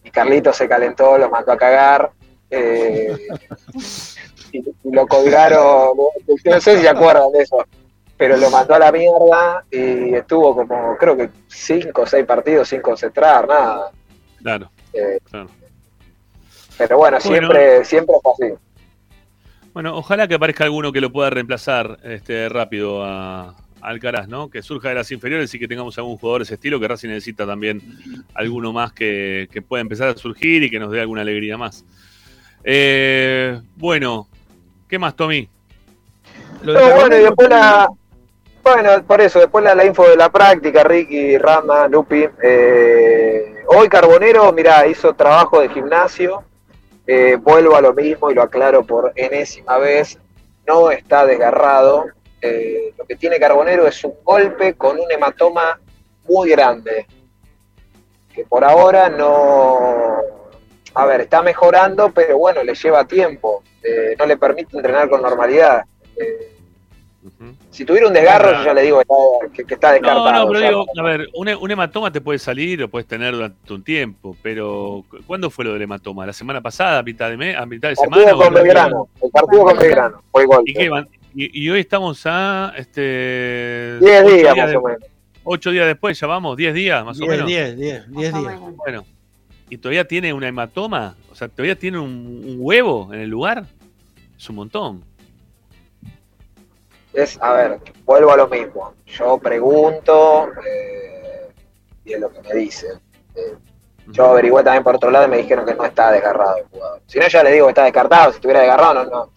y 0.04 0.10
Carlito 0.12 0.52
se 0.52 0.68
calentó, 0.68 1.18
lo 1.18 1.28
mandó 1.30 1.52
a 1.52 1.56
cagar. 1.56 2.10
eh, 2.50 3.16
y, 4.52 4.58
y 4.58 4.92
lo 4.92 5.06
colgaron, 5.06 5.96
no 6.44 6.60
sé 6.60 6.76
si 6.76 6.82
se 6.82 6.88
acuerdan 6.88 7.30
de 7.32 7.42
eso, 7.42 7.64
pero 8.20 8.36
lo 8.36 8.50
mandó 8.50 8.74
a 8.74 8.78
la 8.78 8.92
mierda 8.92 9.64
y 9.70 10.14
estuvo 10.14 10.54
como, 10.54 10.94
creo 10.98 11.16
que 11.16 11.30
cinco 11.48 12.02
o 12.02 12.06
seis 12.06 12.26
partidos 12.26 12.68
sin 12.68 12.82
concentrar, 12.82 13.48
nada. 13.48 13.90
Claro, 14.42 14.70
Eh, 14.92 15.18
claro. 15.30 15.48
pero 16.76 16.98
bueno, 16.98 17.16
Bueno. 17.24 17.38
siempre, 17.38 17.82
siempre 17.86 18.16
fue 18.22 18.32
así. 18.48 18.54
Bueno, 19.72 19.96
ojalá 19.96 20.28
que 20.28 20.34
aparezca 20.34 20.64
alguno 20.64 20.92
que 20.92 21.00
lo 21.00 21.10
pueda 21.10 21.30
reemplazar 21.30 21.98
este, 22.02 22.50
rápido 22.50 23.02
a, 23.02 23.56
Alcaraz, 23.80 24.28
¿no? 24.28 24.50
Que 24.50 24.60
surja 24.60 24.90
de 24.90 24.96
las 24.96 25.10
inferiores 25.10 25.54
y 25.54 25.58
que 25.58 25.66
tengamos 25.66 25.96
algún 25.96 26.18
jugador 26.18 26.42
de 26.42 26.44
ese 26.44 26.54
estilo, 26.56 26.78
que 26.78 26.88
Racing 26.88 27.08
necesita 27.08 27.46
también 27.46 27.80
alguno 28.34 28.74
más 28.74 28.92
que, 28.92 29.48
que 29.50 29.62
pueda 29.62 29.80
empezar 29.80 30.08
a 30.08 30.16
surgir 30.18 30.62
y 30.62 30.68
que 30.68 30.78
nos 30.78 30.92
dé 30.92 31.00
alguna 31.00 31.22
alegría 31.22 31.56
más. 31.56 31.86
Eh, 32.64 33.58
bueno, 33.76 34.28
¿qué 34.86 34.98
más, 34.98 35.16
Tommy? 35.16 35.48
Lo 36.62 36.74
de 36.74 36.80
No, 36.80 36.94
bueno, 36.96 37.16
y 37.16 37.22
después 37.22 37.48
la. 37.48 37.88
Bueno, 38.72 39.02
por 39.04 39.20
eso, 39.20 39.40
después 39.40 39.64
la, 39.64 39.84
info 39.84 40.08
de 40.08 40.16
la 40.16 40.30
práctica, 40.30 40.84
Ricky, 40.84 41.36
Rama, 41.38 41.88
Lupi. 41.88 42.24
eh, 42.42 43.64
hoy 43.66 43.88
Carbonero, 43.88 44.52
mira, 44.52 44.86
hizo 44.86 45.12
trabajo 45.14 45.60
de 45.60 45.68
gimnasio. 45.70 46.44
eh, 47.06 47.36
vuelvo 47.40 47.74
a 47.74 47.80
lo 47.80 47.92
mismo 47.92 48.30
y 48.30 48.34
lo 48.34 48.42
aclaro 48.42 48.84
por 48.84 49.12
enésima 49.16 49.78
vez. 49.78 50.18
No 50.66 50.90
está 50.92 51.26
desgarrado. 51.26 52.04
eh, 52.42 52.94
lo 52.96 53.04
que 53.06 53.16
tiene 53.16 53.40
Carbonero 53.40 53.86
es 53.88 54.02
un 54.04 54.14
golpe 54.22 54.74
con 54.74 54.98
un 55.00 55.10
hematoma 55.10 55.80
muy 56.28 56.50
grande. 56.50 57.06
Que 58.32 58.44
por 58.44 58.62
ahora 58.64 59.08
no. 59.08 60.16
A 60.94 61.06
ver, 61.06 61.22
está 61.22 61.42
mejorando, 61.42 62.12
pero 62.12 62.38
bueno, 62.38 62.62
le 62.62 62.74
lleva 62.74 63.04
tiempo. 63.04 63.64
eh, 63.82 64.14
no 64.18 64.26
le 64.26 64.36
permite 64.36 64.76
entrenar 64.76 65.08
con 65.10 65.22
normalidad. 65.22 65.82
Eh, 66.16 66.59
Si 67.70 67.84
tuviera 67.84 68.06
un 68.08 68.14
desgarro, 68.14 68.50
yo 68.58 68.64
ya 68.64 68.74
le 68.74 68.82
digo 68.82 69.02
que, 69.52 69.64
que 69.64 69.74
está 69.74 69.92
descartado. 69.92 70.32
No, 70.32 70.44
no, 70.46 70.48
pero 70.52 70.60
digo, 70.68 70.86
a 70.98 71.02
ver, 71.02 71.28
un, 71.34 71.48
un 71.48 71.70
hematoma 71.70 72.10
te 72.10 72.20
puede 72.20 72.38
salir 72.38 72.82
o 72.82 72.88
puedes 72.88 73.06
tener 73.06 73.34
durante 73.34 73.72
un 73.72 73.82
tiempo, 73.84 74.36
pero 74.42 75.04
¿cu- 75.10 75.18
¿cuándo 75.26 75.50
fue 75.50 75.64
lo 75.66 75.72
del 75.74 75.82
hematoma? 75.82 76.24
¿La 76.26 76.32
semana 76.32 76.60
pasada, 76.62 76.98
a 76.98 77.02
mitad 77.02 77.28
de, 77.28 77.36
mes, 77.36 77.56
a 77.56 77.66
mitad 77.66 77.90
de 77.90 77.96
semana? 77.96 78.16
partido 78.24 78.36
o 78.36 78.42
con 78.42 78.56
el- 78.56 78.62
Belgrano. 78.62 79.08
El 79.22 79.30
partido 79.30 79.64
con 79.64 79.76
Belgrano. 79.78 80.22
Fue 80.32 80.46
gol. 80.46 80.62
¿Y, 80.64 80.72
qué? 80.74 80.90
Y, 81.34 81.64
y 81.64 81.70
hoy 81.70 81.80
estamos 81.80 82.22
a 82.24 82.72
este, 82.76 83.98
10 84.00 84.22
ocho 84.24 84.34
días 84.36 84.56
más 84.56 84.70
de- 84.70 84.76
o 84.76 84.82
menos. 84.82 85.00
Ocho 85.44 85.70
días 85.70 85.86
después, 85.86 86.18
ya 86.18 86.26
vamos, 86.26 86.56
10 86.56 86.74
días 86.74 87.04
más 87.04 87.16
o 87.18 87.20
10, 87.20 87.30
menos. 87.30 87.46
10, 87.46 87.76
10, 87.76 88.10
10 88.10 88.32
Más 88.32 88.42
o 88.42 88.46
días. 88.48 88.60
Bueno, 88.76 89.04
¿y 89.68 89.76
todavía 89.78 90.04
tiene 90.06 90.32
una 90.32 90.48
hematoma? 90.48 91.16
O 91.30 91.34
sea, 91.34 91.48
¿todavía 91.48 91.76
tiene 91.76 91.98
un, 91.98 92.10
un 92.46 92.56
huevo 92.58 93.10
en 93.12 93.20
el 93.20 93.28
lugar? 93.30 93.64
Es 94.38 94.48
un 94.48 94.56
montón. 94.56 95.02
Es, 97.12 97.38
a 97.40 97.52
ver, 97.52 97.78
vuelvo 98.04 98.32
a 98.32 98.36
lo 98.36 98.48
mismo. 98.48 98.94
Yo 99.06 99.38
pregunto 99.38 100.48
eh, 100.66 101.48
y 102.04 102.12
es 102.14 102.20
lo 102.20 102.30
que 102.30 102.40
me 102.42 102.54
dicen. 102.54 103.00
Eh, 103.34 103.56
yo 104.08 104.26
averigué 104.26 104.62
también 104.62 104.82
por 104.82 104.96
otro 104.96 105.10
lado 105.10 105.26
y 105.26 105.28
me 105.30 105.36
dijeron 105.38 105.64
que 105.64 105.74
no 105.74 105.84
está 105.84 106.10
desgarrado 106.10 106.56
el 106.56 106.64
jugador. 106.64 107.00
Si 107.06 107.18
no, 107.18 107.28
ya 107.28 107.42
les 107.44 107.52
digo 107.52 107.66
que 107.66 107.70
está 107.70 107.84
descartado. 107.84 108.30
Si 108.30 108.36
estuviera 108.36 108.60
desgarrado, 108.60 108.94
no, 108.94 109.04
no, 109.04 109.30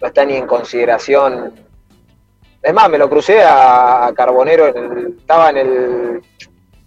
no 0.00 0.06
está 0.06 0.24
ni 0.24 0.36
en 0.36 0.46
consideración. 0.46 1.54
Es 2.62 2.74
más, 2.74 2.88
me 2.90 2.98
lo 2.98 3.08
crucé 3.08 3.42
a, 3.44 4.10
Carbonero, 4.16 4.66
en 4.66 4.76
el- 4.76 5.16
estaba 5.18 5.50
en 5.50 5.56
el 5.58 6.22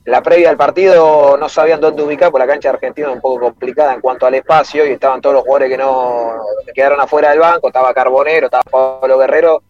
en 0.06 0.14
la 0.14 0.24
previa 0.24 0.48
del 0.48 0.58
partido, 0.58 1.38
no 1.38 1.50
sabían 1.50 1.80
dónde 1.82 2.02
ubicar, 2.02 2.32
porque 2.32 2.48
la 2.48 2.52
cancha 2.52 2.70
argentina 2.70 3.10
es 3.10 3.14
un 3.14 3.22
poco 3.22 3.42
complicada 3.42 3.94
en 3.94 4.02
cuanto 4.02 4.26
al 4.26 4.34
espacio 4.34 4.88
y 4.88 4.92
estaban 4.92 5.22
todos 5.22 5.36
los 5.36 5.44
jugadores 5.44 5.70
que 5.70 5.78
no 5.78 6.36
que 6.66 6.72
quedaron 6.74 7.00
afuera 7.02 7.30
del 7.30 7.40
banco, 7.40 7.68
estaba 7.68 7.94
Carbonero, 7.94 8.46
estaba 8.48 8.64
Pablo 8.64 9.18
Guerrero, 9.20 9.62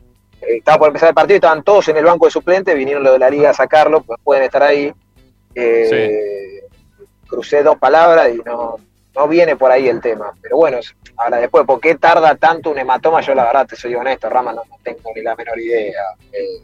estaba 0.41 0.77
por 0.79 0.87
empezar 0.87 1.09
el 1.09 1.15
partido, 1.15 1.35
estaban 1.35 1.63
todos 1.63 1.87
en 1.89 1.97
el 1.97 2.05
banco 2.05 2.25
de 2.25 2.31
suplentes, 2.31 2.75
vinieron 2.75 3.03
los 3.03 3.13
de 3.13 3.19
la 3.19 3.29
liga 3.29 3.49
a 3.49 3.53
sacarlo, 3.53 4.01
pues 4.01 4.19
pueden 4.23 4.43
estar 4.43 4.63
ahí. 4.63 4.91
Eh, 5.55 6.61
Crucé 7.27 7.61
dos 7.61 7.77
palabras 7.77 8.29
y 8.33 8.37
no, 8.39 8.77
no 9.15 9.27
viene 9.27 9.55
por 9.55 9.71
ahí 9.71 9.87
el 9.87 10.01
tema. 10.01 10.31
Pero 10.41 10.57
bueno, 10.57 10.79
ahora 11.17 11.37
después, 11.37 11.63
¿por 11.65 11.79
qué 11.79 11.95
tarda 11.95 12.35
tanto 12.35 12.71
un 12.71 12.79
hematoma? 12.79 13.21
Yo 13.21 13.35
la 13.35 13.43
verdad 13.45 13.67
te 13.67 13.75
soy 13.75 13.93
honesto, 13.93 14.29
Rama, 14.29 14.51
no, 14.51 14.63
no 14.67 14.77
tengo 14.83 15.11
ni 15.15 15.21
la 15.21 15.35
menor 15.35 15.59
idea. 15.59 16.01
Eh, 16.31 16.63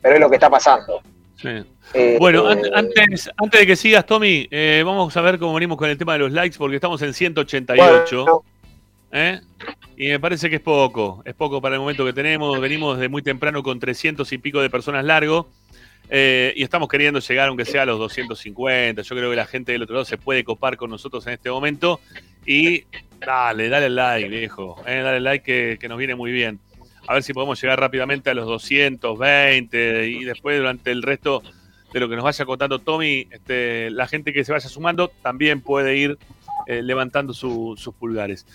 pero 0.00 0.14
es 0.14 0.20
lo 0.20 0.28
que 0.30 0.36
está 0.36 0.48
pasando. 0.48 1.00
Sí. 1.36 1.48
Eh, 1.94 2.18
Bueno, 2.20 2.46
an- 2.46 2.64
eh, 2.64 2.70
antes, 2.72 3.28
antes 3.36 3.60
de 3.60 3.66
que 3.66 3.74
sigas, 3.74 4.06
Tommy, 4.06 4.46
eh, 4.50 4.82
vamos 4.86 5.16
a 5.16 5.20
ver 5.22 5.38
cómo 5.40 5.54
venimos 5.54 5.76
con 5.76 5.90
el 5.90 5.98
tema 5.98 6.12
de 6.12 6.20
los 6.20 6.30
likes, 6.32 6.56
porque 6.56 6.76
estamos 6.76 7.02
en 7.02 7.12
188. 7.12 8.24
bueno, 8.24 8.44
¿eh? 9.12 9.40
Y 9.96 10.08
me 10.08 10.20
parece 10.20 10.48
que 10.48 10.56
es 10.56 10.62
poco, 10.62 11.22
es 11.24 11.34
poco 11.34 11.60
para 11.60 11.74
el 11.74 11.80
momento 11.80 12.04
que 12.04 12.12
tenemos. 12.12 12.58
Venimos 12.60 12.98
de 12.98 13.08
muy 13.08 13.22
temprano 13.22 13.62
con 13.62 13.78
300 13.78 14.32
y 14.32 14.38
pico 14.38 14.60
de 14.60 14.70
personas 14.70 15.04
largo. 15.04 15.48
eh, 16.12 16.52
y 16.56 16.62
estamos 16.64 16.88
queriendo 16.88 17.20
llegar, 17.20 17.48
aunque 17.48 17.64
sea 17.64 17.82
a 17.82 17.86
los 17.86 17.98
250. 17.98 19.02
Yo 19.02 19.14
creo 19.16 19.30
que 19.30 19.36
la 19.36 19.46
gente 19.46 19.72
del 19.72 19.82
otro 19.82 19.94
lado 19.94 20.04
se 20.04 20.16
puede 20.18 20.42
copar 20.42 20.76
con 20.76 20.90
nosotros 20.90 21.26
en 21.26 21.34
este 21.34 21.50
momento. 21.50 22.00
Y 22.46 22.84
dale, 23.20 23.68
dale 23.68 23.90
like, 23.90 24.28
viejo. 24.28 24.82
eh, 24.86 25.02
dale 25.02 25.20
like 25.20 25.44
que, 25.44 25.78
que 25.78 25.88
nos 25.88 25.98
viene 25.98 26.14
muy 26.16 26.32
bien. 26.32 26.58
A 27.06 27.14
ver 27.14 27.22
si 27.22 27.32
podemos 27.32 27.60
llegar 27.60 27.78
rápidamente 27.78 28.30
a 28.30 28.34
los 28.34 28.46
220 28.46 30.08
y 30.08 30.24
después 30.24 30.58
durante 30.58 30.90
el 30.90 31.02
resto 31.02 31.42
de 31.92 32.00
lo 32.00 32.08
que 32.08 32.14
nos 32.16 32.24
vaya 32.24 32.44
contando 32.44 32.78
Tommy, 32.78 33.26
este, 33.30 33.90
la 33.90 34.06
gente 34.06 34.32
que 34.32 34.44
se 34.44 34.52
vaya 34.52 34.68
sumando 34.68 35.08
también 35.22 35.60
puede 35.60 35.96
ir 35.96 36.18
eh, 36.66 36.82
levantando 36.82 37.32
su- 37.34 37.74
sus 37.76 37.94
pulgares. 37.94 38.46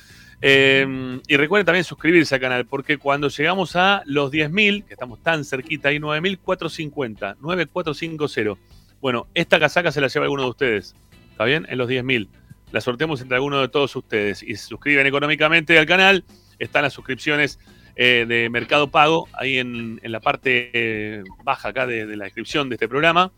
Eh, 0.48 1.22
y 1.28 1.38
recuerden 1.38 1.66
también 1.66 1.84
suscribirse 1.84 2.36
al 2.36 2.42
canal, 2.42 2.66
porque 2.68 3.00
cuando 3.00 3.30
llegamos 3.30 3.76
a 3.76 4.04
los 4.06 4.32
10.000, 4.32 4.86
que 4.86 4.94
estamos 4.94 5.20
tan 5.24 5.44
cerquita, 5.44 5.90
hay 5.90 5.98
9.450, 5.98 7.38
9.450. 7.38 8.56
Bueno, 9.02 9.26
esta 9.34 9.60
casaca 9.60 9.92
se 9.92 10.02
la 10.02 10.08
lleva 10.08 10.26
alguno 10.26 10.44
de 10.44 10.50
ustedes, 10.50 10.96
¿está 11.32 11.46
bien? 11.46 11.66
En 11.68 11.80
los 11.80 11.90
10.000. 11.90 12.28
La 12.72 12.80
sorteamos 12.80 13.22
entre 13.22 13.38
alguno 13.38 13.60
de 13.60 13.70
todos 13.70 13.96
ustedes. 13.96 14.44
Y 14.44 14.56
se 14.56 14.68
suscriben 14.68 15.08
económicamente 15.08 15.80
al 15.80 15.88
canal, 15.88 16.24
están 16.60 16.84
las 16.84 16.94
suscripciones 16.94 17.58
eh, 17.96 18.26
de 18.28 18.48
Mercado 18.52 18.92
Pago, 18.92 19.28
ahí 19.34 19.58
en, 19.58 20.00
en 20.04 20.12
la 20.12 20.20
parte 20.20 20.70
eh, 20.74 21.24
baja 21.44 21.70
acá 21.70 21.88
de, 21.88 22.06
de 22.06 22.18
la 22.18 22.26
descripción 22.26 22.70
de 22.70 22.76
este 22.76 22.88
programa. 22.88 23.32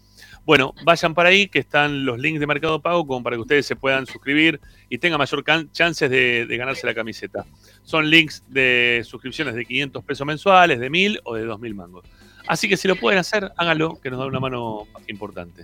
Bueno, 0.48 0.74
vayan 0.86 1.14
para 1.14 1.28
ahí, 1.28 1.50
que 1.50 1.60
están 1.60 2.06
los 2.06 2.18
links 2.18 2.40
de 2.40 2.48
Mercado 2.48 2.80
Pago, 2.80 3.06
como 3.06 3.22
para 3.22 3.36
que 3.36 3.42
ustedes 3.42 3.66
se 3.66 3.76
puedan 3.76 4.06
suscribir 4.06 4.62
y 4.90 4.98
tengan 4.98 5.20
mayor 5.20 5.44
chances 5.74 6.10
de, 6.10 6.46
de 6.46 6.58
ganarse 6.58 6.88
la 6.88 6.94
camiseta. 6.94 7.46
Son 7.84 8.10
links 8.10 8.42
de 8.48 9.02
suscripciones 9.04 9.56
de 9.56 9.66
500 9.66 10.06
pesos 10.06 10.26
mensuales, 10.26 10.80
de 10.80 10.90
1000 10.90 11.20
o 11.26 11.36
de 11.36 11.44
2000 11.44 11.76
mangos. 11.76 12.06
Así 12.48 12.70
que 12.70 12.78
si 12.78 12.88
lo 12.88 12.96
pueden 12.96 13.20
hacer, 13.20 13.52
háganlo, 13.58 14.00
que 14.00 14.10
nos 14.10 14.20
da 14.20 14.26
una 14.26 14.40
mano 14.40 14.88
importante. 15.10 15.64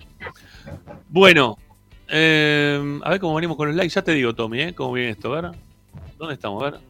Bueno, 1.07 1.57
eh, 2.09 2.99
a 3.03 3.09
ver 3.09 3.21
cómo 3.21 3.35
venimos 3.35 3.55
con 3.55 3.69
los 3.69 3.77
likes. 3.77 3.93
Ya 3.93 4.01
te 4.01 4.11
digo, 4.11 4.35
Tommy, 4.35 4.63
¿eh? 4.63 4.75
¿Cómo 4.75 4.91
viene 4.91 5.11
esto? 5.11 5.33
A 5.33 5.41
ver. 5.41 5.51
¿Dónde 6.17 6.33
estamos? 6.33 6.61
A 6.61 6.71
ver. 6.71 6.81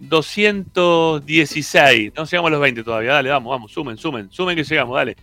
216. 0.00 2.14
No 2.16 2.24
llegamos 2.24 2.48
a 2.48 2.50
los 2.50 2.60
20 2.60 2.82
todavía. 2.82 3.12
Dale, 3.12 3.30
vamos, 3.30 3.50
vamos. 3.50 3.70
Sumen, 3.70 3.96
sumen. 3.96 4.28
Sumen 4.32 4.56
que 4.56 4.64
llegamos, 4.64 4.96
dale. 4.96 5.16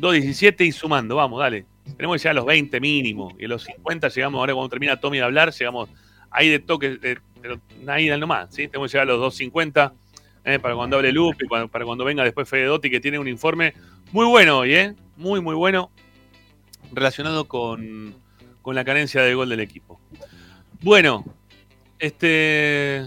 217 0.00 0.64
y 0.64 0.72
sumando, 0.72 1.16
vamos, 1.16 1.40
dale. 1.40 1.66
Tenemos 1.96 2.16
que 2.16 2.18
llegar 2.20 2.32
a 2.32 2.40
los 2.40 2.46
20 2.46 2.80
mínimo. 2.80 3.36
Y 3.38 3.44
a 3.44 3.48
los 3.48 3.64
50 3.64 4.08
llegamos, 4.08 4.38
ahora 4.38 4.54
cuando 4.54 4.68
termina 4.70 4.98
Tommy 4.98 5.18
de 5.18 5.24
hablar, 5.24 5.52
llegamos 5.52 5.90
ahí 6.30 6.48
de 6.48 6.58
toque, 6.58 6.98
pero 7.40 7.60
ahí 7.86 8.08
nomás, 8.18 8.54
¿sí? 8.54 8.68
Tenemos 8.68 8.90
que 8.90 8.96
llegar 8.96 9.08
a 9.08 9.12
los 9.12 9.20
250 9.20 9.92
eh, 10.44 10.58
para 10.58 10.74
cuando 10.74 10.96
hable 10.96 11.12
Lupe, 11.12 11.46
para, 11.46 11.84
cuando 11.84 12.04
venga 12.04 12.24
después 12.24 12.48
Fede 12.48 12.64
Dotti, 12.64 12.90
que 12.90 13.00
tiene 13.00 13.18
un 13.18 13.28
informe 13.28 13.74
muy 14.12 14.26
bueno 14.26 14.58
hoy, 14.58 14.74
¿eh? 14.74 14.94
Muy, 15.16 15.40
muy 15.40 15.54
bueno, 15.54 15.90
relacionado 16.92 17.46
con, 17.46 18.14
con 18.62 18.74
la 18.74 18.84
carencia 18.84 19.22
de 19.22 19.34
gol 19.34 19.48
del 19.48 19.60
equipo. 19.60 20.00
Bueno, 20.80 21.24
este... 21.98 23.06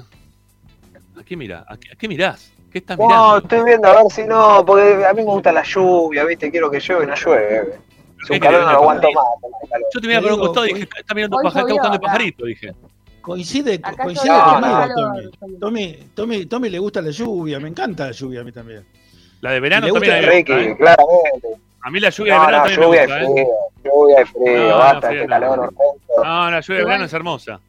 ¿A 1.18 1.24
qué 1.24 1.36
mirás? 1.36 1.66
¿A 1.68 1.78
qué, 1.78 1.91
a 1.91 1.96
qué 1.96 2.08
mirás? 2.08 2.53
¿Qué 2.74 2.80
estás 2.80 2.97
No, 2.97 3.05
mirando? 3.05 3.38
estoy 3.38 3.63
viendo 3.63 3.88
a 3.88 3.93
ver 4.03 4.11
si 4.11 4.24
no, 4.24 4.63
porque 4.65 5.05
a 5.05 5.13
mí 5.13 5.21
me 5.24 5.32
gusta 5.32 5.51
la 5.53 5.61
lluvia, 5.63 6.26
¿viste? 6.26 6.49
Quiero 6.49 6.71
que 6.71 6.80
llueve 6.80 7.03
y 7.03 7.07
no 7.07 7.15
llueve. 7.15 7.55
Es 8.24 8.30
un 8.30 8.36
¿Qué 8.36 8.39
calor 8.39 8.61
no 8.65 8.71
lo 8.71 8.78
aguanto 8.80 9.07
más. 9.11 9.26
Yo 9.93 10.01
te 10.01 10.07
miraba 10.07 10.24
por 10.24 10.34
un 10.34 10.39
costado 10.39 10.65
y 10.65 10.74
dije, 10.74 10.89
está 10.97 11.13
mirando 11.13 11.38
hoy 11.38 11.43
paja- 11.43 11.59
está 11.61 11.71
buscando 11.74 11.99
pajarito, 12.01 12.45
dije. 12.45 12.74
Coincide, 13.21 13.80
Acá 13.84 14.03
coincide 14.03 14.34
conmigo. 14.43 15.30
Tommy. 15.39 15.57
Tommy, 15.59 16.09
Tommy, 16.15 16.45
Tommy 16.47 16.69
le 16.69 16.80
gusta 16.80 17.01
la 17.01 17.11
lluvia, 17.11 17.59
me 17.59 17.69
encanta 17.69 18.07
la 18.07 18.11
lluvia 18.11 18.41
a 18.41 18.43
mí 18.43 18.51
también. 18.51 18.86
La 19.41 19.51
de 19.51 19.59
verano 19.59 19.86
le 19.88 19.93
también 19.93 20.15
me 20.21 20.21
Ricky, 20.30 20.51
gusta, 20.53 20.71
¿eh? 20.71 20.78
claramente. 20.78 21.47
A 21.82 21.91
mí 21.91 21.99
la 21.99 22.09
lluvia 22.09 22.34
de 22.34 22.39
No, 22.39 22.45
verano 22.47 22.63
no, 22.65 22.69
también 22.71 22.80
me 22.80 22.86
lluvia 22.86 23.03
y 23.03 23.05
gusta, 23.05 23.21
¿eh? 23.21 23.26
frío. 23.34 23.91
Lluvia 23.93 24.21
y 24.21 24.26
frío, 24.26 24.69
No, 24.69 24.78
basta, 24.78 25.07
frío 25.07 25.21
este 25.21 25.28
no. 25.28 25.30
calor 25.30 25.59
urgente. 25.59 26.03
No, 26.17 26.51
la 26.51 26.59
lluvia 26.61 26.80
de 26.80 26.86
verano 26.86 27.05
es 27.05 27.13
hermosa. 27.13 27.59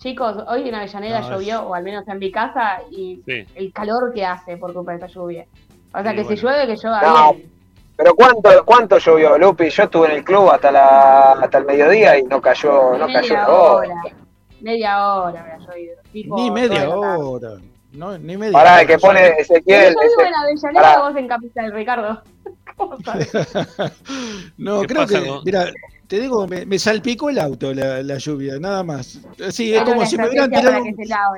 Chicos, 0.00 0.34
hoy 0.48 0.66
en 0.68 0.74
Avellaneda 0.74 1.20
No, 1.20 1.30
llovió, 1.30 1.62
o 1.62 1.74
al 1.74 1.84
menos 1.84 2.08
en 2.08 2.18
mi 2.18 2.32
casa, 2.32 2.80
y 2.90 3.20
Sí. 3.26 3.44
el 3.54 3.72
calor 3.72 4.12
que 4.14 4.24
hace 4.24 4.56
por 4.56 4.72
culpa 4.72 4.92
de 4.92 4.96
esta 4.96 5.06
lluvia. 5.08 5.44
O 5.92 6.00
sea 6.02 6.10
Sí, 6.10 6.16
que 6.16 6.22
bueno. 6.22 6.36
si 6.36 6.42
llueve, 6.42 6.66
que 6.66 6.76
llueva 6.76 7.02
No, 7.02 7.34
bien. 7.34 7.50
Pero 7.96 8.14
cuánto, 8.14 8.64
cuánto 8.64 8.96
llovió, 8.98 9.36
Lupi. 9.36 9.68
Yo 9.68 9.82
estuve 9.82 10.06
en 10.06 10.12
el 10.16 10.24
club 10.24 10.48
hasta 10.50 10.72
la, 10.72 11.32
hasta 11.32 11.58
el 11.58 11.66
mediodía 11.66 12.18
y 12.18 12.22
no 12.22 12.40
cayó, 12.40 12.96
no 12.96 13.06
cayó 13.08 13.20
media 13.20 13.34
una 13.44 13.48
hora. 13.48 13.88
gota. 14.02 14.16
Media 14.62 15.14
hora 15.14 15.40
habrá 15.40 15.58
llovido. 15.58 15.96
tipo, 16.10 16.36
Ni 16.36 16.50
media 16.50 16.88
hora. 16.88 17.50
No, 17.92 18.16
ni 18.16 18.36
media 18.38 18.52
Pará, 18.52 18.72
hora. 18.72 18.80
el 18.82 18.86
que 18.86 18.98
pone 18.98 19.28
Ezequiel. 19.38 19.92
yo 19.94 20.00
vivo 20.00 20.02
ese- 20.18 20.28
en 20.28 20.34
Avellaneda, 20.34 20.82
pará. 20.82 21.00
vos 21.08 21.16
en 21.16 21.28
Capital, 21.28 21.72
Ricardo. 21.72 22.22
¿Cómo 22.76 22.96
no, 24.56 24.80
¿Qué 24.80 24.86
creo 24.86 25.06
que, 25.06 25.26
con- 25.28 25.44
mira, 25.44 25.66
te 26.10 26.18
digo, 26.18 26.44
me, 26.48 26.66
me 26.66 26.76
salpicó 26.76 27.30
el 27.30 27.38
auto 27.38 27.72
la, 27.72 28.02
la 28.02 28.18
lluvia, 28.18 28.58
nada 28.58 28.82
más. 28.82 29.20
Sí, 29.50 29.72
es 29.72 29.82
como 29.84 30.04
si 30.04 30.16
me 30.18 30.28
hubieran 30.28 30.50
tirado. 30.50 31.36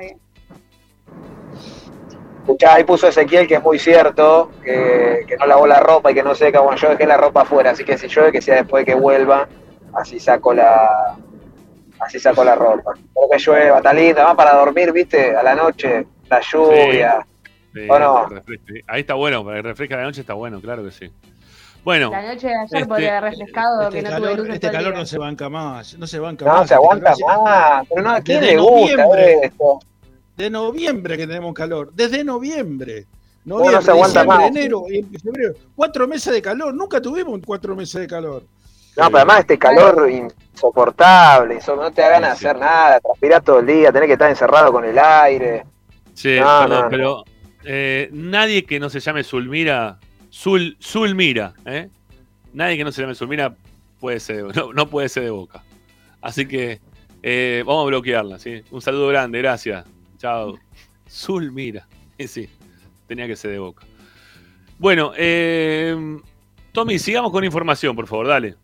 Escuchá, 2.39 2.73
ahí 2.73 2.83
puso 2.83 3.07
Ezequiel 3.07 3.47
que 3.47 3.53
es 3.53 3.61
muy 3.61 3.77
cierto, 3.77 4.49
que, 4.63 5.25
que 5.27 5.37
no 5.37 5.45
lavó 5.45 5.67
la 5.67 5.79
ropa 5.79 6.09
y 6.09 6.15
que 6.15 6.23
no 6.23 6.33
seca. 6.33 6.61
Bueno, 6.61 6.75
yo 6.75 6.89
dejé 6.89 7.05
la 7.05 7.17
ropa 7.17 7.43
afuera, 7.43 7.69
así 7.69 7.85
que 7.85 7.99
si 7.99 8.07
llueve, 8.07 8.31
que 8.31 8.41
sea 8.41 8.55
después 8.55 8.83
de 8.83 8.93
que 8.93 8.99
vuelva, 8.99 9.47
así 9.93 10.19
saco 10.19 10.55
la 10.55 11.17
así 11.99 12.17
saco 12.19 12.43
la 12.43 12.55
ropa. 12.55 12.93
Espero 12.95 13.27
que 13.31 13.37
llueva, 13.37 13.77
está 13.77 13.93
linda, 13.93 14.25
más 14.25 14.35
para 14.35 14.55
dormir, 14.55 14.91
viste, 14.91 15.35
a 15.35 15.43
la 15.43 15.53
noche, 15.53 16.07
la 16.31 16.41
lluvia. 16.41 17.27
Sí, 17.75 17.87
¿O 17.87 17.99
no? 17.99 18.25
refresque. 18.25 18.81
Ahí 18.87 19.01
está 19.01 19.13
bueno, 19.13 19.45
para 19.45 19.57
que 19.57 19.61
refresca 19.61 19.97
la 19.97 20.03
noche 20.03 20.21
está 20.21 20.33
bueno, 20.33 20.59
claro 20.59 20.83
que 20.83 20.91
sí. 20.91 21.11
Bueno, 21.83 22.11
La 22.11 22.21
noche 22.21 22.47
de 22.47 22.53
ayer 22.55 22.65
Este- 22.73 22.85
podría 22.85 23.17
haber 23.17 23.31
refrescado 23.31 23.81
Este 23.83 23.95
que 23.97 24.01
no 24.03 24.09
tuve 24.09 24.21
calor, 24.21 24.37
luces 24.39 24.53
este 24.55 24.59
todo 24.67 24.71
el 24.71 24.77
calor 24.77 24.93
día. 24.93 24.99
no 25.01 25.05
se 25.05 25.17
banca 25.17 25.49
más, 25.49 25.97
no 25.97 26.07
se 26.07 26.19
banca 26.19 26.45
No 26.45 26.51
más. 26.51 26.59
se 26.59 26.63
este 26.63 26.75
aguanta 26.75 27.13
calor. 27.13 27.43
más, 27.43 27.87
pero 27.89 28.01
no, 28.01 28.09
¿a 28.11 28.21
quién 28.21 28.39
Desde 28.39 28.53
le 28.55 28.61
gusta 28.61 28.79
noviembre. 29.03 29.39
esto? 29.43 29.79
De 30.37 30.49
noviembre 30.49 31.17
que 31.17 31.27
tenemos 31.27 31.53
calor, 31.53 31.91
desde 31.93 32.23
noviembre. 32.23 33.05
no 33.45 33.57
Noviembre, 33.57 33.81
se 33.83 33.91
aguanta 33.91 34.23
más. 34.23 34.47
enero 34.47 34.83
y 34.89 35.03
febrero. 35.19 35.53
Cuatro 35.75 36.07
meses 36.07 36.33
de 36.33 36.41
calor, 36.41 36.73
nunca 36.73 37.01
tuvimos 37.01 37.41
cuatro 37.45 37.75
meses 37.75 37.99
de 37.99 38.07
calor. 38.07 38.43
No, 38.95 39.05
pero 39.07 39.17
además 39.17 39.39
este 39.41 39.57
calor 39.59 40.09
insoportable, 40.09 41.57
eso 41.57 41.75
no 41.75 41.91
te 41.91 42.01
da 42.01 42.09
ganas 42.09 42.31
de 42.31 42.37
Sí, 42.37 42.45
hacer 42.45 42.59
nada, 42.59 42.99
transpirar 43.01 43.41
todo 43.43 43.59
el 43.59 43.65
día, 43.65 43.91
tenés 43.91 44.07
que 44.07 44.13
estar 44.13 44.29
encerrado 44.29 44.71
con 44.71 44.85
el 44.85 44.97
aire. 44.97 45.65
sí, 46.13 46.37
No, 46.39 46.45
perdón, 46.45 46.69
no, 46.69 46.81
no. 46.83 46.89
pero 46.89 47.23
eh, 47.65 48.09
nadie 48.13 48.63
que 48.65 48.79
no 48.79 48.89
se 48.89 48.99
llame 49.01 49.23
Zulmira, 49.23 49.99
Zul, 50.33 50.75
Zulmira, 50.81 51.53
¿eh? 51.65 51.89
Nadie 52.53 52.77
que 52.77 52.83
no 52.83 52.91
se 52.91 53.01
llame 53.01 53.13
Zulmira 53.13 53.53
puede 53.99 54.19
ser, 54.19 54.45
no, 54.73 54.89
puede 54.89 55.07
ser 55.07 55.23
de 55.23 55.29
boca. 55.29 55.63
Así 56.21 56.47
que 56.47 56.79
eh, 57.21 57.63
vamos 57.65 57.83
a 57.83 57.87
bloquearla, 57.87 58.39
¿sí? 58.39 58.63
Un 58.71 58.81
saludo 58.81 59.09
grande, 59.09 59.39
gracias. 59.39 59.85
Chao. 60.17 60.57
Zulmira. 61.07 61.85
Y 62.17 62.27
sí, 62.27 62.49
tenía 63.07 63.27
que 63.27 63.35
ser 63.35 63.51
de 63.51 63.59
boca. 63.59 63.85
Bueno, 64.79 65.13
eh, 65.15 65.95
Tommy, 66.71 66.97
sigamos 66.97 67.31
con 67.31 67.43
información, 67.43 67.95
por 67.95 68.07
favor, 68.07 68.27
dale. 68.27 68.55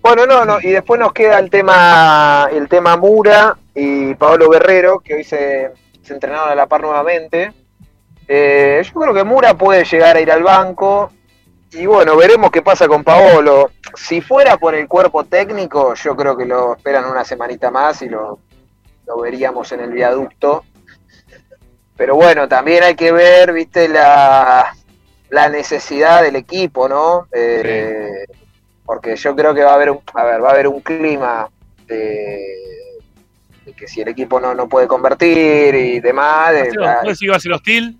Bueno, 0.00 0.24
no, 0.24 0.46
no, 0.46 0.58
y 0.62 0.68
después 0.70 0.98
nos 0.98 1.12
queda 1.12 1.38
el 1.38 1.50
tema, 1.50 2.48
el 2.50 2.66
tema 2.68 2.96
Mura 2.96 3.58
y 3.74 4.14
Pablo 4.14 4.48
Guerrero, 4.48 5.00
que 5.00 5.14
hoy 5.16 5.24
se, 5.24 5.70
se 6.00 6.14
entrenaron 6.14 6.48
a 6.48 6.54
la 6.54 6.66
par 6.66 6.80
nuevamente. 6.80 7.52
Eh, 8.28 8.82
yo 8.84 9.00
creo 9.00 9.14
que 9.14 9.24
Mura 9.24 9.54
puede 9.54 9.84
llegar 9.84 10.16
a 10.16 10.20
ir 10.20 10.30
al 10.30 10.42
banco. 10.42 11.10
Y 11.72 11.84
bueno, 11.86 12.16
veremos 12.16 12.50
qué 12.50 12.62
pasa 12.62 12.86
con 12.88 13.02
Paolo. 13.04 13.70
Si 13.94 14.20
fuera 14.20 14.56
por 14.56 14.74
el 14.74 14.86
cuerpo 14.88 15.24
técnico, 15.24 15.94
yo 15.94 16.14
creo 16.16 16.36
que 16.36 16.44
lo 16.46 16.76
esperan 16.76 17.04
una 17.06 17.24
semanita 17.24 17.70
más 17.70 18.00
y 18.02 18.08
lo, 18.08 18.38
lo 19.06 19.20
veríamos 19.20 19.70
en 19.72 19.80
el 19.80 19.90
viaducto. 19.92 20.64
Pero 21.96 22.14
bueno, 22.14 22.48
también 22.48 22.84
hay 22.84 22.94
que 22.94 23.12
ver, 23.12 23.52
viste, 23.52 23.88
la, 23.88 24.72
la 25.30 25.48
necesidad 25.48 26.22
del 26.22 26.36
equipo, 26.36 26.88
¿no? 26.88 27.26
Eh, 27.32 28.24
Porque 28.86 29.16
yo 29.16 29.34
creo 29.36 29.52
que 29.54 29.62
va 29.64 29.72
a 29.72 29.74
haber 29.74 29.90
un, 29.90 30.00
a 30.14 30.24
ver, 30.24 30.42
va 30.42 30.48
a 30.50 30.52
haber 30.52 30.68
un 30.68 30.80
clima 30.80 31.48
de, 31.86 32.40
de 33.66 33.72
que 33.74 33.86
si 33.88 34.00
el 34.00 34.08
equipo 34.08 34.40
no, 34.40 34.54
no 34.54 34.68
puede 34.68 34.86
convertir 34.86 35.74
y 35.74 36.00
demás. 36.00 36.52
de- 36.52 36.70
¿No 37.02 37.08
decís 37.08 37.18
que 37.18 37.24
iba 37.26 37.36
a 37.36 37.40
ser 37.40 37.52
hostil? 37.52 37.98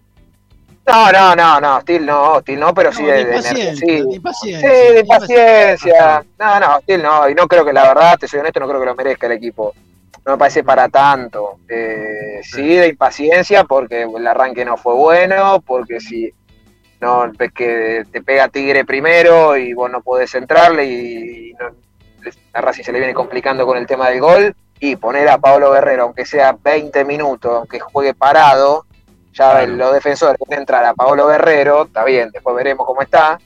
No, 0.89 1.13
no, 1.13 1.37
no, 1.37 1.61
no, 1.61 1.77
Hostil 1.77 2.07
no, 2.07 2.33
Hostil 2.33 2.59
no, 2.59 2.75
pero 2.75 2.93
sí 2.93 3.03
No, 3.03 3.09
de, 3.09 3.25
de 3.25 3.25
de 3.25 4.15
impaciencia, 4.15 4.61
Sí, 4.61 4.93
de 4.95 5.01
impaciencia. 5.01 6.25
No, 6.39 6.61
no, 6.61 6.77
Hostil 6.77 7.03
no, 7.03 7.29
y 7.29 7.35
no 7.35 7.47
creo 7.47 7.65
que 7.65 7.73
la 7.73 7.89
verdad, 7.89 8.19
te 8.19 8.27
soy 8.27 8.41
honesto, 8.41 8.61
no 8.61 8.69
creo 8.69 8.81
que 8.81 8.87
lo 8.87 8.95
merezca 8.95 9.27
el 9.27 9.33
equipo. 9.33 9.75
No 10.25 10.33
me 10.33 10.39
parece 10.39 10.65
para 10.65 10.89
tanto. 10.89 11.59
Eh, 11.69 12.41
sí, 12.43 12.77
de 12.77 12.89
impaciencia, 12.89 13.65
porque 13.65 14.03
el 14.03 14.27
arranque 14.27 14.65
no 14.65 14.77
fue 14.77 14.95
bueno, 14.95 15.63
porque 15.67 16.01
si 16.01 16.33
no 17.01 17.31
ves 17.33 17.53
que 17.53 18.05
te 18.11 18.23
pega 18.23 18.49
Tigre 18.49 18.85
primero 18.85 19.57
y 19.57 19.73
vos 19.73 19.91
no 19.91 20.01
podés 20.01 20.35
entrarle 20.35 20.85
y, 20.85 21.53
no, 21.55 21.71
a 22.53 22.61
Racing 22.61 22.83
se 22.83 22.93
le 22.93 22.99
viene 22.99 23.15
complicando 23.15 23.65
con 23.67 23.79
el 23.79 23.87
tema 23.87 24.09
del 24.11 24.21
gol 24.21 24.57
y 24.81 24.97
poner 24.97 25.29
a 25.29 25.39
Pablo 25.39 25.73
Guerrero, 25.73 26.05
aunque 26.05 26.25
sea 26.25 26.57
20 26.61 27.05
minutos, 27.05 27.53
aunque 27.55 27.81
juegue 27.81 28.15
parado, 28.15 28.87
ya 29.39 29.51
Claro. 29.53 29.73
los 29.77 29.93
defensores 29.95 30.37
pueden 30.37 30.61
entrar 30.61 30.85
a 30.85 30.95
Pablo 30.95 31.29
Guerrero, 31.29 31.85
está 31.85 32.05
bien, 32.05 32.31
después 32.33 32.57
veremos 32.57 32.85
cómo 32.87 33.01
está. 33.03 33.39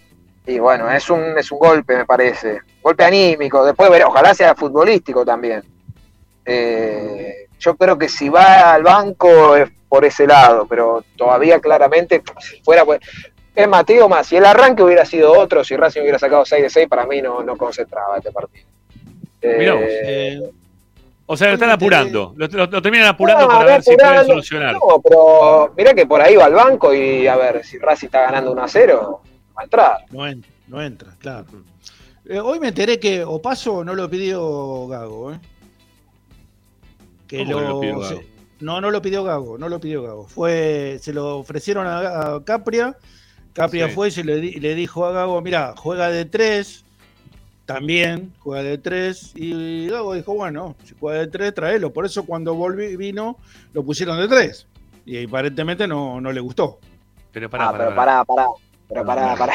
Y 0.46 0.58
bueno, 0.58 0.90
es 0.90 1.08
un, 1.10 1.38
es 1.38 1.52
un 1.52 1.58
golpe, 1.58 1.96
me 1.96 2.04
parece. 2.06 2.60
Golpe 2.82 3.04
anímico, 3.04 3.64
después 3.64 3.90
ver, 3.90 4.04
ojalá 4.04 4.34
sea 4.34 4.54
futbolístico 4.54 5.24
también. 5.24 5.62
Eh, 6.44 7.46
yo 7.60 7.76
creo 7.76 7.96
que 7.96 8.08
si 8.08 8.28
va 8.28 8.72
al 8.74 8.82
banco 8.82 9.54
es 9.56 9.70
por 9.88 10.04
ese 10.04 10.26
lado, 10.26 10.66
pero 10.66 11.04
todavía 11.16 11.60
claramente, 11.60 12.22
si 12.40 12.62
fuera 12.62 12.84
pues. 12.84 13.00
Es 13.54 13.68
Mateo 13.68 14.08
más, 14.08 14.26
si 14.26 14.36
el 14.36 14.46
arranque 14.46 14.82
hubiera 14.82 15.04
sido 15.04 15.38
otro, 15.38 15.62
si 15.62 15.76
Racing 15.76 16.00
hubiera 16.00 16.18
sacado 16.18 16.42
6 16.42 16.62
de 16.62 16.70
6, 16.70 16.88
para 16.88 17.04
mí 17.04 17.20
no, 17.20 17.42
no 17.42 17.54
concentraba 17.54 18.16
este 18.16 18.32
partido. 18.32 18.66
Eh, 19.42 19.56
Mirá 19.58 19.74
vos. 19.74 19.82
Eh, 19.86 20.50
O 21.26 21.36
sea, 21.36 21.48
lo 21.48 21.54
están 21.54 21.70
apurando. 21.70 22.34
Lo, 22.36 22.46
lo- 22.48 22.66
lo 22.66 22.82
terminan 22.82 23.06
apurando 23.08 23.42
no, 23.44 23.48
para 23.48 23.64
ver 23.64 23.82
si 23.82 23.94
pueden 23.96 24.26
solucionar. 24.26 24.74
No, 24.74 25.00
pero 25.02 25.72
mirá 25.76 25.94
que 25.94 26.06
por 26.06 26.20
ahí 26.20 26.36
va 26.36 26.46
al 26.46 26.54
banco 26.54 26.92
y 26.94 27.26
a 27.26 27.36
ver, 27.36 27.64
si 27.64 27.78
Racing 27.78 28.06
está 28.06 28.22
ganando 28.22 28.52
1 28.52 28.62
a 28.62 28.68
0, 28.68 29.22
va 29.56 29.60
a 29.60 29.64
entrar. 29.64 29.96
no, 30.10 30.26
entra, 30.26 30.50
no 30.68 30.82
entra, 30.82 31.16
claro. 31.18 31.46
Eh, 32.26 32.38
hoy 32.38 32.60
me 32.60 32.68
enteré 32.68 32.98
que 33.00 33.24
Opaso 33.24 33.82
no 33.84 33.94
lo 33.94 34.08
pidió 34.10 34.86
Gago, 34.88 35.32
¿eh? 35.32 35.40
Que 37.26 37.38
¿Cómo 37.38 37.48
que 37.48 37.54
no 37.54 37.68
lo 37.68 37.80
pidió 37.80 37.98
Gago? 38.00 38.14
se- 38.20 38.26
no, 38.60 38.80
no 38.80 38.90
lo 38.90 39.02
pidió 39.02 39.24
Gago, 39.24 39.58
no 39.58 39.68
lo 39.68 39.80
pidió 39.80 40.02
Gago. 40.02 40.26
Fue, 40.28 40.98
se 41.00 41.12
lo 41.12 41.38
ofrecieron 41.38 41.86
a, 41.86 42.34
a 42.36 42.44
Capria. 42.44 42.96
Capria 43.54 43.88
Sí. 43.88 43.94
fue 43.94 44.08
y 44.08 44.10
se 44.12 44.24
le, 44.24 44.36
di- 44.36 44.54
le 44.60 44.74
dijo 44.74 45.04
a 45.04 45.12
Gago, 45.12 45.40
mira, 45.42 45.74
juega 45.76 46.08
de 46.10 46.24
tres, 46.24 46.81
también 47.66 48.32
juega 48.40 48.62
de 48.62 48.78
tres. 48.78 49.32
Y 49.34 49.88
Gago 49.88 50.14
dijo, 50.14 50.34
bueno, 50.34 50.76
si 50.84 50.94
juega 50.98 51.20
de 51.20 51.26
tres, 51.28 51.54
tráelo. 51.54 51.92
Por 51.92 52.06
eso 52.06 52.24
cuando 52.24 52.54
volví, 52.54 52.96
vino, 52.96 53.36
lo 53.72 53.84
pusieron 53.84 54.18
de 54.18 54.28
tres. 54.28 54.66
Y 55.04 55.24
aparentemente 55.24 55.86
no, 55.86 56.20
no 56.20 56.32
le 56.32 56.40
gustó. 56.40 56.78
Pero 57.32 57.48
pará, 57.48 57.68
ah, 57.68 57.72
pará, 57.72 57.84
pero 57.84 57.96
pará. 57.96 58.24
pará, 58.24 58.24
pará. 58.26 58.48
Pero 58.88 59.06
pará, 59.06 59.36
pará. 59.36 59.54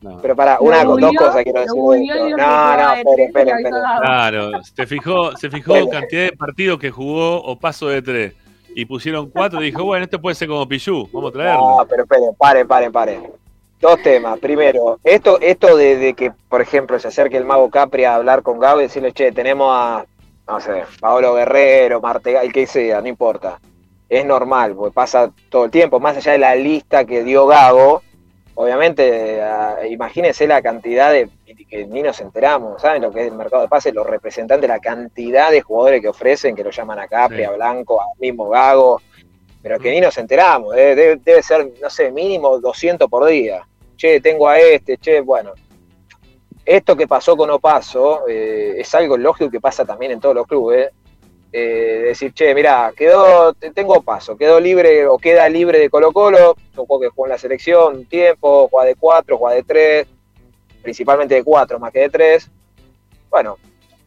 No. 0.00 0.20
Pero 0.20 0.36
pará, 0.36 0.58
una, 0.60 0.84
dos 0.84 1.00
googleó, 1.00 1.12
cosas 1.16 1.42
quiero 1.44 1.60
decir. 1.60 2.36
No, 2.36 2.76
no, 2.76 2.92
esperen, 2.94 3.26
esperen, 3.26 3.56
esperen. 3.58 3.82
Claro, 4.00 4.62
se 4.62 4.86
fijó, 4.86 5.36
se 5.36 5.50
fijó 5.50 5.88
cantidad 5.88 6.24
de 6.24 6.32
partidos 6.32 6.78
que 6.78 6.90
jugó 6.90 7.42
o 7.42 7.58
paso 7.58 7.88
de 7.88 8.02
tres. 8.02 8.34
Y 8.74 8.84
pusieron 8.84 9.30
cuatro 9.30 9.62
y 9.62 9.66
dijo, 9.66 9.84
bueno, 9.84 10.04
este 10.04 10.18
puede 10.18 10.34
ser 10.34 10.48
como 10.48 10.68
Pichu, 10.68 11.08
vamos 11.12 11.30
a 11.30 11.32
traerlo. 11.32 11.78
No, 11.78 11.86
pero 11.88 12.02
esperen, 12.02 12.34
paren, 12.36 12.68
paren, 12.68 12.92
paren. 12.92 13.32
Dos 13.86 14.02
temas. 14.02 14.40
Primero, 14.40 14.98
esto, 15.04 15.38
esto 15.40 15.76
de, 15.76 15.94
de 15.96 16.14
que, 16.14 16.32
por 16.48 16.60
ejemplo, 16.60 16.98
se 16.98 17.06
acerque 17.06 17.36
el 17.36 17.44
mago 17.44 17.70
Capri 17.70 18.02
a 18.02 18.16
hablar 18.16 18.42
con 18.42 18.58
Gago 18.58 18.80
y 18.80 18.84
decirle, 18.84 19.12
che, 19.12 19.30
tenemos 19.30 19.68
a, 19.72 20.04
no 20.48 20.60
sé, 20.60 20.82
Paolo 20.98 21.34
Guerrero, 21.34 22.00
Martega, 22.00 22.42
el 22.42 22.52
que 22.52 22.66
sea, 22.66 23.00
no 23.00 23.06
importa. 23.06 23.60
Es 24.08 24.26
normal, 24.26 24.74
porque 24.74 24.92
pasa 24.92 25.30
todo 25.48 25.66
el 25.66 25.70
tiempo, 25.70 26.00
más 26.00 26.16
allá 26.16 26.32
de 26.32 26.38
la 26.38 26.56
lista 26.56 27.04
que 27.04 27.22
dio 27.22 27.46
Gago, 27.46 28.02
obviamente, 28.56 29.40
ah, 29.40 29.76
imagínense 29.88 30.48
la 30.48 30.60
cantidad 30.62 31.12
de, 31.12 31.28
que 31.70 31.86
ni 31.86 32.02
nos 32.02 32.20
enteramos, 32.20 32.82
¿saben 32.82 33.02
lo 33.02 33.12
que 33.12 33.20
es 33.20 33.28
el 33.28 33.34
mercado 33.34 33.62
de 33.62 33.68
pases? 33.68 33.94
Los 33.94 34.04
representantes, 34.08 34.68
la 34.68 34.80
cantidad 34.80 35.52
de 35.52 35.62
jugadores 35.62 36.00
que 36.00 36.08
ofrecen, 36.08 36.56
que 36.56 36.64
lo 36.64 36.70
llaman 36.70 36.98
a 36.98 37.06
Capri, 37.06 37.38
Sí. 37.38 37.44
a 37.44 37.52
Blanco, 37.52 38.02
al 38.02 38.18
mismo 38.18 38.48
Gago, 38.48 39.00
pero 39.62 39.78
que 39.78 39.92
ni 39.92 40.00
nos 40.00 40.18
enteramos, 40.18 40.76
eh, 40.76 40.96
debe, 40.96 41.20
debe 41.24 41.40
ser, 41.44 41.72
no 41.80 41.88
sé, 41.88 42.10
mínimo 42.10 42.58
200 42.58 43.08
por 43.08 43.24
día. 43.26 43.64
Che, 43.96 44.20
tengo 44.20 44.48
a 44.48 44.58
este, 44.58 44.98
che, 44.98 45.20
bueno. 45.20 45.52
Esto 46.64 46.96
que 46.96 47.06
pasó 47.06 47.36
con 47.36 47.48
Opaso 47.50 48.26
eh, 48.28 48.74
es 48.78 48.94
algo 48.94 49.16
lógico 49.16 49.50
que 49.50 49.60
pasa 49.60 49.84
también 49.84 50.12
en 50.12 50.20
todos 50.20 50.34
los 50.34 50.46
clubes. 50.46 50.90
Eh, 51.52 52.02
decir, 52.06 52.32
che, 52.34 52.54
mira, 52.54 52.92
quedó, 52.94 53.54
te- 53.54 53.70
tengo 53.70 53.94
Opaso, 53.94 54.36
quedó 54.36 54.58
libre 54.60 55.06
o 55.06 55.16
queda 55.16 55.48
libre 55.48 55.78
de 55.78 55.88
Colo 55.88 56.12
Colo, 56.12 56.56
un 56.76 56.86
juego 56.86 57.00
que 57.00 57.08
jugó 57.08 57.26
en 57.26 57.30
la 57.30 57.38
selección 57.38 57.96
un 57.98 58.06
tiempo, 58.06 58.68
juega 58.70 58.88
de 58.88 58.96
4, 58.96 59.38
juega 59.38 59.54
de 59.56 59.62
3, 59.62 60.08
principalmente 60.82 61.36
de 61.36 61.44
4 61.44 61.78
más 61.78 61.92
que 61.92 62.00
de 62.00 62.10
3. 62.10 62.50
Bueno, 63.30 63.56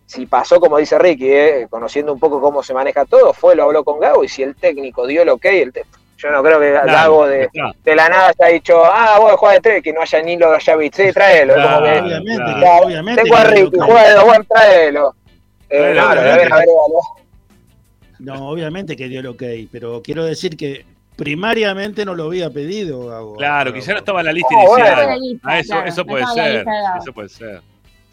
si 0.05 0.25
pasó 0.25 0.59
como 0.59 0.77
dice 0.77 0.99
Ricky, 0.99 1.31
eh, 1.31 1.67
conociendo 1.69 2.11
un 2.11 2.19
poco 2.19 2.41
cómo 2.41 2.61
se 2.61 2.73
maneja 2.73 3.05
todo, 3.05 3.33
fue, 3.33 3.55
lo 3.55 3.63
habló 3.63 3.83
con 3.83 3.99
Gago 3.99 4.23
y 4.23 4.27
si 4.27 4.43
el 4.43 4.55
técnico 4.55 5.07
dio 5.07 5.21
el 5.21 5.29
ok, 5.29 5.45
el 5.45 5.71
yo 6.21 6.31
no 6.31 6.43
creo 6.43 6.59
que 6.59 6.71
Claro, 6.71 6.87
Gago 6.91 7.27
de, 7.27 7.49
de 7.83 7.95
la 7.95 8.09
nada 8.09 8.33
haya 8.37 8.53
dicho, 8.53 8.83
ah, 8.83 9.17
vos 9.19 9.33
juega 9.37 9.55
de 9.55 9.61
3, 9.61 9.83
que 9.83 9.93
no 9.93 10.01
haya 10.01 10.21
ni 10.21 10.37
lo 10.37 10.51
haya 10.53 10.75
visto, 10.75 10.97
sí, 11.01 11.11
tráelo. 11.13 11.55
es 11.55 11.63
como 11.65 11.77
que, 11.77 11.83
Claro, 11.91 12.05
obviamente, 12.05 12.43
claro. 12.43 12.61
ya, 12.61 12.77
obviamente. 12.85 13.21
tengo 13.23 13.35
a 13.37 13.43
Ricky, 13.45 13.77
juega 13.79 14.07
de 14.09 14.13
dos, 14.15 14.23
bueno, 14.25 14.45
tráelo. 14.49 15.15
Eh, 15.69 15.93
no, 15.95 16.15
lo 16.15 16.21
deben 16.21 16.51
haber 16.53 16.67
evaluado. 16.67 17.01
No, 18.19 18.49
obviamente 18.49 18.95
que 18.97 19.07
dio 19.07 19.21
el 19.21 19.27
ok, 19.27 19.43
pero 19.71 20.01
quiero 20.03 20.25
decir 20.25 20.57
que 20.57 20.85
primariamente 21.15 22.03
no 22.05 22.15
lo 22.15 22.25
había 22.25 22.49
pedido 22.49 23.05
Gago. 23.07 23.35
Claro, 23.35 23.73
quizá 23.73 23.93
no 23.93 23.99
estaba 23.99 24.19
en 24.19 24.25
la 24.25 24.33
lista 24.33 24.49
Oh, 24.57 24.77
inicial. 24.77 25.39
Ah, 25.43 25.59
eso, 25.59 25.73
claro, 25.73 25.87
eso 25.87 26.05
puede 26.05 26.25
ser. 26.33 26.65
Eso 27.01 27.13
puede 27.13 27.29
ser. 27.29 27.61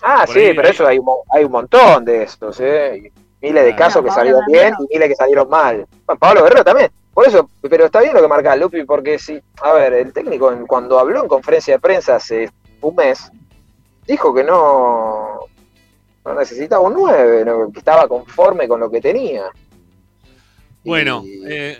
Ah, 0.03 0.23
Por 0.27 0.35
sí, 0.35 0.41
ahí- 0.41 0.55
pero 0.55 0.69
eso 0.69 0.87
hay 0.87 0.99
un, 0.99 1.05
mo- 1.07 1.24
hay 1.33 1.45
un 1.45 1.51
montón 1.53 2.05
de 2.05 2.23
estos, 2.23 2.61
¿eh? 2.61 3.11
Miles 3.41 3.65
de 3.65 3.74
Claro. 3.74 3.77
casos 3.77 4.05
que 4.05 4.11
salieron 4.11 4.43
bien 4.47 4.74
y 4.78 4.95
miles 4.95 5.09
que 5.09 5.15
salieron 5.16 5.49
mal. 5.49 5.87
Bueno, 6.05 6.19
Pablo 6.19 6.43
Guerrero 6.45 6.65
también. 6.65 6.91
Por 7.17 7.27
eso, 7.27 7.49
pero 7.63 7.87
está 7.87 8.03
bien 8.03 8.13
lo 8.13 8.21
que 8.21 8.29
marca 8.29 8.55
Lupi, 8.55 8.85
porque 8.85 9.19
si, 9.19 9.41
a 9.63 9.73
ver, 9.73 9.95
el 9.95 10.13
técnico 10.13 10.53
en- 10.53 10.67
cuando 10.67 10.99
habló 10.99 11.23
en 11.23 11.29
conferencia 11.29 11.73
de 11.77 11.81
prensa 11.81 12.17
hace 12.17 12.51
un 12.83 12.95
mes, 12.95 13.33
dijo 14.07 14.35
que 14.35 14.45
no, 14.45 15.39
no 16.27 16.35
necesitaba 16.35 16.83
un 16.87 16.93
9, 16.93 17.43
no, 17.47 17.73
que 17.73 17.79
estaba 17.79 18.07
conforme 18.07 18.69
con 18.69 18.81
lo 18.81 18.91
que 18.91 19.01
tenía. 19.01 19.45
Bueno, 20.85 21.23
Y- 21.25 21.41
eh, 21.49 21.79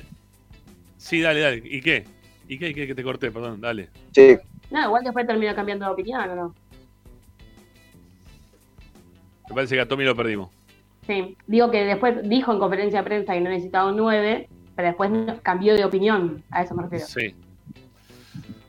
sí, 0.97 1.21
dale, 1.21 1.41
dale. 1.41 1.63
¿Y 1.63 1.83
qué? 1.83 2.07
¿Y 2.49 2.59
qué? 2.59 2.71
¿Y 2.71 2.75
qué? 2.75 2.87
Que 2.87 2.95
te 2.95 3.05
corté, 3.05 3.31
perdón, 3.31 3.61
dale. 3.61 3.91
sí, 4.13 4.39
No, 4.71 4.85
igual 4.87 5.05
después 5.05 5.27
terminó 5.27 5.55
cambiando 5.55 5.85
de 5.85 5.93
opinión, 5.93 6.31
¿o 6.31 6.35
no? 6.35 6.55
Me 9.51 9.55
parece 9.55 9.75
que 9.75 9.83
a 9.83 9.87
Tommy 9.87 10.05
lo 10.05 10.17
perdimos. 10.17 10.49
Sí, 11.07 11.37
digo 11.47 11.71
que 11.71 11.85
después 11.85 12.27
dijo 12.27 12.53
en 12.55 12.59
conferencia 12.59 13.01
de 13.01 13.05
prensa 13.05 13.35
que 13.35 13.41
no 13.43 13.51
necesitaba 13.51 13.91
un 13.91 13.97
9, 13.99 14.49
pero 14.77 14.89
después 14.89 15.11
cambió 15.43 15.75
de 15.75 15.85
opinión, 15.85 16.45
a 16.51 16.63
eso 16.63 16.75
me 16.75 16.83
refiero. 16.83 17.07
Sí. 17.07 17.35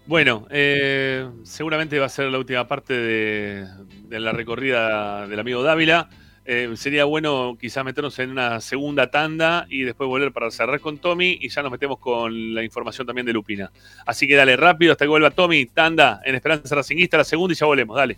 Bueno, 0.06 0.48
eh, 0.50 1.30
seguramente 1.44 2.00
va 2.00 2.06
a 2.06 2.10
ser 2.10 2.32
la 2.32 2.40
última 2.40 2.66
parte 2.66 2.94
de, 2.94 3.68
de 4.08 4.20
la 4.20 4.32
recorrida 4.32 5.28
del 5.28 5.40
amigo 5.40 5.62
Dávila. 5.62 6.10
Eh, 6.50 6.72
sería 6.78 7.04
bueno 7.04 7.58
quizás 7.60 7.84
meternos 7.84 8.18
en 8.20 8.32
una 8.32 8.62
segunda 8.62 9.12
tanda 9.12 9.66
y 9.70 9.84
después 9.84 10.08
volver 10.08 10.32
para 10.32 10.50
cerrar 10.50 10.80
con 10.80 10.98
Tommy 10.98 11.38
y 11.42 11.50
ya 11.50 11.62
nos 11.62 11.74
metemos 11.74 12.00
con 12.00 12.56
la 12.56 12.64
información 12.64 13.06
también 13.06 13.26
de 13.26 13.34
Lupina. 13.34 13.70
Así 14.06 14.30
que 14.30 14.36
dale 14.36 14.56
rápido 14.56 14.94
hasta 14.94 15.04
que 15.04 15.10
vuelva 15.10 15.30
Tommy, 15.32 15.66
tanda 15.66 16.22
en 16.24 16.36
Esperanza 16.36 16.74
Racinguista, 16.74 17.18
la 17.18 17.26
segunda 17.26 17.52
y 17.52 17.58
ya 17.58 17.66
volvemos, 17.66 17.98
dale. 17.98 18.18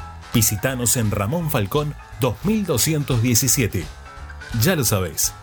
Visítanos 0.33 0.95
en 0.97 1.11
Ramón 1.11 1.49
Falcón 1.49 1.93
2217. 2.19 3.83
Ya 4.61 4.75
lo 4.75 4.83
sabés, 4.83 5.33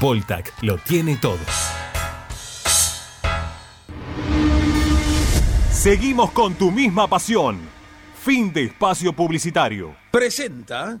Voltac 0.00 0.52
lo 0.62 0.78
tiene 0.78 1.16
todo. 1.16 1.38
Seguimos 5.72 6.30
con 6.32 6.54
tu 6.54 6.70
misma 6.70 7.08
pasión. 7.08 7.58
Fin 8.22 8.52
de 8.52 8.64
espacio 8.64 9.14
publicitario. 9.14 9.96
Presenta 10.10 11.00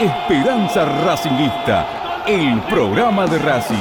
Esperanza 0.00 0.84
Racingista, 1.04 2.24
el 2.26 2.60
programa 2.62 3.28
de 3.28 3.38
Racing. 3.38 3.76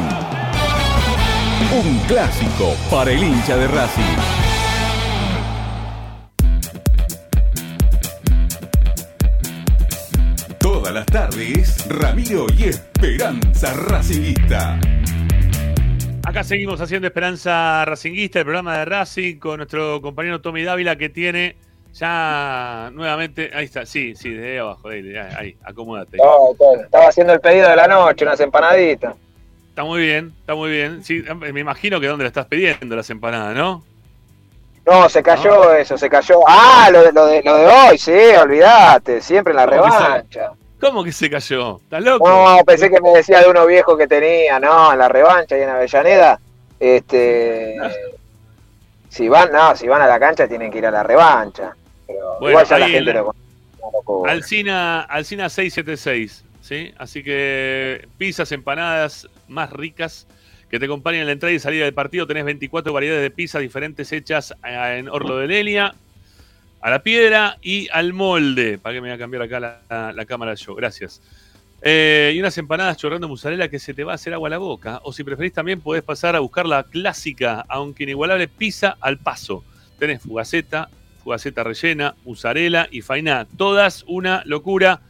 Un 1.74 1.98
clásico 2.08 2.76
para 2.92 3.10
el 3.10 3.24
hincha 3.24 3.58
de 3.58 3.68
Racing. 3.68 4.04
Todas 10.60 10.94
las 10.94 11.06
tardes, 11.08 11.88
Ramiro 11.90 12.46
y 12.60 12.66
Esperanza 12.66 13.74
Racingista. 13.74 14.80
Acá 16.24 16.44
seguimos 16.44 16.80
haciendo 16.80 17.08
Esperanza 17.08 17.86
Racinguista, 17.86 18.40
el 18.40 18.46
programa 18.46 18.78
de 18.78 18.86
Racing, 18.86 19.38
con 19.40 19.58
nuestro 19.58 20.00
compañero 20.02 20.42
Tommy 20.42 20.62
Dávila 20.62 20.96
que 20.96 21.10
tiene 21.10 21.58
ya 21.94 22.90
nuevamente. 22.94 23.52
Ahí 23.54 23.66
está, 23.66 23.86
sí, 23.86 24.16
sí, 24.16 24.32
desde 24.34 24.60
abajo, 24.60 24.90
ahí, 24.90 25.16
ahí 25.16 25.56
acomódate. 25.64 26.18
No, 26.18 26.52
estaba 26.82 27.08
haciendo 27.08 27.34
el 27.34 27.40
pedido 27.40 27.70
de 27.70 27.76
la 27.76 27.88
noche, 27.88 28.26
unas 28.26 28.40
empanaditas. 28.40 29.16
Está 29.70 29.84
muy 29.84 30.02
bien, 30.02 30.34
está 30.40 30.56
muy 30.56 30.70
bien. 30.72 31.04
Sí, 31.04 31.24
me 31.52 31.60
imagino 31.60 32.00
que 32.00 32.08
dónde 32.08 32.24
le 32.24 32.28
estás 32.28 32.46
pidiendo 32.46 32.96
las 32.96 33.10
empanadas, 33.10 33.56
¿no? 33.56 33.84
No, 34.86 35.08
se 35.08 35.24
cayó 35.24 35.74
eso, 35.74 35.98
se 35.98 36.10
cayó. 36.10 36.42
Ah, 36.48 36.90
lo 36.92 37.04
de, 37.04 37.12
lo 37.14 37.26
de, 37.26 37.42
lo 37.42 37.56
de 37.56 37.66
hoy, 37.68 37.98
sí, 37.98 38.12
olvídate, 38.12 39.22
siempre 39.22 39.52
en 39.52 39.58
la 39.58 39.66
¿Cómo 39.68 39.84
que 39.86 39.92
se- 39.92 39.98
revancha. 39.98 40.52
¿Cómo 40.82 41.04
que 41.06 41.12
se 41.14 41.30
cayó? 41.30 41.78
¿Estás 41.78 42.04
loco? 42.04 42.28
No, 42.28 42.58
pensé 42.66 42.90
que 42.90 43.00
me 43.00 43.12
decía 43.12 43.40
de 43.40 43.50
uno 43.50 43.66
viejo 43.66 43.96
que 43.98 44.06
tenía, 44.06 44.60
no, 44.60 44.92
en 44.92 45.00
la 45.00 45.08
revancha 45.08 45.58
y 45.58 45.62
en 45.62 45.70
Avellaneda. 45.70 46.40
Este. 46.80 47.78
Si 49.10 49.30
van, 49.30 49.52
no, 49.52 49.76
si 49.76 49.88
van 49.88 50.02
a 50.02 50.08
la 50.08 50.20
cancha 50.20 50.48
tienen 50.48 50.72
que 50.72 50.80
ir 50.80 50.88
a 50.88 50.92
la 50.92 51.04
revancha. 51.04 51.76
Pero 52.14 52.40
Bueno, 52.40 52.50
igual 52.52 52.66
ya 52.68 52.80
la 52.80 52.88
gente 52.90 53.14
la- 53.14 53.22
lo 53.22 53.34
locura. 53.94 54.32
Alcina, 54.32 55.02
Alcina 55.02 55.50
676, 55.50 56.46
¿sí? 56.62 56.94
Así 56.98 57.24
que 57.24 58.08
pizzas, 58.18 58.52
empanadas 58.52 59.28
más 59.48 59.72
ricas 59.72 60.28
que 60.70 60.80
te 60.80 60.86
acompañan 60.86 61.22
en 61.22 61.28
la 61.28 61.34
entrada 61.34 61.54
y 61.54 61.60
salida 61.60 61.86
del 61.86 61.94
partido. 61.94 62.26
Tenés 62.26 62.46
24 62.46 62.94
variedades 62.94 63.22
de 63.22 63.30
pizzas 63.32 63.62
diferentes 63.62 64.12
hechas 64.12 64.54
eh, 64.66 64.96
en 65.00 65.10
Orlo 65.10 65.38
de 65.38 65.48
Lelia, 65.48 65.94
a 66.82 66.90
la 66.90 67.04
piedra 67.04 67.58
y 67.62 67.88
al 67.92 68.14
molde. 68.14 68.78
Para 68.78 68.94
que 68.96 69.02
me 69.02 69.10
voy 69.10 69.16
a 69.16 69.20
cambiar 69.20 69.44
acá 69.44 69.60
la, 69.60 70.12
la 70.14 70.26
cámara 70.26 70.54
yo. 70.56 70.74
Gracias. 70.76 71.22
Eh, 71.86 72.32
y 72.34 72.40
unas 72.40 72.58
empanadas 72.58 72.96
chorrando 72.98 73.28
mozzarella 73.28 73.68
que 73.68 73.78
se 73.78 73.94
te 73.94 74.06
va 74.06 74.14
a 74.14 74.16
hacer 74.16 74.34
agua 74.34 74.48
a 74.48 74.52
la 74.52 74.58
boca. 74.58 75.02
O 75.04 75.12
si 75.14 75.24
preferís 75.24 75.52
también 75.54 75.82
podés 75.82 76.02
pasar 76.02 76.36
a 76.36 76.40
buscar 76.40 76.66
la 76.66 76.84
clásica, 76.84 77.66
aunque 77.68 78.04
inigualable, 78.04 78.48
pizza 78.48 78.96
al 79.02 79.18
paso. 79.20 79.64
Tenés 80.00 80.22
fugaceta, 80.22 80.90
fugaceta 81.24 81.64
rellena, 81.64 82.16
mozzarella 82.26 82.88
y 82.92 83.02
fainá. 83.02 83.46
Todas 83.58 84.04
una 84.08 84.44
locura. 84.46 85.02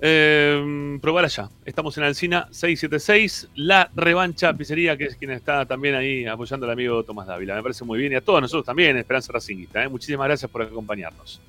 Eh, 0.00 0.96
probar 1.02 1.24
allá. 1.24 1.48
Estamos 1.64 1.98
en 1.98 2.04
Alcina 2.04 2.46
676, 2.52 3.48
La 3.56 3.90
Revancha 3.96 4.52
Pizzería, 4.52 4.96
que 4.96 5.04
es 5.06 5.16
quien 5.16 5.32
está 5.32 5.66
también 5.66 5.96
ahí 5.96 6.24
apoyando 6.24 6.66
al 6.66 6.72
amigo 6.72 7.02
Tomás 7.02 7.26
Dávila. 7.26 7.56
Me 7.56 7.62
parece 7.62 7.84
muy 7.84 7.98
bien 7.98 8.12
y 8.12 8.14
a 8.14 8.20
todos 8.20 8.40
nosotros 8.40 8.64
también, 8.64 8.96
Esperanza 8.96 9.32
Racingista. 9.32 9.82
¿eh? 9.82 9.88
Muchísimas 9.88 10.26
gracias 10.28 10.48
por 10.50 10.62
acompañarnos. 10.62 11.40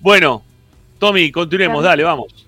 Bueno, 0.00 0.42
Tommy, 0.98 1.32
continuemos, 1.32 1.82
dale, 1.82 2.02
vamos. 2.04 2.46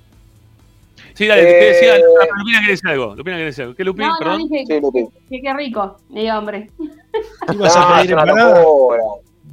Sí, 1.14 1.26
dale, 1.26 1.42
te 1.42 1.48
decía, 1.64 1.96
Eh, 1.96 2.02
Lupina 2.36 2.58
quiere 2.58 2.72
decir 2.72 2.88
algo. 2.90 3.14
Lupina 3.14 3.36
quiere 3.36 3.44
decir 3.46 3.62
algo. 3.64 3.74
¿Qué? 3.76 3.84
No, 3.84 3.92
no, 3.94 4.18
Perdón. 4.18 4.38
dije 4.48 4.64
Sí, 4.66 4.80
Lupi. 4.80 5.06
que 5.30 5.40
qué 5.40 5.54
rico, 5.54 5.96
me 6.10 6.20
dio 6.22 6.32
hambre. 6.34 6.70
¿Ibas 7.54 7.76
a 7.76 7.80
No, 7.80 7.96
pedir 7.96 8.10
es 8.10 8.12
una 8.12 8.22
empanada? 8.22 8.64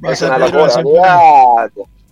Locura. 0.02 0.62
¿Vas 0.64 0.78
Es 0.78 0.78
a. 0.78 1.70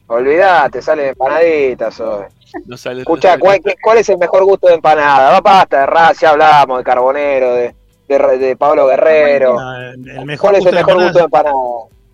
Olvidate, 0.08 0.82
salen 0.82 1.10
empanaditas 1.10 2.00
hoy. 2.00 2.26
No 2.66 2.78
sale, 2.78 3.02
Escucha, 3.02 3.36
no 3.36 3.42
¿cuál, 3.42 3.62
cuál 3.82 3.98
es 4.00 4.10
el 4.10 4.18
mejor 4.18 4.44
gusto 4.44 4.68
de 4.68 4.74
empanada? 4.74 5.34
Va 5.34 5.42
basta 5.42 5.82
de 5.82 5.86
Raz, 5.86 6.20
ya 6.20 6.32
hablamos, 6.32 6.80
de 6.80 6.84
Carbonero, 6.84 7.54
de, 7.54 7.76
de, 8.08 8.38
de 8.40 8.56
Pablo 8.56 8.88
Guerrero. 8.88 9.60
Ah, 9.60 9.92
El 9.94 10.26
mejor 10.26 10.50
¿Cuál 10.50 10.62
es 10.62 10.66
el 10.66 10.76
mejor 10.76 10.96
gusto 10.96 11.20
de 11.20 11.26
empanada? 11.26 11.56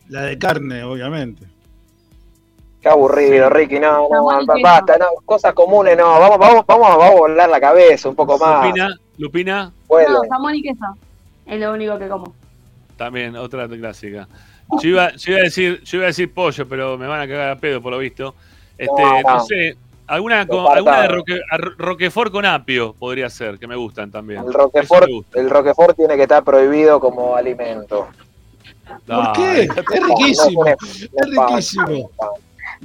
La 0.10 0.22
de 0.24 0.38
carne, 0.38 0.84
obviamente. 0.84 1.48
Qué 2.82 2.90
aburrido, 2.90 3.50
Ricky, 3.50 3.80
no, 3.80 4.10
no, 4.10 4.40
queso. 4.40 4.62
basta, 4.62 4.98
no, 4.98 5.06
cosas 5.24 5.54
comunes 5.54 5.98
no, 5.98 6.20
vamos, 6.20 6.38
vamos, 6.38 6.66
vamos, 6.68 6.88
vamos 6.98 7.06
a 7.06 7.16
volar 7.16 7.50
la 7.50 7.60
cabeza 7.62 8.10
un 8.10 8.16
poco 8.16 8.38
más. 8.38 8.68
Lupina, 8.68 8.90
Lupina. 9.18 9.72
No, 9.90 10.22
jamón 10.30 10.54
y 10.56 10.62
queso. 10.62 10.86
Es 11.46 11.60
lo 11.60 11.72
único 11.72 11.98
que 11.98 12.10
como. 12.10 12.34
también, 12.98 13.38
otra 13.38 13.68
clásica. 13.70 14.28
Yo 14.82 14.90
iba, 14.90 15.12
yo 15.16 15.32
iba 15.34 15.42
a 15.42 15.44
decir, 15.44 15.82
yo 15.84 15.98
iba 15.98 16.06
a 16.06 16.08
decir 16.08 16.34
pollo, 16.34 16.68
pero 16.68 16.98
me 16.98 17.08
van 17.08 17.22
a 17.22 17.28
cagar 17.28 17.52
a 17.52 17.56
pedo 17.58 17.82
por 17.82 17.92
lo 17.92 18.00
visto. 18.00 18.34
Este, 18.78 19.02
No, 19.02 19.22
no, 19.22 19.36
no. 19.36 19.46
sé, 19.46 19.78
alguna, 20.08 20.46
con, 20.48 20.66
alguna 20.76 21.02
de 21.02 21.08
roque, 21.08 21.40
Roquefort 21.78 22.32
con 22.32 22.46
apio 22.46 22.94
podría 22.94 23.30
ser, 23.30 23.58
que 23.60 23.68
me 23.68 23.76
gustan 23.76 24.12
también. 24.12 24.42
El 24.46 24.54
Roquefort, 24.54 25.10
el 25.36 25.50
Roquefort 25.50 25.96
tiene 25.96 26.16
que 26.16 26.24
estar 26.24 26.44
prohibido 26.44 27.00
como 27.00 27.36
alimento. 27.36 28.08
¿Por 29.08 29.32
qué? 29.34 29.62
Es 29.64 30.04
riquísimo. 30.04 30.64
No, 30.64 30.70
no, 30.70 30.76
Es 30.76 31.30
riquísimo. 31.30 32.12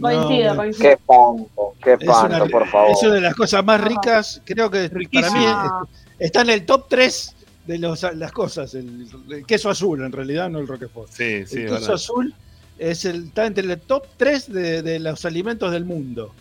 Coincido, 0.00 0.50
No, 0.54 0.56
coincido. 0.56 0.82
Qué 0.88 0.92
espanto, 0.92 1.74
qué 1.82 1.92
espanto, 1.94 2.46
por 2.48 2.66
favor. 2.68 2.90
es 2.92 3.02
una 3.02 3.14
de 3.14 3.20
las 3.22 3.34
cosas 3.34 3.64
más 3.64 3.80
ricas, 3.80 4.40
creo 4.44 4.70
que 4.70 4.88
para 4.88 4.98
Riquísimo. 4.98 5.82
mí 5.82 5.88
está 6.18 6.42
en 6.42 6.50
el 6.50 6.64
top 6.64 6.86
3 6.88 7.36
de 7.70 7.78
los, 7.78 8.02
las 8.14 8.32
cosas. 8.32 8.74
El, 8.74 9.06
el 9.30 9.46
queso 9.46 9.70
azul, 9.70 10.02
en 10.04 10.12
realidad, 10.12 10.50
no 10.50 10.58
el 10.58 10.68
Roquefort. 10.68 11.10
Sí, 11.10 11.46
sí, 11.46 11.58
el 11.58 11.64
es 11.64 11.70
queso 11.70 11.74
verdad. 11.74 11.94
azul 11.94 12.34
es 12.78 13.04
el, 13.04 13.24
está 13.26 13.46
entre 13.46 13.64
el 13.72 13.80
top 13.80 14.06
3 14.16 14.52
de, 14.52 14.82
de 14.82 14.98
los 15.00 15.24
alimentos 15.24 15.70
del 15.72 15.84
mundo. 15.84 16.32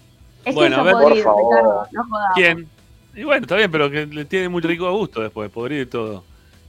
Es 0.45 0.55
Bueno, 0.55 0.77
a 0.77 0.83
ver, 0.83 0.93
por 0.93 1.17
favor. 1.17 1.55
Ricardo. 1.55 1.87
No 1.91 2.03
jodamos. 2.05 2.35
¿Quién? 2.35 2.67
Y 3.15 3.23
bueno, 3.23 3.41
está 3.41 3.55
bien, 3.57 3.71
pero 3.71 3.89
que 3.91 4.05
le 4.05 4.25
tiene 4.25 4.47
muy 4.49 4.61
rico 4.61 4.91
gusto 4.95 5.21
después, 5.21 5.49
podrido 5.51 5.81
y 5.81 5.85
todo. 5.87 6.23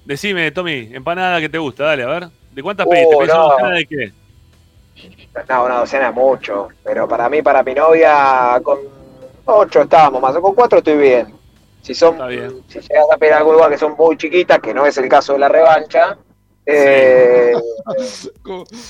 Decime, 0.04 0.50
Tommy, 0.50 0.88
empanada 0.92 1.38
que 1.40 1.48
te 1.48 1.58
gusta, 1.58 1.84
dale, 1.84 2.02
a 2.02 2.06
ver. 2.06 2.28
¿De 2.52 2.62
cuántas 2.62 2.86
Uh, 2.86 2.90
pediste? 2.90 3.16
¿Pedís 3.16 3.30
una 3.30 3.34
no. 3.34 3.48
docena 3.50 3.70
de 3.70 3.86
qué? 3.86 4.12
No, 5.48 5.64
una 5.64 5.74
docena 5.78 6.08
es 6.08 6.14
mucho, 6.14 6.68
pero 6.82 7.06
para 7.06 7.28
mí, 7.28 7.40
para 7.42 7.62
mi 7.62 7.74
novia, 7.74 8.60
con 8.62 8.78
ocho 9.44 9.82
estábamos 9.82 10.20
más, 10.20 10.36
con 10.38 10.54
cuatro 10.54 10.78
estoy 10.78 10.98
bien. 10.98 11.39
Si 11.82 11.94
son, 11.94 12.18
si 12.68 12.80
llegas 12.80 13.06
a 13.12 13.16
pedir 13.16 13.32
algo 13.34 13.54
igual 13.54 13.70
que 13.70 13.78
son 13.78 13.94
muy 13.98 14.16
chiquitas, 14.16 14.58
que 14.60 14.74
no 14.74 14.84
es 14.86 14.96
el 14.98 15.08
caso 15.08 15.32
de 15.32 15.38
la 15.38 15.48
revancha, 15.48 16.16
eh, 16.66 17.54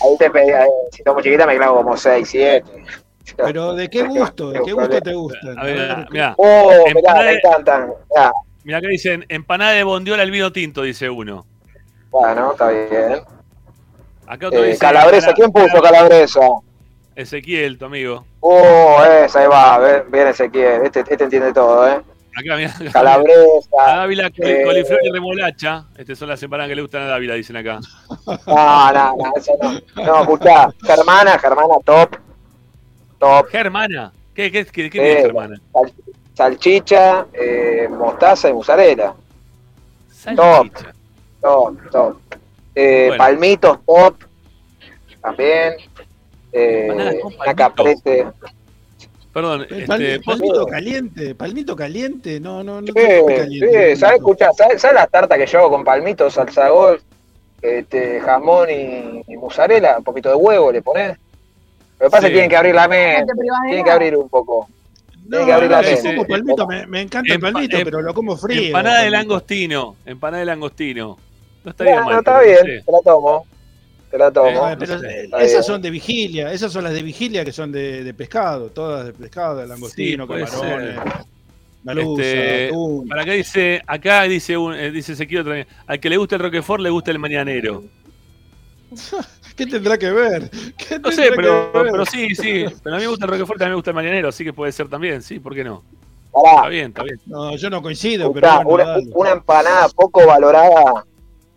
ahí 0.03 0.17
te 0.19 0.31
pedí, 0.31 0.51
eh, 0.51 0.67
si 0.93 1.03
son 1.03 1.15
muy 1.15 1.23
chiquitas 1.23 1.47
me 1.47 1.57
clavo 1.57 1.77
como 1.77 1.97
seis, 1.97 2.29
siete. 2.29 2.85
Pero 3.37 3.75
¿de 3.75 3.89
qué 3.89 4.03
gusto? 4.09 4.51
¿De 4.51 4.61
qué 4.63 4.73
gusto 4.73 5.01
te 5.01 5.15
gustan? 5.15 5.59
A 5.59 5.65
ver, 5.65 6.07
mira, 6.11 6.35
Oh, 6.37 6.69
mirá, 6.69 6.87
Empanada 6.91 7.23
me 7.25 7.33
encantan. 7.37 7.95
Mirá, 8.11 8.33
mira 8.65 8.79
acá 8.79 8.89
dicen, 8.89 9.25
empanada 9.29 9.73
de 9.73 9.85
bondiola 9.85 10.23
al 10.23 10.31
vino 10.31 10.53
tinto, 10.53 10.83
dice 10.83 11.09
uno. 11.09 11.47
bueno, 12.11 12.53
está 12.53 12.69
bien. 12.71 13.23
Acá 14.27 14.49
otro 14.49 14.63
Eh, 14.65 14.69
dice, 14.69 14.81
calabresa, 14.81 15.27
cala- 15.27 15.37
¿quién 15.37 15.53
puso 15.53 15.81
calabresa? 15.81 16.41
Ezequiel, 17.15 17.79
tu 17.79 17.85
amigo. 17.87 18.25
Oh, 18.41 19.03
esa, 19.05 19.41
ahí 19.41 19.47
va, 19.49 20.03
bien 20.11 20.29
Ezequiel, 20.29 20.83
este, 20.87 21.01
este 21.01 21.25
entiende 21.25 21.53
todo, 21.53 21.89
¿eh? 21.89 22.01
Acá, 22.37 22.91
Calabresa, 22.93 23.69
Dávila, 23.77 24.31
col- 24.31 24.47
eh, 24.47 24.63
coliflor 24.65 25.01
y 25.05 25.11
remolacha. 25.11 25.85
Estas 25.97 26.19
son 26.19 26.29
las 26.29 26.43
empanadas 26.43 26.69
que 26.69 26.77
le 26.77 26.83
gustan 26.83 27.03
a 27.03 27.07
Dávila, 27.07 27.35
dicen 27.35 27.57
acá. 27.57 27.81
no, 28.47 28.93
no, 28.93 29.17
no, 29.17 29.33
eso 29.37 29.53
no. 29.61 30.05
No, 30.05 30.21
escuchá, 30.23 30.71
Germana, 30.87 31.39
Germana, 31.39 31.75
top, 31.85 32.17
top. 33.19 33.47
Germana. 33.51 34.13
¿Qué, 34.35 34.51
qué, 34.51 34.65
qué, 34.65 34.89
qué 34.91 35.17
Sí. 35.17 35.23
Germana? 35.23 35.61
Sal- 35.73 35.93
salchicha, 36.35 37.27
eh, 37.33 37.89
mostaza 37.91 38.49
y 38.49 38.53
mozzarella. 38.53 39.13
Salchicha. 40.13 40.95
Top, 41.41 41.77
top. 41.91 42.17
Eh, 42.75 43.07
Bueno. 43.09 43.19
Palmitos, 43.25 43.79
top. 43.85 44.15
También. 45.21 45.75
Eh, 46.53 47.21
una 47.23 47.55
caprese. 47.55 48.27
Perdón, 49.33 49.67
El 49.71 49.83
este, 49.83 50.21
palmito 50.21 50.67
caliente, 50.67 51.35
palmito 51.37 51.77
caliente, 51.77 52.41
no, 52.41 52.65
no, 52.65 52.81
no. 52.81 52.87
Sí, 52.89 52.93
no 53.21 53.27
caliente. 53.27 53.95
sí, 53.95 54.01
¿sabes 54.01 54.17
escuchar? 54.17 54.51
¿Sabes, 54.57 54.81
sabes 54.83 54.95
la 54.97 55.07
tarta 55.07 55.39
que 55.39 55.47
yo 55.47 55.61
hago 55.61 55.71
con 55.71 55.85
palmitos, 55.85 56.35
salsa 56.35 56.65
de 56.65 56.71
gol, 56.71 57.01
este, 57.63 58.21
jamón 58.21 58.69
y, 58.71 59.23
y 59.33 59.37
mozzarella? 59.37 59.99
Un 59.99 60.05
poquito 60.05 60.31
de 60.31 60.35
huevo 60.35 60.73
le 60.73 60.83
pones. 60.83 61.17
Lo 62.01 62.07
que 62.07 62.11
pasa 62.11 62.19
es 62.19 62.23
Sí. 62.25 62.27
que 62.29 62.33
tienen 62.33 62.51
que 62.51 62.57
abrir 62.57 62.75
la 62.75 62.89
mente, 62.89 63.33
tienen 63.69 63.85
que 63.85 63.91
abrir 63.91 64.17
un 64.17 64.29
poco. 64.29 64.69
No, 65.29 65.47
que 65.47 65.53
abrir 65.53 65.71
no, 65.71 65.77
la 65.77 65.83
mente. 65.83 66.03
como 66.17 66.27
palmito, 66.27 66.67
me, 66.67 66.87
me 66.89 67.01
encanta 67.03 67.33
el 67.33 67.39
Empa- 67.41 67.53
palmito, 67.53 67.77
em- 67.77 67.85
pero 67.85 68.03
lo 68.03 68.13
como 68.15 68.37
frío. 68.37 68.63
empanada 68.63 68.97
de 69.05 69.11
palmito. 69.13 69.19
langostino. 69.29 69.97
Empanada 70.07 70.41
de 70.41 70.47
langostino. 70.47 71.19
No 71.63 71.71
estaría 71.71 71.93
Bueno, 72.03 72.07
mal. 72.11 72.19
está 72.19 72.39
pero 72.41 72.51
no 72.59 72.65
bien, 72.65 72.79
sé. 72.81 72.85
te 72.85 72.93
la 72.93 72.99
tomo. 73.05 73.47
Te 74.11 74.19
la 74.19 74.31
tomo. 74.33 74.65
Ah, 74.65 74.77
pero 74.79 74.97
esas 75.39 75.65
son 75.65 75.81
de 75.81 75.91
vigilia, 75.91 76.53
esas 76.53 76.73
son 76.73 76.85
las 76.85 76.93
de 76.93 77.03
vigilia 77.03 77.45
que 77.45 77.53
son 77.53 77.71
de, 77.71 78.03
de 78.03 78.15
pescado, 78.15 78.71
todas 78.71 79.07
de 79.07 79.13
pescado, 79.13 79.59
de 79.59 79.69
langostino, 79.69 80.27
Sí, 80.27 80.29
camarones, 80.29 80.95
ser. 80.97 81.27
merluza, 81.85 82.23
Este, 82.23 82.71
para 83.09 83.23
acá 83.23 83.33
dice, 83.33 83.83
acá 83.87 84.23
dice 84.25 84.57
un, 84.57 84.75
eh, 84.75 84.91
dice 84.91 85.13
Ezequiel 85.13 85.45
también, 85.45 85.67
al 85.87 86.01
que 86.01 86.11
le 86.11 86.17
gusta 86.17 86.37
el 86.37 86.43
Roquefort 86.43 86.83
le 86.83 86.91
gusta 86.91 87.11
el 87.13 87.19
mañanero. 87.21 87.85
¿Qué 89.57 89.67
tendrá 89.67 89.97
que 89.99 90.11
ver? 90.11 90.51
¿Qué 90.77 90.99
No 90.99 91.13
sé, 91.13 91.31
pero, 91.37 91.71
que 91.73 91.79
ver? 91.79 91.93
pero 91.93 92.07
sí, 92.07 92.35
sí. 92.35 92.65
Pero 92.83 92.97
a 92.97 92.99
mí 92.99 93.05
me 93.05 93.09
gusta 93.11 93.27
el 93.27 93.31
Roquefort, 93.31 93.59
también 93.59 93.73
me 93.73 93.77
gusta 93.77 93.91
el 93.91 93.95
mañanero, 93.97 94.29
así 94.31 94.43
que 94.45 94.53
puede 94.53 94.73
ser 94.73 94.89
también, 94.89 95.23
sí, 95.23 95.39
¿por 95.39 95.55
qué 95.55 95.63
no? 95.63 95.85
Pará, 96.33 96.57
Está 96.57 96.69
bien, 96.69 96.87
está 96.89 97.03
bien. 97.05 97.21
No, 97.27 97.57
yo 97.57 97.71
no 97.71 97.83
coincido, 97.83 98.33
pero 98.33 98.49
bueno, 98.65 98.71
una, 98.71 98.85
dale. 98.87 99.07
una 99.15 99.31
empanada 99.31 99.89
poco 99.91 100.27
valorada, 100.27 101.05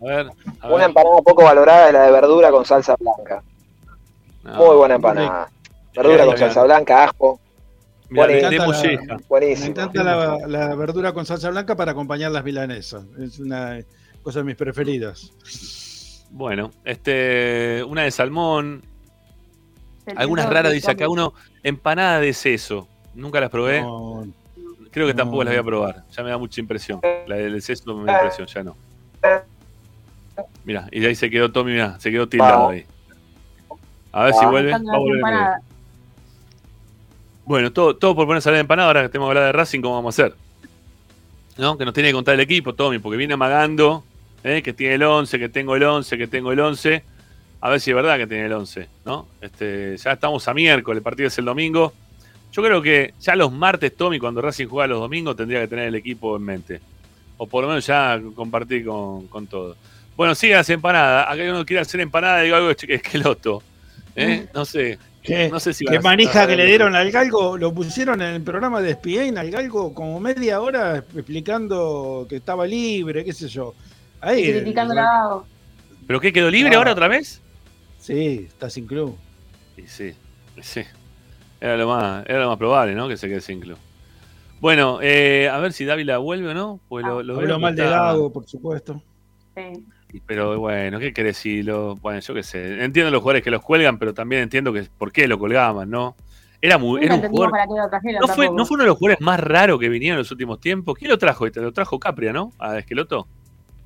A 0.03 0.07
ver, 0.07 0.27
a 0.61 0.67
una 0.67 0.77
ver. 0.77 0.87
empanada 0.87 1.21
poco 1.21 1.43
valorada 1.43 1.87
es 1.87 1.93
la 1.93 2.03
de 2.03 2.11
verdura 2.11 2.51
con 2.51 2.65
salsa 2.65 2.95
blanca. 2.99 3.41
No, 4.43 4.55
Muy 4.55 4.75
buena 4.75 4.95
empanada. 4.95 5.49
Verdura 5.95 6.25
con 6.25 6.37
salsa 6.37 6.63
blanca, 6.63 7.03
ajo, 7.05 7.39
mirá, 8.09 8.27
Me 8.27 8.37
encanta 8.39 8.57
la- 8.57 8.65
molleja. 8.65 9.15
Me 9.17 9.23
buenísimo. 9.29 9.67
encanta 9.67 10.03
la, 10.03 10.37
la 10.47 10.75
verdura 10.75 11.13
con 11.13 11.25
salsa 11.25 11.49
blanca 11.49 11.75
para 11.75 11.91
acompañar 11.91 12.31
las 12.31 12.43
milanesas. 12.43 13.05
Es 13.19 13.39
una 13.39 13.79
cosa 14.23 14.39
de 14.39 14.45
mis 14.45 14.55
preferidas. 14.55 15.31
Bueno, 16.31 16.71
este, 16.83 17.83
una 17.87 18.01
de 18.03 18.11
salmón, 18.11 18.83
algunas 20.15 20.49
raras 20.49 20.73
dice 20.73 20.91
acá 20.91 21.07
uno, 21.07 21.33
empanada 21.61 22.19
de 22.19 22.33
seso. 22.33 22.87
Nunca 23.13 23.39
las 23.39 23.51
probé, 23.51 23.81
No, 23.83 24.25
creo 24.91 25.05
que 25.05 25.13
no. 25.13 25.17
tampoco 25.17 25.43
las 25.43 25.53
voy 25.53 25.59
a 25.59 25.63
probar. 25.63 26.03
Ya 26.09 26.23
me 26.23 26.31
da 26.31 26.37
mucha 26.39 26.59
impresión. 26.59 26.99
La 27.27 27.35
del 27.35 27.61
seso 27.61 27.95
me 27.95 28.11
da 28.11 28.13
impresión, 28.23 28.47
ya 28.47 28.63
no. 28.63 28.75
Mira, 30.63 30.87
y 30.91 30.99
de 30.99 31.07
ahí 31.07 31.15
se 31.15 31.29
quedó 31.29 31.51
Tommy, 31.51 31.73
mira, 31.73 31.99
se 31.99 32.11
quedó 32.11 32.27
tildado 32.27 32.69
ahí. 32.69 32.85
A 34.11 34.25
ver 34.25 34.33
si 34.33 34.45
vuelve. 34.45 34.71
Va 34.71 34.77
a 34.77 34.97
volver. 34.97 35.23
Bueno, 37.45 37.73
todo, 37.73 37.95
todo 37.95 38.15
por 38.15 38.25
ponerse 38.25 38.49
a 38.49 38.53
de 38.53 38.59
empanada, 38.59 38.87
ahora 38.87 39.01
que 39.03 39.09
tenemos 39.09 39.27
que 39.27 39.31
hablar 39.31 39.45
de 39.45 39.51
Racing, 39.51 39.81
¿cómo 39.81 39.95
vamos 39.95 40.17
a 40.17 40.23
hacer? 40.23 40.35
¿No? 41.57 41.77
Que 41.77 41.83
nos 41.83 41.93
tiene 41.93 42.09
que 42.09 42.13
contar 42.13 42.35
el 42.35 42.39
equipo, 42.39 42.73
Tommy, 42.73 42.99
porque 42.99 43.17
viene 43.17 43.33
amagando, 43.33 44.03
¿eh? 44.43 44.61
que 44.61 44.71
tiene 44.71 44.95
el 44.95 45.03
11, 45.03 45.39
que 45.39 45.49
tengo 45.49 45.75
el 45.75 45.83
11, 45.83 46.17
que 46.17 46.27
tengo 46.27 46.51
el 46.51 46.59
11. 46.59 47.03
A 47.59 47.69
ver 47.69 47.79
si 47.79 47.91
es 47.91 47.95
verdad 47.95 48.17
que 48.17 48.27
tiene 48.27 48.45
el 48.45 48.53
11, 48.53 48.87
¿no? 49.05 49.27
Este, 49.41 49.97
ya 49.97 50.13
estamos 50.13 50.47
a 50.47 50.53
miércoles, 50.53 50.99
el 50.99 51.03
partido 51.03 51.27
es 51.27 51.37
el 51.37 51.45
domingo. 51.45 51.93
Yo 52.51 52.61
creo 52.61 52.81
que 52.81 53.13
ya 53.19 53.35
los 53.35 53.51
martes, 53.51 53.95
Tommy, 53.95 54.19
cuando 54.19 54.41
Racing 54.41 54.67
juega 54.67 54.87
los 54.87 54.99
domingos, 54.99 55.35
tendría 55.35 55.61
que 55.61 55.67
tener 55.67 55.87
el 55.87 55.95
equipo 55.95 56.37
en 56.37 56.43
mente. 56.43 56.81
O 57.37 57.47
por 57.47 57.63
lo 57.63 57.69
menos 57.69 57.85
ya 57.85 58.21
compartir 58.35 58.85
con, 58.85 59.27
con 59.27 59.47
todo. 59.47 59.75
Bueno, 60.15 60.35
sigan 60.35 60.57
las 60.59 60.69
empanadas. 60.69 61.27
Acá 61.29 61.43
uno 61.49 61.65
quiere 61.65 61.81
hacer 61.81 61.99
empanada, 62.01 62.41
digo 62.41 62.55
algo 62.55 62.67
de 62.69 62.75
esqueloto. 62.95 63.63
¿eh? 64.15 64.47
No 64.53 64.65
sé. 64.65 64.99
¿Qué, 65.21 65.49
No 65.49 65.59
sé 65.59 65.73
si 65.73 65.85
qué 65.85 65.99
manija 66.01 66.45
que 66.45 66.57
le 66.57 66.65
dieron 66.65 66.95
al 66.97 67.09
Galgo, 67.09 67.57
lo 67.57 67.73
pusieron 67.73 68.21
en 68.21 68.35
el 68.35 68.41
programa 68.41 68.81
de 68.81 68.91
ESPN 68.91 69.37
al 69.37 69.49
Galgo 69.51 69.93
como 69.93 70.19
media 70.19 70.59
hora 70.59 70.97
explicando 70.97 72.25
que 72.27 72.35
estaba 72.37 72.67
libre, 72.67 73.23
qué 73.23 73.31
sé 73.31 73.47
yo. 73.47 73.73
Ahí, 74.19 74.51
Criticando 74.51 74.93
la. 74.93 75.39
¿Pero 76.05 76.19
qué 76.19 76.33
quedó 76.33 76.51
libre 76.51 76.75
Ah. 76.75 76.77
ahora 76.77 76.91
otra 76.91 77.07
vez? 77.07 77.41
Sí, 77.99 78.47
está 78.49 78.69
sin 78.69 78.85
club. 78.85 79.17
Y 79.77 79.83
sí, 79.83 80.13
sí. 80.61 80.81
Era 81.61 81.77
lo 81.77 81.87
más, 81.87 82.25
era 82.27 82.41
lo 82.41 82.49
más 82.49 82.57
probable, 82.57 82.93
¿no? 82.93 83.07
Que 83.07 83.15
se 83.15 83.29
quede 83.29 83.39
sin 83.39 83.61
club. 83.61 83.77
Bueno, 84.59 84.99
eh, 85.01 85.49
a 85.49 85.57
ver 85.59 85.71
si 85.71 85.85
Dávila 85.85 86.17
vuelve 86.17 86.49
o 86.49 86.53
no. 86.53 86.81
Pues 86.89 87.05
lo, 87.05 87.23
lo 87.23 87.35
veo 87.35 87.43
Habló 87.43 87.55
que 87.55 87.61
mal 87.61 87.75
de 87.77 87.83
Gago, 87.85 88.31
por 88.33 88.45
supuesto. 88.45 89.01
Sí. 89.55 89.61
Pero 90.25 90.59
bueno, 90.59 90.99
¿qué 90.99 91.13
querés 91.13 91.37
si 91.37 91.63
lo. 91.63 91.95
Bueno, 91.97 92.19
yo 92.19 92.33
qué 92.33 92.43
sé. 92.43 92.83
Entiendo 92.83 93.11
los 93.11 93.21
jugadores 93.21 93.43
que 93.43 93.51
los 93.51 93.61
cuelgan, 93.61 93.97
pero 93.99 94.13
también 94.13 94.43
entiendo 94.43 94.71
que 94.73 94.87
por 94.97 95.11
qué 95.11 95.27
lo 95.27 95.39
colgaban, 95.39 95.89
¿no? 95.89 96.15
Era 96.61 96.77
muy. 96.77 97.01
Nunca 97.01 97.05
Era 97.05 97.13
un 97.15 97.19
entendimos 97.19 97.47
jugador. 97.47 97.51
para 97.51 97.63
qué 97.65 97.81
lo 97.83 97.89
trajeron 97.89 98.21
¿No 98.21 98.27
fue. 98.27 98.45
¿No 98.51 98.65
fue 98.65 98.75
uno 98.75 98.83
de 98.83 98.87
los 98.89 98.97
jugadores 98.97 99.21
más 99.21 99.39
raros 99.39 99.79
que 99.79 99.89
vinieron 99.89 100.15
en 100.15 100.19
los 100.19 100.31
últimos 100.31 100.59
tiempos? 100.59 100.95
¿Quién 100.97 101.11
lo 101.11 101.17
trajo? 101.17 101.45
este? 101.45 101.59
Lo 101.61 101.71
trajo 101.73 101.99
Capria, 101.99 102.31
¿no? 102.33 102.51
A 102.59 102.77
Esqueloto. 102.79 103.27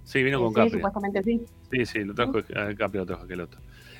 Sí, 0.03 0.23
vino 0.23 0.39
con 0.39 0.49
Sí, 0.49 0.55
Capria. 0.55 0.73
supuestamente 0.73 1.23
sí. 1.23 1.41
Sí, 1.71 1.85
sí, 1.85 2.03
lo 2.03 2.13
trajo 2.13 2.37
a 2.37 2.73
Capria, 2.75 3.01
lo 3.01 3.05
trajo 3.05 3.23
Esqueloto. 3.23 3.57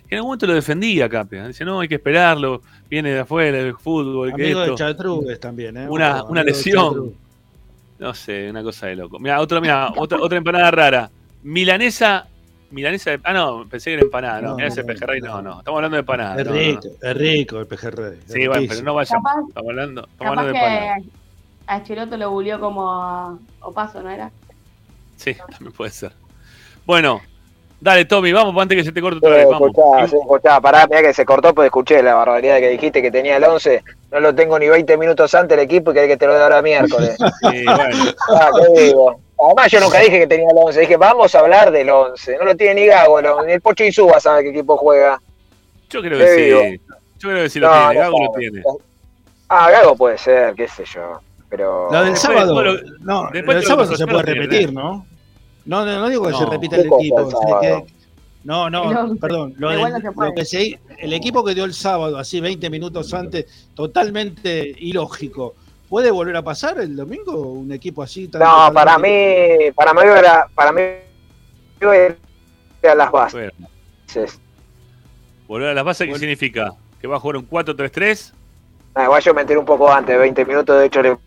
Y 0.10 0.14
en 0.14 0.18
algún 0.20 0.30
momento 0.30 0.48
lo 0.48 0.54
defendía 0.54 1.10
Capria. 1.10 1.48
Dice, 1.48 1.66
no, 1.66 1.80
hay 1.82 1.88
que 1.90 1.96
esperarlo. 1.96 2.62
Viene 2.90 3.10
de 3.12 3.20
afuera, 3.20 3.58
del 3.58 3.74
fútbol. 3.76 4.30
que 4.30 4.44
Amigo 4.44 4.60
de 4.60 4.66
esto. 4.68 4.78
Chatrugues 4.78 5.40
también, 5.40 5.76
¿eh? 5.76 5.90
Una, 5.90 6.24
una 6.24 6.44
lesión. 6.44 7.14
No 8.00 8.14
sé, 8.14 8.50
una 8.50 8.62
cosa 8.64 8.88
de 8.88 8.96
loco. 8.96 9.18
Mira, 9.20 9.42
otra, 9.42 9.60
mira, 9.60 9.92
otra, 9.98 10.20
otra 10.22 10.38
empanada 10.38 10.70
rara. 10.72 11.12
Milanesa. 11.48 12.28
Milanesa 12.72 13.12
de. 13.12 13.20
Ah, 13.24 13.32
no, 13.34 13.66
pensé 13.70 13.90
que 13.92 13.94
era 13.96 14.04
empanada. 14.04 14.42
No, 14.42 14.50
No, 14.50 14.56
milanesa 14.56 14.82
de 14.82 14.88
pejerrey, 14.94 15.22
no, 15.22 15.42
no. 15.42 15.60
Estamos 15.60 15.78
hablando 15.78 15.96
de 15.96 16.00
empanada. 16.02 16.36
Es 16.42 16.46
no, 16.46 16.52
no, 16.54 16.58
no. 16.58 16.62
rico, 16.62 16.88
es 17.02 17.18
rico 17.18 17.60
el 17.60 17.68
pejerrey. 17.68 18.20
Sí, 18.28 18.48
bueno, 18.48 18.66
pero 18.68 18.82
no 18.82 18.94
vayamos. 18.94 19.24
Capaz- 19.24 19.48
Estamos 19.48 19.70
hablando, 19.70 20.02
estamos 20.02 20.18
Capaz 20.18 20.30
hablando 20.30 20.48
de 20.48 20.54
que 20.54 20.66
empanada. 20.66 20.98
a 21.68 21.84
Cheloto 21.84 22.18
lo 22.18 22.32
bulió 22.32 22.60
como 22.60 23.40
Opaso, 23.62 24.02
¿no 24.04 24.10
era? 24.10 24.30
Sí, 25.16 25.34
también 25.52 25.72
puede 25.72 25.92
ser. 25.92 26.12
Bueno, 26.86 27.22
dale, 27.80 28.04
Tommy, 28.04 28.34
vamos 28.34 28.62
antes 28.62 28.78
que 28.78 28.84
se 28.84 28.92
te 28.92 29.02
corte 29.02 29.18
otra 29.20 29.30
vez. 29.30 29.46
Sí, 29.48 29.52
Vamos. 29.54 29.70
escuchá, 29.70 30.08
sí, 30.10 30.16
escuchá, 30.22 30.60
pará, 30.62 30.86
mirá 30.88 31.02
que 31.02 31.14
se 31.14 31.26
cortó, 31.26 31.56
pues 31.56 31.68
escuché 31.68 32.04
la 32.04 32.14
barbaridad 32.16 32.58
que 32.60 32.70
dijiste 32.70 33.02
que 33.02 33.10
tenía 33.12 33.38
el 33.38 33.44
11. 33.46 33.84
No 34.12 34.20
lo 34.20 34.36
tengo 34.36 34.60
ni 34.60 34.68
20 34.68 34.98
minutos 34.98 35.34
antes 35.34 35.58
el 35.58 35.64
equipo 35.64 35.92
y 35.92 35.94
querés 35.94 36.10
que 36.10 36.18
te 36.18 36.28
lo 36.28 36.34
dé 36.34 36.44
ahora 36.44 36.62
miércoles. 36.62 37.16
Sí, 37.42 37.64
bueno. 37.66 38.04
Ah, 38.36 38.50
¿qué 38.76 38.82
digo? 38.84 39.22
Además, 39.46 39.72
yo 39.72 39.80
nunca 39.80 40.00
dije 40.00 40.20
que 40.20 40.28
tenía 40.28 40.50
el 40.50 40.58
11. 40.58 40.80
Dije, 40.82 40.98
vamos 40.98 41.34
a 41.36 41.40
hablar 41.40 41.72
del 41.72 41.90
11. 41.90 42.38
No 42.38 42.46
lo 42.46 42.56
tiene 42.56 42.82
ni 42.82 42.88
Gago, 42.88 43.20
el 43.20 43.26
11, 43.28 43.48
ni 43.48 43.54
el 43.54 43.62
Pocho 43.62 43.84
Insúa 43.84 44.20
sabe 44.20 44.44
qué 44.44 44.50
equipo 44.50 44.78
juega. 44.78 45.22
Yo 45.90 46.02
creo 46.02 46.18
¿Qué 46.18 46.26
que 46.26 46.42
digo? 46.44 46.62
sí. 46.64 46.82
Yo 47.20 47.30
creo 47.30 47.44
que 47.44 47.50
sí 47.50 47.60
lo 47.60 47.68
No, 47.68 47.74
tiene. 47.74 47.94
no 47.94 48.00
Gago 48.00 48.20
lo 48.20 48.26
sabe. 48.32 48.40
tiene. 48.40 48.64
Ah, 49.50 49.72
Gago 49.72 49.96
puede 49.96 50.18
ser, 50.18 50.54
qué 50.56 50.68
sé 50.68 50.84
yo. 50.86 51.20
Pero. 51.50 51.88
Lo 51.92 52.04
del 52.04 52.14
Después, 52.14 52.22
sábado, 52.38 52.62
lo- 52.64 52.82
no, 53.00 53.30
después 53.32 53.46
lo 53.46 53.54
del 53.54 53.64
sábado 53.66 53.92
lo 53.92 53.98
se 53.98 54.06
puede 54.08 54.24
repetir. 54.24 54.74
¿no? 54.74 55.06
No, 55.66 55.86
no, 55.86 56.00
no 56.00 56.10
digo 56.10 56.26
que 56.26 56.32
No. 56.32 56.40
se 56.40 56.46
repita 56.46 56.76
¿Qué 56.78 56.82
el 56.84 56.88
equipo. 56.94 57.20
el 57.20 57.26
o 57.26 57.30
sea, 57.30 57.40
sábado? 57.40 57.62
que- 57.86 57.94
no, 58.44 58.70
no, 58.70 58.92
No, 59.08 59.16
perdón. 59.18 59.54
Lo, 59.58 59.70
del- 59.70 59.82
lo 59.82 60.34
que 60.34 60.46
se, 60.46 60.80
el 60.98 61.14
equipo 61.14 61.44
que 61.46 61.54
dio 61.54 61.64
el 61.66 61.74
sábado, 61.74 62.18
así 62.18 62.42
20 62.42 62.70
minutos 62.70 63.14
antes, 63.14 63.46
totalmente 63.76 64.74
ilógico. 64.80 65.56
¿Puede 65.90 66.12
volver 66.12 66.36
a 66.36 66.42
pasar 66.42 66.80
el 66.80 66.96
domingo 66.96 67.34
un 67.38 67.72
equipo 67.72 68.04
así? 68.04 68.28
tan 68.28 68.42
No, 68.42 68.72
para 68.74 68.98
mí, 68.98 69.72
para 69.76 69.94
mí 69.94 70.02
era, 70.04 70.48
para 70.54 70.72
mí 70.72 70.82
era 71.80 72.96
las 72.96 73.12
bases. 73.12 73.52
Bueno, 74.14 74.32
volver 75.48 75.70
a 75.70 75.74
las 75.74 75.86
bases, 75.86 76.06
¿qué 76.06 76.12
Bueno. 76.12 76.20
significa? 76.20 76.74
¿Que 77.00 77.08
va 77.08 77.16
a 77.18 77.20
jugar 77.20 77.38
un 77.38 77.50
4-3-3? 77.50 78.34
Ah, 78.96 79.04
igual 79.06 79.22
yo 79.22 79.34
me 79.34 79.42
enteré 79.42 79.60
un 79.60 79.66
poco 79.66 79.92
antes, 79.92 80.18
20 80.18 80.46
minutos, 80.46 80.78
de 80.80 80.86
hecho 80.88 81.02
le 81.02 81.18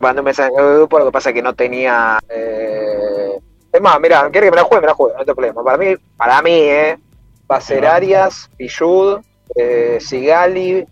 mandé 0.00 0.20
un 0.20 0.24
mensaje 0.26 0.50
en 0.52 0.64
el 0.64 0.74
grupo, 0.76 0.98
lo 0.98 1.06
que 1.06 1.12
pasa 1.12 1.30
es 1.30 1.34
que 1.34 1.42
no 1.42 1.54
tenía... 1.54 2.18
Eh... 2.28 3.38
Es 3.72 3.80
más, 3.80 4.00
mira, 4.00 4.28
quiere 4.30 4.46
que 4.46 4.50
me 4.50 4.56
la 4.56 4.64
juegue, 4.64 4.80
me 4.80 4.86
la 4.86 4.94
juegue, 4.94 5.14
no 5.16 5.24
te 5.24 5.34
problema. 5.34 5.62
Para 5.62 5.76
mí, 5.76 5.94
para 6.16 6.42
mí, 6.42 6.50
eh, 6.52 6.98
va 7.50 7.56
a 7.56 7.60
ser 7.60 7.86
Arias, 7.86 8.50
Pichud, 8.56 9.20
eh, 9.54 9.98
Sigali. 10.00 10.86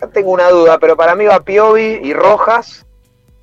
Acá 0.00 0.08
tengo 0.12 0.30
una 0.30 0.48
duda, 0.48 0.78
pero 0.78 0.96
para 0.96 1.14
mí 1.14 1.26
va 1.26 1.40
Piovi 1.44 2.00
y 2.02 2.14
Rojas, 2.14 2.86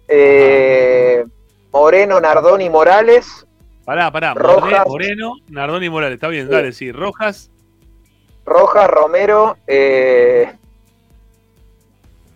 eh, 0.08 1.24
Moreno, 1.72 2.20
Nardoni, 2.20 2.68
Morales, 2.70 3.46
Pará, 3.86 4.12
pará. 4.12 4.34
Rojas. 4.34 4.86
Moreno, 4.88 5.36
Nardoni 5.48 5.86
y 5.86 5.90
Morales. 5.90 6.16
Está 6.16 6.28
bien, 6.30 6.48
Sí. 6.48 6.52
dale, 6.52 6.74
sí. 6.74 6.92
Rojas. 6.92 7.50
Rojas, 8.46 8.90
Romero, 8.90 9.56
eh, 9.68 10.52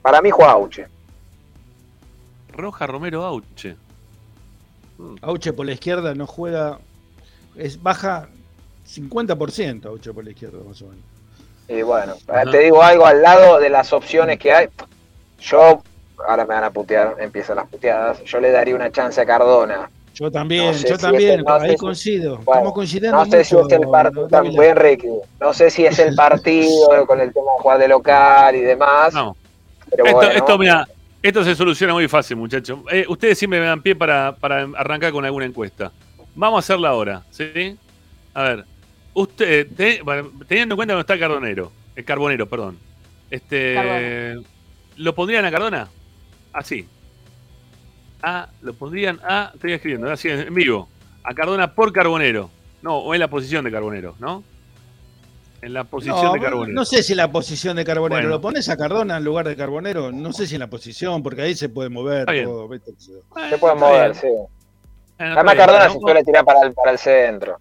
para 0.02 0.22
mí 0.22 0.30
juega 0.30 0.52
Auche. 0.52 0.88
Rojas, 2.54 2.90
Romero, 2.90 3.24
Auche. 3.26 3.76
Auche 5.22 5.52
por 5.52 5.66
la 5.66 5.72
izquierda 5.74 6.14
no 6.14 6.26
juega, 6.28 6.80
es 7.56 7.82
baja 7.82 8.30
50% 8.86 9.90
Auche 9.90 10.14
por 10.14 10.24
la 10.24 10.30
izquierda, 10.32 10.60
más 10.66 10.82
o 10.84 10.86
menos. 10.86 11.04
Y 11.72 11.82
bueno, 11.84 12.16
Ajá. 12.28 12.44
te 12.52 12.60
digo 12.60 12.84
algo 12.84 13.06
al 13.06 13.22
lado 13.22 13.60
de 13.60 13.70
las 13.70 13.94
opciones 13.94 14.38
que 14.38 14.52
hay. 14.52 14.68
Yo, 15.40 15.82
ahora 16.28 16.46
me 16.46 16.54
van 16.54 16.66
a 16.66 16.70
putear, 16.70 17.16
empiezan 17.20 17.56
las 17.56 17.68
puteadas. 17.70 18.22
Yo 18.26 18.40
le 18.42 18.52
daría 18.52 18.76
una 18.76 18.92
chance 18.92 19.20
a 19.22 19.26
Cardona. 19.26 19.90
Yo 20.14 20.30
también, 20.30 20.66
No 20.68 20.74
sé 20.74 20.90
yo 20.90 20.96
si 20.98 21.02
también, 21.02 21.30
es 21.32 21.38
el- 21.38 21.44
no 21.46 21.54
ahí 21.54 21.62
sé 21.62 21.70
si- 21.70 21.78
coincido. 21.78 22.38
Bueno, 22.40 22.74
No 22.76 23.26
sé 23.26 23.44
si 23.46 23.56
es 23.56 23.72
el 23.72 23.88
partido, 23.92 24.28
también 24.28 24.62
Enrique. 24.64 25.10
No 25.40 25.54
sé 25.54 25.70
si 25.70 25.86
es 25.86 25.98
el 26.00 26.14
partido 26.14 27.06
con 27.08 27.22
el 27.22 27.32
tema 27.34 27.54
de 27.56 27.62
jugar 27.62 27.80
de 27.80 27.88
local 27.88 28.56
y 28.56 28.60
demás. 28.62 29.14
No. 29.14 29.38
Pero 29.90 30.06
Esto, 30.06 30.18
bueno, 30.18 30.32
esto, 30.34 30.58
mira, 30.58 30.88
esto 31.24 31.44
se 31.46 31.56
soluciona 31.56 31.94
muy 31.94 32.08
fácil, 32.10 32.36
muchachos. 32.36 32.80
Eh, 32.92 33.06
ustedes 33.08 33.38
siempre 33.40 33.62
me 33.62 33.66
dan 33.68 33.82
pie 33.82 33.96
para, 33.96 34.36
para 34.36 34.68
arrancar 34.76 35.14
con 35.14 35.24
alguna 35.24 35.46
encuesta. 35.46 35.92
Vamos 36.36 36.58
a 36.58 36.60
hacerla 36.60 36.90
ahora, 36.90 37.24
¿sí? 37.32 37.78
A 38.34 38.44
ver, 38.44 38.66
usted, 39.14 39.68
te- 39.76 40.02
bueno, 40.02 40.32
teniendo 40.48 40.74
en 40.74 40.78
cuenta 40.78 40.94
que 40.94 40.96
no 40.96 41.02
está 41.02 41.20
Cardonero, 41.20 41.72
el 41.96 42.06
Carbonero, 42.06 42.48
perdón. 42.48 42.78
Este. 43.30 44.36
¿Lo 44.98 45.16
pondrían 45.16 45.46
a 45.46 45.52
Cardona? 45.52 45.88
Así. 46.54 46.88
A, 48.22 48.50
lo 48.62 48.74
pondrían 48.74 49.20
a, 49.24 49.52
estoy 49.54 49.74
escribiendo, 49.74 50.12
así 50.12 50.30
en 50.30 50.54
vivo. 50.54 50.88
A 51.24 51.34
Cardona 51.34 51.74
por 51.74 51.92
Carbonero. 51.94 52.50
No, 52.82 52.98
o 52.98 53.14
en 53.14 53.20
la 53.20 53.28
posición 53.30 53.64
de 53.64 53.72
Carbonero, 53.72 54.16
¿no? 54.20 54.44
En 55.62 55.74
la 55.74 55.84
posición 55.84 56.24
No, 56.24 56.34
de 56.34 56.40
Carbonero. 56.40 56.74
no 56.74 56.86
sé 56.86 57.04
si 57.04 57.14
la 57.16 57.32
posición 57.32 57.76
de 57.78 57.86
Carbonero. 57.86 58.22
Bueno. 58.22 58.30
¿Lo 58.30 58.42
pones 58.42 58.68
a 58.70 58.78
Cardona 58.78 59.18
en 59.18 59.24
lugar 59.24 59.48
de 59.48 59.56
Carbonero? 59.56 60.12
No 60.12 60.34
sé 60.34 60.48
si 60.48 60.56
en 60.56 60.60
la 60.62 60.68
posición, 60.68 61.22
porque 61.24 61.44
ahí 61.44 61.56
se 61.56 61.70
puede 61.70 61.90
mover. 61.90 62.26
Todo, 62.44 62.68
¿viste? 62.68 62.92
se 62.98 63.12
Eh, 63.14 63.52
está 63.54 63.76
mover, 63.76 64.16
sí. 64.16 64.28
Eh, 64.28 64.44
Además, 65.20 65.56
Cardona 65.56 65.90
se 65.90 66.00
suele 66.00 66.24
tirar 66.24 66.44
para 66.44 66.62
el, 66.66 66.74
para 66.74 66.92
el 66.92 66.98
centro. 66.98 67.58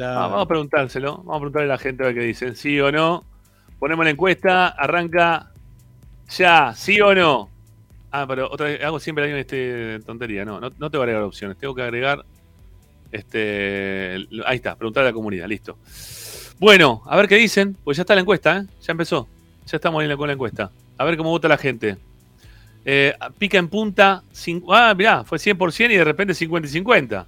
Ah, 0.00 0.26
vamos 0.28 0.42
a 0.42 0.46
preguntárselo. 0.48 1.18
Vamos 1.18 1.36
a 1.36 1.38
preguntarle 1.38 1.64
a 1.66 1.74
la 1.74 1.78
gente 1.78 2.02
a 2.02 2.06
ver 2.06 2.14
qué 2.14 2.22
dicen. 2.22 2.56
¿Sí 2.56 2.80
o 2.80 2.90
no? 2.90 3.24
Ponemos 3.78 4.04
la 4.04 4.10
encuesta. 4.10 4.68
Arranca 4.68 5.50
ya. 6.30 6.72
¿Sí 6.74 7.00
o 7.00 7.14
no? 7.14 7.50
Ah, 8.10 8.26
pero 8.28 8.50
otra 8.50 8.66
vez, 8.66 8.82
hago 8.82 9.00
siempre 9.00 9.30
la 9.30 9.38
este, 9.38 10.00
tontería. 10.00 10.44
No, 10.44 10.60
no, 10.60 10.70
no 10.70 10.90
tengo 10.90 10.90
que 10.90 10.96
agregar 10.98 11.22
opciones. 11.22 11.56
Tengo 11.58 11.74
que 11.74 11.82
agregar. 11.82 12.24
Este, 13.10 14.26
ahí 14.46 14.56
está, 14.56 14.74
preguntar 14.76 15.02
a 15.02 15.06
la 15.06 15.12
comunidad. 15.12 15.46
Listo. 15.46 15.76
Bueno, 16.58 17.02
a 17.06 17.16
ver 17.16 17.28
qué 17.28 17.36
dicen. 17.36 17.76
Pues 17.84 17.96
ya 17.96 18.02
está 18.02 18.14
la 18.14 18.20
encuesta, 18.22 18.58
¿eh? 18.58 18.64
Ya 18.82 18.92
empezó. 18.92 19.28
Ya 19.66 19.76
estamos 19.76 20.02
con 20.16 20.26
la 20.26 20.32
encuesta. 20.32 20.70
A 20.96 21.04
ver 21.04 21.16
cómo 21.16 21.30
vota 21.30 21.48
la 21.48 21.58
gente. 21.58 21.96
Eh, 22.84 23.14
pica 23.38 23.58
en 23.58 23.68
punta. 23.68 24.22
cin- 24.32 24.64
ah, 24.70 24.94
mirá, 24.96 25.24
fue 25.24 25.38
100% 25.38 25.92
y 25.92 25.96
de 25.96 26.04
repente 26.04 26.34
50 26.34 26.66
y 26.68 26.70
50. 26.70 27.26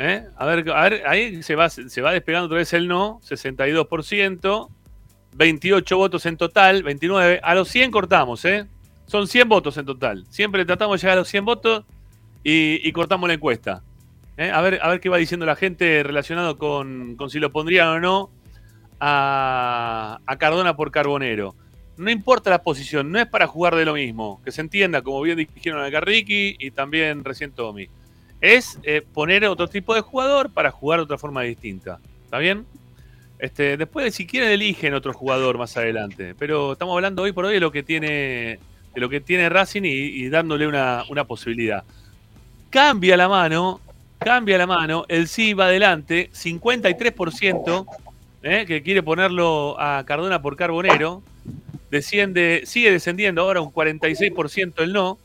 ¿Eh? 0.00 0.24
A 0.36 0.46
ver, 0.46 0.70
a 0.70 0.88
ver, 0.88 1.02
ahí 1.08 1.42
se 1.42 1.56
va, 1.56 1.68
se 1.68 2.00
va 2.00 2.12
despegando 2.12 2.46
otra 2.46 2.58
vez 2.58 2.72
el 2.72 2.86
no, 2.86 3.20
62%, 3.22 4.68
28 5.34 5.96
votos 5.96 6.24
en 6.26 6.36
total, 6.36 6.84
29. 6.84 7.40
A 7.42 7.54
los 7.56 7.68
100 7.68 7.90
cortamos, 7.90 8.44
¿eh? 8.44 8.66
Son 9.06 9.26
100 9.26 9.48
votos 9.48 9.76
en 9.76 9.86
total. 9.86 10.24
Siempre 10.30 10.64
tratamos 10.64 11.00
de 11.00 11.04
llegar 11.04 11.18
a 11.18 11.20
los 11.20 11.28
100 11.28 11.44
votos 11.44 11.84
y, 12.44 12.92
cortamos 12.92 13.26
la 13.26 13.34
encuesta. 13.34 13.82
¿eh? 14.36 14.52
A, 14.52 14.60
ver, 14.60 14.78
a 14.80 14.88
ver 14.88 15.00
qué 15.00 15.08
va 15.08 15.16
diciendo 15.16 15.44
la 15.44 15.56
gente 15.56 16.04
relacionado 16.04 16.58
con, 16.58 17.16
con 17.16 17.28
si 17.28 17.40
lo 17.40 17.50
pondrían 17.50 17.88
o 17.88 18.00
no 18.00 18.30
a, 19.00 20.20
a 20.26 20.36
Cardona 20.38 20.76
por 20.76 20.92
Carbonero. 20.92 21.56
No 21.96 22.10
importa 22.12 22.50
la 22.50 22.62
posición, 22.62 23.10
no 23.10 23.18
es 23.18 23.26
para 23.26 23.48
jugar 23.48 23.74
de 23.74 23.84
lo 23.84 23.94
mismo. 23.94 24.40
Que 24.44 24.52
se 24.52 24.60
entienda, 24.60 25.02
como 25.02 25.20
bien 25.22 25.38
dijeron 25.38 25.84
acá 25.84 26.00
Ricky 26.00 26.54
y 26.60 26.70
también 26.70 27.24
recién 27.24 27.50
Tommy 27.50 27.88
es 28.40 28.78
eh, 28.82 29.02
poner 29.12 29.44
otro 29.46 29.68
tipo 29.68 29.94
de 29.94 30.00
jugador 30.00 30.50
para 30.50 30.70
jugar 30.70 31.00
de 31.00 31.04
otra 31.04 31.18
forma 31.18 31.42
distinta. 31.42 31.98
¿Está 32.24 32.38
bien? 32.38 32.66
Este, 33.38 33.76
después, 33.76 34.14
si 34.14 34.26
quieren, 34.26 34.50
eligen 34.50 34.94
otro 34.94 35.12
jugador 35.12 35.58
más 35.58 35.76
adelante. 35.76 36.34
Pero 36.38 36.72
estamos 36.72 36.94
hablando 36.94 37.22
hoy 37.22 37.32
por 37.32 37.44
hoy 37.44 37.54
de 37.54 37.60
lo 37.60 37.70
que 37.70 37.82
tiene, 37.82 38.58
de 38.94 39.00
lo 39.00 39.08
que 39.08 39.20
tiene 39.20 39.48
Racing 39.48 39.82
y, 39.84 40.28
dándole 40.28 40.66
una, 40.66 41.04
una 41.08 41.24
posibilidad. 41.24 41.84
Cambia 42.70 43.16
la 43.16 43.28
mano, 43.28 43.80
cambia 44.18 44.58
la 44.58 44.66
mano, 44.66 45.04
el 45.08 45.28
sí 45.28 45.54
va 45.54 45.66
adelante, 45.66 46.30
53%, 46.32 47.86
¿eh? 48.42 48.60
¿eh? 48.60 48.66
que 48.66 48.82
quiere 48.82 49.02
ponerlo 49.02 49.76
a 49.80 50.04
Cardona 50.04 50.42
por 50.42 50.56
Carbonero. 50.56 51.22
Desciende, 51.90 52.62
sigue 52.66 52.92
descendiendo 52.92 53.42
ahora 53.42 53.62
un 53.62 53.72
46% 53.72 54.74
el 54.82 54.92
no. 54.92 55.18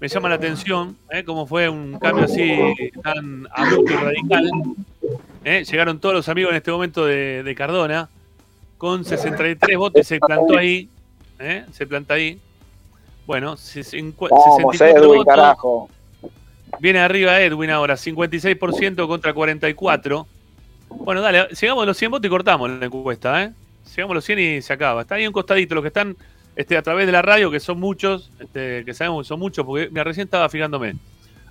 Me 0.00 0.06
llama 0.08 0.28
la 0.28 0.36
atención 0.36 0.96
¿eh? 1.10 1.24
cómo 1.24 1.46
fue 1.46 1.68
un 1.68 1.98
cambio 1.98 2.24
así 2.26 2.56
tan 3.02 3.48
abrupto 3.50 3.92
y 3.92 3.96
radical. 3.96 4.50
¿eh? 5.44 5.64
Llegaron 5.68 5.98
todos 5.98 6.14
los 6.14 6.28
amigos 6.28 6.50
en 6.52 6.56
este 6.58 6.70
momento 6.70 7.04
de, 7.04 7.42
de 7.42 7.54
Cardona 7.54 8.08
con 8.76 9.04
63 9.04 9.76
votos 9.76 10.06
se 10.06 10.20
plantó 10.20 10.56
ahí. 10.56 10.88
¿eh? 11.40 11.64
Se 11.72 11.84
planta 11.86 12.14
ahí. 12.14 12.40
Bueno, 13.26 13.56
se- 13.56 13.82
se- 13.82 14.00
Vamos, 14.00 14.76
64 14.76 14.86
Edwin, 15.04 15.18
votos. 15.18 15.24
carajo. 15.34 15.90
Viene 16.80 17.00
arriba 17.00 17.40
Edwin 17.40 17.70
ahora, 17.70 17.94
56% 17.96 19.06
contra 19.08 19.32
44. 19.34 20.26
Bueno, 20.90 21.20
dale, 21.20 21.48
llegamos 21.60 21.82
a 21.82 21.86
los 21.86 21.96
100 21.96 22.10
votos 22.12 22.26
y 22.26 22.30
cortamos 22.30 22.70
la 22.70 22.86
encuesta, 22.86 23.42
¿eh? 23.42 23.52
Llegamos 23.96 24.12
a 24.12 24.14
los 24.14 24.24
100 24.24 24.38
y 24.38 24.62
se 24.62 24.72
acaba. 24.72 25.00
Está 25.02 25.16
ahí 25.16 25.26
un 25.26 25.32
costadito, 25.32 25.74
los 25.74 25.82
que 25.82 25.88
están 25.88 26.16
este, 26.58 26.76
a 26.76 26.82
través 26.82 27.06
de 27.06 27.12
la 27.12 27.22
radio, 27.22 27.52
que 27.52 27.60
son 27.60 27.78
muchos, 27.78 28.32
este, 28.40 28.84
que 28.84 28.92
sabemos 28.92 29.24
que 29.24 29.28
son 29.28 29.38
muchos, 29.38 29.64
porque 29.64 29.88
me 29.90 30.02
recién 30.02 30.24
estaba 30.24 30.48
fijándome. 30.48 30.96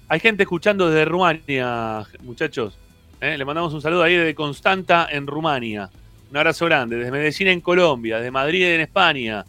Hay 0.09 0.19
gente 0.19 0.43
escuchando 0.43 0.89
desde 0.89 1.05
Rumania, 1.05 2.03
muchachos. 2.23 2.77
¿eh? 3.21 3.37
Le 3.37 3.45
mandamos 3.45 3.73
un 3.73 3.81
saludo 3.81 4.03
ahí 4.03 4.15
desde 4.15 4.35
Constanta, 4.35 5.07
en 5.09 5.25
Rumania. 5.25 5.89
Un 6.29 6.35
abrazo 6.35 6.65
grande. 6.65 6.97
Desde 6.97 7.11
Medellín, 7.11 7.47
en 7.47 7.61
Colombia. 7.61 8.17
Desde 8.17 8.31
Madrid, 8.31 8.65
en 8.65 8.81
España. 8.81 9.45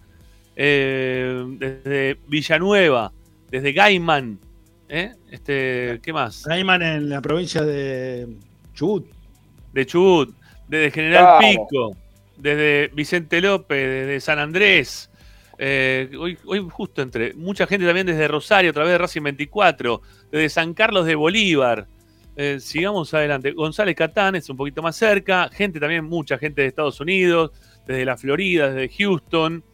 eh, 0.54 1.44
desde 1.58 2.18
Villanueva. 2.28 3.10
Desde 3.50 3.72
Gaiman. 3.72 4.38
¿eh? 4.88 5.12
Este, 5.28 5.98
¿Qué 6.04 6.12
más? 6.12 6.44
Gaiman 6.44 6.82
en 6.82 7.08
la 7.08 7.20
provincia 7.20 7.62
de 7.62 8.28
Chubut. 8.74 9.06
de 9.72 9.86
Chubut, 9.86 10.32
desde 10.68 10.92
General. 10.92 11.38
Pico, 11.40 11.96
desde 12.36 12.90
Vicente 12.94 13.40
López, 13.40 14.06
desde 14.06 14.20
San 14.20 14.38
Andrés. 14.38 15.10
Eh, 15.60 16.08
hoy, 16.16 16.38
hoy 16.44 16.64
justo 16.70 17.02
entre 17.02 17.34
mucha 17.34 17.66
gente 17.66 17.84
también 17.84 18.06
desde 18.06 18.28
Rosario, 18.28 18.70
a 18.70 18.72
través 18.72 18.92
de 18.92 18.98
Racing 18.98 19.22
24, 19.22 20.00
desde 20.30 20.48
San 20.48 20.72
Carlos 20.72 21.04
de 21.04 21.16
Bolívar. 21.16 21.88
Eh, 22.36 22.60
sigamos 22.60 23.12
adelante. 23.12 23.50
González 23.50 23.96
Catán 23.96 24.36
es 24.36 24.48
un 24.48 24.56
poquito 24.56 24.80
más 24.80 24.94
cerca. 24.94 25.50
Gente 25.52 25.80
también, 25.80 26.04
mucha 26.04 26.38
gente 26.38 26.62
de 26.62 26.68
Estados 26.68 27.00
Unidos, 27.00 27.50
desde 27.84 28.04
la 28.04 28.16
Florida, 28.16 28.70
desde 28.70 28.96
Houston. 28.96 29.64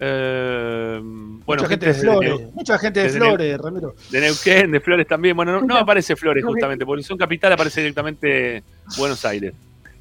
Eh, 0.00 0.98
bueno, 1.00 1.62
mucha 1.62 1.68
gente 1.68 1.86
de 1.86 1.94
Flores. 1.94 2.40
Mucha 2.52 2.78
gente 2.78 3.02
de 3.04 3.08
Flores, 3.10 3.58
Ramiro. 3.58 3.94
de 4.10 4.20
Neuquén, 4.20 4.72
de 4.72 4.80
Flores 4.80 5.06
también. 5.06 5.36
Bueno, 5.36 5.52
no, 5.52 5.60
no 5.60 5.76
aparece 5.76 6.16
Flores 6.16 6.44
justamente, 6.44 6.84
porque 6.84 7.04
son 7.04 7.16
capital 7.16 7.52
aparece 7.52 7.80
directamente 7.80 8.64
Buenos 8.96 9.24
Aires. 9.24 9.54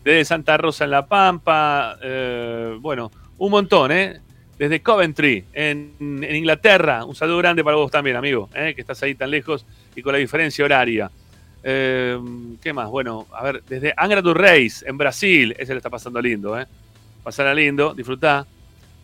Desde 0.03 0.25
Santa 0.25 0.57
Rosa 0.57 0.85
en 0.85 0.91
La 0.91 1.05
Pampa, 1.05 1.99
bueno, 2.79 3.11
un 3.37 3.51
montón, 3.51 3.91
¿eh? 3.91 4.21
Desde 4.57 4.81
Coventry, 4.81 5.45
en, 5.53 5.93
Inglaterra. 5.99 7.05
Un 7.05 7.15
saludo 7.15 7.37
grande 7.37 7.63
para 7.63 7.77
vos 7.77 7.91
también, 7.91 8.15
amigo, 8.15 8.49
¿eh? 8.55 8.73
que 8.73 8.81
estás 8.81 9.01
ahí 9.03 9.13
tan 9.13 9.29
lejos 9.29 9.65
y 9.95 10.01
con 10.01 10.13
la 10.13 10.19
diferencia 10.19 10.65
horaria. 10.65 11.11
Eh, 11.63 12.17
¿Qué 12.61 12.73
más? 12.73 12.89
Bueno, 12.89 13.27
a 13.31 13.43
ver, 13.43 13.63
desde 13.67 13.93
Angra 13.95 14.21
do 14.21 14.33
Reis, 14.33 14.83
en 14.87 14.97
Brasil. 14.97 15.55
Ese 15.59 15.73
le 15.73 15.77
está 15.77 15.89
pasando 15.89 16.19
lindo, 16.19 16.59
¿eh? 16.59 16.65
Pasará 17.23 17.53
lindo, 17.53 17.93
disfrutá. 17.93 18.47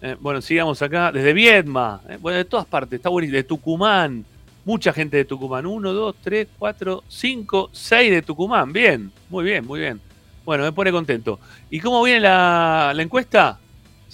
Eh, 0.01 0.15
bueno, 0.19 0.41
sigamos 0.41 0.81
acá. 0.81 1.11
Desde 1.11 1.33
Viedma, 1.33 2.01
eh, 2.09 2.17
bueno, 2.19 2.37
de 2.37 2.45
todas 2.45 2.65
partes, 2.65 2.97
está 2.97 3.09
buenísimo. 3.09 3.37
De 3.37 3.43
Tucumán, 3.43 4.25
mucha 4.65 4.91
gente 4.91 5.17
de 5.17 5.25
Tucumán. 5.25 5.67
Uno, 5.67 5.93
dos, 5.93 6.15
tres, 6.23 6.47
cuatro, 6.57 7.03
cinco, 7.07 7.69
seis 7.71 8.09
de 8.09 8.21
Tucumán. 8.23 8.73
Bien, 8.73 9.11
muy 9.29 9.43
bien, 9.43 9.65
muy 9.65 9.81
bien. 9.81 10.01
Bueno, 10.43 10.63
me 10.63 10.71
pone 10.71 10.91
contento. 10.91 11.39
¿Y 11.69 11.79
cómo 11.79 12.01
viene 12.03 12.21
la 12.21 12.95
encuesta? 12.97 13.59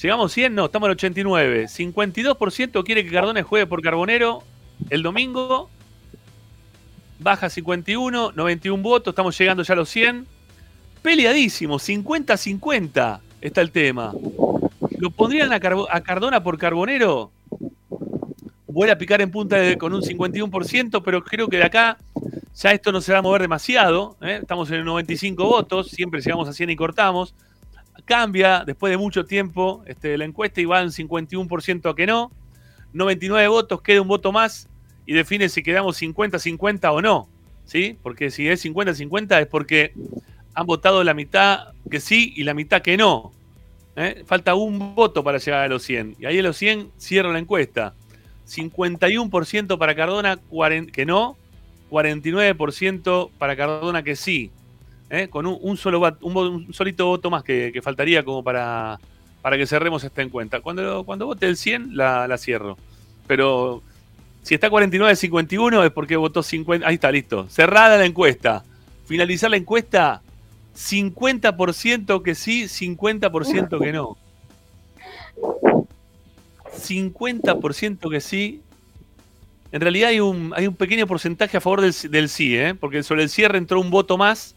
¿Llegamos 0.02 0.32
100? 0.32 0.56
No, 0.56 0.66
estamos 0.66 0.88
en 0.88 0.92
89. 0.92 1.66
52% 1.66 2.84
quiere 2.86 3.04
que 3.04 3.12
Cardona 3.12 3.44
juegue 3.44 3.68
por 3.68 3.82
Carbonero 3.82 4.44
el 4.90 5.04
domingo. 5.04 5.70
Baja 7.20 7.50
51, 7.50 8.32
91 8.32 8.82
votos, 8.82 9.12
estamos 9.12 9.38
llegando 9.38 9.62
ya 9.62 9.74
a 9.74 9.76
los 9.76 9.90
100. 9.90 10.26
Peleadísimo, 11.02 11.80
50-50 11.80 13.20
está 13.42 13.60
el 13.60 13.72
tema. 13.72 14.14
¿Lo 15.00 15.12
pondrían 15.12 15.52
a, 15.52 15.60
Cardona 15.60 16.42
por 16.42 16.58
Carbonero? 16.58 17.32
Vuelve 18.68 18.94
a 18.94 18.98
picar 18.98 19.20
en 19.20 19.32
punta 19.32 19.58
con 19.78 19.94
un 19.94 20.02
51%, 20.02 21.02
pero 21.04 21.22
creo 21.26 21.50
que 21.50 21.58
de 21.58 21.64
acá 21.66 21.98
ya 22.56 22.72
esto 22.72 22.94
no 22.94 23.02
se 23.02 23.12
va 23.12 23.20
a 23.20 23.22
mover 23.22 23.42
demasiado. 23.42 24.16
¿eh? 24.22 24.40
Estamos 24.42 24.72
en 24.72 24.86
95 24.86 25.44
votos, 25.44 25.90
siempre 25.90 26.22
llegamos 26.22 26.48
a 26.48 26.54
100 26.54 26.70
y 26.70 26.76
cortamos. 26.78 27.34
Cambia 28.10 28.64
después 28.66 28.90
de 28.90 28.98
mucho 28.98 29.24
tiempo 29.24 29.84
este, 29.86 30.18
la 30.18 30.26
encuesta 30.26 30.60
y 30.60 30.66
va 30.66 30.82
en 30.82 30.90
51% 30.90 31.92
a 31.92 31.96
que 31.96 32.08
no. 32.08 32.32
99 32.92 33.48
votos, 33.50 33.84
queda 33.84 34.02
un 34.02 34.08
voto 34.08 34.32
más 34.32 34.68
y 35.06 35.14
define 35.14 35.48
si 35.48 35.62
quedamos 35.62 36.02
50-50 36.02 36.92
o 36.92 37.04
no. 37.04 37.30
¿sí? 37.66 38.00
Porque 38.02 38.32
si 38.32 38.50
es 38.50 38.66
50-50 38.66 39.42
es 39.42 39.46
porque 39.46 39.94
han 40.56 40.66
votado 40.66 41.04
la 41.04 41.14
mitad 41.14 41.68
que 41.92 42.00
sí 42.00 42.34
y 42.36 42.46
la 42.46 42.56
mitad 42.56 42.82
que 42.82 42.98
no. 42.98 43.32
¿eh? 43.96 44.24
Falta 44.26 44.56
un 44.56 44.96
voto 44.96 45.24
para 45.24 45.38
llegar 45.38 45.66
a 45.66 45.68
los 45.68 45.84
100. 45.84 46.16
Y 46.20 46.26
ahí 46.26 46.40
a 46.40 46.42
los 46.42 46.58
100 46.58 46.90
cierro 46.98 47.32
la 47.32 47.38
encuesta. 47.38 47.94
51% 48.48 49.78
para 49.78 49.94
Cardona 49.94 50.40
que 50.92 51.06
no, 51.06 51.38
49% 51.92 53.30
para 53.38 53.56
Cardona 53.56 54.02
que 54.02 54.16
sí. 54.16 54.50
¿Eh? 55.10 55.28
Con 55.30 55.46
un, 55.46 55.58
un 55.62 55.78
solo 55.78 56.02
un, 56.22 56.38
un 56.38 56.74
solito 56.74 57.06
voto 57.08 57.30
más 57.30 57.44
que, 57.44 57.80
faltaría 57.84 58.24
como 58.24 58.44
para, 58.44 59.00
para 59.42 59.58
que 59.58 59.68
cerremos 59.68 60.04
esta 60.04 60.22
encuesta. 60.22 60.62
Cuando, 60.62 61.04
cuando 61.04 61.26
vote 61.26 61.48
el 61.48 61.58
100 61.58 61.96
la, 61.96 62.28
la 62.28 62.38
cierro. 62.38 62.78
Pero 63.28 63.84
si 64.44 64.56
está 64.56 64.70
49-51 64.70 65.86
es 65.86 65.92
porque 65.92 66.16
votó 66.16 66.42
50. 66.44 66.88
Ahí 66.88 66.96
está, 66.96 67.12
listo. 67.12 67.48
Cerrada 67.50 67.98
la 67.98 68.06
encuesta. 68.06 68.64
Finalizar 69.06 69.50
la 69.50 69.58
encuesta. 69.58 70.22
50% 70.76 72.24
que 72.24 72.36
sí, 72.36 72.64
50% 72.64 73.80
que 73.80 73.92
no. 73.92 74.18
50% 76.80 78.10
que 78.10 78.22
sí. 78.22 78.62
En 79.72 79.82
realidad 79.82 80.10
hay 80.10 80.20
un, 80.20 80.54
hay 80.56 80.68
un 80.68 80.76
pequeño 80.76 81.06
porcentaje 81.06 81.58
a 81.58 81.62
favor 81.62 81.82
del, 81.82 81.94
del 82.10 82.30
sí, 82.30 82.58
¿eh? 82.58 82.74
porque 82.74 83.04
sobre 83.04 83.24
el 83.24 83.30
cierre 83.30 83.58
entró 83.58 83.80
un 83.80 83.92
voto 83.92 84.18
más. 84.18 84.56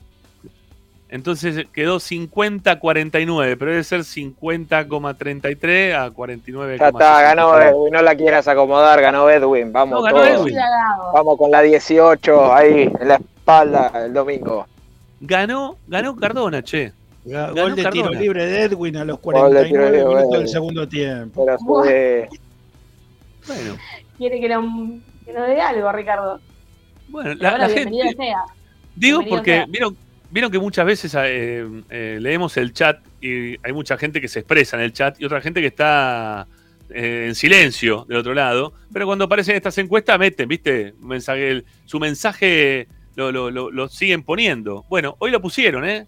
Entonces 1.12 1.66
quedó 1.74 1.96
50-49, 2.00 3.56
pero 3.58 3.70
debe 3.70 3.84
ser 3.84 4.00
50,33 4.00 5.94
a 5.94 6.10
49,63. 6.10 6.78
Ya 6.78 6.88
está, 6.88 7.22
ganó 7.22 7.58
Edwin, 7.60 7.92
no 7.92 8.00
la 8.02 8.14
quieras 8.14 8.48
acomodar, 8.48 8.98
ganó 9.02 9.28
Edwin. 9.28 9.70
Vamos 9.72 9.98
No, 9.98 10.02
ganó 10.02 10.16
todos. 10.22 10.40
Edwin. 10.40 10.56
Vamos 11.12 11.36
con 11.36 11.50
la 11.50 11.60
18 11.60 12.54
ahí 12.54 12.90
en 12.98 13.08
la 13.08 13.16
espalda 13.16 13.92
el 14.06 14.14
domingo. 14.14 14.66
Ganó, 15.20 15.76
ganó 15.86 16.16
Cardona, 16.16 16.62
che. 16.62 16.92
Gol 17.24 17.32
Ganó 17.54 17.68
de 17.76 17.84
tiro 17.84 18.04
Cardona. 18.04 18.20
libre 18.20 18.46
de 18.46 18.62
Edwin 18.62 18.96
a 18.96 19.04
los 19.04 19.20
Gol 19.20 19.34
de 19.34 19.40
tiro 19.66 19.80
49 19.80 19.90
libre, 19.90 19.98
minutos 20.08 20.22
Edwin. 20.24 20.38
del 20.40 20.48
segundo 20.48 20.88
tiempo. 20.88 21.46
Fue- 21.66 22.28
Bueno, 23.46 23.76
Quiere 24.16 24.40
que, 24.40 24.48
nos- 24.48 25.00
que 25.26 25.32
nos 25.34 25.46
dé 25.46 25.60
algo, 25.60 25.92
Ricardo. 25.92 26.40
bueno 27.08 27.34
la, 27.34 27.68
gente. 27.68 28.14
sea. 28.16 28.44
Digo 28.96 29.18
Bienvenido 29.18 29.28
porque 29.36 29.50
sea. 29.56 29.66
vieron, 29.68 29.96
vieron 30.32 30.50
que 30.50 30.58
muchas 30.58 30.84
veces 30.86 31.14
eh, 31.16 31.64
eh, 31.90 32.18
leemos 32.20 32.56
el 32.56 32.72
chat 32.72 32.98
y 33.20 33.56
hay 33.64 33.72
mucha 33.72 33.96
gente 33.96 34.20
que 34.20 34.28
se 34.28 34.40
expresa 34.40 34.76
en 34.76 34.82
el 34.82 34.92
chat 34.92 35.20
y 35.20 35.24
otra 35.24 35.40
gente 35.40 35.60
que 35.60 35.68
está 35.68 36.48
eh, 36.94 37.26
en 37.28 37.34
silencio 37.34 38.04
del 38.08 38.18
otro 38.18 38.34
lado. 38.34 38.72
Pero 38.92 39.06
cuando 39.06 39.26
aparecen 39.26 39.56
estas 39.56 39.76
encuestas 39.78 40.18
meten, 40.18 40.48
¿viste? 40.48 40.94
Su 41.84 42.00
mensaje 42.00 42.88
lo, 43.14 43.88
siguen 43.88 44.22
poniendo. 44.22 44.84
Bueno, 44.88 45.16
hoy 45.18 45.30
lo 45.30 45.40
pusieron, 45.40 45.84
¿eh? 45.86 46.06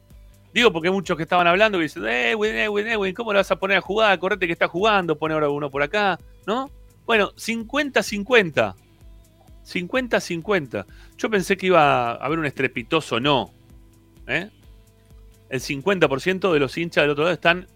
Digo 0.52 0.72
porque 0.72 0.88
hay 0.88 0.94
muchos 0.94 1.16
que 1.16 1.24
estaban 1.24 1.46
hablando 1.46 1.78
y 1.78 1.82
dicen, 1.82 2.06
eh, 2.06 2.30
Edwin, 2.30 2.55
Edwin, 2.55 2.86
Edwin, 2.86 3.14
¿cómo 3.14 3.32
lo 3.32 3.38
vas 3.40 3.51
a 3.51 3.56
poner 3.56 3.78
a 3.78 3.80
jugar? 3.80 4.18
Correte 4.18 4.46
que 4.46 4.52
está 4.52 4.68
jugando, 4.68 5.18
pone 5.18 5.34
ahora 5.34 5.48
uno 5.48 5.70
por 5.70 5.82
acá, 5.82 6.18
¿no? 6.46 6.70
Bueno, 7.06 7.32
50-50. 7.32 8.74
50-50. 9.66 10.86
Yo 11.16 11.30
pensé 11.30 11.56
que 11.56 11.66
iba 11.66 12.12
a 12.12 12.14
haber 12.14 12.38
un 12.38 12.46
estrepitoso 12.46 13.20
no. 13.20 13.52
¿Eh? 14.26 14.51
El 15.51 15.60
50% 15.60 16.52
de 16.52 16.59
los 16.59 16.76
hinchas 16.76 17.02
del 17.05 17.10
otro 17.10 17.24
lado 17.24 17.34
están 17.34 17.66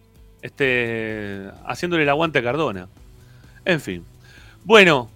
este, 0.43 1.49
haciéndole 1.67 2.03
el 2.05 2.09
aguante 2.09 2.39
a 2.39 2.43
Cardona. 2.43 2.89
En 3.65 3.81
fin. 3.81 4.05
Bueno, 4.65 5.09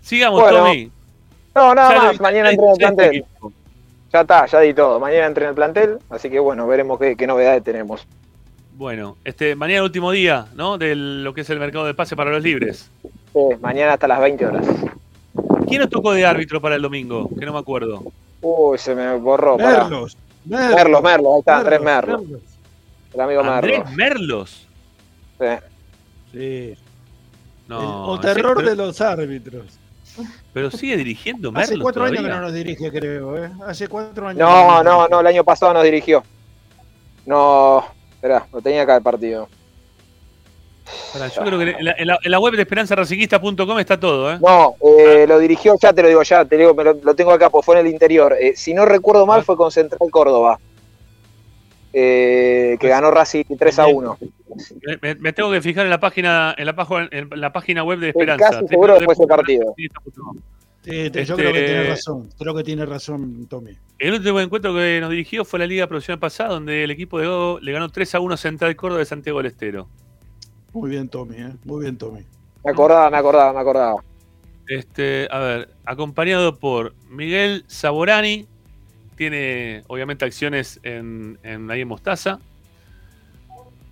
sigamos, 0.00 0.40
Bueno, 0.40 0.58
Tommy. 0.58 0.90
No, 1.54 1.74
nada 1.74 1.94
Ya 1.94 2.02
más, 2.02 2.20
mañana 2.20 2.50
entra 2.50 2.66
en 2.66 2.72
el 2.72 2.76
plantel. 2.78 3.08
equipo. 3.16 3.52
Ya 4.12 4.20
está, 4.20 4.46
ya 4.46 4.60
di 4.60 4.74
todo. 4.74 5.00
Mañana 5.00 5.26
entra 5.26 5.44
en 5.44 5.48
el 5.50 5.54
plantel, 5.54 5.98
así 6.10 6.30
que 6.30 6.38
bueno, 6.38 6.66
veremos 6.66 6.98
qué, 6.98 7.16
qué 7.16 7.26
novedades 7.26 7.62
tenemos. 7.64 8.06
Bueno, 8.76 9.16
este, 9.24 9.54
mañana 9.54 9.84
último 9.84 10.10
día, 10.10 10.46
¿no? 10.54 10.78
De 10.78 10.94
lo 10.96 11.32
que 11.34 11.42
es 11.42 11.50
el 11.50 11.58
mercado 11.60 11.84
de 11.86 11.94
pase 11.94 12.16
para 12.16 12.30
los 12.30 12.42
libres. 12.42 12.90
Sí, 13.32 13.40
mañana 13.60 13.92
hasta 13.94 14.08
las 14.08 14.20
20 14.20 14.46
horas. 14.46 14.66
¿Quién 15.68 15.80
nos 15.80 15.90
tocó 15.90 16.12
de 16.12 16.26
árbitro 16.26 16.60
para 16.60 16.74
el 16.76 16.82
domingo? 16.82 17.28
Que 17.38 17.46
no 17.46 17.52
me 17.52 17.58
acuerdo. 17.58 18.02
Uy, 18.46 18.76
se 18.78 18.94
me 18.94 19.16
borró. 19.16 19.56
pará. 19.56 19.84
Merlos. 19.84 20.16
Merlos, 20.44 21.02
Merlos, 21.02 21.32
ahí 21.32 21.38
está, 21.38 21.56
Andrés 21.58 21.80
Merlos. 21.80 22.22
El 23.14 23.20
amigo 23.20 23.40
Andrés 23.40 23.78
Merlo. 23.78 23.96
Merlos. 23.96 24.66
Sí. 25.40 25.46
Sí. 26.32 26.78
No, 27.66 28.06
o 28.08 28.20
terror 28.20 28.56
pero- 28.56 28.68
de 28.68 28.76
los 28.76 29.00
árbitros. 29.00 29.78
Pero 30.52 30.70
sigue 30.70 30.96
dirigiendo 30.98 31.50
Merlos. 31.50 31.70
Hace 31.70 31.78
cuatro 31.80 32.04
años 32.04 32.22
que 32.22 32.28
no 32.28 32.40
nos 32.42 32.52
dirige, 32.52 32.90
creo. 32.92 33.42
¿eh? 33.42 33.50
Hace 33.66 33.88
cuatro 33.88 34.28
años. 34.28 34.38
No, 34.38 34.84
no, 34.84 35.08
no, 35.08 35.20
el 35.20 35.26
año 35.26 35.42
pasado 35.42 35.72
nos 35.72 35.82
dirigió. 35.82 36.22
No, 37.24 37.82
espera, 38.12 38.46
lo 38.52 38.60
tenía 38.60 38.82
acá 38.82 38.96
el 38.96 39.02
partido. 39.02 39.48
Pará, 41.12 41.28
yo 41.28 41.42
creo 41.42 41.58
que 41.58 41.70
en 41.70 41.84
la, 41.84 41.94
en 41.98 42.06
la- 42.06 42.18
en 42.22 42.30
la 42.30 42.38
web 42.38 42.54
de 42.54 42.62
esperanzaracinguista.com 42.62 43.78
está 43.78 43.98
todo, 43.98 44.32
¿eh? 44.32 44.38
No, 44.40 44.74
eh, 44.82 45.24
lo 45.26 45.38
dirigió, 45.38 45.74
ya 45.80 45.92
te 45.92 46.02
lo 46.02 46.08
digo, 46.08 46.22
ya 46.22 46.44
te 46.44 46.56
digo, 46.56 46.74
me 46.74 46.84
lo, 46.84 46.94
lo 47.02 47.14
tengo 47.14 47.30
acá, 47.32 47.48
pues 47.50 47.64
fue 47.64 47.78
en 47.80 47.86
el 47.86 47.92
interior. 47.92 48.34
Eh, 48.38 48.52
si 48.56 48.74
no 48.74 48.84
recuerdo 48.84 49.24
mal, 49.26 49.44
fue 49.44 49.56
con 49.56 49.70
Central 49.70 50.10
Córdoba. 50.10 50.58
Eh, 51.92 52.76
que 52.80 52.88
ganó 52.88 53.10
Racing 53.12 53.44
3 53.56 53.78
a 53.78 53.86
1. 53.86 54.18
Me, 54.86 54.98
me- 55.00 55.14
me 55.14 55.32
tengo 55.32 55.50
que 55.52 55.62
fijar 55.62 55.84
en 55.84 55.90
la 55.90 56.00
página, 56.00 56.54
en 56.58 56.66
la, 56.66 56.74
página- 56.74 57.08
en 57.12 57.28
la 57.40 57.52
página 57.52 57.84
web 57.84 57.98
de 58.00 58.08
Esperanza. 58.08 58.50
casi 58.50 58.66
seguro 58.66 58.96
fue 59.00 59.14
ese 59.14 59.26
partido. 59.26 59.74
Yo 59.76 60.92
Este- 60.92 61.24
creo 61.24 61.36
que 61.52 61.62
tiene 61.64 61.84
razón. 61.84 62.28
Creo 62.38 62.54
que 62.54 62.62
tiene 62.64 62.84
razón, 62.84 63.46
Tommy. 63.48 63.76
El 63.98 64.12
último 64.14 64.40
encuentro 64.40 64.74
que 64.74 64.98
nos 65.00 65.10
dirigió 65.10 65.44
fue 65.44 65.58
la 65.60 65.66
Liga 65.66 65.86
Profesional 65.86 66.18
pasada, 66.18 66.50
donde 66.50 66.84
el 66.84 66.90
equipo 66.90 67.18
de 67.18 67.26
Go 67.26 67.58
le 67.62 67.72
ganó 67.72 67.88
3 67.88 68.14
a 68.16 68.20
1 68.20 68.36
Central 68.36 68.74
Córdoba 68.76 68.98
de 68.98 69.06
Santiago 69.06 69.38
del 69.38 69.46
Estero. 69.46 69.88
Muy 70.74 70.90
bien, 70.90 71.08
Tommy. 71.08 71.36
¿eh? 71.36 71.52
Muy 71.64 71.82
bien, 71.82 71.96
Tommy. 71.96 72.20
Me 72.64 72.72
acordaba, 72.72 73.08
me 73.08 73.16
acordaba, 73.16 73.52
me 73.52 73.60
acordaba. 73.60 74.04
Este, 74.66 75.28
a 75.30 75.38
ver, 75.38 75.68
acompañado 75.84 76.58
por 76.58 76.94
Miguel 77.08 77.64
Saborani, 77.68 78.46
tiene 79.16 79.84
obviamente 79.86 80.24
acciones 80.24 80.80
en, 80.82 81.38
en 81.44 81.70
ahí 81.70 81.82
en 81.82 81.88
Mostaza, 81.88 82.40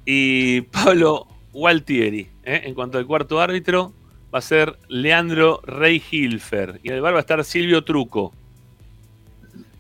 y 0.05 0.63
Pablo 0.63 1.29
Gualtieri. 1.53 2.29
¿eh? 2.43 2.63
En 2.65 2.75
cuanto 2.75 2.99
al 2.99 3.07
cuarto 3.07 3.41
árbitro, 3.41 3.93
va 4.35 4.39
a 4.41 4.43
ser 4.43 4.77
Leandro 4.89 5.61
Rey 5.63 6.03
Hilfer, 6.11 6.81
y 6.83 6.89
en 6.89 6.95
el 6.95 7.01
bar 7.01 7.15
va 7.15 7.19
a 7.19 7.21
estar 7.21 7.45
Silvio 7.45 7.85
Truco. 7.85 8.33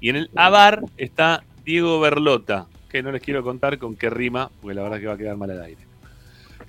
Y 0.01 0.11
en 0.11 0.17
el 0.17 0.31
ABAR 0.37 0.83
está 0.97 1.43
Diego 1.65 1.99
Berlota, 2.01 2.67
que 2.89 3.03
no 3.03 3.11
les 3.11 3.23
quiero 3.23 3.43
contar 3.43 3.79
con 3.79 3.97
qué 3.97 4.11
rima, 4.11 4.51
porque 4.61 4.75
la 4.75 4.83
verdad 4.83 5.01
que 5.01 5.07
va 5.07 5.15
a 5.15 5.19
quedar 5.19 5.37
mal 5.37 5.51
al 5.51 5.63
aire. 5.63 5.92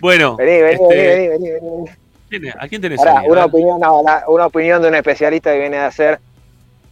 Bueno, 0.03 0.35
Vení, 0.35 0.61
vení, 0.61 0.73
este, 0.83 0.95
vení, 1.07 1.27
vení, 1.29 1.51
vení, 1.51 1.69
vení. 1.69 1.89
¿quién 2.29 2.45
es? 2.47 2.55
¿a 2.59 2.67
quién 2.67 2.81
tenés 2.81 2.99
Pará, 2.99 3.19
ahí? 3.19 3.25
A 3.27 3.31
una 3.31 3.45
opinión, 3.45 3.79
no, 3.79 4.03
la- 4.03 4.25
una 4.27 4.45
opinión 4.47 4.81
de 4.81 4.89
un 4.89 4.95
especialista 4.95 5.53
que 5.53 5.59
viene 5.59 5.77
a 5.77 5.87
hacer 5.87 6.19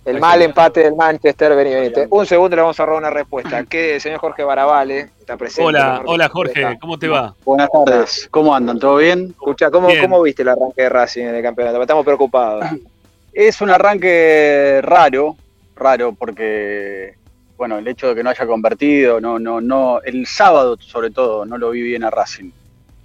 el 0.06 0.16
Ahí 0.16 0.22
mal 0.22 0.42
está. 0.42 0.46
empate 0.46 0.80
del 0.84 0.96
Manchester. 0.96 1.54
Vení, 1.54 1.74
vení. 1.74 1.94
Un 2.10 2.26
segundo 2.26 2.56
le 2.56 2.62
vamos 2.62 2.80
a 2.80 2.86
robar 2.86 3.02
una 3.02 3.10
respuesta. 3.10 3.66
Que 3.70 4.00
señor 4.00 4.20
Jorge 4.20 4.46
Baravale 4.46 5.10
está 5.20 5.36
presente. 5.36 5.62
Hola, 5.68 6.02
hola 6.06 6.30
Jorge, 6.30 6.78
¿cómo 6.80 6.98
te 6.98 7.10
va? 7.10 7.36
Buenas 7.44 7.68
tardes, 7.70 8.30
¿cómo 8.32 8.56
andan? 8.56 8.80
¿Todo 8.80 8.96
bien? 8.96 9.26
Escucha, 9.32 9.70
¿cómo, 9.70 9.90
Bien. 9.90 10.00
¿cómo 10.04 10.22
viste 10.22 10.44
el 10.44 10.48
arranque 10.48 10.84
de 10.84 10.90
Racing 10.90 11.24
en 11.26 11.36
el 11.36 11.44
campeonato? 11.44 11.82
Estamos 11.82 12.06
preocupados. 12.06 12.64
Es 13.34 13.60
un 13.60 13.70
arranque 13.72 14.80
raro, 14.84 15.36
raro 15.76 16.14
porque, 16.14 17.16
bueno, 17.58 17.78
el 17.78 17.88
hecho 17.90 18.08
de 18.08 18.16
que 18.16 18.24
no 18.24 18.30
haya 18.30 18.46
convertido, 18.46 19.20
no, 19.20 19.38
no, 19.38 19.60
no, 19.60 20.02
el 20.02 20.26
sábado 20.28 20.78
sobre 20.80 21.12
todo 21.12 21.46
no 21.46 21.58
lo 21.58 21.72
vi 21.72 21.82
bien 21.82 22.04
a 22.06 22.10
Racing. 22.10 22.52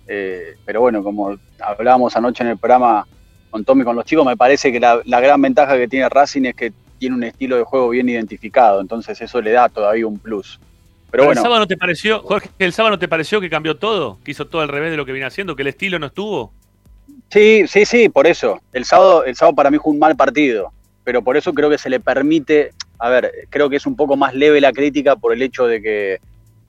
Eh, 0.06 0.56
pero 0.64 0.80
bueno, 0.80 1.02
como 1.02 1.36
hablábamos 1.60 2.16
anoche 2.16 2.44
en 2.44 2.50
el 2.50 2.58
programa 2.58 3.06
con 3.50 3.64
Tommy, 3.64 3.84
con 3.84 3.96
los 3.96 4.04
chicos, 4.04 4.24
me 4.24 4.36
parece 4.36 4.70
que 4.70 4.80
la, 4.80 5.00
la 5.04 5.20
gran 5.20 5.40
ventaja 5.40 5.76
que 5.76 5.88
tiene 5.88 6.08
Racing 6.08 6.44
es 6.44 6.54
que 6.54 6.72
tiene 6.98 7.16
un 7.16 7.24
estilo 7.24 7.56
de 7.56 7.64
juego 7.64 7.90
bien 7.90 8.08
identificado, 8.08 8.80
entonces 8.80 9.20
eso 9.20 9.40
le 9.40 9.52
da 9.52 9.68
todavía 9.68 10.06
un 10.06 10.18
plus. 10.18 10.60
Pero 11.10 11.22
¿El 11.22 11.28
bueno, 11.28 11.42
sábado 11.42 11.60
no 11.60 11.66
te 11.66 11.76
pareció, 11.76 12.20
Jorge, 12.22 12.50
el 12.58 12.72
sábado 12.72 12.96
no 12.96 12.98
te 12.98 13.08
pareció 13.08 13.40
que 13.40 13.48
cambió 13.48 13.76
todo? 13.76 14.18
Que 14.24 14.32
hizo 14.32 14.46
todo 14.46 14.62
al 14.62 14.68
revés 14.68 14.90
de 14.90 14.96
lo 14.96 15.06
que 15.06 15.12
viene 15.12 15.26
haciendo, 15.26 15.56
que 15.56 15.62
el 15.62 15.68
estilo 15.68 15.98
no 15.98 16.06
estuvo. 16.06 16.52
Sí, 17.30 17.64
sí, 17.68 17.84
sí, 17.84 18.08
por 18.08 18.26
eso. 18.26 18.60
El 18.72 18.84
sábado, 18.84 19.24
el 19.24 19.36
sábado 19.36 19.54
para 19.54 19.70
mí 19.70 19.78
fue 19.78 19.92
un 19.92 19.98
mal 19.98 20.16
partido, 20.16 20.72
pero 21.04 21.22
por 21.22 21.36
eso 21.36 21.52
creo 21.54 21.70
que 21.70 21.78
se 21.78 21.90
le 21.90 22.00
permite, 22.00 22.72
a 22.98 23.08
ver, 23.08 23.32
creo 23.50 23.70
que 23.70 23.76
es 23.76 23.86
un 23.86 23.96
poco 23.96 24.16
más 24.16 24.34
leve 24.34 24.60
la 24.60 24.72
crítica 24.72 25.16
por 25.16 25.32
el 25.32 25.42
hecho 25.42 25.66
de 25.66 25.80
que, 25.80 26.20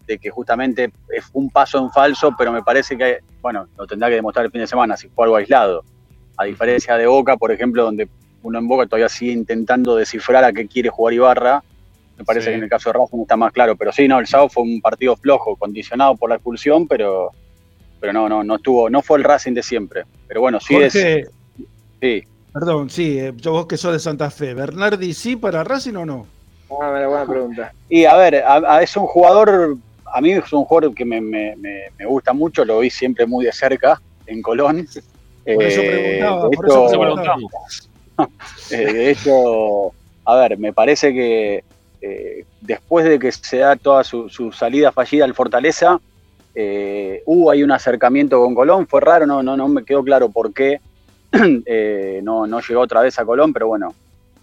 de 0.08 0.18
que 0.18 0.30
justamente 0.30 0.92
es 1.14 1.26
un 1.34 1.50
paso 1.50 1.78
en 1.78 1.92
falso, 1.92 2.34
pero 2.38 2.52
me 2.52 2.64
parece 2.64 2.98
que, 2.98 3.20
bueno, 3.42 3.68
lo 3.78 3.86
tendrá 3.86 4.08
que 4.10 4.16
demostrar 4.16 4.46
el 4.46 4.52
fin 4.52 4.62
de 4.62 4.68
semana, 4.68 4.96
si 4.98 5.10
fue 5.10 5.26
algo 5.26 5.36
aislado. 5.36 5.84
A 6.38 6.46
diferencia 6.46 6.96
de 6.98 7.06
Boca, 7.08 7.36
por 7.38 7.52
ejemplo, 7.52 7.84
donde 7.84 8.08
uno 8.44 8.58
en 8.60 8.68
Boca 8.68 8.86
todavía 8.86 9.10
sigue 9.10 9.34
intentando 9.34 9.96
descifrar 9.96 10.44
a 10.46 10.54
qué 10.54 10.68
quiere 10.68 10.90
jugar 10.90 11.14
Ibarra, 11.14 11.64
me 12.18 12.24
parece 12.24 12.46
Sí. 12.46 12.52
que 12.52 12.58
en 12.58 12.64
el 12.64 12.70
caso 12.70 12.90
de 12.90 12.94
Racing 12.98 13.22
está 13.22 13.36
más 13.38 13.52
claro. 13.52 13.76
Pero 13.76 13.92
sí, 13.92 14.08
no, 14.08 14.20
el 14.20 14.26
sábado 14.28 14.50
fue 14.50 14.64
un 14.64 14.82
partido 14.82 15.16
flojo, 15.18 15.56
condicionado 15.56 16.16
por 16.16 16.30
la 16.30 16.36
expulsión, 16.36 16.88
pero 16.88 17.32
pero 18.00 18.14
no, 18.14 18.30
no, 18.30 18.44
no 18.44 18.56
estuvo, 18.58 18.92
no 18.92 19.02
fue 19.02 19.18
el 19.18 19.24
Racing 19.24 19.54
de 19.54 19.64
siempre. 19.64 20.04
Pero 20.28 20.42
bueno, 20.42 20.60
sí 20.60 20.76
Jorge, 20.76 21.20
es. 21.22 21.30
Sí. 22.00 22.24
perdón, 22.54 22.92
sí, 22.92 23.18
eh, 23.20 23.34
yo 23.38 23.52
vos 23.54 23.66
que 23.66 23.76
sos 23.76 23.92
de 23.92 24.00
Santa 24.00 24.30
Fe. 24.30 24.54
¿Bernardi 24.54 25.14
sí 25.16 25.36
para 25.36 25.64
Racing 25.64 25.96
o 25.96 26.06
no? 26.06 26.28
Ah, 26.70 26.92
buena 27.08 27.26
pregunta. 27.26 27.74
Y 27.90 28.06
a 28.06 28.16
ver, 28.16 28.36
a- 28.44 28.76
a- 28.76 28.84
es 28.84 28.96
un 28.98 29.08
jugador, 29.08 29.78
a 30.18 30.22
mí 30.22 30.32
es 30.32 30.52
un 30.52 30.66
jugador 30.66 30.96
que 30.96 31.06
me, 31.06 31.22
me- 31.22 31.56
me- 31.58 31.86
me 31.98 32.06
gusta 32.08 32.34
mucho, 32.34 32.66
lo 32.66 32.80
vi 32.80 32.90
siempre 32.90 33.26
muy 33.28 33.46
de 33.46 33.52
cerca 33.52 34.02
en 34.26 34.42
Colón. 34.42 34.88
Por 35.46 35.64
eso 35.64 35.82
preguntaba, 35.82 36.50
de 36.50 36.56
por 36.58 36.66
eso 36.66 36.88
hecho- 36.88 37.00
preguntaba. 37.00 37.38
De 38.72 39.12
hecho, 39.12 39.92
a 40.26 40.36
ver, 40.38 40.58
me 40.58 40.74
parece 40.74 41.14
que 41.14 41.64
eh, 42.02 42.46
después 42.62 43.06
de 43.06 43.20
que 43.20 43.32
se 43.32 43.58
da 43.58 43.76
toda 43.76 44.04
su, 44.04 44.28
su 44.28 44.52
salida 44.52 44.92
fallida 44.92 45.24
al 45.26 45.36
Fortaleza, 45.36 46.00
eh, 46.56 47.22
hubo 47.28 47.52
ahí 47.52 47.62
un 47.62 47.72
acercamiento 47.72 48.40
con 48.42 48.56
Colón, 48.56 48.88
fue 48.88 49.02
raro, 49.02 49.28
no, 49.28 49.44
no, 49.44 49.56
no 49.56 49.68
me 49.68 49.84
quedó 49.86 50.04
claro 50.04 50.30
por 50.30 50.52
qué 50.52 50.80
eh, 51.66 52.20
no, 52.24 52.48
no 52.48 52.60
llegó 52.60 52.82
otra 52.82 53.02
vez 53.02 53.20
a 53.20 53.26
Colón, 53.26 53.54
pero 53.54 53.68
bueno, 53.68 53.94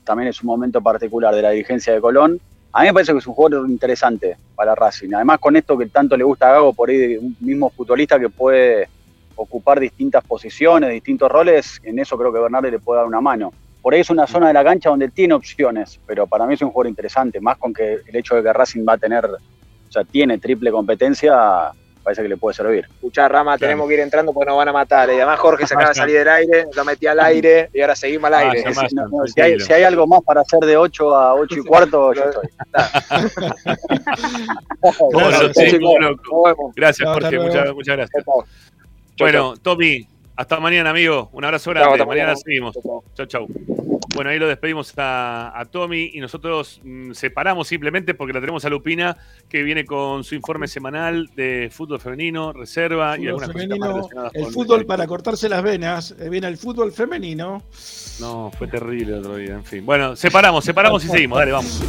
también 0.04 0.28
es 0.28 0.40
un 0.42 0.46
momento 0.46 0.80
particular 0.80 1.34
de 1.34 1.42
la 1.42 1.50
dirigencia 1.50 1.92
de 1.92 2.00
Colón. 2.00 2.40
A 2.76 2.80
mí 2.80 2.88
me 2.88 2.94
parece 2.94 3.12
que 3.12 3.18
es 3.18 3.26
un 3.28 3.34
jugador 3.34 3.70
interesante 3.70 4.36
para 4.56 4.74
Racing. 4.74 5.14
Además, 5.14 5.38
con 5.38 5.54
esto 5.54 5.78
que 5.78 5.86
tanto 5.86 6.16
le 6.16 6.24
gusta 6.24 6.48
a 6.48 6.52
Gago, 6.54 6.72
por 6.72 6.90
ahí 6.90 7.16
un 7.16 7.36
mismo 7.38 7.70
futbolista 7.70 8.18
que 8.18 8.28
puede 8.28 8.88
ocupar 9.36 9.78
distintas 9.78 10.24
posiciones, 10.24 10.90
distintos 10.90 11.30
roles, 11.30 11.80
en 11.84 12.00
eso 12.00 12.18
creo 12.18 12.32
que 12.32 12.40
Bernardo 12.40 12.68
le 12.68 12.80
puede 12.80 12.98
dar 12.98 13.06
una 13.06 13.20
mano. 13.20 13.52
Por 13.80 13.94
ahí 13.94 14.00
es 14.00 14.10
una 14.10 14.26
zona 14.26 14.48
de 14.48 14.54
la 14.54 14.64
cancha 14.64 14.90
donde 14.90 15.08
tiene 15.08 15.34
opciones, 15.34 16.00
pero 16.04 16.26
para 16.26 16.46
mí 16.46 16.54
es 16.54 16.62
un 16.62 16.70
jugador 16.70 16.88
interesante, 16.88 17.40
más 17.40 17.58
con 17.58 17.72
que 17.72 18.00
el 18.06 18.16
hecho 18.16 18.34
de 18.34 18.42
que 18.42 18.52
Racing 18.52 18.84
va 18.84 18.94
a 18.94 18.98
tener, 18.98 19.24
o 19.24 19.92
sea, 19.92 20.02
tiene 20.02 20.38
triple 20.38 20.72
competencia, 20.72 21.70
parece 22.04 22.22
que 22.22 22.28
le 22.28 22.36
puede 22.36 22.54
servir. 22.54 22.84
Escuchá, 22.84 23.26
Rama, 23.28 23.58
tenemos 23.58 23.88
que 23.88 23.94
ir 23.94 24.00
entrando 24.00 24.32
porque 24.32 24.50
nos 24.50 24.58
van 24.58 24.68
a 24.68 24.72
matar. 24.72 25.08
Y 25.08 25.14
además 25.14 25.40
Jorge 25.40 25.66
se 25.66 25.74
acaba 25.74 25.88
de 25.88 25.94
salir 25.94 26.18
del 26.18 26.28
aire, 26.28 26.66
lo 26.74 26.84
metí 26.84 27.06
al 27.06 27.18
aire 27.18 27.70
y 27.72 27.80
ahora 27.80 27.96
seguimos 27.96 28.28
al 28.28 28.34
aire. 28.34 28.62
Si, 28.72 28.94
no, 28.94 29.08
no, 29.08 29.26
si 29.26 29.40
hay, 29.40 29.58
si 29.58 29.72
hay 29.72 29.84
algo 29.84 30.06
más 30.06 30.20
para 30.22 30.42
hacer 30.42 30.60
de 30.60 30.76
8 30.76 31.16
a 31.16 31.34
8 31.34 31.58
y 31.58 31.64
cuarto, 31.64 32.12
yo 32.12 32.24
estoy. 32.24 32.46
Gracias, 36.76 37.08
Jorge, 37.08 37.38
muchas, 37.38 37.72
muchas 37.72 37.96
gracias. 37.96 38.22
Bueno, 39.18 39.56
Tommy, 39.56 40.06
hasta 40.36 40.60
mañana, 40.60 40.90
amigo. 40.90 41.30
Un 41.32 41.44
abrazo 41.44 41.70
grande. 41.70 41.92
hasta 41.92 42.06
mañana 42.06 42.34
seguimos. 42.36 42.76
Chau, 43.14 43.26
chau. 43.26 43.46
Bueno, 44.14 44.30
ahí 44.30 44.38
lo 44.38 44.46
despedimos 44.46 44.92
a, 44.96 45.52
a 45.58 45.64
Tommy 45.64 46.10
y 46.14 46.20
nosotros 46.20 46.80
mm, 46.84 47.12
separamos 47.14 47.66
simplemente 47.66 48.14
porque 48.14 48.32
la 48.32 48.38
tenemos 48.40 48.64
a 48.64 48.68
Lupina, 48.70 49.16
que 49.48 49.64
viene 49.64 49.84
con 49.84 50.22
su 50.22 50.36
informe 50.36 50.68
semanal 50.68 51.28
de 51.34 51.68
fútbol 51.72 51.98
femenino, 52.00 52.52
reserva 52.52 53.18
y 53.18 53.26
algunas 53.26 53.50
cosas 53.50 53.66
más 53.68 53.76
femenino, 53.78 53.94
relacionadas 53.96 54.32
el 54.36 54.46
fútbol 54.52 54.86
para 54.86 55.06
cortarse 55.08 55.48
las 55.48 55.62
venas. 55.64 56.14
eh, 56.20 56.28
Viene 56.28 56.46
el 56.46 56.56
fútbol 56.56 56.92
femenino. 56.92 57.64
No, 58.20 58.52
fue 58.56 58.68
terrible 58.68 59.14
el 59.14 59.18
otro 59.18 59.34
día, 59.36 59.54
en 59.54 59.64
fin. 59.64 59.84
Bueno, 59.84 60.14
separamos, 60.14 60.64
separamos 60.64 61.04
y 61.04 61.08
seguimos. 61.08 61.36
Dale, 61.38 61.50
vamos. 61.50 61.82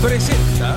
Presenta. 0.00 0.76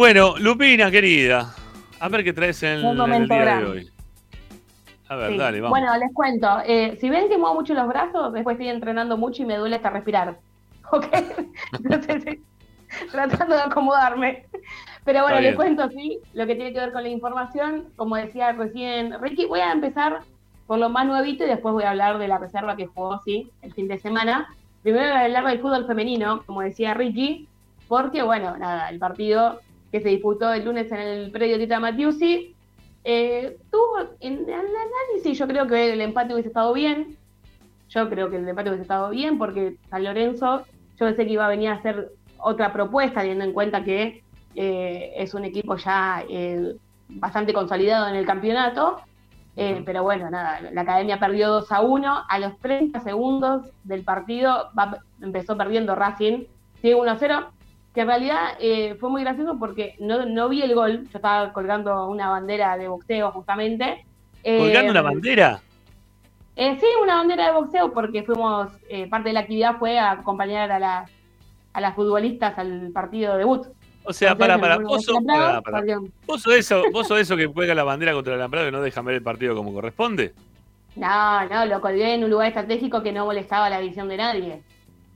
Bueno, 0.00 0.34
Lupina, 0.38 0.90
querida. 0.90 1.54
A 2.00 2.08
ver 2.08 2.24
qué 2.24 2.32
traes 2.32 2.62
en, 2.62 2.86
Un 2.86 2.98
en 3.02 3.12
el 3.12 3.28
día 3.28 3.58
de 3.58 3.64
hoy. 3.66 3.90
A 5.10 5.14
ver, 5.14 5.32
Sí. 5.32 5.36
dale, 5.36 5.60
vamos. 5.60 5.78
Bueno, 5.78 5.94
les 5.98 6.10
cuento. 6.14 6.48
eh, 6.64 6.96
si 6.98 7.10
ven 7.10 7.28
que 7.28 7.36
muevo 7.36 7.56
mucho 7.56 7.74
los 7.74 7.86
brazos, 7.86 8.32
después 8.32 8.54
estoy 8.54 8.70
entrenando 8.70 9.18
mucho 9.18 9.42
y 9.42 9.44
me 9.44 9.58
duele 9.58 9.76
hasta 9.76 9.90
respirar. 9.90 10.38
¿Ok? 10.90 11.04
Entonces, 11.84 12.38
tratando 13.12 13.54
de 13.56 13.60
acomodarme. 13.60 14.46
Pero 15.04 15.20
bueno, 15.24 15.38
les 15.38 15.54
cuento, 15.54 15.86
sí, 15.90 16.18
lo 16.32 16.46
que 16.46 16.54
tiene 16.54 16.72
que 16.72 16.80
ver 16.80 16.92
con 16.92 17.02
la 17.02 17.10
información. 17.10 17.90
Como 17.96 18.16
decía 18.16 18.52
recién 18.52 19.20
Ricky, 19.20 19.44
voy 19.44 19.60
a 19.60 19.70
empezar 19.70 20.20
por 20.66 20.78
lo 20.78 20.88
más 20.88 21.04
nuevito 21.04 21.44
y 21.44 21.48
después 21.48 21.74
voy 21.74 21.84
a 21.84 21.90
hablar 21.90 22.16
de 22.16 22.26
la 22.26 22.38
reserva 22.38 22.74
que 22.74 22.86
jugó, 22.86 23.20
sí, 23.22 23.50
el 23.60 23.74
fin 23.74 23.86
de 23.86 23.98
semana. 23.98 24.48
Primero 24.82 25.10
voy 25.10 25.20
a 25.20 25.24
hablar 25.26 25.44
del 25.44 25.60
fútbol 25.60 25.86
femenino, 25.86 26.42
como 26.46 26.62
decía 26.62 26.94
Ricky, 26.94 27.46
porque, 27.86 28.22
bueno, 28.22 28.56
nada, 28.56 28.88
el 28.88 28.98
partido 28.98 29.60
que 29.90 30.00
se 30.00 30.08
disputó 30.08 30.52
el 30.52 30.64
lunes 30.64 30.90
en 30.92 31.00
el 31.00 31.30
predio 31.30 31.58
Tita 31.58 31.80
Matiusi, 31.80 32.54
eh, 33.02 33.56
tuvo, 33.70 33.98
en 34.20 34.48
el 34.48 34.54
análisis 34.54 35.38
yo 35.38 35.46
creo 35.46 35.66
que 35.66 35.92
el 35.92 36.00
empate 36.00 36.34
hubiese 36.34 36.48
estado 36.48 36.72
bien, 36.72 37.16
yo 37.88 38.08
creo 38.08 38.30
que 38.30 38.36
el 38.36 38.48
empate 38.48 38.70
hubiese 38.70 38.82
estado 38.82 39.10
bien 39.10 39.38
porque 39.38 39.76
San 39.88 40.04
Lorenzo, 40.04 40.64
yo 40.98 41.06
pensé 41.06 41.26
que 41.26 41.32
iba 41.32 41.46
a 41.46 41.48
venir 41.48 41.70
a 41.70 41.74
hacer 41.74 42.12
otra 42.38 42.72
propuesta, 42.72 43.20
teniendo 43.20 43.44
en 43.44 43.52
cuenta 43.52 43.84
que 43.84 44.22
eh, 44.54 45.12
es 45.16 45.34
un 45.34 45.44
equipo 45.44 45.76
ya 45.76 46.24
eh, 46.28 46.74
bastante 47.08 47.52
consolidado 47.52 48.08
en 48.08 48.16
el 48.16 48.26
campeonato. 48.26 49.00
Eh, 49.56 49.82
pero 49.84 50.02
bueno, 50.02 50.30
nada, 50.30 50.60
la 50.72 50.80
academia 50.80 51.18
perdió 51.18 51.48
2 51.50 51.72
a 51.72 51.80
1. 51.80 52.24
A 52.28 52.38
los 52.38 52.58
30 52.58 53.00
segundos 53.00 53.66
del 53.84 54.04
partido 54.04 54.70
empezó 55.20 55.56
perdiendo 55.56 55.94
Racing, 55.94 56.44
sigue 56.80 56.94
1 56.94 57.10
a 57.10 57.16
0. 57.16 57.46
Que 57.94 58.02
en 58.02 58.06
realidad 58.06 58.58
fue 58.98 59.10
muy 59.10 59.22
gracioso 59.22 59.58
porque 59.58 59.96
no, 59.98 60.24
no 60.26 60.48
vi 60.48 60.62
el 60.62 60.74
gol. 60.74 61.08
Yo 61.10 61.18
estaba 61.18 61.52
colgando 61.52 62.08
una 62.08 62.28
bandera 62.28 62.76
de 62.76 62.88
boxeo 62.88 63.32
justamente. 63.32 64.04
¿Colgando 64.44 64.92
una 64.92 65.02
bandera? 65.02 65.60
sí, 66.56 66.86
una 67.02 67.16
bandera 67.16 67.46
de 67.46 67.52
boxeo 67.52 67.92
porque 67.92 68.22
fuimos, 68.22 68.68
parte 69.10 69.30
de 69.30 69.32
la 69.32 69.40
actividad 69.40 69.78
fue 69.78 69.98
acompañar 69.98 70.70
a, 70.70 70.78
la, 70.78 71.06
a 71.72 71.80
las 71.80 71.94
futbolistas 71.94 72.56
al 72.58 72.90
partido 72.92 73.32
de 73.32 73.38
debut. 73.38 73.66
O 74.04 74.12
sea, 74.12 74.34
para, 74.34 74.58
para, 74.58 74.78
vos 74.78 75.04
sos, 75.04 75.18
¿Vos 76.26 76.46
eso, 76.46 76.82
vos 76.92 77.10
eso 77.10 77.36
que 77.36 77.46
juega 77.46 77.74
la 77.74 77.84
bandera 77.84 78.12
contra 78.12 78.34
el 78.34 78.40
alambrado 78.40 78.68
y 78.68 78.72
no 78.72 78.80
dejan 78.80 79.04
ver 79.04 79.16
el 79.16 79.22
partido 79.22 79.54
como 79.54 79.72
corresponde. 79.72 80.32
No, 80.96 81.46
no, 81.48 81.66
lo 81.66 81.80
colgué 81.80 82.14
en 82.14 82.24
un 82.24 82.30
lugar 82.30 82.48
estratégico 82.48 83.02
que 83.02 83.12
no 83.12 83.26
molestaba 83.26 83.70
la 83.70 83.80
visión 83.80 84.08
de 84.08 84.16
nadie. 84.16 84.62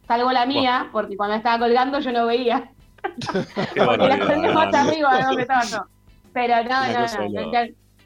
Salvo 0.07 0.33
la 0.33 0.47
mía, 0.47 0.89
porque 0.93 1.17
cuando 1.17 1.37
estaba 1.37 1.59
colgando 1.59 1.99
yo 2.01 2.13
no 2.13 2.27
veía. 2.27 2.71
porque 3.03 4.09
la 4.09 4.19
colgué 4.19 4.53
más 4.53 4.75
arriba 4.75 5.17
de 5.17 5.23
donde 5.23 5.43
estaba 5.43 5.65
yo. 5.65 5.85
Pero 6.33 6.57
no, 6.65 6.87
no, 6.89 7.29
no, 7.29 7.51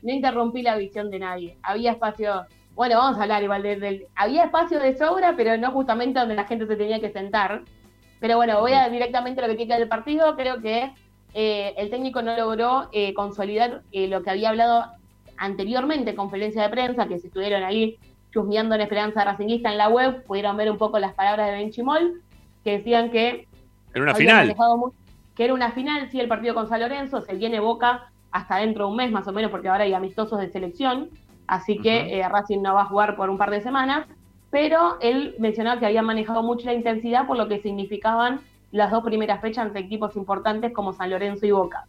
no, 0.02 0.12
interrumpí 0.12 0.62
la 0.62 0.76
visión 0.76 1.10
de 1.10 1.18
nadie. 1.18 1.58
Había 1.62 1.92
espacio, 1.92 2.46
bueno, 2.74 2.98
vamos 2.98 3.18
a 3.18 3.22
hablar 3.22 3.42
igual 3.42 3.62
del... 3.62 4.06
Había 4.14 4.44
espacio 4.44 4.78
de 4.78 4.96
sobra, 4.96 5.34
pero 5.36 5.56
no 5.56 5.70
justamente 5.72 6.20
donde 6.20 6.34
la 6.34 6.44
gente 6.44 6.66
se 6.66 6.76
tenía 6.76 7.00
que 7.00 7.10
sentar. 7.10 7.62
Pero 8.20 8.36
bueno, 8.36 8.60
voy 8.60 8.72
a 8.72 8.88
directamente 8.88 9.40
a 9.40 9.46
lo 9.46 9.52
que 9.52 9.56
tiene 9.56 9.68
que 9.68 9.74
ver 9.74 9.82
el 9.82 9.88
partido. 9.88 10.36
Creo 10.36 10.60
que 10.60 10.92
eh, 11.34 11.74
el 11.76 11.90
técnico 11.90 12.22
no 12.22 12.36
logró 12.36 12.88
eh, 12.92 13.14
consolidar 13.14 13.82
eh, 13.92 14.08
lo 14.08 14.22
que 14.22 14.30
había 14.30 14.50
hablado 14.50 14.86
anteriormente 15.36 16.10
en 16.10 16.16
conferencia 16.16 16.62
de 16.62 16.68
prensa, 16.68 17.06
que 17.06 17.18
si 17.18 17.28
estuvieron 17.28 17.62
ahí 17.62 17.98
chusmeando 18.32 18.74
en 18.74 18.82
Esperanza 18.82 19.24
Racingista 19.24 19.70
en 19.70 19.78
la 19.78 19.88
web, 19.88 20.24
pudieron 20.24 20.56
ver 20.56 20.70
un 20.70 20.78
poco 20.78 20.98
las 20.98 21.14
palabras 21.14 21.46
de 21.46 21.52
Benchimol, 21.52 22.22
que 22.64 22.78
decían 22.78 23.10
que... 23.10 23.46
Era 23.94 24.02
una 24.02 24.14
final. 24.14 24.54
que 25.34 25.44
era 25.44 25.54
una 25.54 25.72
final, 25.72 26.10
sí, 26.10 26.20
el 26.20 26.28
partido 26.28 26.54
con 26.54 26.68
San 26.68 26.80
Lorenzo, 26.80 27.22
se 27.22 27.34
viene 27.34 27.60
Boca 27.60 28.10
hasta 28.30 28.56
dentro 28.56 28.84
de 28.84 28.90
un 28.90 28.96
mes 28.96 29.10
más 29.10 29.26
o 29.26 29.32
menos, 29.32 29.50
porque 29.50 29.68
ahora 29.68 29.84
hay 29.84 29.94
amistosos 29.94 30.38
de 30.38 30.50
selección, 30.50 31.08
así 31.46 31.78
que 31.78 32.22
Racing 32.28 32.60
no 32.60 32.74
va 32.74 32.82
a 32.82 32.86
jugar 32.86 33.16
por 33.16 33.30
un 33.30 33.38
par 33.38 33.50
de 33.50 33.62
semanas 33.62 34.06
pero 34.50 34.98
él 35.00 35.34
mencionaba 35.38 35.78
que 35.78 35.86
había 35.86 36.02
manejado 36.02 36.42
mucho 36.42 36.66
la 36.66 36.74
intensidad 36.74 37.26
por 37.26 37.36
lo 37.36 37.48
que 37.48 37.60
significaban 37.60 38.40
las 38.70 38.90
dos 38.90 39.02
primeras 39.02 39.40
fechas 39.40 39.66
ante 39.66 39.78
equipos 39.78 40.16
importantes 40.16 40.72
como 40.72 40.92
San 40.92 41.10
Lorenzo 41.10 41.46
y 41.46 41.50
Boca. 41.50 41.86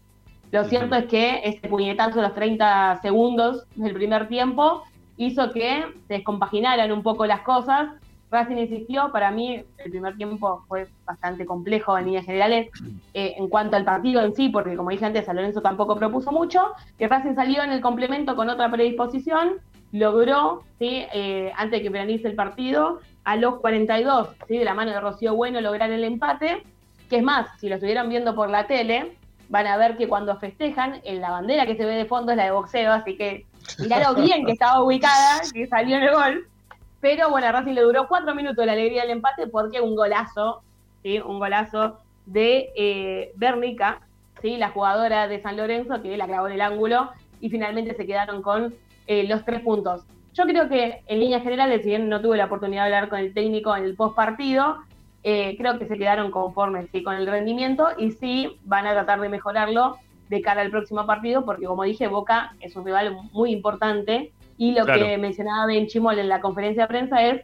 Lo 0.52 0.64
cierto 0.66 0.96
es 0.96 1.06
que 1.06 1.42
este 1.44 1.70
puñetazo 1.70 2.16
de 2.16 2.24
los 2.24 2.34
30 2.34 3.00
segundos 3.02 3.66
del 3.76 3.94
primer 3.94 4.28
tiempo 4.28 4.84
hizo 5.20 5.52
que 5.52 5.86
se 6.08 6.16
descompaginaran 6.16 6.92
un 6.92 7.04
poco 7.04 7.26
las 7.26 7.42
cosas. 7.42 7.90
Racing 8.32 8.58
insistió, 8.58 9.12
para 9.12 9.32
mí 9.32 9.64
el 9.78 9.92
primer 9.92 10.16
tiempo 10.16 10.64
fue 10.68 10.88
bastante 11.06 11.46
complejo 11.46 11.98
en 11.98 12.06
líneas 12.06 12.26
generales 12.26 12.70
eh, 13.14 13.36
en 13.38 13.48
cuanto 13.50 13.76
al 13.76 13.86
partido 13.86 14.24
en 14.24 14.36
sí, 14.36 14.50
porque 14.50 14.76
como 14.76 14.92
dije 14.92 15.06
antes, 15.06 15.26
San 15.26 15.36
Lorenzo 15.36 15.62
tampoco 15.62 15.96
propuso 15.96 16.32
mucho, 16.32 16.74
que 16.98 17.08
Racing 17.08 17.36
salió 17.36 17.64
en 17.64 17.72
el 17.72 17.82
complemento 17.82 18.36
con 18.36 18.50
otra 18.50 18.72
predisposición 18.72 19.60
logró, 19.92 20.64
¿sí? 20.78 21.06
Eh, 21.14 21.52
antes 21.56 21.80
de 21.80 21.84
que 21.84 21.92
finalice 21.92 22.28
el 22.28 22.36
partido, 22.36 23.00
a 23.24 23.36
los 23.36 23.56
42, 23.60 24.30
¿sí? 24.48 24.58
de 24.58 24.66
la 24.66 24.74
mano 24.74 24.92
de 24.92 25.00
Rocío 25.00 25.36
Bueno, 25.36 25.62
lograr 25.62 25.92
el 25.92 26.04
empate. 26.04 26.64
Que 27.10 27.18
es 27.18 27.24
más, 27.24 27.48
si 27.60 27.70
lo 27.70 27.76
estuvieron 27.76 28.08
viendo 28.08 28.36
por 28.36 28.50
la 28.50 28.68
tele, 28.68 29.18
van 29.50 29.66
a 29.66 29.78
ver 29.78 29.98
que 29.98 30.08
cuando 30.08 30.38
festejan, 30.38 31.02
en 31.04 31.22
la 31.22 31.32
bandera 31.32 31.66
que 31.66 31.76
se 31.76 31.86
ve 31.86 31.96
de 31.96 32.06
fondo 32.06 32.32
es 32.32 32.38
la 32.38 32.46
de 32.46 32.52
boxeo, 32.52 32.92
así 32.92 33.18
que 33.18 33.46
miraron 33.78 34.16
bien 34.24 34.46
que 34.46 34.54
estaba 34.54 34.84
ubicada, 34.84 35.42
que 35.54 35.68
salió 35.68 35.98
en 35.98 36.04
el 36.04 36.14
gol. 36.14 36.48
Pero 37.02 37.30
bueno, 37.30 37.48
a 37.48 37.52
Racing 37.52 37.74
le 37.74 37.82
duró 37.82 38.08
cuatro 38.08 38.36
minutos 38.36 38.66
la 38.66 38.74
alegría 38.74 39.04
del 39.04 39.12
empate 39.12 39.48
porque 39.48 39.80
un 39.80 39.96
golazo, 39.96 40.62
¿sí? 41.02 41.20
un 41.20 41.40
golazo 41.40 42.00
de 42.26 42.70
eh, 42.76 43.32
Bernica, 43.36 44.02
¿sí? 44.42 44.58
la 44.58 44.70
jugadora 44.70 45.28
de 45.28 45.42
San 45.42 45.56
Lorenzo, 45.56 46.02
que 46.02 46.18
la 46.18 46.28
clavó 46.28 46.48
en 46.48 46.54
el 46.54 46.62
ángulo, 46.62 47.12
y 47.40 47.50
finalmente 47.50 47.96
se 47.96 48.06
quedaron 48.06 48.42
con 48.42 48.74
eh, 49.08 49.24
los 49.28 49.46
tres 49.46 49.62
puntos. 49.62 50.04
Yo 50.34 50.44
creo 50.46 50.70
que 50.70 51.02
en 51.08 51.20
líneas 51.20 51.42
generales, 51.42 51.82
si 51.82 51.90
bien 51.90 52.10
no 52.10 52.22
tuve 52.22 52.38
la 52.38 52.46
oportunidad 52.46 52.84
de 52.84 52.96
hablar 52.96 53.10
con 53.10 53.20
el 53.20 53.34
técnico 53.34 53.76
en 53.76 53.86
el 53.86 53.96
post 53.96 54.16
partido, 54.16 54.78
eh, 55.24 55.56
creo 55.58 55.80
que 55.80 55.88
se 55.88 55.98
quedaron 55.98 56.32
conformes 56.32 56.88
¿sí? 56.92 57.04
con 57.04 57.16
el 57.16 57.28
rendimiento 57.28 57.88
y 57.98 58.12
sí 58.12 58.58
van 58.64 58.88
a 58.88 58.94
tratar 58.94 59.20
de 59.20 59.30
mejorarlo 59.30 59.98
de 60.30 60.42
cara 60.42 60.62
al 60.62 60.70
próximo 60.70 61.06
partido, 61.06 61.44
porque 61.44 61.66
como 61.66 61.84
dije, 61.84 62.08
Boca 62.08 62.56
es 62.62 62.76
un 62.76 62.86
rival 62.86 63.18
muy 63.32 63.52
importante 63.52 64.32
y 64.58 64.74
lo 64.74 64.86
que 64.86 65.18
mencionaba 65.18 65.66
Ben 65.66 65.88
Chimol 65.88 66.20
en 66.20 66.30
la 66.30 66.42
conferencia 66.42 66.84
de 66.84 66.88
prensa 66.88 67.24
es 67.24 67.42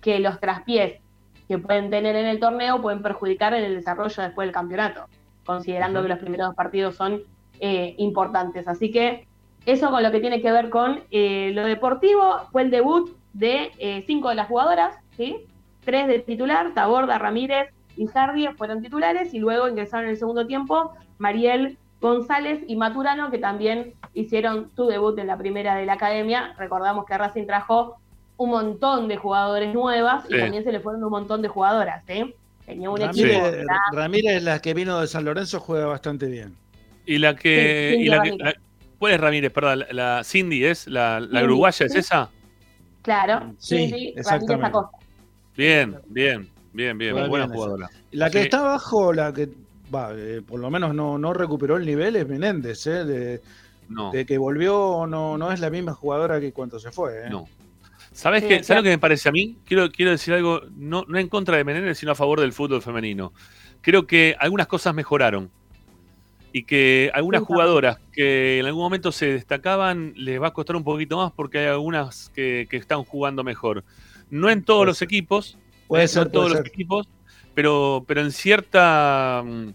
que 0.00 0.20
los 0.20 0.38
traspiés 0.38 1.00
que 1.48 1.58
pueden 1.58 1.90
tener 1.90 2.14
en 2.14 2.26
el 2.26 2.38
torneo 2.38 2.80
pueden 2.80 3.02
perjudicar 3.02 3.54
en 3.54 3.64
el 3.64 3.74
desarrollo 3.74 4.22
después 4.22 4.46
del 4.46 4.54
campeonato, 4.54 5.06
considerando 5.44 6.02
que 6.02 6.08
los 6.08 6.18
primeros 6.18 6.48
dos 6.48 6.54
partidos 6.54 6.94
son 6.94 7.22
eh, 7.58 7.94
importantes. 7.98 8.68
Así 8.68 8.90
que 8.90 9.26
eso 9.64 9.90
con 9.90 10.02
lo 10.02 10.12
que 10.12 10.20
tiene 10.20 10.40
que 10.40 10.52
ver 10.52 10.68
con 10.68 11.00
eh, 11.10 11.50
lo 11.54 11.64
deportivo, 11.64 12.40
fue 12.52 12.62
el 12.62 12.70
debut 12.70 13.16
de 13.32 13.72
eh, 13.78 14.04
cinco 14.06 14.28
de 14.28 14.34
las 14.34 14.48
jugadoras, 14.48 14.96
¿sí? 15.16 15.46
Tres 15.84 16.06
de 16.06 16.18
titular, 16.18 16.74
Taborda, 16.74 17.18
Ramírez 17.18 17.70
y 17.96 18.06
Jardi 18.06 18.46
fueron 18.56 18.82
titulares 18.82 19.32
y 19.32 19.38
luego 19.38 19.68
ingresaron 19.68 20.04
en 20.04 20.10
el 20.10 20.16
segundo 20.18 20.46
tiempo 20.46 20.92
Mariel 21.18 21.78
González 22.00 22.60
y 22.66 22.76
Maturano, 22.76 23.30
que 23.30 23.38
también 23.38 23.94
hicieron 24.14 24.70
su 24.76 24.86
debut 24.86 25.18
en 25.18 25.26
la 25.26 25.36
primera 25.36 25.74
de 25.76 25.86
la 25.86 25.94
academia. 25.94 26.54
Recordamos 26.58 27.04
que 27.06 27.18
Racing 27.18 27.46
trajo 27.46 27.96
un 28.36 28.50
montón 28.50 29.08
de 29.08 29.16
jugadores 29.16 29.74
nuevas 29.74 30.24
y 30.28 30.38
también 30.38 30.64
se 30.64 30.72
le 30.72 30.80
fueron 30.80 31.02
un 31.02 31.10
montón 31.10 31.42
de 31.42 31.48
jugadoras. 31.48 32.04
¿eh? 32.08 32.34
Tenía 32.64 32.88
un 32.90 33.00
Ramírez, 33.00 33.36
equipo. 33.36 33.72
Ramírez, 33.92 34.42
la 34.42 34.60
que 34.60 34.74
vino 34.74 35.00
de 35.00 35.06
San 35.08 35.24
Lorenzo, 35.24 35.58
juega 35.58 35.86
bastante 35.86 36.26
bien. 36.26 36.54
Y 37.04 37.18
la 37.18 37.34
que, 37.34 37.96
y 37.98 38.06
la 38.08 38.22
que 38.22 38.36
¿Cuál 38.98 39.12
es 39.12 39.20
Ramírez? 39.20 39.52
Perdón, 39.52 39.84
la, 39.92 40.22
Cindy 40.24 40.64
es, 40.64 40.86
la, 40.88 41.20
uruguaya, 41.44 41.86
¿es 41.86 41.94
esa? 41.94 42.30
Claro, 43.02 43.54
sí, 43.58 44.12
exactamente. 44.16 44.78
Bien, 45.56 45.96
bien, 46.06 46.48
bien, 46.72 46.98
bien, 46.98 47.28
buena 47.28 47.48
jugadora. 47.48 47.88
La 48.10 48.30
que 48.30 48.42
está 48.42 48.60
abajo, 48.60 49.12
la 49.12 49.32
que 49.32 49.48
va, 49.94 50.12
eh, 50.14 50.42
por 50.46 50.60
lo 50.60 50.70
menos 50.70 50.94
no, 50.94 51.18
no 51.18 51.32
recuperó 51.32 51.76
el 51.76 51.86
nivel 51.86 52.16
es 52.16 52.28
Menéndez, 52.28 52.86
¿eh? 52.86 53.04
De, 53.04 53.40
de 54.12 54.26
que 54.26 54.38
volvió 54.38 55.06
no, 55.06 55.38
no 55.38 55.52
es 55.52 55.60
la 55.60 55.70
misma 55.70 55.94
jugadora 55.94 56.40
que 56.40 56.52
cuando 56.52 56.78
se 56.78 56.90
fue. 56.90 57.26
¿eh? 57.26 57.30
No. 57.30 57.48
¿Sabes, 58.12 58.42
qué, 58.42 58.64
¿Sabes 58.64 58.82
lo 58.82 58.84
que 58.84 58.90
me 58.90 58.98
parece 58.98 59.28
a 59.28 59.32
mí? 59.32 59.58
Quiero, 59.64 59.90
quiero 59.90 60.10
decir 60.10 60.34
algo, 60.34 60.62
no, 60.76 61.04
no 61.06 61.18
en 61.18 61.28
contra 61.28 61.56
de 61.56 61.64
Menéndez, 61.64 61.98
sino 61.98 62.12
a 62.12 62.14
favor 62.14 62.40
del 62.40 62.52
fútbol 62.52 62.82
femenino. 62.82 63.32
Creo 63.80 64.06
que 64.06 64.34
algunas 64.40 64.66
cosas 64.66 64.94
mejoraron 64.94 65.50
y 66.52 66.64
que 66.64 67.10
algunas 67.14 67.42
jugadoras 67.42 67.98
que 68.12 68.58
en 68.58 68.66
algún 68.66 68.82
momento 68.82 69.12
se 69.12 69.26
destacaban 69.26 70.14
les 70.16 70.40
va 70.40 70.48
a 70.48 70.52
costar 70.52 70.76
un 70.76 70.84
poquito 70.84 71.18
más 71.18 71.32
porque 71.32 71.58
hay 71.58 71.66
algunas 71.66 72.30
que, 72.30 72.66
están 72.70 73.04
jugando 73.04 73.44
mejor. 73.44 73.84
No 74.30 74.50
en 74.50 74.64
todos 74.64 74.86
los 74.86 75.02
equipos, 75.02 75.58
puede 75.86 76.06
no 76.14 76.22
en 76.22 76.32
todos 76.32 76.50
los 76.50 76.66
equipos, 76.66 77.08
pero, 77.58 78.04
pero 78.06 78.20
en 78.20 78.30
cierta... 78.30 79.42
Mm, 79.44 79.70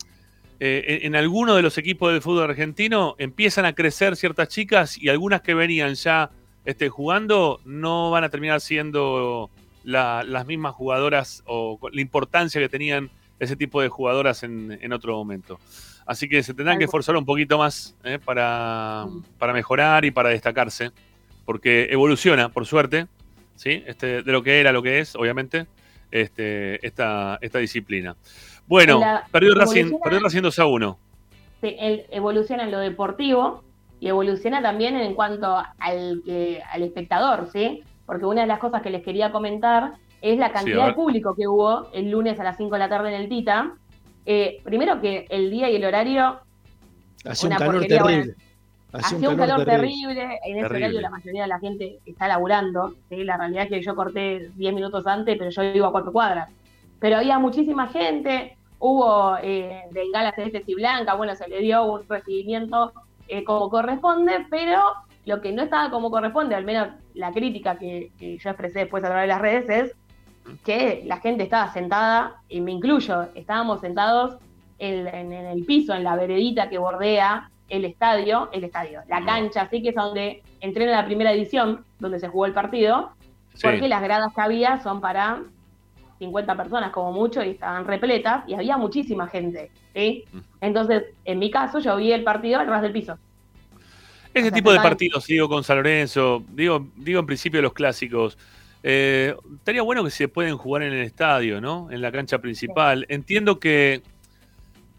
eh, 0.61 0.99
en, 1.01 1.17
algunos 1.17 1.57
de 1.57 1.61
los 1.61 1.77
equipos 1.77 2.13
del 2.13 2.21
fútbol 2.21 2.49
argentino 2.49 3.15
empiezan 3.17 3.65
a 3.65 3.73
crecer 3.73 4.15
ciertas 4.15 4.47
chicas 4.47 4.97
y 4.97 5.09
algunas 5.09 5.41
que 5.41 5.53
venían 5.53 5.93
ya 5.95 6.31
este, 6.63 6.87
jugando 6.87 7.59
no 7.65 8.09
van 8.09 8.23
a 8.23 8.29
terminar 8.29 8.61
siendo 8.61 9.49
las 9.83 10.45
mismas 10.45 10.73
jugadoras 10.73 11.43
o 11.45 11.77
la 11.91 11.99
importancia 11.99 12.61
que 12.61 12.69
tenían 12.69 13.11
ese 13.37 13.57
tipo 13.57 13.81
de 13.81 13.89
jugadoras 13.89 14.43
en, 14.43 14.79
en 14.81 14.93
otro 14.93 15.17
momento. 15.17 15.59
Así 16.05 16.29
que 16.29 16.41
se 16.41 16.53
tendrán 16.53 16.77
que 16.77 16.85
esforzar 16.85 17.17
un 17.17 17.25
poquito 17.25 17.57
más 17.57 17.97
¿eh? 18.05 18.17
para, 18.23 19.07
mejorar 19.53 20.05
y 20.05 20.11
para 20.11 20.29
destacarse, 20.29 20.91
porque 21.43 21.89
evoluciona, 21.91 22.47
por 22.47 22.65
suerte, 22.65 23.07
¿sí? 23.57 23.83
Este, 23.85 24.23
de 24.23 24.31
lo 24.31 24.41
que 24.41 24.61
era 24.61 24.71
lo 24.71 24.81
que 24.81 24.99
es, 24.99 25.17
obviamente, 25.17 25.67
este, 26.13 26.85
esta, 26.85 27.39
esta 27.41 27.59
disciplina. 27.59 28.15
Bueno, 28.67 29.01
perdió, 29.31 29.55
Racing, 29.55 29.97
perdió 30.01 30.19
Racing 30.19 30.41
2 30.43 30.59
a 30.59 30.65
1. 30.67 30.99
se, 31.61 32.05
evoluciona 32.11 32.63
en 32.63 32.71
lo 32.71 32.79
deportivo 32.79 33.63
y 33.99 34.07
evoluciona 34.07 34.61
también 34.61 34.95
en 34.95 35.15
cuanto 35.15 35.57
al, 35.79 36.23
al 36.71 36.83
espectador, 36.83 37.49
¿sí? 37.51 37.83
Porque 38.05 38.25
una 38.25 38.41
de 38.41 38.47
las 38.47 38.59
cosas 38.59 38.81
que 38.81 38.89
les 38.89 39.03
quería 39.03 39.31
comentar 39.31 39.93
es 40.21 40.37
la 40.37 40.51
cantidad 40.51 40.87
de 40.87 40.93
público 40.93 41.35
que 41.35 41.47
hubo 41.47 41.91
el 41.93 42.11
lunes 42.11 42.39
a 42.39 42.43
las 42.43 42.57
5 42.57 42.71
de 42.73 42.79
la 42.79 42.89
tarde 42.89 43.13
en 43.13 43.21
el 43.21 43.29
Tita. 43.29 43.73
Eh, 44.25 44.61
primero 44.63 45.01
que 45.01 45.25
el 45.29 45.49
día 45.49 45.69
y 45.69 45.75
el 45.75 45.85
horario... 45.85 46.39
Hacía 47.25 47.49
un 47.49 47.55
calor 47.55 47.85
terrible. 47.85 48.35
Hacía 48.93 49.29
un 49.29 49.37
calor, 49.37 49.65
terrible. 49.65 50.39
En 50.45 50.57
ese 50.57 50.65
horario 50.65 51.01
la 51.01 51.09
mayoría 51.09 51.43
de 51.43 51.47
la 51.47 51.59
gente 51.59 51.99
está 52.05 52.27
laburando. 52.27 52.95
¿sí? 53.09 53.23
La 53.23 53.37
realidad 53.37 53.63
es 53.63 53.69
que 53.69 53.81
yo 53.81 53.95
corté 53.95 54.51
10 54.55 54.73
minutos 54.73 55.07
antes, 55.07 55.35
pero 55.37 55.49
yo 55.49 55.63
iba 55.63 55.87
a 55.87 55.91
cuatro 55.91 56.11
cuadras. 56.11 56.49
Pero 56.99 57.17
había 57.17 57.39
muchísima 57.39 57.87
gente, 57.87 58.55
hubo 58.79 59.37
eh, 59.41 59.83
bengalas 59.91 60.35
celestes 60.35 60.63
y 60.67 60.75
blancas, 60.75 61.17
bueno, 61.17 61.35
se 61.35 61.47
le 61.47 61.59
dio 61.59 61.83
un 61.83 62.07
recibimiento 62.07 62.93
eh, 63.27 63.43
como 63.43 63.69
corresponde, 63.69 64.45
pero 64.49 64.81
lo 65.25 65.41
que 65.41 65.51
no 65.51 65.63
estaba 65.63 65.89
como 65.89 66.11
corresponde, 66.11 66.55
al 66.55 66.65
menos 66.65 66.89
la 67.13 67.31
crítica 67.31 67.77
que, 67.77 68.11
yo 68.19 68.49
expresé 68.49 68.79
después 68.79 69.03
a 69.03 69.07
través 69.07 69.23
de 69.23 69.27
las 69.27 69.41
redes, 69.41 69.69
es 69.69 69.95
que 70.65 71.03
la 71.05 71.17
gente 71.17 71.43
estaba 71.43 71.71
sentada, 71.71 72.41
y 72.49 72.59
me 72.59 72.71
incluyo, 72.71 73.29
estábamos 73.35 73.79
sentados 73.79 74.37
en, 74.79 75.31
el 75.31 75.65
piso, 75.65 75.93
en 75.93 76.03
la 76.03 76.15
veredita 76.15 76.69
que 76.69 76.77
bordea 76.77 77.49
el 77.69 77.85
estadio, 77.85 78.49
el 78.51 78.63
estadio, 78.63 79.01
la 79.07 79.25
cancha, 79.25 79.61
así 79.61 79.81
que 79.81 79.89
es 79.89 79.95
donde 79.95 80.43
entrena 80.61 80.91
la 80.91 81.05
primera 81.05 81.31
edición, 81.31 81.83
donde 81.99 82.19
se 82.19 82.27
jugó 82.27 82.45
el 82.45 82.53
partido, 82.53 83.11
porque 83.61 83.87
las 83.87 84.01
gradas 84.01 84.33
que 84.33 84.41
había 84.41 84.81
son 84.81 85.01
para 85.01 85.41
50 86.19 86.55
personas 86.55 86.91
como 86.91 87.11
mucho 87.11 87.43
y 87.43 87.49
estaban 87.51 87.85
repletas 87.85 88.43
y 88.47 88.53
había 88.53 88.77
muchísima 88.77 89.27
gente, 89.27 89.71
¿sí? 89.93 90.25
Entonces, 90.61 91.03
en 91.25 91.39
mi 91.39 91.51
caso, 91.51 91.79
yo 91.79 91.97
vi 91.97 92.11
el 92.11 92.23
partido 92.23 92.59
al 92.59 92.67
ras 92.67 92.81
del 92.81 92.91
piso. 92.91 93.17
Ese 94.33 94.51
tipo 94.51 94.71
de 94.71 94.79
partidos, 94.79 95.27
digo, 95.27 95.47
con 95.47 95.63
San 95.63 95.77
Lorenzo, 95.77 96.43
digo, 96.49 96.87
digo 96.95 97.19
en 97.19 97.25
principio 97.25 97.61
los 97.61 97.73
clásicos, 97.73 98.37
eh, 98.81 99.35
estaría 99.55 99.83
bueno 99.83 100.03
que 100.03 100.09
se 100.09 100.27
pueden 100.27 100.57
jugar 100.57 100.83
en 100.83 100.93
el 100.93 101.03
estadio, 101.03 101.61
¿no? 101.61 101.89
En 101.91 102.01
la 102.01 102.11
cancha 102.11 102.39
principal. 102.39 103.05
Entiendo 103.09 103.59
que, 103.59 104.01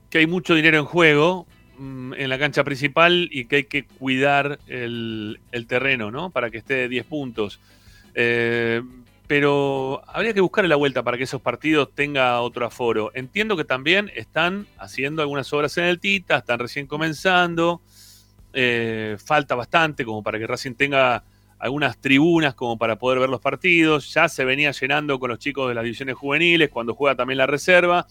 que 0.09 0.19
hay 0.19 0.27
mucho 0.27 0.55
dinero 0.55 0.79
en 0.79 0.85
juego 0.85 1.47
en 1.79 2.29
la 2.29 2.39
cancha 2.39 2.65
principal 2.65 3.29
y 3.31 3.47
que 3.47 3.57
hay 3.57 3.65
que 3.65 3.85
cuidar 3.85 4.59
el, 4.67 5.39
terreno, 5.69 6.11
¿no? 6.11 6.31
Para 6.31 6.51
que 6.51 6.59
esté 6.59 6.89
10 6.89 7.07
puntos. 7.07 7.61
Eh, 8.15 8.83
pero 9.27 10.03
habría 10.07 10.35
que 10.35 10.41
buscar 10.41 10.65
la 10.67 10.77
vuelta 10.77 11.03
para 11.03 11.17
que 11.17 11.25
esos 11.25 11.41
partidos 11.41 11.91
tengan 11.95 12.37
otro 12.41 12.67
aforo. 12.67 13.11
Entiendo 13.15 13.57
que 13.57 13.65
también 13.65 14.11
están 14.15 14.67
haciendo 14.79 15.23
algunas 15.23 15.51
obras 15.53 15.77
en 15.79 15.85
el 15.85 15.99
Tita, 15.99 16.39
están 16.39 16.59
recién 16.59 16.87
comenzando. 16.87 17.81
Eh, 18.53 19.17
falta 19.25 19.55
bastante 19.55 20.05
como 20.05 20.23
para 20.23 20.39
que 20.39 20.47
Racing 20.47 20.75
tenga 20.75 21.25
algunas 21.59 21.97
tribunas 21.99 22.55
como 22.55 22.77
para 22.77 22.97
poder 22.97 23.19
ver 23.19 23.31
los 23.31 23.41
partidos. 23.41 24.13
Ya 24.13 24.29
se 24.29 24.45
venía 24.45 24.71
llenando 24.73 25.19
con 25.19 25.31
los 25.31 25.39
chicos 25.39 25.69
de 25.69 25.75
las 25.75 25.85
divisiones 25.85 26.17
juveniles 26.17 26.69
cuando 26.69 26.95
juega 26.95 27.17
también 27.17 27.39
la 27.39 27.47
reserva. 27.47 28.07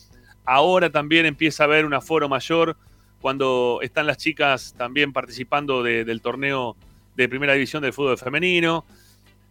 Ahora 0.46 0.90
también 0.90 1.28
empieza 1.28 1.64
a 1.64 1.66
haber 1.66 1.86
un 1.86 1.94
aforo 1.94 2.28
mayor 2.28 2.76
cuando 3.24 3.80
están 3.82 4.06
las 4.06 4.18
chicas 4.18 4.76
también 4.78 5.14
participando 5.14 5.82
del 5.82 6.20
torneo 6.20 6.76
de 7.16 7.30
primera 7.30 7.54
división 7.54 7.82
del 7.82 7.94
fútbol 7.94 8.18
femenino. 8.18 8.84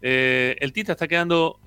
Eh, 0.02 0.56
el 0.60 0.74
Tita 0.74 0.92
está 0.92 1.08
quedando 1.08 1.58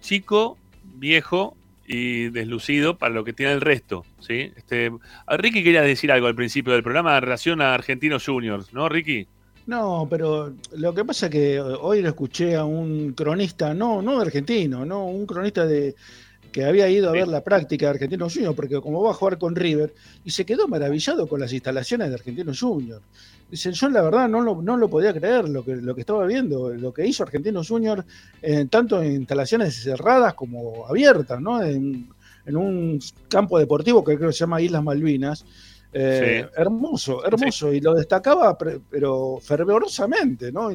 chico, 0.00 0.58
viejo 0.96 1.56
y 1.86 2.30
deslucido 2.30 2.98
para 2.98 3.14
lo 3.14 3.22
que 3.22 3.32
tiene 3.32 3.52
el 3.52 3.60
resto. 3.60 4.04
¿sí? 4.18 4.52
Este, 4.56 4.90
Ricky 5.28 5.62
quería 5.62 5.82
decir 5.82 6.10
algo 6.10 6.26
al 6.26 6.34
principio 6.34 6.72
del 6.72 6.82
programa 6.82 7.14
en 7.14 7.22
relación 7.22 7.60
a 7.60 7.74
Argentinos 7.74 8.26
Juniors, 8.26 8.72
¿no, 8.74 8.88
Ricky? 8.88 9.28
No, 9.66 10.08
pero 10.10 10.52
lo 10.72 10.92
que 10.92 11.04
pasa 11.04 11.26
es 11.26 11.32
que 11.32 11.60
hoy 11.60 12.02
lo 12.02 12.08
escuché 12.08 12.56
a 12.56 12.64
un 12.64 13.12
cronista, 13.12 13.72
no, 13.72 14.02
no 14.02 14.18
argentino, 14.18 14.84
no, 14.84 15.06
un 15.06 15.26
cronista 15.26 15.64
de 15.64 15.94
que 16.52 16.64
había 16.64 16.88
ido 16.88 17.08
a 17.08 17.12
ver 17.12 17.28
la 17.28 17.42
práctica 17.42 17.86
de 17.86 17.90
Argentinos 17.90 18.34
Juniors, 18.34 18.54
porque 18.54 18.80
como 18.80 19.02
va 19.02 19.10
a 19.10 19.14
jugar 19.14 19.38
con 19.38 19.56
River, 19.56 19.94
y 20.24 20.30
se 20.30 20.44
quedó 20.44 20.68
maravillado 20.68 21.26
con 21.26 21.40
las 21.40 21.52
instalaciones 21.52 22.08
de 22.08 22.14
Argentinos 22.14 22.60
Juniors. 22.60 23.02
Dicen, 23.50 23.72
yo 23.72 23.88
la 23.88 24.02
verdad 24.02 24.28
no 24.28 24.40
lo, 24.40 24.62
no 24.62 24.76
lo 24.76 24.88
podía 24.88 25.12
creer 25.12 25.48
lo 25.48 25.64
que, 25.64 25.76
lo 25.76 25.94
que 25.94 26.02
estaba 26.02 26.24
viendo, 26.26 26.70
lo 26.70 26.92
que 26.94 27.06
hizo 27.06 27.22
Argentinos 27.22 27.68
Juniors, 27.68 28.04
tanto 28.70 29.02
en 29.02 29.12
instalaciones 29.12 29.82
cerradas 29.82 30.34
como 30.34 30.86
abiertas, 30.86 31.40
¿no? 31.40 31.62
En, 31.62 32.08
en 32.46 32.56
un 32.56 33.00
campo 33.28 33.58
deportivo 33.58 34.02
que 34.04 34.16
creo 34.16 34.30
que 34.30 34.34
se 34.34 34.40
llama 34.40 34.60
Islas 34.60 34.82
Malvinas, 34.82 35.44
eh, 35.94 36.48
hermoso, 36.56 37.24
hermoso, 37.24 37.72
y 37.72 37.80
lo 37.80 37.94
destacaba, 37.94 38.56
pero 38.56 39.38
fervorosamente, 39.42 40.50
¿no? 40.50 40.70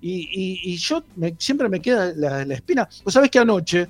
Y, 0.00 0.76
yo 0.76 1.04
siempre 1.38 1.68
me 1.68 1.80
queda 1.80 2.12
la, 2.16 2.42
espina. 2.54 2.88
Vos 3.04 3.12
sabés 3.12 3.30
que 3.30 3.38
anoche 3.38 3.88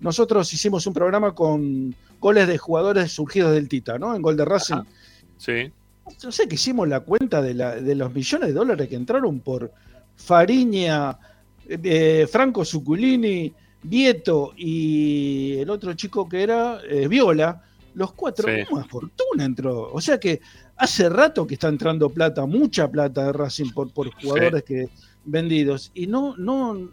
nosotros 0.00 0.52
hicimos 0.52 0.86
un 0.86 0.94
programa 0.94 1.34
con 1.34 1.94
goles 2.20 2.48
de 2.48 2.58
jugadores 2.58 3.12
surgidos 3.12 3.52
del 3.52 3.68
Tita, 3.68 3.98
¿no? 3.98 4.14
En 4.14 4.22
Gol 4.22 4.36
de 4.36 4.44
Racing. 4.44 4.82
Sí. 5.36 5.70
No 6.24 6.32
sé 6.32 6.48
que 6.48 6.56
hicimos 6.56 6.88
la 6.88 7.00
cuenta 7.00 7.40
de, 7.40 7.54
la, 7.54 7.76
de 7.76 7.94
los 7.94 8.12
millones 8.12 8.48
de 8.48 8.54
dólares 8.54 8.88
que 8.88 8.96
entraron 8.96 9.40
por 9.40 9.70
Fariña, 10.16 11.16
eh, 11.68 12.26
Franco 12.30 12.64
Zuculini, 12.64 13.52
Vieto 13.82 14.52
y 14.56 15.56
el 15.58 15.70
otro 15.70 15.94
chico 15.94 16.28
que 16.28 16.42
era 16.42 16.80
eh, 16.88 17.08
Viola 17.08 17.62
los 17.94 18.12
cuatro, 18.12 18.48
una 18.70 18.84
fortuna 18.84 19.44
entró. 19.44 19.90
O 19.92 20.00
sea 20.00 20.18
que 20.18 20.40
hace 20.76 21.08
rato 21.08 21.46
que 21.46 21.54
está 21.54 21.68
entrando 21.68 22.08
plata, 22.08 22.46
mucha 22.46 22.88
plata 22.88 23.26
de 23.26 23.32
Racing 23.32 23.70
por, 23.72 23.92
por 23.92 24.12
jugadores 24.14 24.62
que 24.62 24.88
vendidos. 25.24 25.90
Y 25.94 26.06
no, 26.06 26.36
no, 26.36 26.88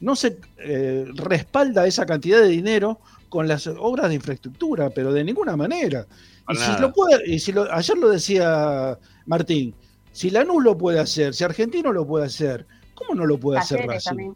no 0.00 0.16
se 0.16 0.38
eh, 0.58 1.06
respalda 1.14 1.86
esa 1.86 2.06
cantidad 2.06 2.40
de 2.40 2.48
dinero 2.48 3.00
con 3.28 3.46
las 3.48 3.66
obras 3.66 4.08
de 4.08 4.14
infraestructura, 4.14 4.90
pero 4.90 5.12
de 5.12 5.24
ninguna 5.24 5.56
manera. 5.56 6.06
Y 6.48 6.56
si, 6.56 6.80
lo 6.80 6.92
puede, 6.92 7.28
y 7.28 7.38
si 7.38 7.52
lo, 7.52 7.70
ayer 7.72 7.98
lo 7.98 8.08
decía 8.08 8.98
Martín, 9.26 9.74
si 10.12 10.30
Lanús 10.30 10.64
lo 10.64 10.78
puede 10.78 10.98
hacer, 10.98 11.34
si 11.34 11.44
Argentino 11.44 11.92
lo 11.92 12.06
puede 12.06 12.26
hacer, 12.26 12.66
¿cómo 12.94 13.14
no 13.14 13.26
lo 13.26 13.38
puede 13.38 13.58
hacer 13.58 13.86
Racing? 13.86 14.32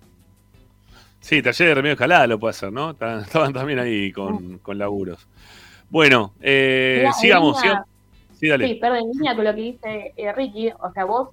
Sí, 1.20 1.40
Taller 1.40 1.68
de 1.68 1.74
Remedio 1.74 1.92
Escalada 1.92 2.26
lo 2.26 2.38
puede 2.38 2.50
hacer, 2.50 2.72
¿no? 2.72 2.90
Estaban 3.20 3.52
también 3.52 3.78
ahí 3.78 4.12
con, 4.12 4.58
con 4.58 4.76
laburos. 4.76 5.26
Bueno, 5.88 6.34
eh, 6.40 7.06
sigamos. 7.20 7.58
Sí, 8.38 8.48
dale. 8.48 8.66
Sí, 8.66 8.74
perdón, 8.74 8.98
en 8.98 9.10
línea 9.12 9.36
con 9.36 9.44
lo 9.44 9.54
que 9.54 9.60
dice 9.60 10.12
eh, 10.16 10.32
Ricky, 10.32 10.70
o 10.70 10.92
sea, 10.92 11.04
vos, 11.04 11.28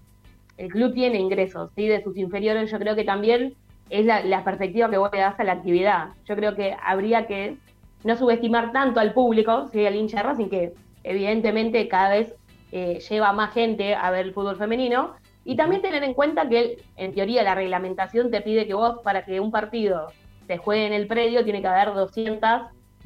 el 0.57 0.69
club 0.69 0.93
tiene 0.93 1.17
ingresos, 1.17 1.71
¿sí? 1.75 1.87
De 1.87 2.03
sus 2.03 2.15
inferiores, 2.17 2.69
yo 2.69 2.77
creo 2.77 2.95
que 2.95 3.03
también 3.03 3.55
es 3.89 4.05
la, 4.05 4.43
perspectiva 4.43 4.89
que 4.89 4.97
vos 4.97 5.09
le 5.11 5.19
das 5.19 5.39
a 5.39 5.43
la 5.43 5.53
actividad. 5.53 6.09
Yo 6.25 6.35
creo 6.35 6.55
que 6.55 6.75
habría 6.81 7.25
que 7.27 7.57
no 8.03 8.15
subestimar 8.15 8.71
tanto 8.71 8.99
al 8.99 9.13
público, 9.13 9.67
¿sí? 9.71 9.85
al 9.85 9.95
hincha 9.95 10.17
de 10.17 10.23
Racing, 10.23 10.49
que 10.49 10.73
evidentemente 11.03 11.87
cada 11.87 12.09
vez 12.09 12.35
eh, 12.71 12.99
lleva 13.09 13.33
más 13.33 13.53
gente 13.53 13.95
a 13.95 14.11
ver 14.11 14.27
el 14.27 14.33
fútbol 14.33 14.55
femenino, 14.55 15.15
y 15.43 15.55
también 15.55 15.81
tener 15.81 16.03
en 16.03 16.13
cuenta 16.13 16.47
que, 16.47 16.77
en 16.95 17.13
teoría, 17.13 17.43
la 17.43 17.55
reglamentación 17.55 18.29
te 18.29 18.41
pide 18.41 18.67
que 18.67 18.73
vos, 18.73 18.99
para 19.03 19.25
que 19.25 19.39
un 19.39 19.51
partido 19.51 20.07
se 20.45 20.57
juegue 20.57 20.85
en 20.85 20.93
el 20.93 21.07
predio, 21.07 21.43
tiene 21.43 21.61
que 21.61 21.67
haber 21.67 21.93
200 21.93 22.61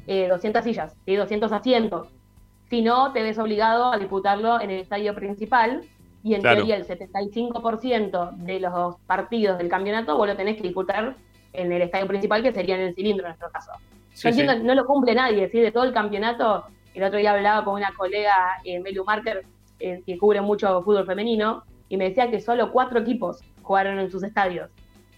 200 0.06 0.60
eh, 0.60 0.62
sillas, 0.62 0.96
y 1.06 1.16
200 1.16 1.50
asientos. 1.52 2.08
Si 2.68 2.82
no, 2.82 3.12
te 3.12 3.22
ves 3.22 3.38
obligado 3.38 3.92
a 3.92 3.98
disputarlo 3.98 4.60
en 4.60 4.70
el 4.70 4.80
estadio 4.80 5.14
principal 5.14 5.82
y 6.24 6.34
en 6.34 6.42
teoría 6.42 6.76
el 6.76 6.86
75% 6.86 8.36
de 8.38 8.58
los 8.58 8.96
partidos 9.06 9.58
del 9.58 9.68
campeonato 9.68 10.16
vos 10.16 10.26
lo 10.26 10.34
tenés 10.34 10.56
que 10.56 10.62
disputar 10.62 11.14
en 11.52 11.70
el 11.70 11.82
estadio 11.82 12.06
principal, 12.08 12.42
que 12.42 12.50
sería 12.50 12.76
en 12.76 12.80
el 12.80 12.94
cilindro 12.94 13.26
en 13.26 13.32
nuestro 13.32 13.50
caso. 13.50 13.72
Entiendo, 14.24 14.58
no 14.60 14.74
lo 14.74 14.86
cumple 14.86 15.14
nadie, 15.14 15.50
¿sí? 15.50 15.60
de 15.60 15.70
todo 15.70 15.84
el 15.84 15.92
campeonato. 15.92 16.64
El 16.94 17.02
otro 17.02 17.18
día 17.18 17.32
hablaba 17.32 17.62
con 17.62 17.74
una 17.74 17.92
colega, 17.94 18.34
eh, 18.64 18.80
Melu 18.80 19.04
Marker, 19.04 19.44
eh, 19.78 20.02
que 20.06 20.16
cubre 20.16 20.40
mucho 20.40 20.82
fútbol 20.82 21.04
femenino, 21.04 21.62
y 21.90 21.98
me 21.98 22.08
decía 22.08 22.30
que 22.30 22.40
solo 22.40 22.72
cuatro 22.72 23.00
equipos 23.00 23.42
jugaron 23.62 23.98
en 23.98 24.10
sus 24.10 24.22
estadios. 24.22 24.70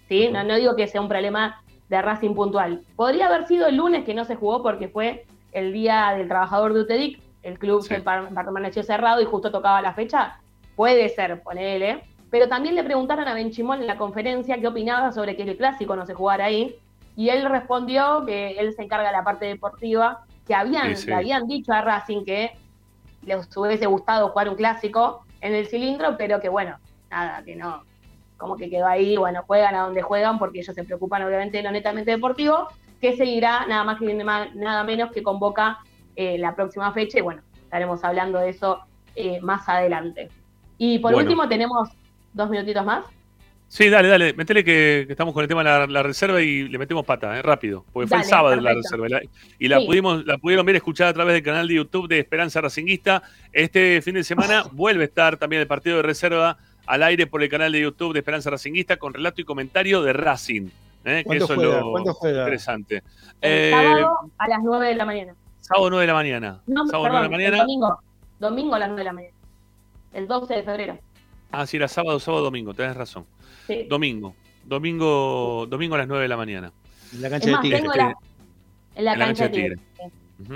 ¿sí? 0.09 0.29
No, 0.33 0.43
no 0.43 0.57
digo 0.57 0.75
que 0.75 0.89
sea 0.89 1.01
un 1.01 1.09
problema 1.09 1.63
de 1.89 2.03
Racing 2.03 2.35
puntual. 2.35 2.83
Podría 2.97 3.29
haber 3.29 3.47
sido 3.47 3.69
el 3.69 3.77
lunes 3.77 4.05
que 4.05 4.15
no 4.15 4.25
se 4.25 4.35
jugó 4.35 4.61
porque 4.61 4.89
fue 4.89 5.25
el 5.53 5.73
día 5.73 6.15
del 6.17 6.27
trabajador 6.27 6.75
de 6.75 6.81
UTEDIC, 6.81 7.21
el 7.45 7.61
club 7.61 7.83
se 7.83 8.01
permaneció 8.01 8.83
cerrado 8.83 9.23
y 9.23 9.25
justo 9.25 9.53
tocaba 9.53 9.81
la 9.81 9.95
fecha. 9.95 10.41
Puede 10.77 11.09
ser, 11.09 11.43
ponele. 11.43 12.05
Pero 12.31 12.49
también 12.49 12.75
le 12.75 12.85
preguntaron 12.85 13.27
a 13.27 13.35
Benchimol 13.35 13.81
en 13.81 13.87
la 13.87 13.97
conferencia 13.97 14.61
qué 14.61 14.69
opinaba 14.69 15.11
sobre 15.11 15.37
que 15.37 15.43
el 15.43 15.57
clásico 15.57 15.97
no 15.97 16.07
se 16.07 16.15
jugara 16.15 16.45
ahí. 16.45 16.77
Y 17.17 17.31
él 17.31 17.49
respondió 17.49 18.25
que 18.27 18.59
él 18.59 18.75
se 18.75 18.83
encarga 18.83 19.07
de 19.09 19.17
la 19.17 19.25
parte 19.25 19.47
deportiva, 19.47 20.25
que 20.47 20.55
habían, 20.55 20.95
le 20.95 21.15
habían 21.15 21.47
dicho 21.49 21.73
a 21.73 21.81
Racing 21.81 22.25
que 22.25 22.53
les 23.23 23.57
hubiese 23.57 23.87
gustado 23.87 24.29
jugar 24.29 24.49
un 24.49 24.55
clásico 24.55 25.25
en 25.41 25.55
el 25.55 25.67
cilindro, 25.67 26.17
pero 26.17 26.41
que 26.41 26.49
bueno, 26.49 26.79
nada, 27.11 27.43
que 27.43 27.57
no, 27.57 27.83
como 28.37 28.57
que 28.57 28.69
quedó 28.69 28.87
ahí, 28.87 29.17
bueno, 29.17 29.43
juegan 29.47 29.75
a 29.75 29.83
donde 29.83 30.03
juegan 30.03 30.39
porque 30.39 30.61
ellos 30.61 30.75
se 30.75 30.85
preocupan 30.85 31.23
obviamente 31.23 31.57
de 31.57 31.63
lo 31.63 31.71
netamente 31.71 32.11
deportivo, 32.11 32.69
que 33.01 33.17
seguirá 33.17 33.67
nada 33.67 33.85
más 33.85 33.99
que 33.99 34.15
nada 34.15 34.85
menos 34.85 35.11
que 35.13 35.23
convoca 35.23 35.79
eh, 36.15 36.39
la 36.39 36.55
próxima 36.55 36.93
fecha 36.93 37.19
y 37.19 37.23
bueno, 37.23 37.43
estaremos 37.63 38.03
hablando 38.05 38.39
de 38.39 38.51
eso 38.51 38.81
eh, 39.15 39.41
más 39.41 39.69
adelante. 39.69 40.31
Y 40.79 40.99
por 40.99 41.13
Bueno. 41.13 41.29
último 41.29 41.49
tenemos 41.49 41.89
dos 42.33 42.51
minutitos 42.51 42.85
más. 42.85 43.05
Sí, 43.69 43.89
dale, 43.89 44.07
dale. 44.09 44.33
Metele 44.35 44.63
que, 44.63 45.05
que 45.07 45.13
estamos 45.13 45.35
con 45.35 45.43
el 45.43 45.49
tema 45.49 45.65
de 45.65 45.71
la, 45.71 45.87
la 45.89 46.03
reserva 46.05 46.41
y 46.41 46.69
le 46.69 46.79
metemos 46.79 47.05
pata, 47.05 47.37
eh, 47.37 47.43
rápido. 47.43 47.85
Porque 47.93 48.07
fue 48.09 48.19
el 48.19 48.25
sábado 48.25 48.55
la 48.57 48.71
perfecto. 48.75 48.97
reserva. 48.97 49.07
y 49.07 49.11
la- 49.11 49.31
Y 49.59 49.69
la, 49.69 49.81
Sí. 49.81 49.87
pudimos, 49.87 50.25
la 50.25 50.39
pudieron 50.39 50.65
ver 50.65 50.77
escuchar 50.77 51.09
a 51.09 51.13
través 51.15 51.35
del 51.35 51.43
canal 51.43 51.67
de 51.67 51.75
YouTube 51.75 52.07
de 52.09 52.21
Esperanza 52.21 52.61
Racinguista. 52.61 53.23
Este 53.53 54.01
fin 54.03 54.15
de 54.15 54.23
semana 54.23 54.63
vuelve 54.73 55.03
a 55.03 55.07
estar 55.07 55.37
también 55.37 55.63
el 55.63 55.67
partido 55.69 55.97
de 55.97 56.03
reserva 56.03 56.59
al 56.87 57.03
aire 57.03 57.27
por 57.27 57.43
el 57.43 57.49
canal 57.49 57.73
de 57.73 57.81
YouTube 57.81 58.13
de 58.13 58.21
Esperanza 58.21 58.51
Racinguista 58.51 58.99
con 58.99 59.13
relato 59.13 59.41
y 59.41 59.45
comentario 59.45 60.01
de 60.03 60.13
Racing. 60.13 60.69
eh, 61.05 61.19
que 61.19 61.25
¿Cuándo 61.25 61.45
eso 61.47 61.55
juega? 61.57 61.79
es 61.79 61.85
lo 61.85 62.29
interesante. 62.31 62.97
El 63.41 63.53
Eh, 63.53 63.71
sábado 63.73 64.19
a 64.39 64.49
las 64.49 64.59
9 64.63 64.87
de 64.89 64.95
la 64.95 65.05
mañana. 65.05 65.35
sábado 65.61 65.91
9 65.91 66.03
de 66.03 66.07
la 66.07 66.15
mañana. 66.15 66.61
No, 66.69 66.87
sábado 66.87 67.05
perdón, 67.05 67.31
9 67.31 67.45
de 67.45 67.51
la 67.51 67.57
el 67.57 67.63
mañana. 67.63 67.63
domingo. 67.65 67.99
Domingo 68.39 68.75
a 68.75 68.79
las 68.79 68.89
9 68.91 69.01
de 69.01 69.05
la 69.05 69.13
mañana. 69.13 69.36
El 70.17 70.27
12 70.27 70.55
de 70.55 70.63
febrero. 70.63 70.99
Ah, 71.53 71.67
sí, 71.67 71.77
era 71.77 71.89
sábado, 71.89 72.19
sábado, 72.19 72.45
domingo, 72.45 72.75
tenés 72.75 72.97
razón. 72.97 73.27
Sí. 73.67 73.87
Domingo. 73.89 74.35
Domingo, 74.65 75.67
domingo 75.69 75.95
a 75.95 75.99
las 75.99 76.09
9 76.09 76.23
de 76.23 76.29
la 76.29 76.37
mañana. 76.37 76.73
En 77.13 77.23
la 77.23 77.29
Es 77.29 77.33
cancha 77.33 77.47
de 77.47 77.53
más, 77.53 77.63
Tigre. 77.63 77.79
tengo 77.79 77.93
la, 77.95 78.15
en 78.95 79.05
la 79.05 79.17
cancha 79.17 79.45
de 79.45 79.51
Tigre. 79.51 79.77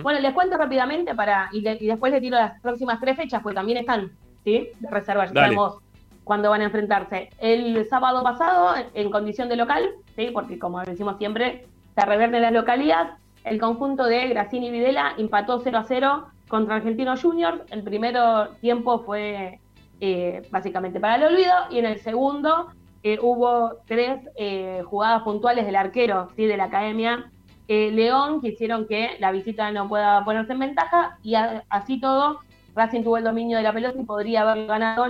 Bueno, 0.03 0.21
les 0.21 0.33
cuento 0.35 0.57
rápidamente 0.59 1.15
para 1.15 1.49
y, 1.53 1.61
le- 1.61 1.79
y 1.81 1.87
después 1.87 2.13
les 2.13 2.21
tiro 2.21 2.37
las 2.37 2.61
próximas 2.61 3.01
tres 3.01 3.17
fechas, 3.17 3.41
pues 3.43 3.55
también 3.55 3.79
están, 3.79 4.11
¿sí? 4.45 4.69
De 4.79 4.91
reserva, 4.91 5.27
ya 5.27 5.33
sabemos 5.33 5.79
cuándo 6.25 6.51
van 6.51 6.61
a 6.61 6.65
enfrentarse. 6.65 7.31
El 7.39 7.87
sábado 7.89 8.23
pasado, 8.23 8.75
en- 8.95 9.11
condición 9.11 9.49
de 9.49 9.57
local, 9.57 9.91
¿sí? 10.17 10.31
Porque 10.33 10.59
como 10.59 10.81
decimos 10.83 11.17
siempre, 11.19 11.67
se 11.95 12.05
reverde 12.05 12.41
la 12.41 12.51
localidad. 12.51 13.15
El 13.45 13.59
conjunto 13.59 14.05
de 14.05 14.29
Gracini 14.29 14.69
y 14.69 14.71
Videla 14.71 15.15
empató 15.17 15.61
0 15.63 15.79
a 15.79 15.85
0 15.85 16.27
contra 16.51 16.77
Argentinos 16.77 17.23
Juniors. 17.23 17.63
El 17.71 17.83
primer 17.83 18.15
tiempo 18.61 18.99
fue 19.01 19.61
eh, 20.01 20.43
básicamente 20.51 21.01
para 21.01 21.17
el 21.17 21.33
olvido 21.33 21.55
y 21.71 21.79
en 21.79 21.87
el 21.87 21.99
segundo 22.01 22.69
eh, 23.03 23.19
hubo 23.23 23.79
tres 23.87 24.21
eh, 24.37 24.83
jugadas 24.85 25.23
puntuales 25.23 25.65
del 25.65 25.77
arquero 25.77 26.29
¿sí? 26.37 26.45
de 26.45 26.59
la 26.59 26.65
academia 26.65 27.31
eh, 27.73 27.93
León 27.93 28.41
que 28.41 28.49
hicieron 28.49 28.89
que 28.89 29.11
la 29.21 29.31
visita 29.31 29.71
no 29.71 29.89
pueda 29.89 30.25
ponerse 30.25 30.55
en 30.55 30.59
ventaja 30.59 31.19
y 31.23 31.35
así 31.69 32.01
todo 32.01 32.41
Racing 32.75 33.05
tuvo 33.05 33.17
el 33.17 33.23
dominio 33.23 33.59
de 33.59 33.63
la 33.63 33.73
pelota 33.73 33.97
y 33.97 34.05
podría 34.05 34.43
haber 34.43 34.67
ganado, 34.67 35.07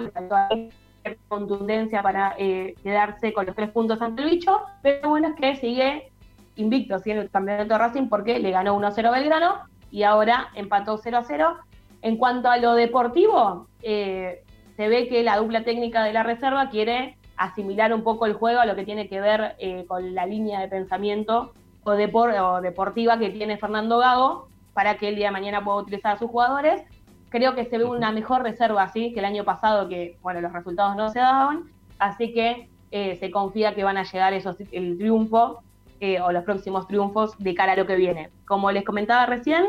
contundencia 1.29 2.03
para 2.03 2.35
eh, 2.37 2.75
quedarse 2.83 3.33
con 3.33 3.47
los 3.47 3.57
tres 3.57 3.71
puntos 3.71 4.03
ante 4.03 4.23
el 4.23 4.29
bicho, 4.29 4.61
pero 4.83 5.09
bueno 5.09 5.29
es 5.29 5.37
que 5.37 5.57
sigue 5.57 6.13
invicto 6.57 6.99
¿sí? 6.99 7.13
en 7.13 7.19
el 7.21 7.31
campeonato 7.31 7.73
de 7.73 7.79
Racing 7.79 8.09
porque 8.11 8.39
le 8.39 8.51
ganó 8.51 8.79
1-0 8.79 9.11
Belgrano 9.11 9.63
y 9.91 10.03
ahora 10.03 10.49
empató 10.55 10.99
0-0. 10.99 11.57
En 12.03 12.17
cuanto 12.17 12.49
a 12.51 12.57
lo 12.57 12.75
deportivo, 12.75 13.67
eh, 13.83 14.43
se 14.77 14.89
ve 14.89 15.09
que 15.09 15.23
la 15.23 15.37
dupla 15.37 15.63
técnica 15.65 16.03
de 16.05 16.13
la 16.13 16.23
reserva 16.23 16.71
quiere 16.71 17.17
asimilar 17.37 17.93
un 17.95 18.03
poco 18.03 18.27
el 18.27 18.35
juego 18.35 18.61
a 18.61 18.67
lo 18.67 18.75
que 18.77 18.85
tiene 18.85 19.09
que 19.09 19.21
ver 19.21 19.55
eh, 19.59 19.85
con 19.87 20.15
la 20.15 20.27
línea 20.27 20.61
de 20.61 20.69
pensamiento 20.69 21.53
o, 21.85 21.93
depor- 21.93 22.39
o 22.41 22.61
deportiva 22.61 23.19
que 23.19 23.31
tiene 23.31 23.57
Fernando 23.59 23.99
Gago 23.99 24.49
para 24.75 24.97
que 24.97 25.09
el 25.09 25.17
día 25.17 25.27
de 25.27 25.33
mañana 25.33 25.65
pueda 25.65 25.79
utilizar 25.79 26.15
a 26.17 26.19
sus 26.19 26.31
jugadores. 26.31 26.83
Creo 27.31 27.55
que 27.55 27.65
se 27.65 27.79
ve 27.79 27.85
una 27.85 28.13
mejor 28.13 28.43
reserva 28.43 28.83
así 28.83 29.13
que 29.13 29.21
el 29.21 29.25
año 29.25 29.45
pasado, 29.45 29.89
que 29.89 30.19
bueno, 30.23 30.41
los 30.41 30.53
resultados 30.53 30.97
no 30.97 31.11
se 31.11 31.19
daban, 31.21 31.65
así 31.99 32.33
que 32.33 32.69
eh, 32.91 33.17
se 33.17 33.31
confía 33.31 33.75
que 33.75 33.85
van 33.85 33.97
a 33.97 34.03
llegar 34.03 34.33
esos, 34.33 34.57
el 34.73 34.99
triunfo 34.99 35.63
eh, 36.01 36.21
o 36.21 36.33
los 36.33 36.45
próximos 36.45 36.89
triunfos 36.89 37.37
de 37.39 37.55
cara 37.55 37.73
a 37.73 37.77
lo 37.77 37.87
que 37.87 37.97
viene. 37.97 38.31
Como 38.47 38.73
les 38.73 38.85
comentaba 38.85 39.27
recién, 39.27 39.65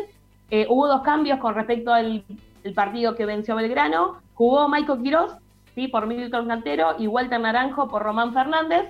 eh, 0.49 0.65
hubo 0.69 0.87
dos 0.87 1.01
cambios 1.01 1.39
con 1.39 1.55
respecto 1.55 1.93
al 1.93 2.23
partido 2.73 3.15
que 3.15 3.25
venció 3.25 3.55
Belgrano. 3.55 4.21
Jugó 4.33 4.67
Michael 4.69 5.01
Quiroz 5.01 5.33
¿sí? 5.75 5.87
por 5.87 6.07
Milton 6.07 6.47
Cantero 6.47 6.95
y 6.97 7.07
Walter 7.07 7.39
Naranjo 7.39 7.87
por 7.87 8.03
Román 8.03 8.33
Fernández. 8.33 8.85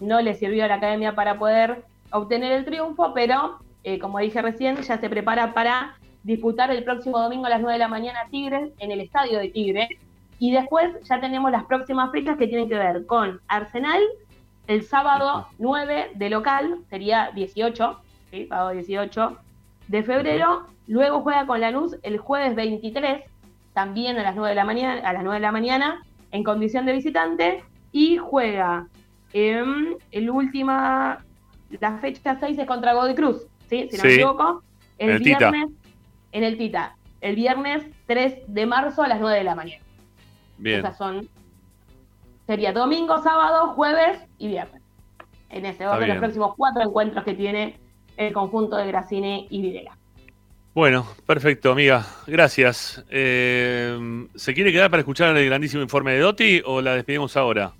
No 0.00 0.20
le 0.20 0.34
sirvió 0.34 0.64
a 0.64 0.68
la 0.68 0.74
academia 0.74 1.14
para 1.14 1.38
poder 1.38 1.84
obtener 2.10 2.52
el 2.52 2.64
triunfo, 2.64 3.12
pero 3.14 3.58
eh, 3.84 3.98
como 3.98 4.18
dije 4.18 4.40
recién, 4.42 4.76
ya 4.76 4.98
se 4.98 5.10
prepara 5.10 5.52
para 5.52 5.96
disputar 6.22 6.70
el 6.70 6.84
próximo 6.84 7.20
domingo 7.20 7.46
a 7.46 7.50
las 7.50 7.60
9 7.60 7.74
de 7.74 7.78
la 7.78 7.88
mañana 7.88 8.20
Tigres 8.30 8.72
en 8.78 8.90
el 8.90 9.00
estadio 9.00 9.38
de 9.38 9.48
Tigre. 9.48 9.88
Y 10.38 10.52
después 10.52 10.90
ya 11.08 11.20
tenemos 11.20 11.50
las 11.50 11.64
próximas 11.64 12.10
fechas 12.10 12.36
que 12.36 12.48
tienen 12.48 12.68
que 12.68 12.74
ver 12.76 13.06
con 13.06 13.40
Arsenal, 13.46 14.00
el 14.66 14.82
sábado 14.82 15.48
9 15.58 16.12
de 16.14 16.30
local, 16.30 16.78
sería 16.88 17.30
18, 17.34 18.00
¿sí? 18.30 18.46
sábado 18.46 18.70
18 18.70 19.38
de 19.88 20.02
febrero. 20.02 20.66
Luego 20.86 21.20
juega 21.22 21.46
con 21.46 21.60
Lanús 21.60 21.96
el 22.02 22.18
jueves 22.18 22.54
23, 22.54 23.22
también 23.72 24.18
a 24.18 24.22
las 24.22 24.34
9 24.34 24.50
de 24.50 24.54
la 24.54 24.64
mañana, 24.64 25.08
a 25.08 25.12
las 25.12 25.22
9 25.22 25.36
de 25.36 25.42
la 25.42 25.52
mañana 25.52 26.02
en 26.32 26.42
condición 26.44 26.86
de 26.86 26.92
visitante. 26.92 27.64
Y 27.92 28.16
juega 28.16 28.88
em, 29.32 29.96
el 30.10 30.30
última, 30.30 31.24
la 31.80 31.98
fecha 31.98 32.38
6 32.40 32.58
es 32.58 32.66
contra 32.66 32.92
Godoy 32.92 33.14
Cruz, 33.14 33.46
¿sí? 33.68 33.88
si 33.90 33.96
no 33.96 34.04
me 34.04 34.14
equivoco. 34.14 34.62
El, 34.98 35.22
Tita. 35.22 35.50
viernes, 35.50 35.70
en 36.32 36.44
el 36.44 36.56
Tita, 36.56 36.96
el 37.20 37.36
viernes 37.36 37.84
3 38.06 38.42
de 38.46 38.66
marzo 38.66 39.02
a 39.02 39.08
las 39.08 39.20
9 39.20 39.38
de 39.38 39.44
la 39.44 39.54
mañana. 39.54 39.82
Bien. 40.58 40.80
Esas 40.80 40.96
son. 40.96 41.28
Sería 42.46 42.72
domingo, 42.72 43.22
sábado, 43.22 43.68
jueves 43.68 44.18
y 44.44 44.48
viernes. 44.48 44.82
En 45.50 45.64
ese 45.66 45.86
orden, 45.86 46.08
los 46.08 46.18
próximos 46.18 46.54
cuatro 46.56 46.82
encuentros 46.82 47.24
que 47.24 47.34
tiene 47.34 47.76
el 48.16 48.32
conjunto 48.32 48.76
de 48.76 48.86
Gracine 48.88 49.46
y 49.50 49.62
Videla. 49.62 49.96
Bueno, 50.74 51.06
perfecto, 51.26 51.70
amiga. 51.72 52.04
Gracias. 52.26 53.04
Eh, 53.08 54.26
¿Se 54.34 54.52
quiere 54.54 54.72
quedar 54.72 54.90
para 54.90 55.00
escuchar 55.00 55.36
el 55.36 55.46
grandísimo 55.46 55.82
informe 55.82 56.12
de 56.12 56.18
Dotti 56.18 56.62
o 56.66 56.80
la 56.80 56.94
despedimos 56.96 57.36
ahora? 57.36 57.72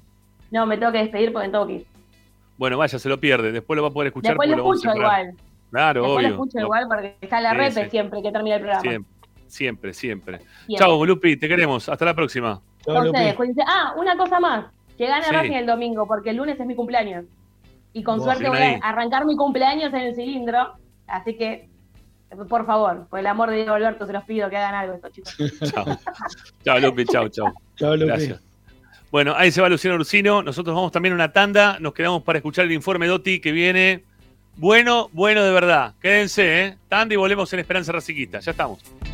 No, 0.53 0.65
me 0.67 0.79
tengo 0.79 0.93
que 0.93 0.99
despedir 0.99 1.33
porque 1.33 1.49
tengo 1.49 1.67
que 1.67 1.73
ir. 1.75 1.87
Bueno, 2.57 2.79
vaya, 2.79 2.99
se 2.99 3.09
lo 3.09 3.19
pierde. 3.19 3.51
Después 3.51 3.77
lo 3.77 3.83
va 3.83 3.89
a 3.89 3.93
poder 3.93 4.07
escuchar. 4.09 4.33
Después 4.33 4.49
lo 4.49 4.57
escucho 4.57 4.95
igual. 4.95 5.35
Claro, 5.71 6.03
Después 6.03 6.17
obvio. 6.19 6.29
lo 6.29 6.35
escucho 6.35 6.59
No, 6.59 6.65
igual 6.67 6.85
porque 6.89 7.17
está 7.21 7.39
en 7.39 7.43
la 7.43 7.51
Sí, 7.51 7.57
repe 7.57 7.85
sí. 7.85 7.91
siempre 7.91 8.23
que 8.23 8.31
termina 8.31 8.55
el 8.57 8.61
programa. 8.63 8.83
Siempre, 8.83 9.11
siempre, 9.49 9.95
siempre. 9.95 10.39
Bien. 10.69 10.79
Chao, 10.79 11.05
Lupi, 11.05 11.37
te 11.37 11.49
queremos. 11.49 11.89
Hasta 11.89 12.05
la 12.05 12.15
próxima. 12.15 12.61
Ah, 12.87 13.95
una 13.97 14.17
cosa 14.17 14.39
más. 14.39 14.67
Que 14.99 15.07
gane 15.07 15.25
Sí. 15.25 15.33
Racing 15.33 15.53
el 15.53 15.67
domingo 15.67 16.07
porque 16.07 16.31
el 16.31 16.37
lunes 16.37 16.59
es 16.59 16.67
mi 16.67 16.75
cumpleaños. 16.75 17.25
Y 17.93 18.03
con 18.03 18.17
Vos, 18.19 18.25
suerte 18.25 18.49
voy 18.49 18.59
ahí. 18.59 18.79
a 18.83 18.89
arrancar 18.91 19.25
mi 19.25 19.37
cumpleaños 19.37 19.93
en 19.93 20.01
el 20.01 20.15
cilindro. 20.15 20.75
Así 21.07 21.37
que, 21.37 21.69
por 22.49 22.67
favor, 22.67 23.07
por 23.09 23.19
el 23.21 23.27
amor 23.27 23.51
de 23.51 23.57
Diego 23.57 23.75
Alberto, 23.75 24.07
se 24.07 24.13
los 24.13 24.25
pido 24.25 24.49
que 24.51 24.57
hagan 24.57 24.75
algo 24.75 24.95
estos 24.95 25.13
chicos. 25.13 25.37
Chao. 25.73 25.85
Chao, 26.65 26.79
Lupi. 26.81 27.05
Chao, 27.05 27.29
chao. 27.29 27.53
Chao, 27.77 27.95
Lupi. 27.97 28.07
Gracias. 28.07 28.41
Bueno, 29.11 29.33
ahí 29.37 29.53
se 29.53 29.61
va 29.61 29.69
Luciano 29.69 29.97
Ursino. 29.97 30.43
Nosotros 30.43 30.75
vamos 30.75 30.91
también 30.91 31.13
a 31.13 31.15
una 31.15 31.33
tanda. 31.33 31.79
Nos 31.79 31.95
quedamos 31.95 32.23
para 32.25 32.39
escuchar 32.39 32.65
el 32.65 32.73
informe 32.73 33.07
Dotti 33.07 33.39
que 33.41 33.53
viene. 33.53 34.03
Bueno, 34.57 35.09
bueno 35.13 35.45
de 35.45 35.53
verdad. 35.53 35.95
Quédense, 36.01 36.65
¿eh? 36.65 36.77
Tanda 36.89 37.15
y 37.15 37.17
volvemos 37.17 37.53
en 37.53 37.61
Esperanza 37.61 37.93
Raciquista. 37.93 38.41
Ya 38.41 38.51
estamos. 38.51 39.14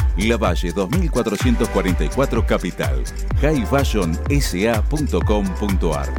La 0.17 0.37
Valle 0.37 0.71
2444 0.71 2.45
Capital. 2.45 3.03
highfashionsa.com.ar 3.41 6.13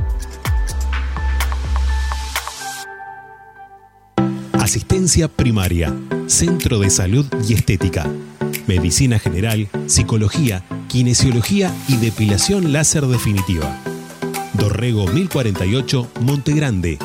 Asistencia 4.55 5.29
primaria, 5.29 5.95
Centro 6.27 6.79
de 6.79 6.89
Salud 6.89 7.27
y 7.47 7.53
Estética. 7.55 8.11
Medicina 8.67 9.19
General, 9.19 9.69
Psicología, 9.87 10.63
Kinesiología 10.89 11.71
y 11.89 11.97
Depilación 11.97 12.73
Láser 12.73 13.07
Definitiva. 13.07 13.77
Dorrego 14.55 15.07
1048, 15.09 16.09
Monte 16.21 16.55
Grande. 16.55 16.99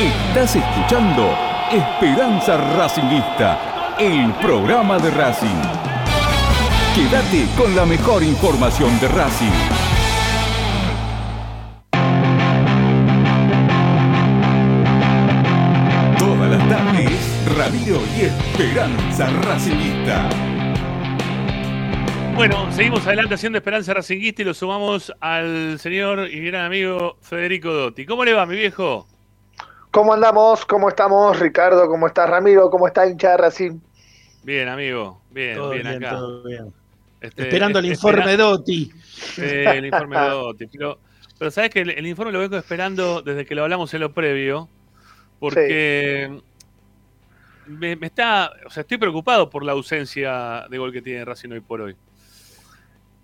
Estás 0.02 0.58
escuchando 0.58 1.34
Esperanza 1.72 2.58
Racingista, 2.76 3.96
el 3.98 4.34
programa 4.34 5.00
de 5.00 5.10
Racing. 5.12 5.62
Quédate 6.94 7.48
con 7.56 7.74
la 7.74 7.86
mejor 7.86 8.22
información 8.24 9.00
de 9.00 9.08
Racing. 9.08 9.48
Todas 16.18 16.50
las 16.50 16.68
tardes, 16.68 17.22
Radio 17.56 18.02
y 18.18 18.24
Esperanza 18.24 19.30
Racingista. 19.30 20.51
Bueno, 22.36 22.72
seguimos 22.72 23.06
adelante 23.06 23.36
haciendo 23.36 23.58
Esperanza 23.60 23.94
Racinguista 23.94 24.42
y 24.42 24.46
lo 24.46 24.54
sumamos 24.54 25.14
al 25.20 25.78
señor 25.80 26.28
y 26.30 26.44
gran 26.48 26.66
amigo 26.66 27.18
Federico 27.22 27.72
Dotti. 27.72 28.06
¿Cómo 28.06 28.26
le 28.26 28.34
va, 28.34 28.46
mi 28.48 28.56
viejo? 28.56 29.08
¿Cómo 29.92 30.14
andamos? 30.14 30.66
¿Cómo 30.66 30.90
estamos, 30.90 31.40
Ricardo? 31.40 31.88
¿Cómo 31.88 32.08
estás, 32.08 32.30
Ramiro? 32.30 32.70
¿Cómo 32.72 32.88
está 32.88 33.08
hincha 33.08 33.32
de 33.32 33.38
Racing? 33.38 33.80
Bien, 34.44 34.68
amigo. 34.70 35.22
Bien, 35.30 35.56
Todo 35.56 35.72
bien, 35.72 35.84
bien, 35.88 36.04
acá. 36.06 36.16
todo 36.16 36.44
bien. 36.44 36.74
Este, 37.20 37.44
Esperando 37.44 37.78
el 37.80 37.86
informe 37.86 38.22
espera- 38.22 38.38
Dotti. 38.44 38.92
El 39.38 39.86
informe 39.86 40.20
de 40.20 40.26
Dotti. 40.30 40.68
Pero, 40.68 40.98
pero 41.38 41.52
sabes 41.52 41.70
que 41.70 41.82
el, 41.82 41.92
el 41.92 42.08
informe 42.08 42.32
lo 42.32 42.40
vengo 42.40 42.58
esperando 42.58 43.22
desde 43.22 43.46
que 43.46 43.54
lo 43.54 43.64
hablamos 43.64 43.94
en 43.94 44.00
lo 44.02 44.14
previo, 44.14 44.68
porque 45.40 46.40
me, 47.68 47.96
me 47.98 48.08
está, 48.08 48.52
o 48.66 48.70
sea, 48.72 48.82
estoy 48.82 48.98
preocupado 48.98 49.50
por 49.50 49.64
la 49.64 49.74
ausencia 49.74 50.66
de 50.70 50.78
gol 50.80 50.92
que 50.92 51.02
tiene 51.04 51.24
Racing 51.24 51.52
hoy 51.52 51.60
por 51.60 51.82
hoy. 51.82 51.96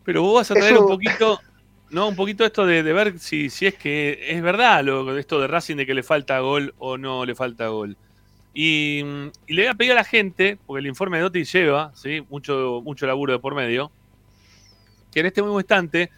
Pero 0.07 0.21
vos 0.21 0.35
vas 0.35 0.51
a 0.51 0.53
traer 0.53 0.71
Eso- 0.71 0.83
un 0.83 0.87
poquito, 0.87 1.41
no, 1.89 2.07
un 2.07 2.15
poquito 2.15 2.45
esto 2.45 2.65
de, 2.65 2.81
de 2.81 2.93
ver 2.93 3.19
si, 3.19 3.49
si 3.49 3.65
es 3.65 3.75
que 3.75 4.17
es 4.29 4.41
verdad 4.41 4.81
lo 4.81 5.17
esto 5.17 5.41
de 5.41 5.47
Racing 5.47 5.75
de 5.75 5.85
que 5.85 5.93
le 5.93 6.01
falta 6.01 6.39
gol 6.39 6.73
o 6.77 6.97
no 6.97 7.25
le 7.25 7.35
falta 7.35 7.67
gol. 7.67 7.97
Y, 8.53 9.03
y 9.47 9.53
le 9.53 9.63
voy 9.63 9.67
a 9.67 9.73
pedir 9.73 9.91
a 9.91 9.95
la 9.95 10.05
gente, 10.05 10.57
porque 10.65 10.79
el 10.79 10.87
informe 10.87 11.17
de 11.17 11.23
Dotti 11.23 11.43
lleva, 11.43 11.91
¿sí? 11.93 12.25
mucho, 12.29 12.81
mucho 12.85 13.05
laburo 13.05 13.33
de 13.33 13.39
por 13.39 13.53
medio, 13.53 13.91
que 15.11 15.19
en 15.19 15.25
este 15.25 15.41
mismo 15.41 15.59
instante 15.59 16.09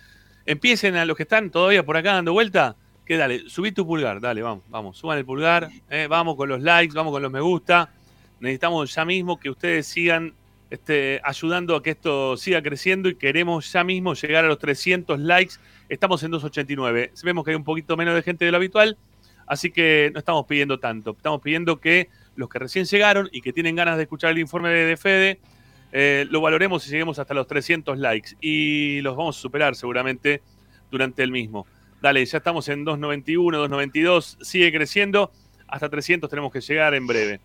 empiecen 0.46 0.96
a 0.96 1.04
los 1.06 1.18
que 1.18 1.24
están 1.24 1.50
todavía 1.50 1.84
por 1.84 1.98
acá 1.98 2.14
dando 2.14 2.32
vuelta, 2.34 2.76
que 3.08 3.18
dale, 3.18 3.50
subí 3.50 3.72
tu 3.72 3.88
pulgar, 3.88 4.22
dale, 4.22 4.44
vamos, 4.44 4.64
vamos, 4.70 5.00
suban 5.00 5.18
el 5.18 5.26
pulgar, 5.26 5.68
eh, 5.90 6.06
vamos 6.08 6.36
con 6.36 6.48
los 6.48 6.62
likes, 6.62 6.94
vamos 6.94 7.12
con 7.12 7.24
los 7.24 7.32
me 7.32 7.42
gusta. 7.42 7.92
Necesitamos 8.40 8.94
ya 8.94 9.04
mismo 9.04 9.40
que 9.40 9.50
ustedes 9.50 9.88
sigan 9.88 10.36
este, 10.70 11.20
ayudando 11.24 11.76
a 11.76 11.84
que 11.84 11.92
esto 11.92 12.38
siga 12.38 12.62
creciendo 12.62 13.10
y 13.10 13.16
queremos 13.16 13.72
ya 13.72 13.84
mismo 13.84 14.14
llegar 14.14 14.46
a 14.46 14.48
los 14.48 14.60
300 14.60 15.20
likes. 15.20 15.56
Estamos 15.90 16.22
en 16.24 16.32
289. 16.32 17.12
Vemos 17.24 17.44
que 17.44 17.52
hay 17.52 17.56
un 17.56 17.64
poquito 17.64 17.98
menos 17.98 18.16
de 18.16 18.22
gente 18.22 18.46
de 18.46 18.52
lo 18.52 18.58
habitual, 18.58 18.98
así 19.48 19.72
que 19.72 20.12
no 20.14 20.20
estamos 20.20 20.46
pidiendo 20.46 20.80
tanto. 20.80 21.12
Estamos 21.12 21.42
pidiendo 21.42 21.80
que 21.80 22.10
los 22.36 22.50
que 22.50 22.60
recién 22.60 22.86
llegaron 22.86 23.30
y 23.32 23.42
que 23.42 23.52
tienen 23.52 23.76
ganas 23.76 23.98
de 23.98 24.04
escuchar 24.04 24.32
el 24.32 24.40
informe 24.40 24.70
de 24.70 24.98
Fede, 24.98 25.40
eh, 25.92 26.28
lo 26.30 26.42
valoremos 26.42 26.86
y 26.88 26.92
lleguemos 26.92 27.18
hasta 27.20 27.34
los 27.34 27.48
300 27.48 27.98
likes. 27.98 28.30
Y 28.40 29.02
los 29.02 29.18
vamos 29.18 29.38
a 29.38 29.42
superar 29.42 29.76
seguramente 29.76 30.42
durante 30.92 31.24
el 31.24 31.32
mismo. 31.32 31.66
Dale, 32.02 32.26
ya 32.26 32.38
estamos 32.38 32.70
en 32.70 32.86
291, 32.86 33.58
292, 33.58 34.38
sigue 34.42 34.72
creciendo. 34.72 35.32
Hasta 35.68 35.90
300 35.90 36.30
tenemos 36.30 36.52
que 36.52 36.62
llegar 36.62 36.94
en 36.94 37.08
breve. 37.08 37.42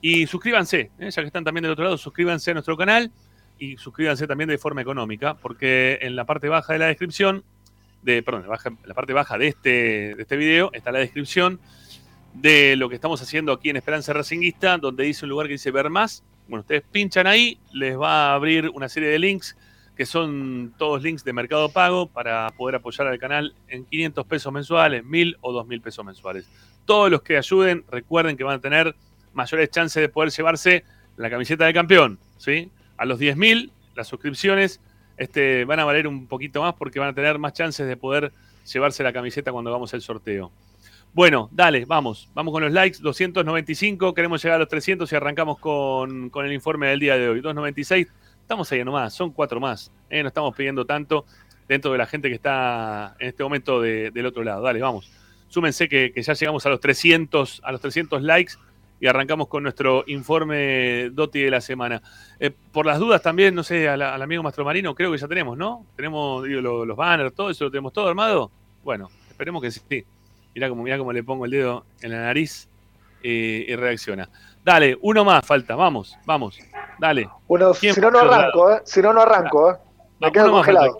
Y 0.00 0.26
suscríbanse, 0.26 0.90
¿eh? 0.98 1.10
ya 1.10 1.22
que 1.22 1.26
están 1.26 1.44
también 1.44 1.62
del 1.62 1.72
otro 1.72 1.84
lado, 1.84 1.98
suscríbanse 1.98 2.50
a 2.52 2.54
nuestro 2.54 2.76
canal 2.76 3.10
y 3.58 3.76
suscríbanse 3.76 4.26
también 4.26 4.48
de 4.48 4.58
forma 4.58 4.80
económica, 4.80 5.34
porque 5.34 5.98
en 6.02 6.14
la 6.14 6.24
parte 6.24 6.48
baja 6.48 6.72
de 6.72 6.78
la 6.78 6.86
descripción, 6.86 7.42
de, 8.02 8.22
perdón, 8.22 8.44
baja- 8.46 8.70
la 8.84 8.94
parte 8.94 9.12
baja 9.12 9.36
de 9.38 9.48
este, 9.48 10.14
de 10.14 10.22
este 10.22 10.36
video 10.36 10.70
está 10.72 10.92
la 10.92 11.00
descripción 11.00 11.58
de 12.34 12.76
lo 12.76 12.88
que 12.88 12.94
estamos 12.94 13.20
haciendo 13.20 13.52
aquí 13.52 13.70
en 13.70 13.76
Esperanza 13.76 14.12
Racinguista, 14.12 14.78
donde 14.78 15.02
dice 15.04 15.24
un 15.24 15.30
lugar 15.30 15.46
que 15.48 15.54
dice 15.54 15.72
ver 15.72 15.90
más. 15.90 16.22
Bueno, 16.46 16.60
ustedes 16.60 16.82
pinchan 16.92 17.26
ahí, 17.26 17.58
les 17.72 17.98
va 17.98 18.30
a 18.30 18.34
abrir 18.34 18.70
una 18.70 18.88
serie 18.88 19.08
de 19.08 19.18
links 19.18 19.56
que 19.96 20.06
son 20.06 20.72
todos 20.78 21.02
links 21.02 21.24
de 21.24 21.32
Mercado 21.32 21.68
Pago 21.70 22.06
para 22.06 22.48
poder 22.56 22.76
apoyar 22.76 23.08
al 23.08 23.18
canal 23.18 23.56
en 23.66 23.84
500 23.84 24.24
pesos 24.28 24.52
mensuales, 24.52 25.04
1000 25.04 25.38
o 25.40 25.52
2000 25.52 25.80
pesos 25.80 26.04
mensuales. 26.04 26.48
Todos 26.84 27.10
los 27.10 27.20
que 27.22 27.36
ayuden, 27.36 27.84
recuerden 27.90 28.36
que 28.36 28.44
van 28.44 28.58
a 28.58 28.60
tener 28.60 28.94
mayores 29.38 29.70
chances 29.70 30.00
de 30.00 30.08
poder 30.08 30.30
llevarse 30.30 30.84
la 31.16 31.30
camiseta 31.30 31.64
de 31.64 31.72
campeón, 31.72 32.18
¿sí? 32.36 32.70
A 32.96 33.04
los 33.04 33.18
10.000, 33.18 33.70
las 33.94 34.08
suscripciones 34.08 34.80
este, 35.16 35.64
van 35.64 35.80
a 35.80 35.84
valer 35.84 36.06
un 36.06 36.26
poquito 36.26 36.60
más 36.62 36.74
porque 36.74 36.98
van 36.98 37.08
a 37.08 37.14
tener 37.14 37.38
más 37.38 37.52
chances 37.52 37.86
de 37.86 37.96
poder 37.96 38.32
llevarse 38.70 39.02
la 39.02 39.12
camiseta 39.12 39.52
cuando 39.52 39.70
hagamos 39.70 39.94
el 39.94 40.02
sorteo. 40.02 40.50
Bueno, 41.14 41.48
dale, 41.52 41.84
vamos, 41.84 42.28
vamos 42.34 42.52
con 42.52 42.62
los 42.62 42.72
likes, 42.72 42.98
295, 43.00 44.12
queremos 44.12 44.42
llegar 44.42 44.56
a 44.56 44.58
los 44.58 44.68
300 44.68 45.10
y 45.10 45.16
arrancamos 45.16 45.58
con, 45.58 46.28
con 46.30 46.44
el 46.44 46.52
informe 46.52 46.88
del 46.88 47.00
día 47.00 47.16
de 47.16 47.28
hoy. 47.28 47.40
296, 47.40 48.08
estamos 48.42 48.70
ahí 48.72 48.84
nomás, 48.84 49.14
son 49.14 49.32
cuatro 49.32 49.58
más, 49.58 49.90
¿eh? 50.10 50.22
no 50.22 50.28
estamos 50.28 50.54
pidiendo 50.54 50.84
tanto, 50.84 51.24
dentro 51.66 51.92
de 51.92 51.98
la 51.98 52.06
gente 52.06 52.28
que 52.28 52.34
está 52.34 53.16
en 53.18 53.28
este 53.28 53.42
momento 53.42 53.80
del 53.80 54.26
otro 54.26 54.42
lado. 54.42 54.62
Dale, 54.62 54.80
vamos. 54.80 55.10
Súmense 55.48 55.88
que, 55.88 56.12
ya 56.14 56.34
llegamos 56.34 56.66
a 56.66 56.68
los 56.68 56.80
300, 56.80 57.62
a 57.64 57.72
los 57.72 57.80
300 57.80 58.22
likes 58.22 58.54
y 59.00 59.06
arrancamos 59.06 59.48
con 59.48 59.62
nuestro 59.62 60.04
informe 60.06 61.10
DOTI 61.10 61.42
de 61.42 61.50
la 61.50 61.60
semana. 61.60 62.02
Eh, 62.40 62.50
por 62.72 62.86
las 62.86 62.98
dudas 62.98 63.22
también, 63.22 63.54
no 63.54 63.62
sé, 63.62 63.88
al, 63.88 64.02
amigo 64.02 64.42
Mastro 64.42 64.64
Marino, 64.64 64.94
creo 64.94 65.12
que 65.12 65.18
ya 65.18 65.28
tenemos, 65.28 65.56
¿no? 65.56 65.86
Tenemos 65.96 66.46
los, 66.46 66.96
banners, 66.96 67.34
todo 67.34 67.50
eso, 67.50 67.64
lo 67.64 67.70
tenemos 67.70 67.92
todo 67.92 68.08
armado. 68.08 68.50
Bueno, 68.82 69.08
esperemos 69.30 69.62
que 69.62 69.70
sí. 69.70 70.04
Mirá 70.54 70.68
cómo, 70.68 70.82
mirá 70.82 70.98
cómo 70.98 71.12
le 71.12 71.22
pongo 71.22 71.44
el 71.44 71.52
dedo 71.52 71.84
en 72.00 72.10
la 72.10 72.22
nariz 72.22 72.68
eh, 73.22 73.66
y 73.68 73.76
reacciona. 73.76 74.28
Dale, 74.64 74.98
uno 75.00 75.24
más 75.24 75.46
falta, 75.46 75.76
vamos, 75.76 76.16
vamos, 76.26 76.58
dale. 76.98 77.28
Bueno, 77.46 77.72
si 77.74 77.88
no, 78.00 78.10
no 78.10 78.18
arranco, 78.18 78.72
¿eh? 78.72 78.80
Si 78.84 79.00
no, 79.00 79.12
no 79.12 79.20
arranco, 79.20 79.70
¿eh? 79.70 79.74
Me 80.20 80.32
quedo 80.32 80.50
congelado. 80.50 80.96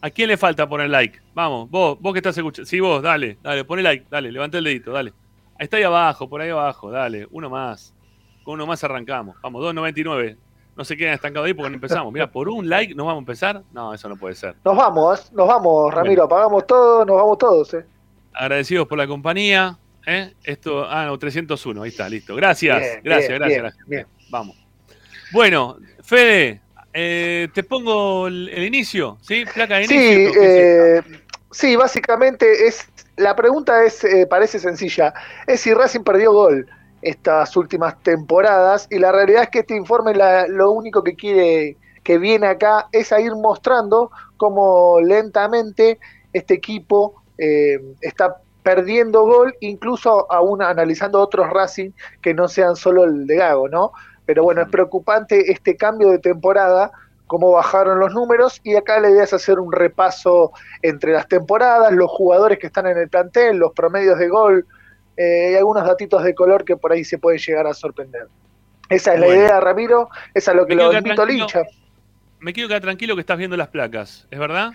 ¿A 0.00 0.10
quién 0.10 0.28
le 0.28 0.36
falta 0.36 0.68
poner 0.68 0.90
like? 0.90 1.18
Vamos, 1.34 1.70
vos, 1.70 1.98
vos 2.00 2.12
que 2.12 2.18
estás 2.18 2.36
escuchando. 2.36 2.68
Sí, 2.68 2.80
vos, 2.80 3.02
dale, 3.02 3.38
dale, 3.42 3.64
pone 3.64 3.82
like, 3.82 4.06
dale, 4.10 4.30
levanta 4.32 4.58
el 4.58 4.64
dedito, 4.64 4.92
dale. 4.92 5.12
Ahí 5.58 5.64
está 5.64 5.76
ahí 5.76 5.82
abajo, 5.84 6.28
por 6.28 6.40
ahí 6.40 6.50
abajo, 6.50 6.90
dale, 6.90 7.26
uno 7.30 7.48
más. 7.48 7.94
Con 8.42 8.54
uno 8.54 8.66
más 8.66 8.82
arrancamos. 8.84 9.36
Vamos, 9.42 9.62
2.99. 9.62 10.36
No 10.76 10.84
se 10.84 10.96
queden 10.96 11.14
estancados 11.14 11.46
ahí 11.46 11.54
porque 11.54 11.70
no 11.70 11.76
empezamos. 11.76 12.12
Mira, 12.12 12.30
por 12.30 12.48
un 12.48 12.68
like 12.68 12.94
nos 12.94 13.06
vamos 13.06 13.20
a 13.20 13.22
empezar. 13.22 13.62
No, 13.72 13.94
eso 13.94 14.08
no 14.08 14.16
puede 14.16 14.34
ser. 14.34 14.56
Nos 14.64 14.76
vamos, 14.76 15.32
nos 15.32 15.46
vamos, 15.46 15.94
Ramiro, 15.94 16.24
apagamos 16.24 16.66
todo, 16.66 17.04
nos 17.04 17.16
vamos 17.16 17.38
todos, 17.38 17.74
eh. 17.74 17.86
Agradecidos 18.32 18.88
por 18.88 18.98
la 18.98 19.06
compañía. 19.06 19.78
¿eh? 20.06 20.34
Esto, 20.42 20.84
ah, 20.88 21.06
no, 21.06 21.18
301, 21.18 21.82
ahí 21.82 21.88
está, 21.88 22.08
listo. 22.08 22.34
Gracias, 22.34 23.00
gracias, 23.02 23.38
gracias, 23.38 23.62
gracias. 23.62 24.06
Vamos. 24.30 24.56
Bueno, 25.32 25.78
Fede, 26.02 26.60
eh, 26.92 27.48
te 27.52 27.62
pongo 27.62 28.26
el, 28.28 28.64
inicio, 28.64 29.18
¿sí? 29.20 29.44
Placa 29.52 29.76
de 29.76 29.84
inicio. 29.84 30.32
Sí, 30.32 30.38
eh, 30.40 31.02
sí, 31.54 31.76
básicamente 31.76 32.66
es 32.66 32.86
la 33.16 33.36
pregunta 33.36 33.84
es 33.84 34.02
eh, 34.04 34.26
parece 34.26 34.58
sencilla, 34.58 35.14
es 35.46 35.60
si 35.60 35.72
Racing 35.72 36.02
perdió 36.02 36.32
gol 36.32 36.66
estas 37.02 37.56
últimas 37.56 38.02
temporadas 38.02 38.88
y 38.90 38.98
la 38.98 39.12
realidad 39.12 39.44
es 39.44 39.50
que 39.50 39.60
este 39.60 39.76
informe 39.76 40.14
lo 40.48 40.70
único 40.72 41.02
que 41.04 41.14
quiere 41.14 41.76
que 42.02 42.18
viene 42.18 42.46
acá 42.48 42.88
es 42.92 43.12
a 43.12 43.20
ir 43.20 43.34
mostrando 43.34 44.10
cómo 44.36 45.00
lentamente 45.00 45.98
este 46.32 46.54
equipo 46.54 47.22
está 48.00 48.36
perdiendo 48.64 49.24
gol, 49.26 49.54
incluso 49.60 50.26
aún 50.32 50.62
analizando 50.62 51.20
otros 51.20 51.48
Racing 51.50 51.90
que 52.20 52.34
no 52.34 52.48
sean 52.48 52.74
solo 52.74 53.04
el 53.04 53.26
de 53.26 53.36
Gago, 53.36 53.68
¿no? 53.68 53.92
Pero 54.26 54.42
bueno, 54.42 54.62
es 54.62 54.68
preocupante 54.68 55.52
este 55.52 55.76
cambio 55.76 56.10
de 56.10 56.18
temporada, 56.18 56.90
cómo 57.26 57.50
bajaron 57.52 57.98
los 57.98 58.12
números, 58.12 58.60
y 58.64 58.76
acá 58.76 59.00
la 59.00 59.10
idea 59.10 59.24
es 59.24 59.32
hacer 59.32 59.58
un 59.58 59.72
repaso 59.72 60.52
entre 60.82 61.12
las 61.12 61.28
temporadas, 61.28 61.92
los 61.92 62.10
jugadores 62.10 62.58
que 62.58 62.66
están 62.66 62.86
en 62.86 62.98
el 62.98 63.08
plantel, 63.08 63.56
los 63.56 63.72
promedios 63.72 64.18
de 64.18 64.28
gol, 64.28 64.66
eh, 65.16 65.50
y 65.52 65.56
algunos 65.56 65.86
datitos 65.86 66.22
de 66.24 66.34
color 66.34 66.64
que 66.64 66.76
por 66.76 66.92
ahí 66.92 67.04
se 67.04 67.18
pueden 67.18 67.38
llegar 67.38 67.66
a 67.66 67.74
sorprender. 67.74 68.28
Esa 68.88 69.14
es 69.14 69.20
la 69.20 69.28
idea, 69.28 69.60
Ramiro, 69.60 70.10
esa 70.34 70.50
es 70.50 70.56
lo 70.56 70.66
que 70.66 70.74
lo 70.74 70.92
invito 70.92 71.22
al 71.22 71.30
hincha. 71.30 71.62
Me 72.40 72.52
quiero 72.52 72.68
quedar 72.68 72.82
tranquilo 72.82 73.14
que 73.14 73.20
estás 73.20 73.38
viendo 73.38 73.56
las 73.56 73.68
placas, 73.68 74.26
¿es 74.30 74.38
verdad? 74.38 74.72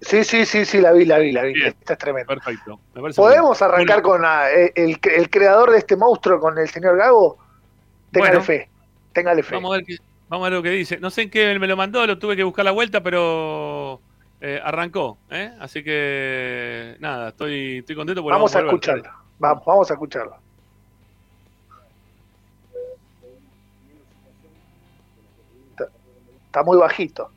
Sí, 0.00 0.24
sí, 0.24 0.44
sí, 0.44 0.64
sí, 0.64 0.80
la 0.80 0.90
vi, 0.90 1.04
la 1.04 1.18
vi, 1.18 1.30
la 1.30 1.42
vi. 1.42 1.54
Esta 1.64 1.92
es 1.92 1.98
tremendo. 1.98 2.26
Perfecto. 2.26 2.80
¿Podemos 3.14 3.62
arrancar 3.62 4.02
con 4.02 4.24
eh, 4.24 4.72
el, 4.74 4.98
el, 5.04 5.30
creador 5.30 5.70
de 5.70 5.78
este 5.78 5.94
monstruo, 5.94 6.40
con 6.40 6.58
el 6.58 6.68
señor 6.68 6.96
Gago? 6.96 7.38
Téngale 8.10 8.40
fe, 8.40 8.68
téngale 9.12 9.44
fe. 9.44 9.54
Vamos 9.54 9.74
a, 9.74 9.76
ver 9.76 10.00
vamos 10.32 10.46
a 10.46 10.48
ver 10.48 10.58
lo 10.58 10.62
que 10.62 10.70
dice. 10.70 10.98
No 10.98 11.10
sé 11.10 11.22
en 11.22 11.30
qué 11.30 11.58
me 11.58 11.66
lo 11.66 11.76
mandó, 11.76 12.06
lo 12.06 12.18
tuve 12.18 12.36
que 12.36 12.42
buscar 12.42 12.64
la 12.64 12.70
vuelta, 12.70 13.02
pero 13.02 14.00
eh, 14.40 14.58
arrancó. 14.64 15.18
¿eh? 15.30 15.52
Así 15.60 15.84
que, 15.84 16.96
nada, 17.00 17.28
estoy, 17.28 17.78
estoy 17.78 17.94
contento. 17.94 18.22
Vamos, 18.22 18.50
vamos 18.50 18.56
a 18.56 18.60
escucharlo. 18.60 19.10
Vamos, 19.38 19.64
vamos 19.66 19.90
a 19.90 19.94
escucharlo. 19.94 20.36
Está 26.46 26.62
muy 26.62 26.78
bajito. 26.78 27.30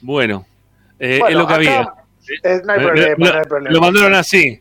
Bueno, 0.00 0.46
eh, 0.98 1.20
es 1.28 1.34
lo 1.34 1.46
que 1.46 1.54
había. 1.54 1.82
no 1.82 2.72
hay 2.72 2.80
problema, 2.80 3.30
no 3.32 3.38
hay 3.38 3.44
problema. 3.44 3.74
Lo 3.74 3.80
mandaron 3.80 4.14
así. 4.14 4.60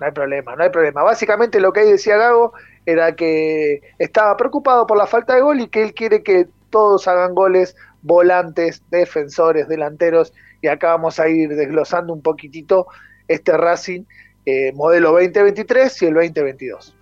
No 0.00 0.06
hay 0.06 0.12
problema, 0.12 0.56
no 0.56 0.64
hay 0.64 0.70
problema. 0.70 1.02
Básicamente 1.02 1.60
lo 1.60 1.72
que 1.72 1.80
ahí 1.80 1.92
decía 1.92 2.16
Gago 2.16 2.52
era 2.84 3.14
que 3.14 3.80
estaba 3.98 4.36
preocupado 4.36 4.86
por 4.86 4.98
la 4.98 5.06
falta 5.06 5.34
de 5.34 5.40
gol 5.40 5.60
y 5.60 5.68
que 5.68 5.82
él 5.82 5.94
quiere 5.94 6.22
que 6.22 6.48
todos 6.70 7.06
hagan 7.06 7.34
goles, 7.34 7.76
volantes, 8.02 8.82
defensores, 8.90 9.68
delanteros, 9.68 10.32
y 10.60 10.66
acá 10.66 10.88
vamos 10.88 11.20
a 11.20 11.28
ir 11.28 11.54
desglosando 11.54 12.12
un 12.12 12.22
poquitito 12.22 12.88
este 13.28 13.56
Racing 13.56 14.04
eh, 14.46 14.72
modelo 14.72 15.12
2023 15.12 16.02
y 16.02 16.06
el 16.06 16.14
2022. 16.14 16.94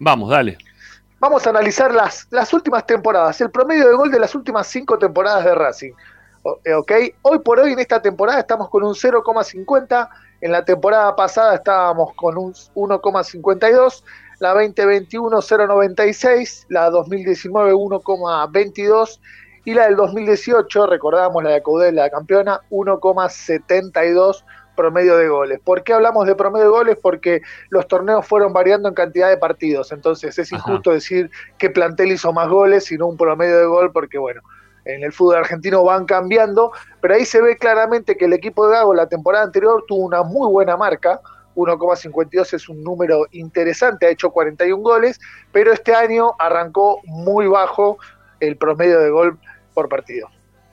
Vamos, 0.00 0.30
dale. 0.30 0.58
Vamos 1.20 1.46
a 1.46 1.50
analizar 1.50 1.92
las, 1.92 2.26
las 2.30 2.52
últimas 2.52 2.86
temporadas, 2.86 3.40
el 3.40 3.50
promedio 3.50 3.88
de 3.88 3.94
gol 3.94 4.10
de 4.10 4.20
las 4.20 4.34
últimas 4.34 4.66
cinco 4.66 4.98
temporadas 4.98 5.44
de 5.44 5.54
Racing. 5.54 5.92
Eh, 6.64 6.74
¿ok? 6.74 6.92
Hoy 7.22 7.38
por 7.40 7.60
hoy 7.60 7.72
en 7.72 7.78
esta 7.78 8.00
temporada 8.00 8.40
estamos 8.40 8.68
con 8.68 8.84
un 8.84 8.94
0,50, 8.94 10.08
en 10.40 10.52
la 10.52 10.64
temporada 10.64 11.14
pasada 11.16 11.54
estábamos 11.54 12.14
con 12.14 12.38
un 12.38 12.52
1,52, 12.52 14.04
la 14.38 14.54
2021 14.54 15.36
0,96, 15.38 16.66
la 16.68 16.90
2019 16.90 17.72
1,22 17.72 19.20
y 19.64 19.74
la 19.74 19.86
del 19.86 19.96
2018, 19.96 20.86
recordamos 20.86 21.42
la 21.42 21.50
de 21.50 21.62
Caudel, 21.62 21.96
la 21.96 22.08
campeona, 22.08 22.60
1,72 22.70 24.44
promedio 24.76 25.16
de 25.16 25.28
goles. 25.28 25.58
¿Por 25.64 25.82
qué 25.82 25.92
hablamos 25.92 26.24
de 26.24 26.36
promedio 26.36 26.66
de 26.66 26.70
goles? 26.70 26.98
Porque 27.02 27.42
los 27.68 27.88
torneos 27.88 28.24
fueron 28.24 28.52
variando 28.52 28.88
en 28.88 28.94
cantidad 28.94 29.28
de 29.28 29.36
partidos, 29.36 29.90
entonces 29.90 30.38
es 30.38 30.52
injusto 30.52 30.92
decir 30.92 31.30
que 31.58 31.68
plantel 31.68 32.12
hizo 32.12 32.32
más 32.32 32.48
goles, 32.48 32.84
sino 32.84 33.08
un 33.08 33.16
promedio 33.16 33.58
de 33.58 33.66
gol, 33.66 33.90
porque 33.92 34.18
bueno, 34.18 34.40
en 34.88 35.04
el 35.04 35.12
fútbol 35.12 35.36
argentino 35.36 35.84
van 35.84 36.06
cambiando, 36.06 36.72
pero 37.00 37.14
ahí 37.14 37.24
se 37.24 37.40
ve 37.42 37.56
claramente 37.56 38.16
que 38.16 38.24
el 38.24 38.32
equipo 38.32 38.66
de 38.66 38.74
Gago 38.74 38.94
la 38.94 39.06
temporada 39.06 39.44
anterior 39.44 39.84
tuvo 39.86 40.04
una 40.04 40.22
muy 40.22 40.50
buena 40.50 40.76
marca, 40.76 41.20
1,52 41.54 42.54
es 42.54 42.68
un 42.68 42.82
número 42.82 43.26
interesante, 43.32 44.06
ha 44.06 44.10
hecho 44.10 44.30
41 44.30 44.82
goles, 44.82 45.20
pero 45.52 45.72
este 45.72 45.94
año 45.94 46.32
arrancó 46.38 47.00
muy 47.04 47.46
bajo 47.46 47.98
el 48.40 48.56
promedio 48.56 49.00
de 49.00 49.10
gol 49.10 49.38
por 49.74 49.88
partido. 49.88 50.28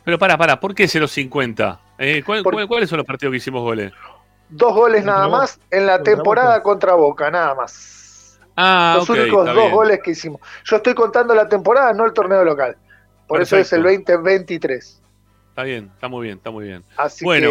Pero 0.06 0.18
para, 0.18 0.38
para, 0.38 0.60
¿por 0.60 0.74
qué 0.74 0.86
0,50? 0.86 1.80
Eh, 1.98 2.24
¿Cuáles 2.24 2.90
son 2.90 2.98
los 2.98 3.08
partidos 3.08 3.32
que 3.32 3.38
hicimos 3.38 3.64
goles? 3.64 3.92
Dos 4.48 4.74
goles 4.74 5.04
nada 5.04 5.28
más 5.28 5.60
en 5.72 5.88
la 5.88 6.02
temporada 6.04 6.62
contra 6.62 6.94
Boca, 6.94 7.30
nada 7.32 7.56
más. 7.56 8.40
Ah, 8.56 8.96
los 9.00 9.10
únicos 9.10 9.46
dos 9.54 9.72
goles 9.72 10.00
que 10.02 10.12
hicimos. 10.12 10.40
Yo 10.64 10.78
estoy 10.78 10.94
contando 10.94 11.36
la 11.36 11.50
temporada, 11.50 11.92
no 11.92 12.06
el 12.06 12.14
torneo 12.14 12.44
local. 12.46 12.78
Por 13.28 13.42
eso 13.42 13.58
es 13.58 13.72
el 13.74 13.84
2023. 13.84 15.02
Está 15.50 15.64
bien, 15.64 15.92
está 15.94 16.08
muy 16.08 16.26
bien, 16.26 16.38
está 16.38 16.52
muy 16.52 16.66
bien. 16.66 16.84
bueno, 17.22 17.50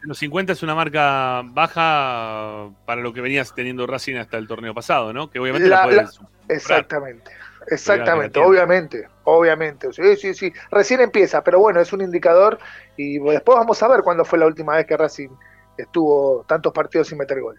los 0.00 0.18
50 0.18 0.52
es 0.52 0.62
una 0.62 0.74
marca 0.74 1.42
baja 1.44 2.70
para 2.84 3.00
lo 3.00 3.12
que 3.12 3.20
venías 3.20 3.54
teniendo 3.54 3.86
Racing 3.86 4.16
hasta 4.16 4.38
el 4.38 4.46
torneo 4.46 4.74
pasado, 4.74 5.12
¿no? 5.12 5.30
Que 5.30 5.38
obviamente 5.38 5.68
la, 5.68 5.84
puedes 5.84 6.20
Exactamente. 6.48 7.30
Exactamente, 7.66 8.40
obviamente, 8.40 9.08
obviamente. 9.24 9.92
Sí, 9.92 10.16
sí, 10.16 10.34
sí. 10.34 10.52
Recién 10.70 11.00
empieza, 11.00 11.42
pero 11.42 11.58
bueno, 11.58 11.80
es 11.80 11.92
un 11.92 12.02
indicador 12.02 12.58
y 12.96 13.18
después 13.18 13.56
vamos 13.56 13.82
a 13.82 13.88
ver 13.88 14.02
cuándo 14.02 14.24
fue 14.24 14.38
la 14.38 14.46
última 14.46 14.76
vez 14.76 14.86
que 14.86 14.96
Racing 14.96 15.30
estuvo 15.76 16.44
tantos 16.46 16.72
partidos 16.72 17.08
sin 17.08 17.18
meter 17.18 17.40
gol. 17.40 17.58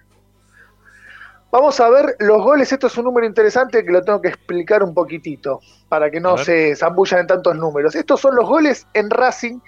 Vamos 1.55 1.79
a 1.79 1.89
ver 1.89 2.17
los 2.19 2.43
goles. 2.43 2.69
Esto 2.73 2.87
es 2.87 2.97
un 2.97 3.05
número 3.05 3.25
interesante 3.25 3.85
que 3.85 3.89
lo 3.89 4.01
tengo 4.01 4.19
que 4.19 4.27
explicar 4.27 4.83
un 4.83 4.93
poquitito 4.93 5.61
para 5.87 6.11
que 6.11 6.19
no 6.19 6.37
se 6.37 6.75
zambullan 6.75 7.21
en 7.21 7.27
tantos 7.27 7.55
números. 7.55 7.95
Estos 7.95 8.19
son 8.19 8.35
los 8.35 8.45
goles 8.45 8.85
en 8.93 9.09
Racing, 9.09 9.61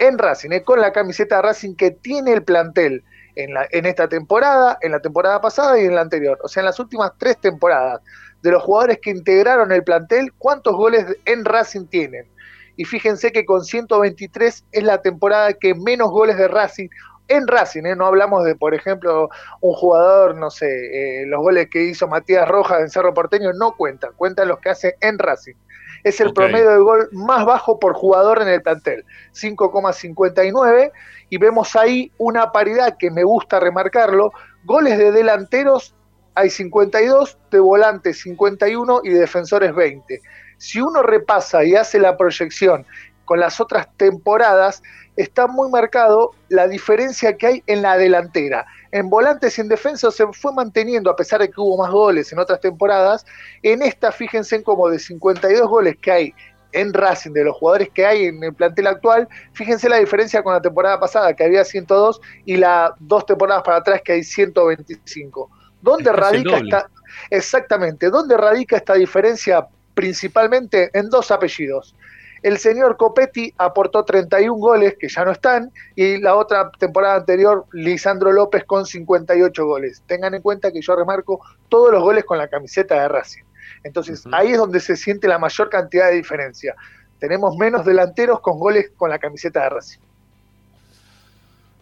en 0.00 0.18
Racing, 0.18 0.50
eh, 0.50 0.64
con 0.64 0.80
la 0.80 0.90
camiseta 0.92 1.36
de 1.36 1.42
Racing 1.42 1.76
que 1.76 1.92
tiene 1.92 2.32
el 2.32 2.42
plantel 2.42 3.04
en, 3.36 3.54
la, 3.54 3.64
en 3.70 3.86
esta 3.86 4.08
temporada, 4.08 4.76
en 4.80 4.90
la 4.90 4.98
temporada 4.98 5.40
pasada 5.40 5.80
y 5.80 5.84
en 5.84 5.94
la 5.94 6.00
anterior. 6.00 6.36
O 6.42 6.48
sea, 6.48 6.62
en 6.62 6.64
las 6.64 6.80
últimas 6.80 7.12
tres 7.16 7.40
temporadas 7.40 8.00
de 8.42 8.50
los 8.50 8.64
jugadores 8.64 8.98
que 9.00 9.10
integraron 9.10 9.70
el 9.70 9.84
plantel, 9.84 10.32
¿cuántos 10.36 10.74
goles 10.74 11.16
en 11.26 11.44
Racing 11.44 11.86
tienen? 11.86 12.26
Y 12.74 12.86
fíjense 12.86 13.30
que 13.30 13.44
con 13.44 13.64
123 13.64 14.64
es 14.72 14.82
la 14.82 15.00
temporada 15.00 15.52
que 15.52 15.76
menos 15.76 16.10
goles 16.10 16.36
de 16.38 16.48
Racing 16.48 16.88
en 17.30 17.46
Racing, 17.46 17.84
¿eh? 17.84 17.96
no 17.96 18.06
hablamos 18.06 18.44
de, 18.44 18.56
por 18.56 18.74
ejemplo, 18.74 19.30
un 19.60 19.72
jugador, 19.72 20.36
no 20.36 20.50
sé, 20.50 21.22
eh, 21.22 21.26
los 21.26 21.40
goles 21.40 21.68
que 21.70 21.84
hizo 21.84 22.08
Matías 22.08 22.46
Rojas 22.48 22.80
en 22.80 22.90
Cerro 22.90 23.14
Porteño 23.14 23.52
no 23.52 23.76
cuentan, 23.76 24.10
cuentan 24.16 24.48
los 24.48 24.58
que 24.58 24.70
hace 24.70 24.96
en 25.00 25.18
Racing. 25.18 25.54
Es 26.02 26.20
el 26.20 26.32
promedio 26.32 26.70
de 26.70 26.78
gol 26.78 27.08
más 27.12 27.44
bajo 27.44 27.78
por 27.78 27.94
jugador 27.94 28.40
en 28.40 28.48
el 28.48 28.62
plantel, 28.62 29.04
5,59. 29.34 30.92
Y 31.28 31.38
vemos 31.38 31.76
ahí 31.76 32.10
una 32.16 32.52
paridad 32.52 32.96
que 32.98 33.10
me 33.10 33.22
gusta 33.22 33.60
remarcarlo. 33.60 34.32
Goles 34.64 34.98
de 34.98 35.12
delanteros 35.12 35.94
hay 36.34 36.48
52, 36.48 37.38
de 37.50 37.60
volantes 37.60 38.20
51 38.22 39.00
y 39.04 39.10
de 39.10 39.20
defensores 39.20 39.74
20. 39.74 40.22
Si 40.56 40.80
uno 40.80 41.02
repasa 41.02 41.64
y 41.64 41.74
hace 41.74 41.98
la 41.98 42.16
proyección 42.16 42.86
con 43.30 43.38
las 43.38 43.60
otras 43.60 43.86
temporadas, 43.96 44.82
está 45.14 45.46
muy 45.46 45.70
marcado 45.70 46.32
la 46.48 46.66
diferencia 46.66 47.36
que 47.36 47.46
hay 47.46 47.62
en 47.68 47.80
la 47.80 47.96
delantera. 47.96 48.66
En 48.90 49.08
volantes 49.08 49.56
y 49.56 49.60
en 49.60 49.68
defensa 49.68 50.10
se 50.10 50.26
fue 50.32 50.52
manteniendo, 50.52 51.08
a 51.08 51.14
pesar 51.14 51.40
de 51.40 51.48
que 51.48 51.60
hubo 51.60 51.78
más 51.78 51.92
goles 51.92 52.32
en 52.32 52.40
otras 52.40 52.60
temporadas. 52.60 53.24
En 53.62 53.82
esta, 53.82 54.10
fíjense 54.10 54.56
en 54.56 54.64
como 54.64 54.88
de 54.88 54.98
52 54.98 55.68
goles 55.68 55.96
que 56.02 56.10
hay 56.10 56.34
en 56.72 56.92
Racing, 56.92 57.30
de 57.30 57.44
los 57.44 57.56
jugadores 57.56 57.90
que 57.90 58.04
hay 58.04 58.24
en 58.24 58.42
el 58.42 58.52
plantel 58.52 58.88
actual, 58.88 59.28
fíjense 59.52 59.88
la 59.88 59.98
diferencia 59.98 60.42
con 60.42 60.52
la 60.52 60.60
temporada 60.60 60.98
pasada, 60.98 61.32
que 61.32 61.44
había 61.44 61.64
102, 61.64 62.20
y 62.46 62.56
las 62.56 62.90
dos 62.98 63.26
temporadas 63.26 63.62
para 63.62 63.76
atrás, 63.76 64.02
que 64.04 64.14
hay 64.14 64.24
125. 64.24 65.48
¿Dónde 65.80 66.10
radica 66.10 66.58
esta, 66.58 66.90
exactamente, 67.30 68.10
dónde 68.10 68.36
radica 68.36 68.76
esta 68.76 68.94
diferencia? 68.94 69.68
Principalmente 69.94 70.90
en 70.92 71.08
dos 71.10 71.30
apellidos. 71.30 71.94
El 72.42 72.58
señor 72.58 72.96
Copetti 72.96 73.52
aportó 73.58 74.04
31 74.04 74.54
goles, 74.54 74.96
que 74.98 75.08
ya 75.08 75.24
no 75.24 75.32
están, 75.32 75.70
y 75.94 76.18
la 76.18 76.36
otra 76.36 76.70
temporada 76.78 77.16
anterior, 77.16 77.66
Lisandro 77.72 78.32
López 78.32 78.64
con 78.64 78.86
58 78.86 79.66
goles. 79.66 80.02
Tengan 80.06 80.34
en 80.34 80.42
cuenta 80.42 80.72
que 80.72 80.80
yo 80.80 80.96
remarco 80.96 81.40
todos 81.68 81.92
los 81.92 82.02
goles 82.02 82.24
con 82.24 82.38
la 82.38 82.48
camiseta 82.48 83.00
de 83.02 83.08
Racing. 83.08 83.42
Entonces, 83.84 84.24
ahí 84.32 84.52
es 84.52 84.58
donde 84.58 84.80
se 84.80 84.96
siente 84.96 85.28
la 85.28 85.38
mayor 85.38 85.68
cantidad 85.68 86.08
de 86.08 86.16
diferencia. 86.16 86.74
Tenemos 87.18 87.56
menos 87.56 87.84
delanteros 87.84 88.40
con 88.40 88.58
goles 88.58 88.90
con 88.96 89.10
la 89.10 89.18
camiseta 89.18 89.62
de 89.64 89.68
Racing. 89.68 90.00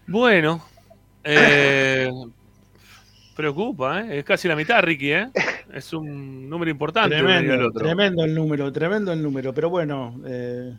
Bueno, 0.09 0.65
eh, 1.23 2.11
preocupa, 3.39 4.01
¿eh? 4.01 4.19
es 4.19 4.25
casi 4.25 4.49
la 4.49 4.57
mitad, 4.57 4.83
Ricky, 4.83 5.13
¿eh? 5.13 5.31
es 5.73 5.93
un 5.93 6.51
número 6.51 6.73
importante. 6.73 7.17
Tremendo, 7.17 7.71
tremendo 7.71 8.25
el 8.25 8.35
número, 8.35 8.73
tremendo 8.73 9.13
el 9.13 9.23
número, 9.23 9.55
pero 9.55 9.71
bueno, 9.71 10.21
eh, 10.27 10.73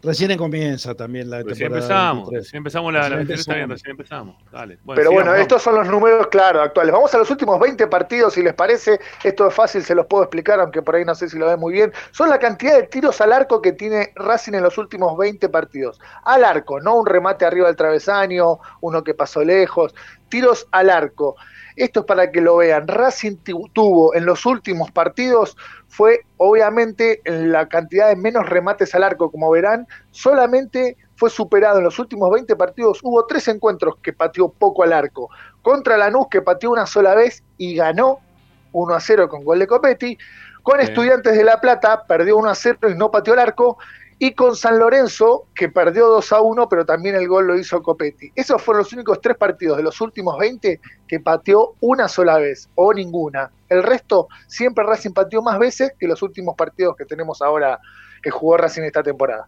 Recién 0.00 0.38
comienza 0.38 0.94
también 0.94 1.28
la 1.28 1.42
recién 1.42 1.72
empezamos, 1.72 2.30
recién 2.30 2.58
empezamos 2.58 2.92
la, 2.92 3.08
recién 3.08 3.20
empezamos. 3.20 3.68
recién 3.68 3.90
empezamos. 3.90 4.36
Dale. 4.52 4.78
Pero 4.94 5.10
bueno, 5.10 5.34
estos 5.34 5.60
son 5.60 5.74
los 5.74 5.88
números, 5.88 6.28
claro, 6.28 6.62
actuales. 6.62 6.92
Vamos 6.92 7.12
a 7.14 7.18
los 7.18 7.28
últimos 7.30 7.58
20 7.58 7.88
partidos, 7.88 8.34
si 8.34 8.42
les 8.42 8.54
parece. 8.54 9.00
Esto 9.24 9.48
es 9.48 9.54
fácil, 9.54 9.82
se 9.82 9.96
los 9.96 10.06
puedo 10.06 10.22
explicar, 10.22 10.60
aunque 10.60 10.82
por 10.82 10.94
ahí 10.94 11.04
no 11.04 11.16
sé 11.16 11.28
si 11.28 11.36
lo 11.36 11.48
ven 11.48 11.58
muy 11.58 11.72
bien. 11.72 11.92
Son 12.12 12.30
la 12.30 12.38
cantidad 12.38 12.76
de 12.76 12.84
tiros 12.84 13.20
al 13.20 13.32
arco 13.32 13.60
que 13.60 13.72
tiene 13.72 14.12
Racing 14.14 14.52
en 14.52 14.62
los 14.62 14.78
últimos 14.78 15.18
20 15.18 15.48
partidos. 15.48 16.00
Al 16.24 16.44
arco, 16.44 16.80
no 16.80 16.94
un 16.94 17.04
remate 17.04 17.44
arriba 17.44 17.66
del 17.66 17.76
travesaño, 17.76 18.60
uno 18.80 19.02
que 19.02 19.14
pasó 19.14 19.42
lejos. 19.42 19.96
Tiros 20.28 20.68
al 20.70 20.90
arco. 20.90 21.34
Esto 21.78 22.00
es 22.00 22.06
para 22.06 22.32
que 22.32 22.40
lo 22.40 22.56
vean. 22.56 22.88
Racing 22.88 23.36
tuvo 23.72 24.14
en 24.14 24.26
los 24.26 24.44
últimos 24.46 24.90
partidos, 24.90 25.56
fue 25.86 26.22
obviamente 26.36 27.20
la 27.24 27.68
cantidad 27.68 28.08
de 28.08 28.16
menos 28.16 28.48
remates 28.48 28.94
al 28.96 29.04
arco, 29.04 29.30
como 29.30 29.50
verán, 29.50 29.86
solamente 30.10 30.96
fue 31.14 31.30
superado 31.30 31.78
en 31.78 31.84
los 31.84 31.98
últimos 31.98 32.30
20 32.32 32.56
partidos. 32.56 33.00
Hubo 33.02 33.24
tres 33.26 33.46
encuentros 33.48 33.94
que 34.02 34.12
pateó 34.12 34.48
poco 34.48 34.82
al 34.82 34.92
arco. 34.92 35.30
Contra 35.62 35.96
Lanús, 35.96 36.26
que 36.28 36.42
pateó 36.42 36.72
una 36.72 36.86
sola 36.86 37.14
vez 37.14 37.44
y 37.56 37.76
ganó 37.76 38.18
1 38.72 38.94
a 38.94 39.00
0 39.00 39.28
con 39.28 39.44
gol 39.44 39.60
de 39.60 39.66
Copetti. 39.66 40.18
Con 40.62 40.80
Estudiantes 40.80 41.36
de 41.36 41.44
La 41.44 41.60
Plata, 41.60 42.04
perdió 42.06 42.36
1 42.36 42.50
a 42.50 42.54
0 42.54 42.90
y 42.90 42.94
no 42.94 43.10
pateó 43.10 43.34
el 43.34 43.40
arco 43.40 43.78
y 44.18 44.32
con 44.32 44.56
San 44.56 44.78
Lorenzo, 44.78 45.46
que 45.54 45.68
perdió 45.68 46.08
2 46.08 46.32
a 46.32 46.40
1, 46.40 46.68
pero 46.68 46.84
también 46.84 47.14
el 47.14 47.28
gol 47.28 47.46
lo 47.46 47.56
hizo 47.56 47.82
Copetti. 47.82 48.32
Esos 48.34 48.60
fueron 48.60 48.82
los 48.82 48.92
únicos 48.92 49.20
tres 49.20 49.36
partidos 49.36 49.76
de 49.76 49.84
los 49.84 50.00
últimos 50.00 50.36
20 50.38 50.80
que 51.06 51.20
pateó 51.20 51.74
una 51.80 52.08
sola 52.08 52.38
vez, 52.38 52.68
o 52.74 52.92
ninguna. 52.92 53.50
El 53.68 53.82
resto, 53.82 54.26
siempre 54.48 54.84
Racing 54.84 55.12
pateó 55.12 55.40
más 55.40 55.58
veces 55.58 55.92
que 55.98 56.08
los 56.08 56.20
últimos 56.22 56.56
partidos 56.56 56.96
que 56.96 57.04
tenemos 57.04 57.40
ahora 57.42 57.78
que 58.20 58.30
jugó 58.30 58.56
Racing 58.56 58.82
esta 58.82 59.04
temporada. 59.04 59.46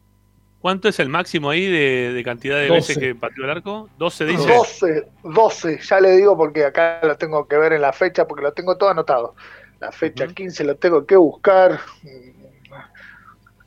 ¿Cuánto 0.61 0.89
es 0.89 1.01
el 1.01 1.09
máximo 1.09 1.51
ahí 1.51 1.67
de, 1.67 2.23
cantidad 2.23 2.59
de 2.59 2.71
veces 2.71 2.97
que 2.97 3.15
pateó 3.15 3.45
el 3.45 3.51
arco? 3.51 3.89
¿12 3.99 4.27
dice? 4.27 4.55
12, 4.55 5.07
12, 5.25 5.81
ya 5.83 6.01
le 6.01 6.13
digo 6.13 6.37
porque 6.37 6.67
acá 6.67 7.01
lo 7.03 7.17
tengo 7.17 7.49
que 7.49 7.57
ver 7.57 7.73
en 7.73 7.81
la 7.81 7.93
fecha, 7.93 8.29
porque 8.29 8.45
lo 8.45 8.53
tengo 8.53 8.77
todo 8.77 8.91
anotado. 8.91 9.35
La 9.81 9.91
fecha 9.91 10.27
15 10.27 10.65
lo 10.65 10.77
tengo 10.77 11.07
que 11.07 11.17
buscar 11.17 11.81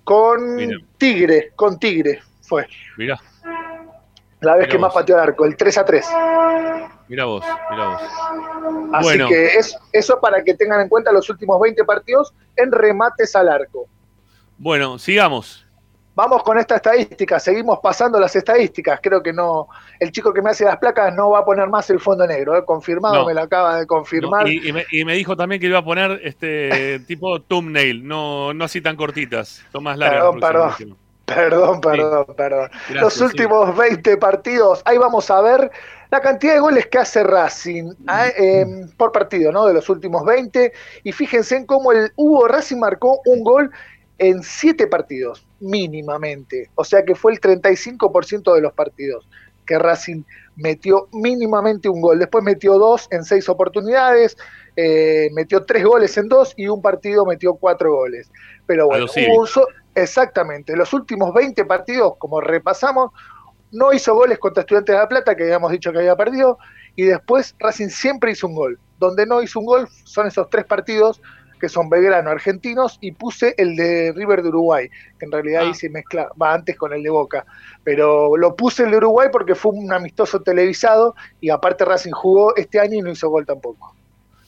con 0.03 0.57
Tigre, 0.97 1.51
con 1.55 1.79
Tigre 1.79 2.21
fue. 2.41 2.67
Mira. 2.97 3.19
La 4.41 4.55
vez 4.57 4.67
que 4.67 4.77
más 4.77 4.93
pateó 4.93 5.15
el 5.15 5.21
arco, 5.21 5.45
el 5.45 5.55
3 5.55 5.77
a 5.77 5.85
3. 5.85 6.05
Mira 7.07 7.25
vos, 7.25 7.45
mira 7.71 7.87
vos. 7.87 8.01
Así 8.93 9.17
que 9.27 9.45
es, 9.55 9.77
eso 9.91 10.19
para 10.19 10.43
que 10.43 10.53
tengan 10.53 10.81
en 10.81 10.89
cuenta 10.89 11.11
los 11.11 11.29
últimos 11.29 11.59
20 11.61 11.83
partidos 11.85 12.33
en 12.55 12.71
remates 12.71 13.35
al 13.35 13.49
arco. 13.49 13.87
Bueno, 14.57 14.99
sigamos. 14.99 15.65
Vamos 16.15 16.43
con 16.43 16.59
esta 16.59 16.75
estadística, 16.75 17.39
seguimos 17.39 17.79
pasando 17.81 18.19
las 18.19 18.35
estadísticas. 18.35 18.99
Creo 19.01 19.23
que 19.23 19.33
no, 19.33 19.67
el 19.99 20.11
chico 20.11 20.31
que 20.31 20.43
me 20.43 20.51
hace 20.51 20.63
las 20.63 20.77
placas 20.77 21.13
no 21.15 21.31
va 21.31 21.39
a 21.39 21.45
poner 21.45 21.67
más 21.69 21.89
el 21.89 21.99
fondo 21.99 22.27
negro, 22.27 22.55
¿eh? 22.55 22.63
confirmado, 22.65 23.25
me 23.25 23.33
lo 23.33 23.41
acaba 23.41 23.79
de 23.79 23.87
confirmar. 23.87 24.47
y, 24.47 24.71
me, 25.05 25.13
dijo 25.13 25.35
también 25.35 25.59
que 25.59 25.67
iba 25.67 25.79
a 25.79 25.85
poner 25.85 26.21
este 26.23 26.99
tipo 27.07 27.41
thumbnail, 27.41 28.07
no, 28.07 28.53
no 28.53 28.65
así 28.65 28.79
tan 28.79 28.95
cortitas, 28.95 29.65
son 29.71 29.83
más 29.83 29.97
largas. 29.97 30.21
Perdón, 30.21 30.39
perdón. 30.39 30.97
Perdón, 31.25 31.81
perdón, 31.81 32.25
perdón. 32.35 32.69
Los 32.89 33.19
últimos 33.21 33.75
20 33.75 34.17
partidos, 34.17 34.81
ahí 34.85 34.97
vamos 34.97 35.31
a 35.31 35.41
ver 35.41 35.71
la 36.11 36.21
cantidad 36.21 36.53
de 36.53 36.59
goles 36.59 36.85
que 36.87 36.99
hace 36.99 37.23
Racing 37.23 37.91
¿ah? 38.05 38.27
em, 38.37 38.87
por 38.97 39.11
partido, 39.11 39.51
¿no? 39.51 39.65
De 39.65 39.73
los 39.73 39.89
últimos 39.89 40.23
20. 40.25 40.71
Y 41.03 41.11
fíjense 41.11 41.55
en 41.55 41.65
cómo 41.65 41.91
el 41.91 42.11
Hugo 42.17 42.47
Racing 42.47 42.77
marcó 42.77 43.19
un 43.25 43.43
gol 43.43 43.71
en 44.17 44.43
7 44.43 44.87
partidos 44.87 45.45
mínimamente. 45.59 46.69
O 46.75 46.83
sea 46.83 47.03
que 47.03 47.15
fue 47.15 47.33
el 47.33 47.41
35% 47.41 48.53
de 48.53 48.61
los 48.61 48.73
partidos 48.73 49.27
que 49.65 49.79
Racing 49.79 50.23
metió 50.55 51.07
mínimamente 51.11 51.89
un 51.89 52.01
gol. 52.01 52.19
Después 52.19 52.43
metió 52.43 52.77
dos 52.77 53.07
en 53.11 53.23
seis 53.23 53.49
oportunidades, 53.49 54.37
eh, 54.75 55.29
metió 55.33 55.63
tres 55.65 55.83
goles 55.83 56.17
en 56.17 56.27
dos 56.27 56.53
y 56.57 56.67
un 56.67 56.81
partido 56.81 57.25
metió 57.25 57.55
cuatro 57.55 57.93
goles. 57.93 58.29
Pero 58.65 58.87
bueno, 58.87 59.05
exactamente, 59.95 60.75
los 60.75 60.93
últimos 60.93 61.33
20 61.33 61.65
partidos, 61.65 62.13
como 62.17 62.41
repasamos, 62.41 63.11
no 63.71 63.91
hizo 63.93 64.13
goles 64.13 64.37
contra 64.37 64.61
Estudiantes 64.61 64.93
de 64.93 64.99
La 64.99 65.07
Plata, 65.07 65.35
que 65.35 65.43
habíamos 65.43 65.71
dicho 65.71 65.91
que 65.91 65.99
había 65.99 66.15
perdido, 66.15 66.59
y 66.95 67.03
después 67.03 67.55
Racing 67.59 67.89
siempre 67.89 68.31
hizo 68.31 68.47
un 68.47 68.55
gol. 68.55 68.79
Donde 68.99 69.25
no 69.25 69.41
hizo 69.41 69.59
un 69.59 69.65
gol 69.65 69.89
son 70.05 70.27
esos 70.27 70.49
tres 70.49 70.65
partidos 70.65 71.21
que 71.63 71.69
son 71.69 71.89
Belgrano 71.89 72.29
argentinos, 72.29 72.97
y 72.99 73.13
puse 73.13 73.55
el 73.57 73.77
de 73.77 74.11
River 74.13 74.43
de 74.43 74.49
Uruguay, 74.49 74.89
que 75.17 75.23
en 75.23 75.31
realidad 75.31 75.61
ahí 75.61 75.69
ah. 75.71 75.73
se 75.73 75.89
mezcla, 75.89 76.27
va 76.39 76.53
antes 76.53 76.75
con 76.75 76.91
el 76.91 77.01
de 77.01 77.09
Boca. 77.09 77.45
Pero 77.85 78.35
lo 78.35 78.53
puse 78.53 78.83
el 78.83 78.91
de 78.91 78.97
Uruguay 78.97 79.29
porque 79.31 79.55
fue 79.55 79.71
un 79.71 79.93
amistoso 79.93 80.41
televisado 80.41 81.15
y 81.39 81.51
aparte 81.51 81.85
Racing 81.85 82.11
jugó 82.11 82.53
este 82.57 82.81
año 82.81 82.95
y 82.95 83.01
no 83.01 83.11
hizo 83.11 83.29
gol 83.29 83.45
tampoco. 83.45 83.95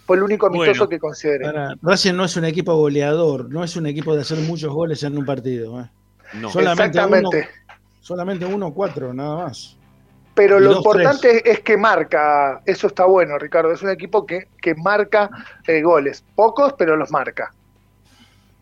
Fue 0.06 0.18
el 0.18 0.24
único 0.24 0.48
amistoso 0.48 0.90
que 0.90 1.00
consideré. 1.00 1.46
Racing 1.82 2.16
no 2.16 2.26
es 2.26 2.36
un 2.36 2.44
equipo 2.44 2.76
goleador, 2.76 3.50
no 3.50 3.64
es 3.64 3.78
un 3.78 3.86
equipo 3.86 4.14
de 4.14 4.20
hacer 4.20 4.40
muchos 4.40 4.74
goles 4.74 5.02
en 5.04 5.18
un 5.18 5.26
partido. 5.26 5.80
¿eh? 5.80 5.90
No. 6.34 6.50
Solamente 6.50 6.98
Exactamente. 6.98 7.38
Uno, 7.38 7.76
solamente 8.02 8.46
uno 8.46 8.74
cuatro, 8.74 9.14
nada 9.14 9.46
más. 9.46 9.78
Pero 10.36 10.60
lo 10.60 10.74
importante 10.74 11.50
es 11.50 11.62
que 11.62 11.78
marca, 11.78 12.62
eso 12.66 12.88
está 12.88 13.06
bueno, 13.06 13.38
Ricardo. 13.40 13.72
Es 13.72 13.82
un 13.82 13.90
equipo 13.90 14.26
que, 14.26 14.50
que 14.62 14.76
marca 14.76 15.30
eh, 15.66 15.82
goles. 15.82 16.24
Pocos, 16.36 16.74
pero 16.74 16.98
los 16.98 17.10
marca. 17.10 17.54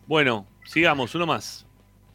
Bueno, 0.06 0.46
sigamos, 0.64 1.14
uno 1.16 1.26
más. 1.26 1.66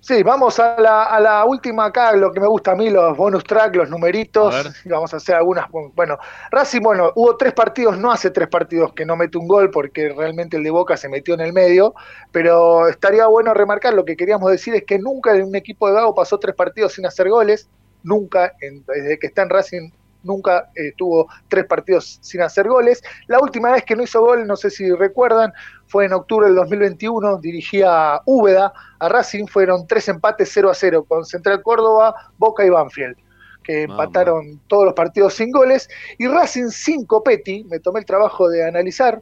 Sí, 0.01 0.23
vamos 0.23 0.57
a 0.59 0.79
la, 0.79 1.03
a 1.03 1.19
la 1.19 1.43
última 1.43 1.85
acá, 1.85 2.13
lo 2.13 2.31
que 2.31 2.39
me 2.39 2.47
gusta 2.47 2.71
a 2.71 2.75
mí, 2.75 2.89
los 2.89 3.17
bonus 3.17 3.43
track, 3.43 3.75
los 3.75 3.89
numeritos. 3.89 4.55
Y 4.85 4.89
vamos 4.89 5.13
a 5.13 5.17
hacer 5.17 5.35
algunas. 5.35 5.65
Bueno, 5.93 6.17
Racing, 6.51 6.81
bueno, 6.81 7.11
hubo 7.15 7.35
tres 7.35 7.51
partidos, 7.51 7.97
no 7.97 8.09
hace 8.09 8.31
tres 8.31 8.47
partidos 8.47 8.93
que 8.93 9.05
no 9.05 9.17
mete 9.17 9.37
un 9.37 9.47
gol, 9.47 9.69
porque 9.71 10.13
realmente 10.15 10.55
el 10.55 10.63
de 10.63 10.71
Boca 10.71 10.95
se 10.95 11.09
metió 11.09 11.33
en 11.33 11.41
el 11.41 11.51
medio. 11.51 11.93
Pero 12.31 12.87
estaría 12.87 13.27
bueno 13.27 13.53
remarcar, 13.53 13.93
lo 13.93 14.05
que 14.05 14.15
queríamos 14.15 14.49
decir 14.49 14.73
es 14.73 14.85
que 14.85 14.99
nunca 14.99 15.35
en 15.35 15.43
un 15.43 15.55
equipo 15.55 15.87
de 15.89 15.95
Gago 15.95 16.15
pasó 16.15 16.39
tres 16.39 16.55
partidos 16.55 16.93
sin 16.93 17.05
hacer 17.05 17.27
goles 17.27 17.67
nunca, 18.03 18.53
desde 18.59 19.19
que 19.19 19.27
está 19.27 19.43
en 19.43 19.49
Racing, 19.49 19.89
nunca 20.23 20.69
eh, 20.75 20.93
tuvo 20.97 21.27
tres 21.47 21.65
partidos 21.65 22.19
sin 22.21 22.41
hacer 22.41 22.67
goles. 22.67 23.01
La 23.27 23.39
última 23.39 23.71
vez 23.71 23.83
que 23.83 23.95
no 23.95 24.03
hizo 24.03 24.21
gol, 24.21 24.45
no 24.45 24.55
sé 24.55 24.69
si 24.69 24.91
recuerdan, 24.91 25.53
fue 25.87 26.05
en 26.05 26.13
octubre 26.13 26.47
del 26.47 26.55
2021, 26.55 27.37
dirigía 27.37 28.21
Úbeda 28.25 28.73
a 28.99 29.09
Racing, 29.09 29.45
fueron 29.47 29.87
tres 29.87 30.07
empates 30.07 30.49
0 30.53 30.69
a 30.69 30.73
0 30.73 31.05
con 31.07 31.25
Central 31.25 31.61
Córdoba, 31.63 32.13
Boca 32.37 32.65
y 32.65 32.69
Banfield 32.69 33.15
que 33.63 33.83
empataron 33.83 34.59
todos 34.65 34.85
los 34.85 34.93
partidos 34.95 35.35
sin 35.35 35.51
goles, 35.51 35.87
y 36.17 36.27
Racing 36.27 36.69
sin 36.69 37.05
Copetti, 37.05 37.63
me 37.65 37.79
tomé 37.79 37.99
el 37.99 38.05
trabajo 38.05 38.49
de 38.49 38.67
analizar, 38.67 39.21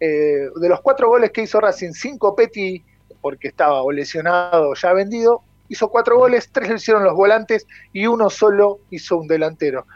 eh, 0.00 0.50
de 0.54 0.68
los 0.68 0.82
cuatro 0.82 1.08
goles 1.08 1.30
que 1.30 1.40
hizo 1.40 1.60
Racing, 1.60 1.92
cinco 1.92 2.30
Copetti 2.30 2.84
porque 3.22 3.48
estaba 3.48 3.82
o 3.82 3.90
lesionado 3.90 4.70
o 4.70 4.74
ya 4.74 4.92
vendido, 4.92 5.42
hizo 5.68 5.88
cuatro 5.88 6.18
goles, 6.18 6.50
tres 6.52 6.68
lo 6.68 6.76
hicieron 6.76 7.04
los 7.04 7.14
volantes 7.14 7.66
y 7.92 8.06
uno 8.06 8.30
solo 8.30 8.80
hizo 8.90 9.16
un 9.18 9.26
delantero. 9.26 9.86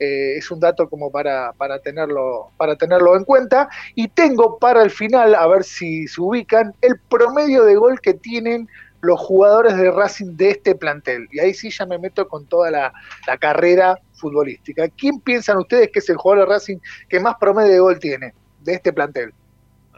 Eh, 0.00 0.36
es 0.36 0.50
un 0.50 0.60
dato 0.60 0.88
como 0.88 1.10
para, 1.10 1.52
para, 1.54 1.80
tenerlo, 1.80 2.50
para 2.56 2.76
tenerlo 2.76 3.16
en 3.16 3.24
cuenta. 3.24 3.68
Y 3.94 4.08
tengo 4.08 4.58
para 4.58 4.82
el 4.82 4.90
final, 4.90 5.34
a 5.34 5.46
ver 5.46 5.64
si 5.64 6.06
se 6.06 6.20
ubican, 6.20 6.74
el 6.82 6.98
promedio 7.08 7.64
de 7.64 7.74
gol 7.74 8.00
que 8.00 8.14
tienen 8.14 8.68
los 9.00 9.18
jugadores 9.20 9.76
de 9.76 9.90
Racing 9.90 10.36
de 10.36 10.50
este 10.50 10.74
plantel. 10.74 11.28
Y 11.30 11.38
ahí 11.40 11.54
sí 11.54 11.70
ya 11.70 11.86
me 11.86 11.98
meto 11.98 12.28
con 12.28 12.46
toda 12.46 12.70
la, 12.70 12.92
carrera 13.40 13.98
futbolística. 14.14 14.88
¿Quién 14.88 15.20
piensan 15.20 15.58
ustedes 15.58 15.90
que 15.92 16.00
es 16.00 16.08
el 16.08 16.16
jugador 16.16 16.48
de 16.48 16.54
Racing 16.54 16.78
que 17.08 17.20
más 17.20 17.36
promedio 17.36 17.72
de 17.72 17.80
gol 17.80 17.98
tiene 17.98 18.34
de 18.60 18.74
este 18.74 18.92
plantel? 18.92 19.32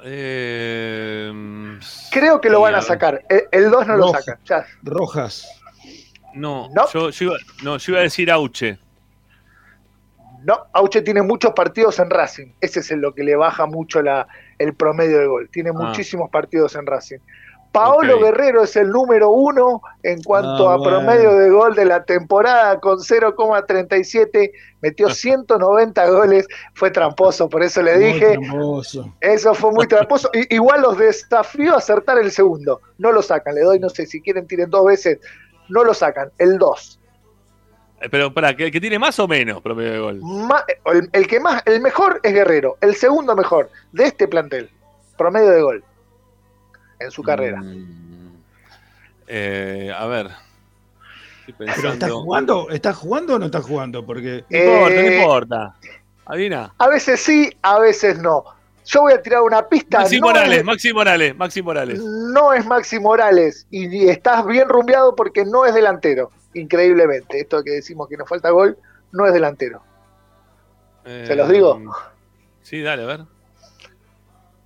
Eh, 0.04 1.78
Creo 2.10 2.40
que 2.40 2.50
lo 2.50 2.60
van 2.60 2.74
a 2.74 2.82
sacar. 2.82 3.24
El 3.52 3.70
2 3.70 3.86
no 3.86 3.96
lo 3.96 4.08
sacan. 4.12 4.38
Rojas. 4.82 5.60
No, 6.34 6.68
Yo, 6.92 7.10
iba, 7.20 7.36
no, 7.62 7.76
yo 7.78 7.92
iba 7.92 8.00
a 8.00 8.02
decir 8.04 8.30
Auche. 8.30 8.78
No, 10.44 10.66
Auche 10.72 11.02
tiene 11.02 11.22
muchos 11.22 11.52
partidos 11.52 11.98
en 11.98 12.08
Racing. 12.08 12.52
Ese 12.60 12.80
es 12.80 12.90
lo 12.92 13.14
que 13.14 13.24
le 13.24 13.36
baja 13.36 13.66
mucho 13.66 14.00
la, 14.00 14.26
el 14.58 14.74
promedio 14.74 15.18
de 15.18 15.26
gol. 15.26 15.50
Tiene 15.50 15.70
ah. 15.70 15.74
muchísimos 15.74 16.30
partidos 16.30 16.74
en 16.76 16.86
Racing. 16.86 17.18
Paolo 17.72 18.18
Guerrero 18.18 18.64
es 18.64 18.74
el 18.74 18.90
número 18.90 19.30
uno 19.30 19.80
en 20.02 20.22
cuanto 20.22 20.68
ah, 20.68 20.74
a 20.74 20.82
promedio 20.82 21.34
de 21.36 21.50
gol 21.50 21.74
de 21.74 21.84
la 21.84 22.04
temporada 22.04 22.80
con 22.80 22.98
0,37. 22.98 24.50
Metió 24.80 25.10
190 25.14 26.10
goles. 26.10 26.48
Fue 26.74 26.90
tramposo, 26.90 27.48
por 27.48 27.62
eso 27.62 27.82
le 27.82 27.98
dije. 27.98 28.38
Eso 29.20 29.54
fue 29.54 29.72
muy 29.72 29.86
tramposo. 29.86 30.30
igual 30.50 30.82
los 30.82 30.98
desafío 30.98 31.74
a 31.74 31.78
acertar 31.78 32.18
el 32.18 32.32
segundo. 32.32 32.80
No 32.98 33.12
lo 33.12 33.22
sacan. 33.22 33.54
Le 33.54 33.62
doy, 33.62 33.78
no 33.78 33.88
sé, 33.88 34.06
si 34.06 34.20
quieren 34.20 34.46
tiren 34.46 34.68
dos 34.68 34.86
veces. 34.86 35.18
No 35.68 35.84
lo 35.84 35.94
sacan. 35.94 36.30
El 36.38 36.58
2. 36.58 37.00
Eh, 38.00 38.08
pero 38.10 38.34
para, 38.34 38.56
¿que, 38.56 38.72
que 38.72 38.80
tiene 38.80 38.98
más 38.98 39.18
o 39.20 39.28
menos 39.28 39.60
promedio 39.60 39.92
de 39.92 39.98
gol? 40.00 40.20
el, 41.12 41.26
que 41.28 41.38
más, 41.38 41.62
el 41.66 41.80
mejor 41.80 42.18
es 42.24 42.32
Guerrero, 42.32 42.78
el 42.80 42.96
segundo 42.96 43.36
mejor 43.36 43.70
de 43.92 44.04
este 44.04 44.26
plantel, 44.26 44.70
promedio 45.16 45.50
de 45.50 45.62
gol 45.62 45.84
en 47.00 47.10
su 47.10 47.22
carrera. 47.22 47.60
Mm, 47.60 48.36
eh, 49.26 49.92
a 49.96 50.06
ver. 50.06 50.28
¿Pero 51.58 51.92
está 51.92 52.08
jugando? 52.10 52.70
¿Está 52.70 52.92
jugando 52.92 53.34
o 53.34 53.38
no 53.38 53.46
está 53.46 53.62
jugando? 53.62 54.06
Porque. 54.06 54.44
No 54.48 54.58
importa, 54.58 54.94
no 54.94 55.00
eh, 55.00 55.16
importa. 55.16 55.76
Adina. 56.26 56.74
A 56.78 56.88
veces 56.88 57.20
sí, 57.20 57.50
a 57.62 57.78
veces 57.80 58.20
no. 58.20 58.44
Yo 58.84 59.02
voy 59.02 59.12
a 59.12 59.22
tirar 59.22 59.42
una 59.42 59.68
pista. 59.68 60.00
Maxi 60.00 60.20
Morales, 60.20 60.64
Maxi 60.64 60.92
Morales, 60.92 61.36
Maxi 61.36 61.62
Morales. 61.62 62.00
No 62.00 62.52
es 62.52 62.64
Maxi 62.66 62.98
Morales. 62.98 63.66
Y, 63.70 64.08
estás 64.08 64.46
bien 64.46 64.68
rumbeado 64.68 65.14
porque 65.14 65.44
no 65.44 65.64
es 65.64 65.74
delantero 65.74 66.30
increíblemente. 66.54 67.40
Esto 67.40 67.62
que 67.62 67.70
decimos 67.72 68.08
que 68.08 68.16
nos 68.16 68.28
falta 68.28 68.50
gol, 68.50 68.76
no 69.12 69.26
es 69.26 69.32
delantero. 69.32 69.82
¿Se 71.04 71.34
los 71.34 71.48
digo? 71.48 71.78
Eh, 71.78 71.86
sí, 72.62 72.82
dale, 72.82 73.04
a 73.04 73.06
ver. 73.06 73.20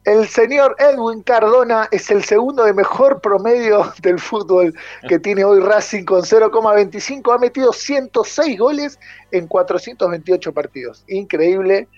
El 0.05 0.29
señor 0.29 0.77
Edwin 0.79 1.23
Cardona 1.23 1.89
es 1.91 2.11
el 2.11 2.25
segundo 2.25 2.65
de 2.65 2.75
mejor 2.75 3.23
promedio 3.23 3.91
del 4.03 4.19
fútbol 4.19 4.75
que 5.09 5.19
tiene 5.19 5.45
hoy 5.45 5.61
Racing 5.61 6.05
con 6.05 6.21
0,25. 6.21 7.35
Ha 7.35 7.39
metido 7.39 7.73
106 7.73 8.59
goles 8.59 8.99
en 9.31 9.47
428 9.47 10.53
partidos. 10.53 11.05
Increíble 11.09 11.89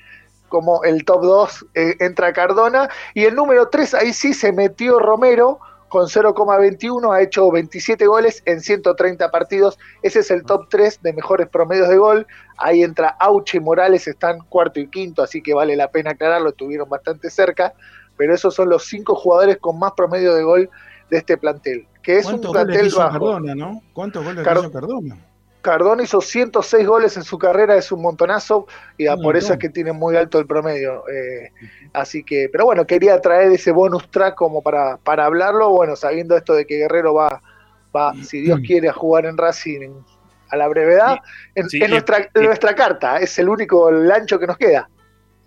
como 0.49 0.85
el 0.85 1.05
top 1.05 1.23
2 1.23 1.66
eh, 1.74 1.97
entra 1.99 2.33
Cardona. 2.33 2.89
Y 3.12 3.24
el 3.24 3.35
número 3.35 3.69
3, 3.69 3.95
ahí 3.95 4.12
sí 4.12 4.35
se 4.35 4.53
metió 4.53 5.01
Romero 5.01 5.59
con 5.89 6.07
0,21 6.07 7.15
ha 7.15 7.23
hecho 7.23 7.51
27 7.51 8.07
goles 8.07 8.43
en 8.45 8.61
130 8.61 9.31
partidos. 9.31 9.78
Ese 10.03 10.20
es 10.20 10.31
el 10.31 10.45
top 10.45 10.69
3 10.69 11.01
de 11.03 11.12
mejores 11.12 11.49
promedios 11.49 11.89
de 11.89 11.97
gol. 11.97 12.27
Ahí 12.59 12.83
entra 12.83 13.16
Auche 13.20 13.59
y 13.59 13.61
Morales, 13.61 14.07
están 14.09 14.41
cuarto 14.49 14.81
y 14.81 14.89
quinto, 14.89 15.23
así 15.23 15.43
que 15.43 15.55
vale 15.55 15.77
la 15.77 15.91
pena 15.91 16.11
aclararlo, 16.11 16.51
estuvieron 16.51 16.89
bastante 16.89 17.31
cerca. 17.31 17.73
Pero 18.16 18.34
esos 18.34 18.55
son 18.55 18.68
los 18.68 18.84
cinco 18.84 19.14
jugadores 19.14 19.59
con 19.59 19.78
más 19.78 19.93
promedio 19.93 20.34
de 20.34 20.43
gol 20.43 20.70
de 21.10 21.18
este 21.18 21.36
plantel. 21.36 21.86
Que 22.02 22.18
es 22.18 22.26
un 22.26 22.40
plantel 22.40 22.90
bajo. 22.97 23.12
Cardona, 23.12 23.55
¿no? 23.55 23.82
¿Cuántos 23.93 24.24
goles 24.24 24.47
hizo 24.47 24.72
Cardona? 24.72 25.16
Cardona 25.66 26.05
hizo 26.05 26.20
106 26.20 26.86
goles 26.86 27.16
en 27.16 27.24
su 27.24 27.38
carrera, 27.38 27.74
es 27.74 27.90
un 27.90 28.01
montonazo 28.01 28.68
y 28.97 29.09
por 29.20 29.36
eso 29.36 29.55
es 29.55 29.59
que 29.59 29.68
tiene 29.68 29.90
muy 29.90 30.14
alto 30.14 30.38
el 30.38 30.47
promedio. 30.47 31.02
Eh, 31.09 31.51
así 31.93 32.22
que, 32.22 32.48
pero 32.52 32.66
bueno, 32.66 32.86
quería 32.86 33.20
traer 33.20 33.51
ese 33.51 33.72
bonus 33.72 34.09
track 34.09 34.36
como 34.36 34.62
para, 34.62 34.97
para 34.98 35.24
hablarlo, 35.24 35.70
bueno, 35.70 35.97
sabiendo 35.97 36.36
esto 36.36 36.55
de 36.55 36.66
que 36.66 36.76
Guerrero 36.76 37.14
va, 37.14 37.43
va 37.94 38.14
si 38.22 38.43
Dios 38.43 38.60
quiere, 38.64 38.88
a 38.88 38.93
jugar 38.93 39.26
en 39.26 39.36
Racing 39.36 39.90
a 40.51 40.56
la 40.56 40.68
brevedad, 40.68 41.16
en, 41.56 41.90
nuestra, 41.90 42.28
nuestra 42.36 42.74
carta, 42.76 43.16
es 43.16 43.36
el 43.40 43.48
único 43.48 43.90
lancho 43.90 44.38
que 44.38 44.47
nos 44.47 44.56
queda. 44.56 44.88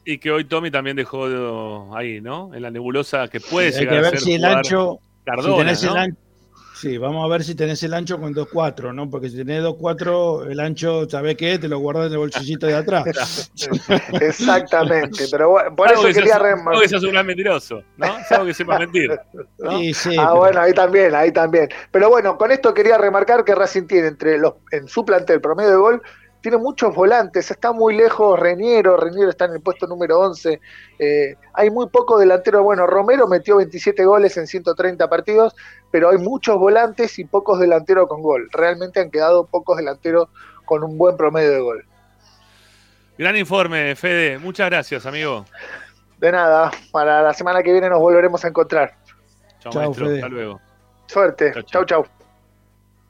Y 0.09 0.17
que 0.17 0.31
hoy 0.31 0.45
Tommy 0.45 0.71
también 0.71 0.95
dejó 0.95 1.95
ahí, 1.95 2.19
¿no? 2.19 2.51
En 2.55 2.63
la 2.63 2.71
nebulosa 2.71 3.27
que 3.27 3.39
puede 3.39 3.71
llegar 3.71 3.95
que 3.95 4.01
ver 4.01 4.15
a 4.15 4.17
si 4.17 4.33
el 4.33 4.43
ancho, 4.43 4.99
Cardona, 5.23 5.75
si 5.75 5.85
el 5.85 5.95
ancho 5.95 6.17
Sí, 6.79 6.97
vamos 6.97 7.25
a 7.25 7.27
ver 7.27 7.43
si 7.43 7.53
tenés 7.55 7.83
el 7.83 7.93
ancho 7.93 8.19
con 8.19 8.33
2.4, 8.33 8.95
¿no? 8.95 9.09
Porque 9.09 9.29
si 9.29 9.35
tenés 9.35 9.61
2.4, 9.61 10.49
el 10.49 10.59
ancho, 10.61 11.07
¿sabés 11.09 11.35
qué? 11.35 11.59
Te 11.59 11.67
lo 11.67 11.77
guardas 11.77 12.07
en 12.07 12.13
el 12.13 12.17
bolsillito 12.19 12.65
de 12.65 12.75
atrás. 12.75 13.51
Exactamente, 14.21 15.25
pero 15.29 15.49
bueno, 15.49 15.75
por 15.75 15.91
eso 15.91 16.03
quería 16.03 16.39
remarcar. 16.39 16.81
que 16.81 16.87
sos 16.87 17.03
un 17.03 17.11
gran 17.11 17.27
mentiroso, 17.27 17.83
¿no? 17.97 18.45
Que 18.45 18.53
sepa 18.53 18.79
mentir. 18.79 19.11
Sí, 19.69 19.93
sí, 19.93 20.15
ah, 20.17 20.33
bueno, 20.33 20.61
ahí 20.61 20.73
también, 20.73 21.13
ahí 21.13 21.33
también. 21.33 21.67
Pero 21.91 22.09
bueno, 22.09 22.35
con 22.37 22.49
esto 22.49 22.73
quería 22.73 22.97
remarcar 22.97 23.43
que 23.43 23.53
Racing 23.53 23.85
tiene 23.85 24.07
entre 24.07 24.39
los, 24.39 24.53
en 24.71 24.87
su 24.87 25.05
plantel 25.05 25.41
promedio 25.41 25.71
de 25.71 25.77
gol 25.77 26.01
tiene 26.41 26.57
muchos 26.57 26.95
volantes, 26.95 27.51
está 27.51 27.71
muy 27.71 27.95
lejos 27.95 28.39
Reñero, 28.39 28.97
Reñero 28.97 29.29
está 29.29 29.45
en 29.45 29.53
el 29.53 29.61
puesto 29.61 29.87
número 29.87 30.19
11, 30.19 30.59
eh, 30.99 31.35
hay 31.53 31.69
muy 31.69 31.87
poco 31.87 32.17
delantero, 32.17 32.63
bueno, 32.63 32.87
Romero 32.87 33.27
metió 33.27 33.57
27 33.57 34.05
goles 34.05 34.37
en 34.37 34.47
130 34.47 35.09
partidos, 35.09 35.55
pero 35.91 36.09
hay 36.09 36.17
muchos 36.17 36.57
volantes 36.57 37.19
y 37.19 37.25
pocos 37.25 37.59
delanteros 37.59 38.07
con 38.07 38.21
gol, 38.21 38.49
realmente 38.51 38.99
han 38.99 39.11
quedado 39.11 39.45
pocos 39.45 39.77
delanteros 39.77 40.29
con 40.65 40.83
un 40.83 40.97
buen 40.97 41.17
promedio 41.17 41.51
de 41.51 41.59
gol. 41.59 41.85
Gran 43.17 43.35
informe, 43.35 43.95
Fede, 43.95 44.37
muchas 44.37 44.69
gracias, 44.69 45.05
amigo. 45.05 45.45
De 46.19 46.31
nada, 46.31 46.71
para 46.91 47.21
la 47.21 47.33
semana 47.33 47.61
que 47.63 47.71
viene 47.71 47.89
nos 47.89 47.99
volveremos 47.99 48.43
a 48.45 48.47
encontrar. 48.47 48.95
Chao, 49.59 49.73
maestro, 49.73 50.07
hasta 50.07 50.29
luego. 50.29 50.61
Suerte, 51.07 51.53
chau, 51.65 51.83
chau. 51.85 52.05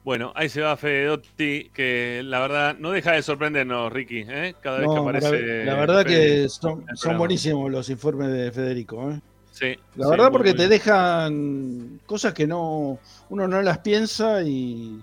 Bueno, 0.02 0.32
ahí 0.34 0.48
se 0.48 0.62
va 0.62 0.76
Fede 0.76 1.06
Dotti, 1.06 1.70
que 1.74 2.22
la 2.24 2.40
verdad 2.40 2.76
no 2.78 2.90
deja 2.90 3.12
de 3.12 3.22
sorprendernos, 3.22 3.92
Ricky, 3.92 4.24
¿eh? 4.26 4.54
cada 4.62 4.78
vez 4.78 4.88
que 4.90 4.98
aparece. 4.98 5.64
La, 5.64 5.74
verdad 5.74 6.06
que 6.06 6.48
son, 6.48 6.84
buenísimos 7.18 7.70
los 7.70 7.90
informes 7.90 8.32
de 8.32 8.50
Federico. 8.50 9.10
¿eh? 9.10 9.20
Sí. 9.52 9.78
La 9.96 10.08
verdad, 10.08 10.32
porque 10.32 10.54
te 10.54 10.68
dejan 10.68 12.00
cosas 12.06 12.32
que 12.32 12.46
no 12.46 12.98
uno 13.28 13.46
no 13.46 13.60
las 13.60 13.78
piensa 13.78 14.42
y, 14.42 15.02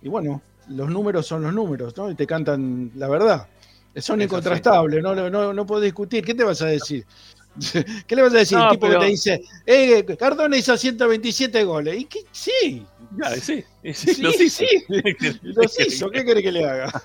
y 0.00 0.08
bueno, 0.08 0.40
los 0.68 0.88
números 0.88 1.26
son 1.26 1.42
los 1.42 1.52
números, 1.52 1.96
¿no? 1.96 2.08
Y 2.08 2.14
te 2.14 2.26
cantan 2.26 2.92
la 2.94 3.08
verdad. 3.08 3.48
Son 3.96 4.22
incontrastables, 4.22 5.02
no, 5.02 5.28
no, 5.28 5.52
no 5.52 5.66
puedo 5.66 5.80
discutir. 5.80 6.24
¿Qué 6.24 6.34
te 6.34 6.44
vas 6.44 6.62
a 6.62 6.66
decir? 6.66 7.04
¿Qué 8.06 8.16
le 8.16 8.22
vas 8.22 8.32
a 8.32 8.38
decir? 8.38 8.58
el 8.58 8.70
tipo 8.70 8.88
que 8.88 8.96
te 8.96 9.06
dice, 9.06 9.42
eh, 9.66 10.04
Cardona 10.16 10.56
hizo 10.56 10.76
127 10.76 11.64
goles. 11.64 12.00
¿Y 12.00 12.04
qué? 12.04 12.20
Sí, 12.30 12.86
sí, 13.40 13.64
sí, 13.82 14.14
sí, 14.14 14.22
los 14.22 14.40
hizo. 14.40 14.64
los 15.42 15.80
hizo. 15.80 16.10
¿Qué 16.10 16.24
quiere 16.24 16.42
que 16.42 16.52
le 16.52 16.64
haga? 16.64 16.92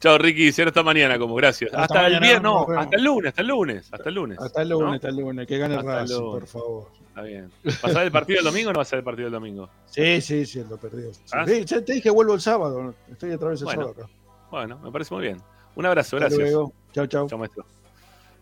Chao, 0.00 0.16
Ricky. 0.16 0.50
Será 0.50 0.68
hasta 0.68 0.82
mañana, 0.82 1.18
como 1.18 1.34
gracias. 1.34 1.72
Hasta, 1.74 2.06
el 2.06 2.20
viernes, 2.20 2.42
no, 2.42 2.66
hasta 2.70 2.96
el 2.96 3.04
lunes, 3.04 3.28
hasta 3.28 3.42
el 3.42 3.48
lunes. 3.48 3.88
Hasta 3.92 4.08
el 4.08 4.14
lunes. 4.14 4.38
Hasta 4.38 4.62
el 4.62 4.68
lunes, 4.70 4.94
hasta 4.94 5.08
el 5.08 5.16
lunes. 5.16 5.46
Que 5.46 5.58
gane 5.58 5.74
el 5.74 5.84
Racing, 5.84 6.16
por 6.16 6.46
favor. 6.46 6.88
Está 7.08 7.22
bien. 7.22 7.50
¿Vas 7.64 7.84
a 7.84 7.98
ver 7.98 8.06
el 8.06 8.12
partido 8.12 8.38
el 8.38 8.44
domingo 8.46 8.70
o 8.70 8.72
no 8.72 8.78
vas 8.78 8.90
a 8.92 8.96
ver 8.96 9.00
el 9.00 9.04
partido 9.04 9.26
el 9.26 9.32
domingo? 9.32 9.68
Sí, 9.86 10.22
sí, 10.22 10.46
sí, 10.46 10.64
lo 10.68 10.78
perdió. 10.78 11.10
¿Ah? 11.32 11.44
ya 11.46 11.84
te 11.84 11.92
dije 11.92 12.08
vuelvo 12.08 12.34
el 12.34 12.40
sábado. 12.40 12.94
Estoy 13.10 13.32
otra 13.32 13.50
vez 13.50 13.60
el 13.60 13.68
sábado 13.68 13.90
acá. 13.90 14.08
Bueno, 14.50 14.78
me 14.78 14.90
parece 14.90 15.12
muy 15.12 15.24
bien. 15.24 15.42
Un 15.74 15.86
abrazo, 15.86 16.16
hasta 16.16 16.28
gracias. 16.28 16.50
Luego. 16.50 16.72
Chao, 16.92 17.06
chao. 17.06 17.28
Chao, 17.28 17.38
maestro. 17.38 17.66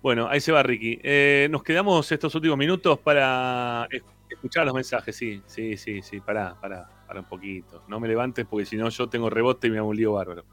Bueno, 0.01 0.29
ahí 0.29 0.41
se 0.41 0.53
va 0.53 0.63
Ricky. 0.63 1.01
Eh, 1.03 1.49
nos 1.51 1.65
quedamos 1.65 2.11
estos 2.13 2.33
últimos 2.37 2.57
minutos 2.57 3.01
para 3.01 3.89
escuchar 4.39 4.65
los 4.65 4.75
mensajes, 4.75 5.17
sí, 5.17 5.43
sí, 5.47 5.77
sí, 5.77 6.01
sí, 6.01 6.21
pará, 6.21 6.57
pará, 6.61 6.89
pará 7.07 7.21
un 7.21 7.27
poquito. 7.27 7.83
No 7.89 7.99
me 7.99 8.07
levantes 8.07 8.47
porque 8.47 8.67
si 8.67 8.77
no 8.77 8.89
yo 8.89 9.09
tengo 9.09 9.29
rebote 9.29 9.67
y 9.67 9.71
me 9.71 9.79
hago 9.79 9.89
un 9.89 9.97
lío 9.97 10.13
bárbaro. 10.13 10.45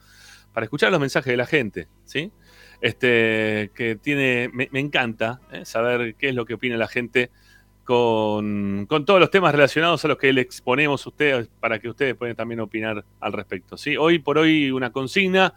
Para 0.52 0.64
escuchar 0.64 0.92
los 0.92 1.00
mensajes 1.00 1.32
de 1.32 1.38
la 1.38 1.46
gente, 1.46 1.88
¿sí? 2.04 2.32
Este, 2.82 3.72
que 3.76 3.96
tiene, 4.02 4.50
me, 4.52 4.68
encanta 4.80 5.40
¿eh? 5.52 5.66
saber 5.66 6.16
qué 6.16 6.30
es 6.30 6.36
lo 6.36 6.46
que 6.46 6.56
opina 6.56 6.78
la 6.78 6.88
gente 6.88 7.30
con, 7.84 8.88
con, 8.88 9.06
todos 9.06 9.20
los 9.20 9.30
temas 9.30 9.54
relacionados 9.54 10.04
a 10.04 10.08
los 10.08 10.18
que 10.18 10.34
le 10.34 10.42
exponemos 10.42 11.06
a 11.06 11.10
ustedes 11.10 11.50
para 11.60 11.78
que 11.78 11.88
ustedes 11.88 12.16
puedan 12.16 12.36
también 12.36 12.62
opinar 12.62 13.06
al 13.20 13.34
respecto, 13.34 13.78
¿sí? 13.78 13.98
Hoy 13.98 14.18
por 14.18 14.40
hoy 14.40 14.72
una 14.72 14.92
consigna 14.92 15.54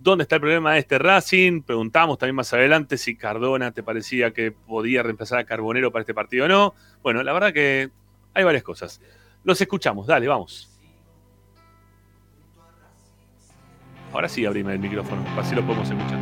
¿Dónde 0.00 0.22
está 0.22 0.36
el 0.36 0.40
problema 0.40 0.74
de 0.74 0.78
este 0.78 0.96
Racing? 0.96 1.62
Preguntamos 1.62 2.18
también 2.18 2.36
más 2.36 2.52
adelante 2.52 2.96
si 2.96 3.16
Cardona 3.16 3.72
te 3.72 3.82
parecía 3.82 4.30
que 4.30 4.52
podía 4.52 5.02
reemplazar 5.02 5.40
a 5.40 5.44
Carbonero 5.44 5.90
para 5.90 6.02
este 6.02 6.14
partido 6.14 6.44
o 6.44 6.48
no. 6.48 6.74
Bueno, 7.02 7.22
la 7.24 7.32
verdad 7.32 7.52
que 7.52 7.90
hay 8.32 8.44
varias 8.44 8.62
cosas. 8.62 9.00
Los 9.42 9.60
escuchamos, 9.60 10.06
dale, 10.06 10.28
vamos. 10.28 10.70
Ahora 14.12 14.28
sí 14.28 14.46
abrime 14.46 14.72
el 14.72 14.78
micrófono, 14.78 15.24
así 15.36 15.54
lo 15.56 15.66
podemos 15.66 15.90
escuchar. 15.90 16.18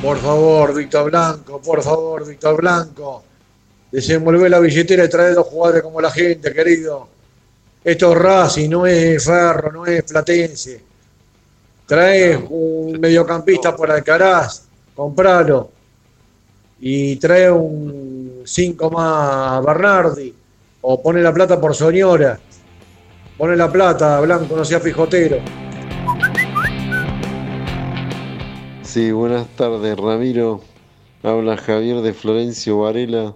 Por 0.00 0.18
favor, 0.18 0.74
Víctor 0.76 1.10
Blanco, 1.10 1.60
por 1.60 1.82
favor, 1.82 2.26
Víctor 2.26 2.56
Blanco. 2.60 3.24
Desenvolver 3.90 4.48
la 4.48 4.60
billetera 4.60 5.04
y 5.04 5.08
traer 5.08 5.34
dos 5.34 5.46
jugadores 5.48 5.82
como 5.82 6.00
la 6.00 6.10
gente, 6.10 6.52
querido. 6.52 7.15
Esto 7.86 8.10
es 8.10 8.18
Racing, 8.18 8.68
no 8.68 8.84
es 8.84 9.24
Ferro, 9.24 9.70
no 9.70 9.86
es 9.86 10.02
Platense. 10.02 10.82
Trae 11.86 12.36
un 12.36 12.98
mediocampista 12.98 13.76
por 13.76 13.88
Alcaraz, 13.92 14.64
compralo. 14.96 15.70
Y 16.80 17.14
trae 17.14 17.48
un 17.48 18.42
5 18.44 18.90
más 18.90 19.64
Bernardi. 19.64 20.34
O 20.80 21.00
pone 21.00 21.22
la 21.22 21.32
plata 21.32 21.60
por 21.60 21.76
Soñora. 21.76 22.40
Pone 23.38 23.54
la 23.54 23.70
plata, 23.70 24.18
Blanco, 24.18 24.56
no 24.56 24.64
sea 24.64 24.80
pijotero. 24.80 25.38
Sí, 28.82 29.12
buenas 29.12 29.46
tardes, 29.54 29.96
Ramiro. 29.96 30.60
Habla 31.22 31.56
Javier 31.56 32.00
de 32.00 32.12
Florencio 32.12 32.80
Varela. 32.80 33.32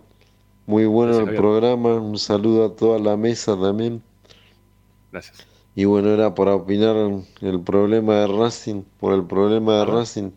Muy 0.67 0.87
bueno 0.87 1.21
el 1.21 1.37
programa. 1.37 1.95
Un 1.95 2.19
saludo 2.19 2.65
a 2.65 2.75
toda 2.75 2.99
la 2.99 3.17
mesa 3.17 3.57
también. 3.57 4.03
Gracias. 5.13 5.47
Y 5.75 5.85
bueno, 5.85 6.11
era 6.11 6.35
para 6.35 6.55
opinar 6.55 6.97
el 7.41 7.61
problema 7.61 8.17
de 8.17 8.27
Racing, 8.27 8.83
por 8.99 9.15
el 9.15 9.25
problema 9.25 9.79
de 9.79 9.85
Racing. 9.85 10.31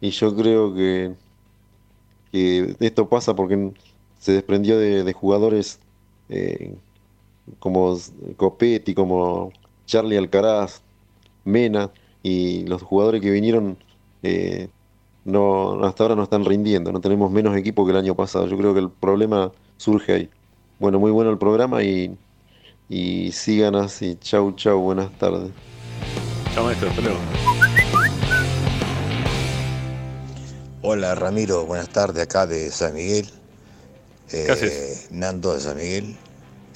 Y 0.00 0.10
yo 0.10 0.34
creo 0.36 0.74
que, 0.74 1.14
que 2.30 2.76
esto 2.80 3.08
pasa 3.08 3.34
porque 3.34 3.72
se 4.18 4.32
desprendió 4.32 4.78
de, 4.78 5.12
jugadores 5.12 5.80
eh, 6.28 6.74
como 7.58 7.96
Copetti, 8.36 8.94
como 8.94 9.52
Charlie 9.86 10.16
Alcaraz, 10.18 10.82
Mena, 11.44 11.90
y 12.22 12.66
los 12.66 12.82
jugadores 12.82 13.22
que 13.22 13.30
vinieron 13.30 13.78
eh, 14.22 14.68
no, 15.24 15.84
hasta 15.84 16.04
ahora 16.04 16.16
no 16.16 16.22
están 16.24 16.44
rindiendo, 16.44 16.92
no 16.92 17.00
tenemos 17.00 17.30
menos 17.30 17.56
equipo 17.56 17.84
que 17.84 17.92
el 17.92 17.98
año 17.98 18.14
pasado. 18.14 18.46
Yo 18.46 18.56
creo 18.58 18.74
que 18.74 18.80
el 18.80 18.90
problema 18.90 19.52
surge 19.76 20.12
ahí. 20.12 20.30
Bueno, 20.78 20.98
muy 20.98 21.10
bueno 21.10 21.30
el 21.30 21.38
programa 21.38 21.82
y, 21.82 22.16
y 22.88 23.32
sigan 23.32 23.74
así. 23.74 24.16
Chau, 24.20 24.54
chau, 24.54 24.80
buenas 24.80 25.16
tardes. 25.18 25.50
Chau, 26.54 26.64
maestro, 26.64 26.88
hasta 26.90 27.02
luego. 27.02 27.18
Hola 30.82 31.14
Ramiro, 31.16 31.66
buenas 31.66 31.88
tardes 31.88 32.22
acá 32.22 32.46
de 32.46 32.70
San 32.70 32.94
Miguel. 32.94 33.28
Eh, 34.30 35.06
Nando 35.10 35.54
de 35.54 35.60
San 35.60 35.76
Miguel. 35.76 36.16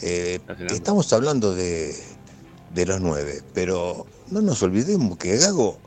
Eh, 0.02 0.40
estamos 0.70 1.12
hablando 1.12 1.54
de, 1.54 1.94
de 2.74 2.86
los 2.86 3.00
nueve, 3.00 3.42
pero 3.54 4.06
no 4.30 4.40
nos 4.40 4.62
olvidemos 4.62 5.16
que 5.18 5.36
Gago 5.36 5.78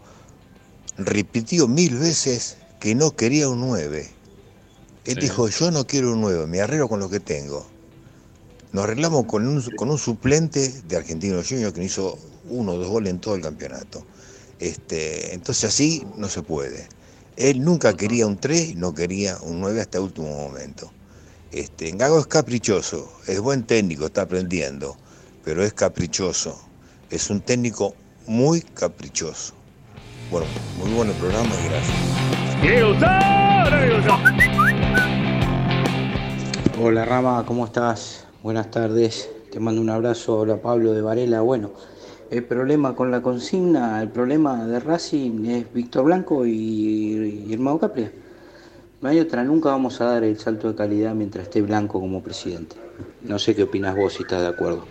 repitió 0.97 1.67
mil 1.67 1.97
veces 1.97 2.57
que 2.79 2.95
no 2.95 3.15
quería 3.15 3.49
un 3.49 3.61
9. 3.61 4.09
Él 5.05 5.15
dijo, 5.15 5.47
yo 5.49 5.71
no 5.71 5.85
quiero 5.85 6.13
un 6.13 6.21
9, 6.21 6.47
me 6.47 6.61
arreglo 6.61 6.87
con 6.87 6.99
lo 6.99 7.09
que 7.09 7.19
tengo. 7.19 7.65
Nos 8.73 8.85
arreglamos 8.85 9.25
con 9.25 9.47
un, 9.47 9.61
con 9.75 9.91
un 9.91 9.99
suplente 9.99 10.81
de 10.87 10.97
Argentino 10.97 11.39
Junior 11.47 11.71
que 11.71 11.79
no 11.79 11.85
hizo 11.85 12.17
uno 12.49 12.71
o 12.71 12.77
dos 12.77 12.87
goles 12.87 13.11
en 13.11 13.19
todo 13.19 13.35
el 13.35 13.41
campeonato. 13.43 14.03
Este, 14.59 15.35
entonces 15.35 15.65
así 15.65 16.07
no 16.17 16.27
se 16.27 16.41
puede. 16.41 16.87
Él 17.37 17.63
nunca 17.63 17.93
quería 17.95 18.25
un 18.25 18.37
3 18.37 18.75
no 18.75 18.95
quería 18.95 19.37
un 19.43 19.61
9 19.61 19.79
hasta 19.79 19.99
el 19.99 20.05
último 20.05 20.27
momento. 20.27 20.91
Este, 21.51 21.91
Gago 21.91 22.17
es 22.17 22.25
caprichoso, 22.25 23.13
es 23.27 23.39
buen 23.39 23.61
técnico, 23.61 24.07
está 24.07 24.23
aprendiendo, 24.23 24.97
pero 25.45 25.63
es 25.63 25.71
caprichoso. 25.73 26.59
Es 27.11 27.29
un 27.29 27.41
técnico 27.41 27.93
muy 28.25 28.61
caprichoso. 28.61 29.53
Bueno, 30.31 30.47
muy 30.79 30.91
bueno 30.93 31.11
el 31.11 31.17
programa 31.19 31.51
y 31.63 31.67
gracias. 31.69 31.97
Hola 36.81 37.05
Rama, 37.05 37.45
¿cómo 37.45 37.65
estás? 37.65 38.22
Buenas 38.43 38.69
tardes, 38.71 39.31
te 39.53 39.61
mando 39.61 39.79
un 39.79 39.89
abrazo. 39.89 40.39
Hola 40.39 40.57
Pablo 40.57 40.91
de 40.91 41.01
Varela. 41.01 41.39
Bueno, 41.39 41.71
el 42.29 42.43
problema 42.43 42.93
con 42.93 43.09
la 43.09 43.21
consigna, 43.21 44.01
el 44.01 44.09
problema 44.09 44.65
de 44.65 44.81
Racing 44.81 45.45
es 45.45 45.73
Víctor 45.73 46.03
Blanco 46.03 46.45
y, 46.45 47.45
y 47.47 47.53
Hermano 47.53 47.79
Capria. 47.79 48.11
No 48.99 49.07
hay 49.07 49.21
otra, 49.21 49.45
nunca 49.45 49.69
vamos 49.69 50.01
a 50.01 50.07
dar 50.07 50.25
el 50.25 50.37
salto 50.37 50.67
de 50.67 50.75
calidad 50.75 51.15
mientras 51.15 51.45
esté 51.45 51.61
Blanco 51.61 52.01
como 52.01 52.21
presidente. 52.21 52.75
No 53.21 53.39
sé 53.39 53.55
qué 53.55 53.63
opinas 53.63 53.95
vos 53.95 54.11
si 54.11 54.23
estás 54.23 54.41
de 54.41 54.47
acuerdo. 54.47 54.85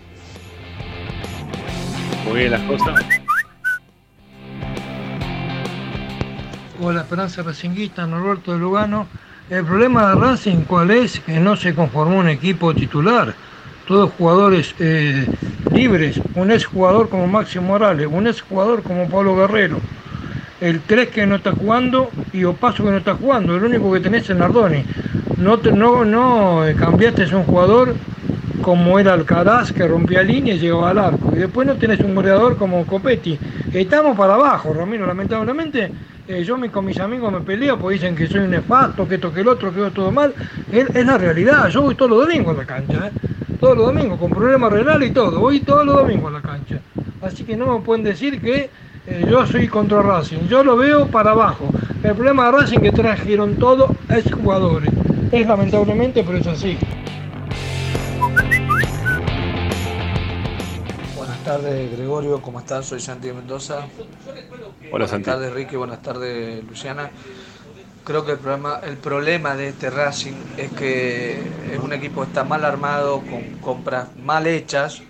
Muy 2.27 2.39
bien 2.39 2.53
las 2.53 2.63
cosas. 2.63 3.05
la 6.81 7.03
Esperanza 7.03 7.43
Racinguista, 7.43 8.07
Norberto 8.07 8.55
de 8.55 8.59
Lugano. 8.59 9.09
El 9.53 9.67
problema 9.67 10.09
de 10.09 10.15
Racing, 10.15 10.63
¿cuál 10.67 10.91
es? 10.93 11.21
Que 11.21 11.39
no 11.39 11.57
se 11.57 11.75
conformó 11.75 12.17
un 12.17 12.29
equipo 12.31 12.73
titular. 12.73 13.35
Todos 13.87 14.11
jugadores 14.17 14.75
eh, 14.79 15.27
libres. 15.71 16.19
Un 16.35 16.51
ex 16.51 16.65
jugador 16.65 17.11
como 17.11 17.27
Máximo 17.27 17.67
Morales, 17.69 18.09
un 18.11 18.27
ex 18.27 18.41
jugador 18.41 18.83
como 18.83 19.11
Pablo 19.11 19.37
Guerrero. 19.37 19.77
El 20.63 20.81
3 20.81 21.11
que 21.11 21.27
no 21.27 21.35
está 21.37 21.53
jugando 21.53 22.09
y 22.33 22.45
Opaso 22.45 22.83
que 22.83 22.93
no 22.93 22.97
está 22.97 23.15
jugando. 23.15 23.55
El 23.55 23.65
único 23.65 23.93
que 23.93 24.01
tenés 24.01 24.31
es 24.31 24.35
Nardoni. 24.35 24.87
No, 25.37 25.59
no, 25.59 26.03
no 26.07 26.67
eh, 26.67 26.75
cambiaste 26.75 27.25
a 27.25 27.37
un 27.37 27.45
jugador 27.45 27.95
como 28.63 28.99
era 28.99 29.13
Alcaraz 29.13 29.71
que 29.71 29.87
rompía 29.87 30.23
línea 30.23 30.55
y 30.55 30.61
llegaba 30.61 30.89
al 30.89 30.99
arco. 30.99 31.31
Y 31.37 31.41
después 31.41 31.67
no 31.67 31.75
tenés 31.75 32.01
un 32.01 32.15
goleador 32.15 32.57
como 32.57 32.87
Copetti. 32.87 33.39
Estamos 33.75 34.17
para 34.17 34.33
abajo, 34.33 34.73
Ramiro, 34.73 35.07
lamentablemente 35.07 35.93
eh, 36.29 36.45
yo 36.45 36.57
con 36.71 36.85
mis 36.85 37.01
amigos 37.01 37.33
me 37.33 37.41
peleo 37.41 37.79
porque 37.79 37.95
dicen 37.95 38.15
que 38.15 38.27
soy 38.27 38.41
un 38.41 38.51
nefasto, 38.51 39.09
que 39.09 39.17
esto, 39.17 39.33
que 39.33 39.41
el 39.41 39.49
otro, 39.49 39.73
que 39.73 39.81
veo 39.81 39.91
todo 39.91 40.11
mal. 40.11 40.35
Es, 40.71 41.05
la 41.05 41.19
realidad, 41.19 41.69
yo 41.69 41.83
voy 41.83 41.95
todos 41.95 42.11
los 42.11 42.27
domingos 42.27 42.55
a 42.55 42.61
la 42.61 42.67
cancha, 42.67 43.09
¿eh? 43.09 43.11
todos 43.59 43.77
los 43.77 43.87
domingos, 43.87 44.19
con 44.19 44.31
problemas 44.31 44.73
renales 44.73 45.11
y 45.11 45.13
todo, 45.13 45.41
voy 45.41 45.61
todos 45.61 45.85
los 45.85 45.97
domingos 45.97 46.31
a 46.31 46.35
la 46.35 46.43
cancha. 46.43 46.81
Así 47.21 47.45
que 47.45 47.57
no 47.57 47.79
me 47.79 47.85
pueden 47.85 48.05
decir 48.05 48.41
que 48.41 48.71
eh, 49.07 49.27
yo 49.29 49.47
soy 49.47 49.69
contra 49.69 50.03
Racing, 50.03 50.49
yo 50.49 50.63
lo 50.63 50.77
veo 50.77 51.09
para 51.09 51.33
abajo. 51.33 51.69
El 52.03 52.15
problema 52.15 52.47
de 52.47 52.53
Racing 52.53 52.79
que 52.79 52.93
trajeron 52.93 53.57
todo 53.57 53.95
es 54.09 54.33
jugadores. 54.33 54.91
Es 55.33 55.47
lamentablemente, 55.47 56.23
pero 56.25 56.39
es 56.39 56.47
así. 56.47 56.79
Tardes, 61.53 61.93
Gregorio. 61.93 62.41
¿Cómo 62.41 62.61
estás? 62.61 62.87
Soy 62.87 62.99
Santi 62.99 63.27
de 63.27 63.35
Mendoza. 63.35 63.87
Hola, 64.91 65.05
Buenas 65.07 65.23
tardes, 65.23 65.53
Ricky. 65.53 65.77
Buenas 65.77 66.01
tardes, 66.01 66.65
Luciana. 66.65 67.11
Creo 68.05 68.25
que 68.25 68.33
el 68.33 68.39
problema, 68.39 68.81
el 68.83 68.97
problema 68.97 69.55
de 69.55 69.69
este 69.69 69.91
Racing 69.91 70.33
es 70.57 70.73
que 70.73 71.43
es 71.71 71.79
un 71.79 71.93
equipo 71.93 72.23
que 72.23 72.29
está 72.29 72.45
mal 72.45 72.65
armado, 72.65 73.21
con 73.21 73.43
compras 73.61 74.09
mal 74.17 74.47
hechas. 74.47 75.03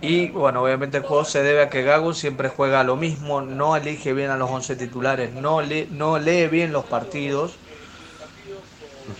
Y 0.00 0.30
bueno, 0.30 0.64
obviamente 0.64 0.96
el 0.96 1.04
juego 1.04 1.24
se 1.24 1.44
debe 1.44 1.62
a 1.62 1.70
que 1.70 1.84
Gago 1.84 2.12
siempre 2.12 2.48
juega 2.48 2.82
lo 2.82 2.96
mismo, 2.96 3.40
no 3.40 3.76
elige 3.76 4.12
bien 4.12 4.30
a 4.30 4.36
los 4.36 4.50
11 4.50 4.74
titulares, 4.74 5.32
no, 5.32 5.62
lee, 5.62 5.86
no 5.92 6.18
lee 6.18 6.48
bien 6.48 6.72
los 6.72 6.86
partidos. 6.86 7.54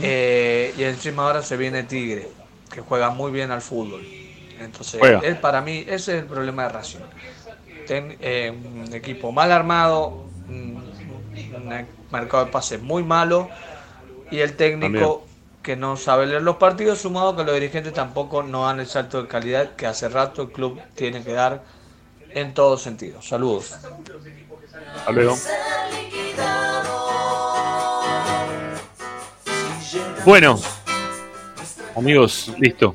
Eh, 0.00 0.74
y 0.76 0.82
encima 0.82 1.22
ahora 1.24 1.42
se 1.42 1.56
viene 1.56 1.84
Tigre, 1.84 2.28
que 2.72 2.80
juega 2.80 3.10
muy 3.10 3.30
bien 3.30 3.52
al 3.52 3.62
fútbol. 3.62 4.19
Entonces, 4.60 5.00
él, 5.22 5.38
para 5.38 5.60
mí, 5.60 5.84
ese 5.86 6.16
es 6.16 6.22
el 6.22 6.26
problema 6.26 6.64
de 6.64 6.68
Racing. 6.68 6.98
Eh, 7.88 8.52
un 8.52 8.92
equipo 8.94 9.32
mal 9.32 9.50
armado, 9.50 10.26
un, 10.48 10.80
mercado 12.12 12.44
de 12.44 12.50
pases 12.50 12.80
muy 12.80 13.02
malo 13.02 13.48
y 14.30 14.38
el 14.40 14.56
técnico 14.56 15.26
que 15.62 15.76
no 15.76 15.96
sabe 15.96 16.26
leer 16.26 16.42
los 16.42 16.56
partidos, 16.56 17.00
sumado 17.00 17.36
que 17.36 17.44
los 17.44 17.54
dirigentes 17.54 17.92
tampoco 17.92 18.42
no 18.42 18.66
dan 18.66 18.80
el 18.80 18.86
salto 18.86 19.22
de 19.22 19.28
calidad 19.28 19.74
que 19.76 19.86
hace 19.86 20.08
rato 20.08 20.42
el 20.42 20.50
club 20.50 20.80
tiene 20.94 21.22
que 21.22 21.32
dar 21.32 21.62
en 22.30 22.54
todos 22.54 22.82
sentidos. 22.82 23.26
Saludos. 23.28 23.72
Hasta 23.72 25.12
luego. 25.12 25.36
Bueno, 30.24 30.60
amigos, 31.96 32.52
listo. 32.58 32.94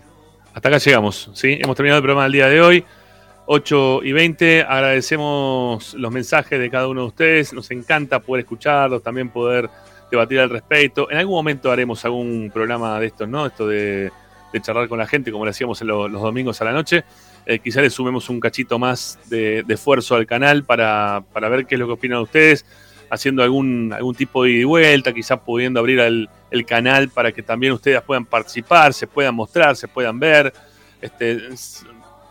Hasta 0.56 0.70
acá 0.70 0.78
llegamos, 0.78 1.30
¿sí? 1.34 1.60
Hemos 1.62 1.76
terminado 1.76 1.98
el 1.98 2.02
programa 2.02 2.24
del 2.24 2.32
día 2.32 2.48
de 2.48 2.62
hoy. 2.62 2.86
8 3.46 4.00
y 4.04 4.14
20. 4.14 4.62
Agradecemos 4.62 5.94
los 5.96 6.12
mensajes 6.14 6.58
de 6.58 6.70
cada 6.70 6.88
uno 6.88 7.02
de 7.02 7.08
ustedes. 7.08 7.52
Nos 7.52 7.70
encanta 7.72 8.22
poder 8.22 8.46
escucharlos, 8.46 9.04
también 9.04 9.28
poder 9.28 9.70
debatir 10.10 10.40
al 10.40 10.50
respecto. 10.50 11.12
En 11.12 11.18
algún 11.18 11.36
momento 11.36 11.70
haremos 11.70 12.06
algún 12.06 12.50
programa 12.54 12.98
de 13.02 13.08
estos, 13.08 13.28
¿no? 13.28 13.48
Esto 13.48 13.68
de, 13.68 14.10
charlar 14.62 14.88
con 14.88 14.98
la 14.98 15.06
gente, 15.06 15.30
como 15.30 15.44
lo 15.44 15.52
hacíamos 15.52 15.82
en 15.82 15.88
los 15.88 16.22
domingos 16.22 16.62
a 16.62 16.66
la 16.66 16.72
noche. 16.72 17.04
eh, 17.46 17.60
quizá 17.60 17.82
le 17.82 17.90
sumemos 17.90 18.30
un 18.30 18.40
cachito 18.40 18.80
más 18.80 19.20
de, 19.26 19.66
esfuerzo 19.68 20.16
al 20.16 20.26
canal 20.26 20.64
para, 20.64 21.22
ver 21.34 21.66
qué 21.66 21.76
es 21.76 21.80
lo 21.80 21.88
que 21.88 21.94
opinan 21.94 22.20
ustedes, 22.20 22.66
haciendo 23.10 23.44
algún, 23.44 23.94
algún 23.94 24.16
tipo 24.16 24.44
de 24.44 24.52
ida 24.52 24.62
y 24.62 24.64
vuelta, 24.64 25.14
quizás 25.14 25.40
pudiendo 25.40 25.80
abrir 25.80 26.00
el, 26.00 26.30
canal 26.66 27.10
para 27.10 27.34
que 27.34 27.44
también 27.44 27.74
ustedes 27.74 28.02
puedan 28.02 28.26
participar, 28.26 28.94
se 28.94 29.08
puedan 29.08 29.36
mostrar, 29.36 29.76
se 29.76 29.90
puedan 29.90 30.20
ver. 30.20 30.54
Este, 31.02 31.38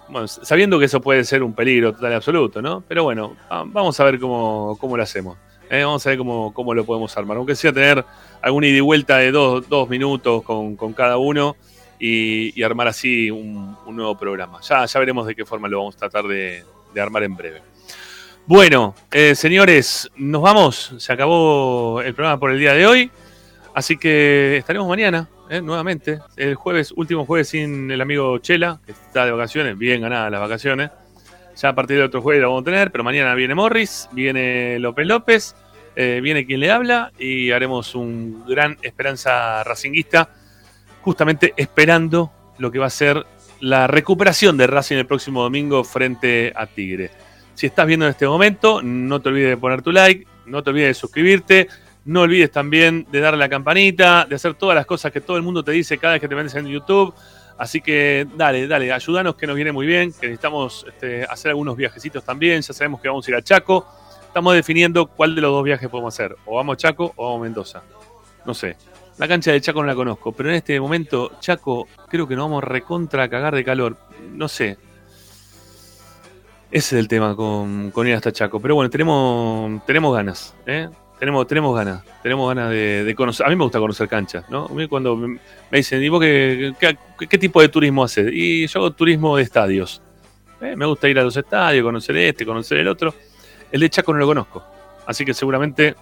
bueno, 0.08 0.26
sabiendo 0.26 0.78
que 0.78 0.86
eso 0.86 1.00
puede 1.00 1.24
ser 1.24 1.42
un 1.42 1.52
peligro 1.52 1.92
total 1.92 2.12
y 2.12 2.14
absoluto, 2.14 2.62
¿no? 2.62 2.82
Pero 2.88 3.04
bueno, 3.04 3.36
vamos 3.66 4.00
a 4.00 4.04
ver 4.04 4.18
cómo, 4.18 4.78
lo 4.80 5.02
hacemos. 5.02 5.36
¿eh? 5.68 5.84
Vamos 5.84 6.06
a 6.06 6.08
ver 6.08 6.18
cómo, 6.18 6.54
cómo, 6.54 6.72
lo 6.72 6.84
podemos 6.84 7.14
armar. 7.18 7.36
Aunque 7.36 7.54
sea 7.54 7.72
tener 7.72 8.02
alguna 8.40 8.66
ida 8.66 8.78
y 8.78 8.80
vuelta 8.80 9.18
de 9.18 9.30
dos, 9.30 9.68
dos 9.68 9.88
minutos 9.90 10.42
con, 10.42 10.74
con 10.76 10.94
cada 10.94 11.18
uno 11.18 11.54
y, 11.98 12.62
armar 12.62 12.88
así 12.88 13.30
un, 13.30 13.76
nuevo 13.86 14.16
programa. 14.16 14.60
Ya, 14.62 14.84
ya 14.84 15.00
veremos 15.00 15.26
de 15.26 15.34
qué 15.34 15.44
forma 15.44 15.68
lo 15.68 15.78
vamos 15.78 15.96
a 15.96 15.98
tratar 15.98 16.24
de, 16.26 16.64
armar 17.00 17.22
en 17.22 17.36
breve. 17.36 17.62
Bueno, 18.46 18.94
eh, 19.10 19.34
señores, 19.34 20.10
nos 20.16 20.42
vamos. 20.42 20.94
Se 20.98 21.12
acabó 21.14 22.02
el 22.02 22.12
programa 22.12 22.38
por 22.38 22.50
el 22.50 22.58
día 22.58 22.74
de 22.74 22.86
hoy. 22.86 23.10
Así 23.74 23.96
que 23.96 24.58
estaremos 24.58 24.86
mañana, 24.86 25.30
eh, 25.48 25.62
nuevamente. 25.62 26.20
El 26.36 26.54
jueves, 26.54 26.92
último 26.94 27.24
jueves 27.24 27.48
sin 27.48 27.90
el 27.90 28.02
amigo 28.02 28.36
Chela, 28.38 28.80
que 28.84 28.92
está 28.92 29.24
de 29.24 29.32
vacaciones, 29.32 29.78
bien 29.78 30.02
ganadas 30.02 30.30
las 30.30 30.40
vacaciones. 30.42 30.90
Ya 31.56 31.70
a 31.70 31.74
partir 31.74 31.96
de 31.96 32.02
otro 32.02 32.20
jueves 32.20 32.42
lo 32.42 32.48
vamos 32.48 32.62
a 32.62 32.64
tener, 32.66 32.90
pero 32.90 33.02
mañana 33.02 33.34
viene 33.34 33.54
Morris, 33.54 34.10
viene 34.12 34.78
López 34.78 35.06
López, 35.06 35.56
eh, 35.96 36.20
viene 36.22 36.44
quien 36.44 36.60
le 36.60 36.70
habla 36.70 37.12
y 37.18 37.50
haremos 37.50 37.94
un 37.94 38.44
gran 38.46 38.76
esperanza 38.82 39.64
racinguista 39.64 40.28
justamente 41.00 41.54
esperando 41.56 42.30
lo 42.58 42.70
que 42.70 42.78
va 42.78 42.86
a 42.86 42.90
ser 42.90 43.24
la 43.60 43.86
recuperación 43.86 44.58
de 44.58 44.66
Racing 44.66 44.96
el 44.96 45.06
próximo 45.06 45.42
domingo 45.42 45.82
frente 45.82 46.52
a 46.54 46.66
Tigre. 46.66 47.10
Si 47.54 47.66
estás 47.66 47.86
viendo 47.86 48.06
en 48.06 48.10
este 48.10 48.26
momento, 48.26 48.82
no 48.82 49.20
te 49.20 49.28
olvides 49.28 49.50
de 49.50 49.56
poner 49.56 49.82
tu 49.82 49.92
like, 49.92 50.26
no 50.46 50.62
te 50.62 50.70
olvides 50.70 50.88
de 50.88 50.94
suscribirte, 50.94 51.68
no 52.04 52.22
olvides 52.22 52.50
también 52.50 53.06
de 53.10 53.20
darle 53.20 53.38
la 53.38 53.48
campanita, 53.48 54.26
de 54.28 54.34
hacer 54.34 54.54
todas 54.54 54.74
las 54.74 54.86
cosas 54.86 55.12
que 55.12 55.20
todo 55.20 55.36
el 55.36 55.42
mundo 55.42 55.62
te 55.62 55.72
dice 55.72 55.98
cada 55.98 56.14
vez 56.14 56.20
que 56.20 56.28
te 56.28 56.34
metes 56.34 56.54
en 56.54 56.66
YouTube. 56.66 57.14
Así 57.56 57.80
que 57.80 58.26
dale, 58.36 58.66
dale, 58.66 58.92
ayúdanos 58.92 59.36
que 59.36 59.46
nos 59.46 59.54
viene 59.54 59.70
muy 59.70 59.86
bien, 59.86 60.12
que 60.12 60.26
necesitamos 60.26 60.84
este, 60.88 61.24
hacer 61.24 61.50
algunos 61.50 61.76
viajecitos 61.76 62.24
también, 62.24 62.62
ya 62.62 62.74
sabemos 62.74 63.00
que 63.00 63.08
vamos 63.08 63.26
a 63.26 63.30
ir 63.30 63.36
a 63.36 63.42
Chaco. 63.42 63.86
Estamos 64.26 64.54
definiendo 64.54 65.06
cuál 65.06 65.36
de 65.36 65.40
los 65.40 65.52
dos 65.52 65.62
viajes 65.62 65.88
podemos 65.88 66.12
hacer, 66.12 66.34
o 66.46 66.56
vamos 66.56 66.74
a 66.74 66.76
Chaco 66.76 67.12
o 67.14 67.24
vamos 67.24 67.40
a 67.40 67.42
Mendoza. 67.44 67.82
No 68.44 68.52
sé, 68.52 68.76
la 69.18 69.28
cancha 69.28 69.52
de 69.52 69.60
Chaco 69.60 69.80
no 69.80 69.86
la 69.86 69.94
conozco, 69.94 70.32
pero 70.32 70.48
en 70.48 70.56
este 70.56 70.80
momento, 70.80 71.38
Chaco, 71.38 71.86
creo 72.08 72.26
que 72.26 72.34
nos 72.34 72.46
vamos 72.46 72.64
recontra 72.64 73.22
a 73.22 73.28
cagar 73.28 73.54
de 73.54 73.64
calor. 73.64 73.96
No 74.32 74.48
sé. 74.48 74.76
Ese 76.74 76.96
es 76.96 77.00
el 77.02 77.06
tema 77.06 77.36
con, 77.36 77.92
con 77.92 78.04
ir 78.08 78.14
hasta 78.14 78.32
Chaco. 78.32 78.58
Pero 78.58 78.74
bueno, 78.74 78.90
tenemos, 78.90 79.86
tenemos 79.86 80.12
ganas, 80.12 80.56
¿eh? 80.66 80.88
Tenemos, 81.20 81.46
tenemos 81.46 81.72
ganas, 81.72 82.02
tenemos 82.20 82.48
ganas 82.52 82.68
de, 82.68 83.14
conocer. 83.16 83.46
A 83.46 83.48
mí 83.48 83.54
me 83.54 83.62
gusta 83.62 83.78
conocer 83.78 84.08
canchas, 84.08 84.50
¿no? 84.50 84.66
A 84.66 84.72
mí 84.72 84.88
cuando 84.88 85.14
me, 85.16 85.38
dicen, 85.70 86.02
¿y 86.02 86.08
vos 86.08 86.20
qué, 86.20 86.96
qué, 87.30 87.38
tipo 87.38 87.60
de 87.60 87.68
turismo 87.68 88.02
haces? 88.02 88.28
Y 88.32 88.66
yo 88.66 88.80
hago 88.80 88.90
turismo 88.90 89.36
de 89.36 89.44
estadios. 89.44 90.02
¿eh? 90.60 90.74
Me 90.74 90.84
gusta 90.84 91.08
ir 91.08 91.16
a 91.20 91.22
los 91.22 91.36
estadios, 91.36 91.84
conocer 91.84 92.16
este, 92.16 92.44
conocer 92.44 92.78
el 92.78 92.88
otro. 92.88 93.14
El 93.70 93.80
de 93.80 93.88
Chaco 93.88 94.12
no 94.12 94.18
lo 94.18 94.26
conozco. 94.26 94.64
Así 95.06 95.24
que 95.24 95.32
seguramente 95.32 95.94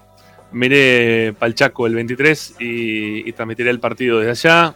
miré 0.53 1.35
Palchaco 1.37 1.85
el 1.85 1.93
23 1.93 2.55
y, 2.59 3.31
transmitiré 3.33 3.69
el 3.69 3.79
partido 3.79 4.17
desde 4.17 4.49
allá. 4.49 4.75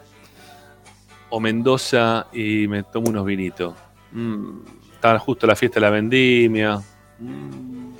O 1.31 1.39
Mendoza 1.39 2.27
y 2.31 2.67
me 2.67 2.83
tomo 2.83 3.09
unos 3.09 3.25
vinitos. 3.25 3.73
Mm, 4.11 4.76
estaba 4.97 5.19
justo 5.19 5.47
la 5.47 5.55
fiesta 5.55 5.79
de 5.79 5.81
la 5.81 5.89
vendimia. 5.89 6.81
Mm, 7.19 7.93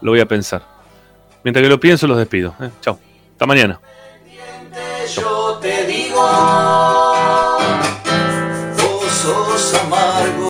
lo 0.00 0.10
voy 0.10 0.20
a 0.20 0.26
pensar. 0.26 0.62
Mientras 1.44 1.62
que 1.62 1.68
lo 1.68 1.78
pienso, 1.78 2.06
los 2.06 2.18
despido. 2.18 2.54
¿eh? 2.60 2.70
Chao. 2.80 2.98
Hasta 3.32 3.46
mañana. 3.46 3.80
Yo 5.14 5.58
te 5.60 5.86
digo. 5.86 7.01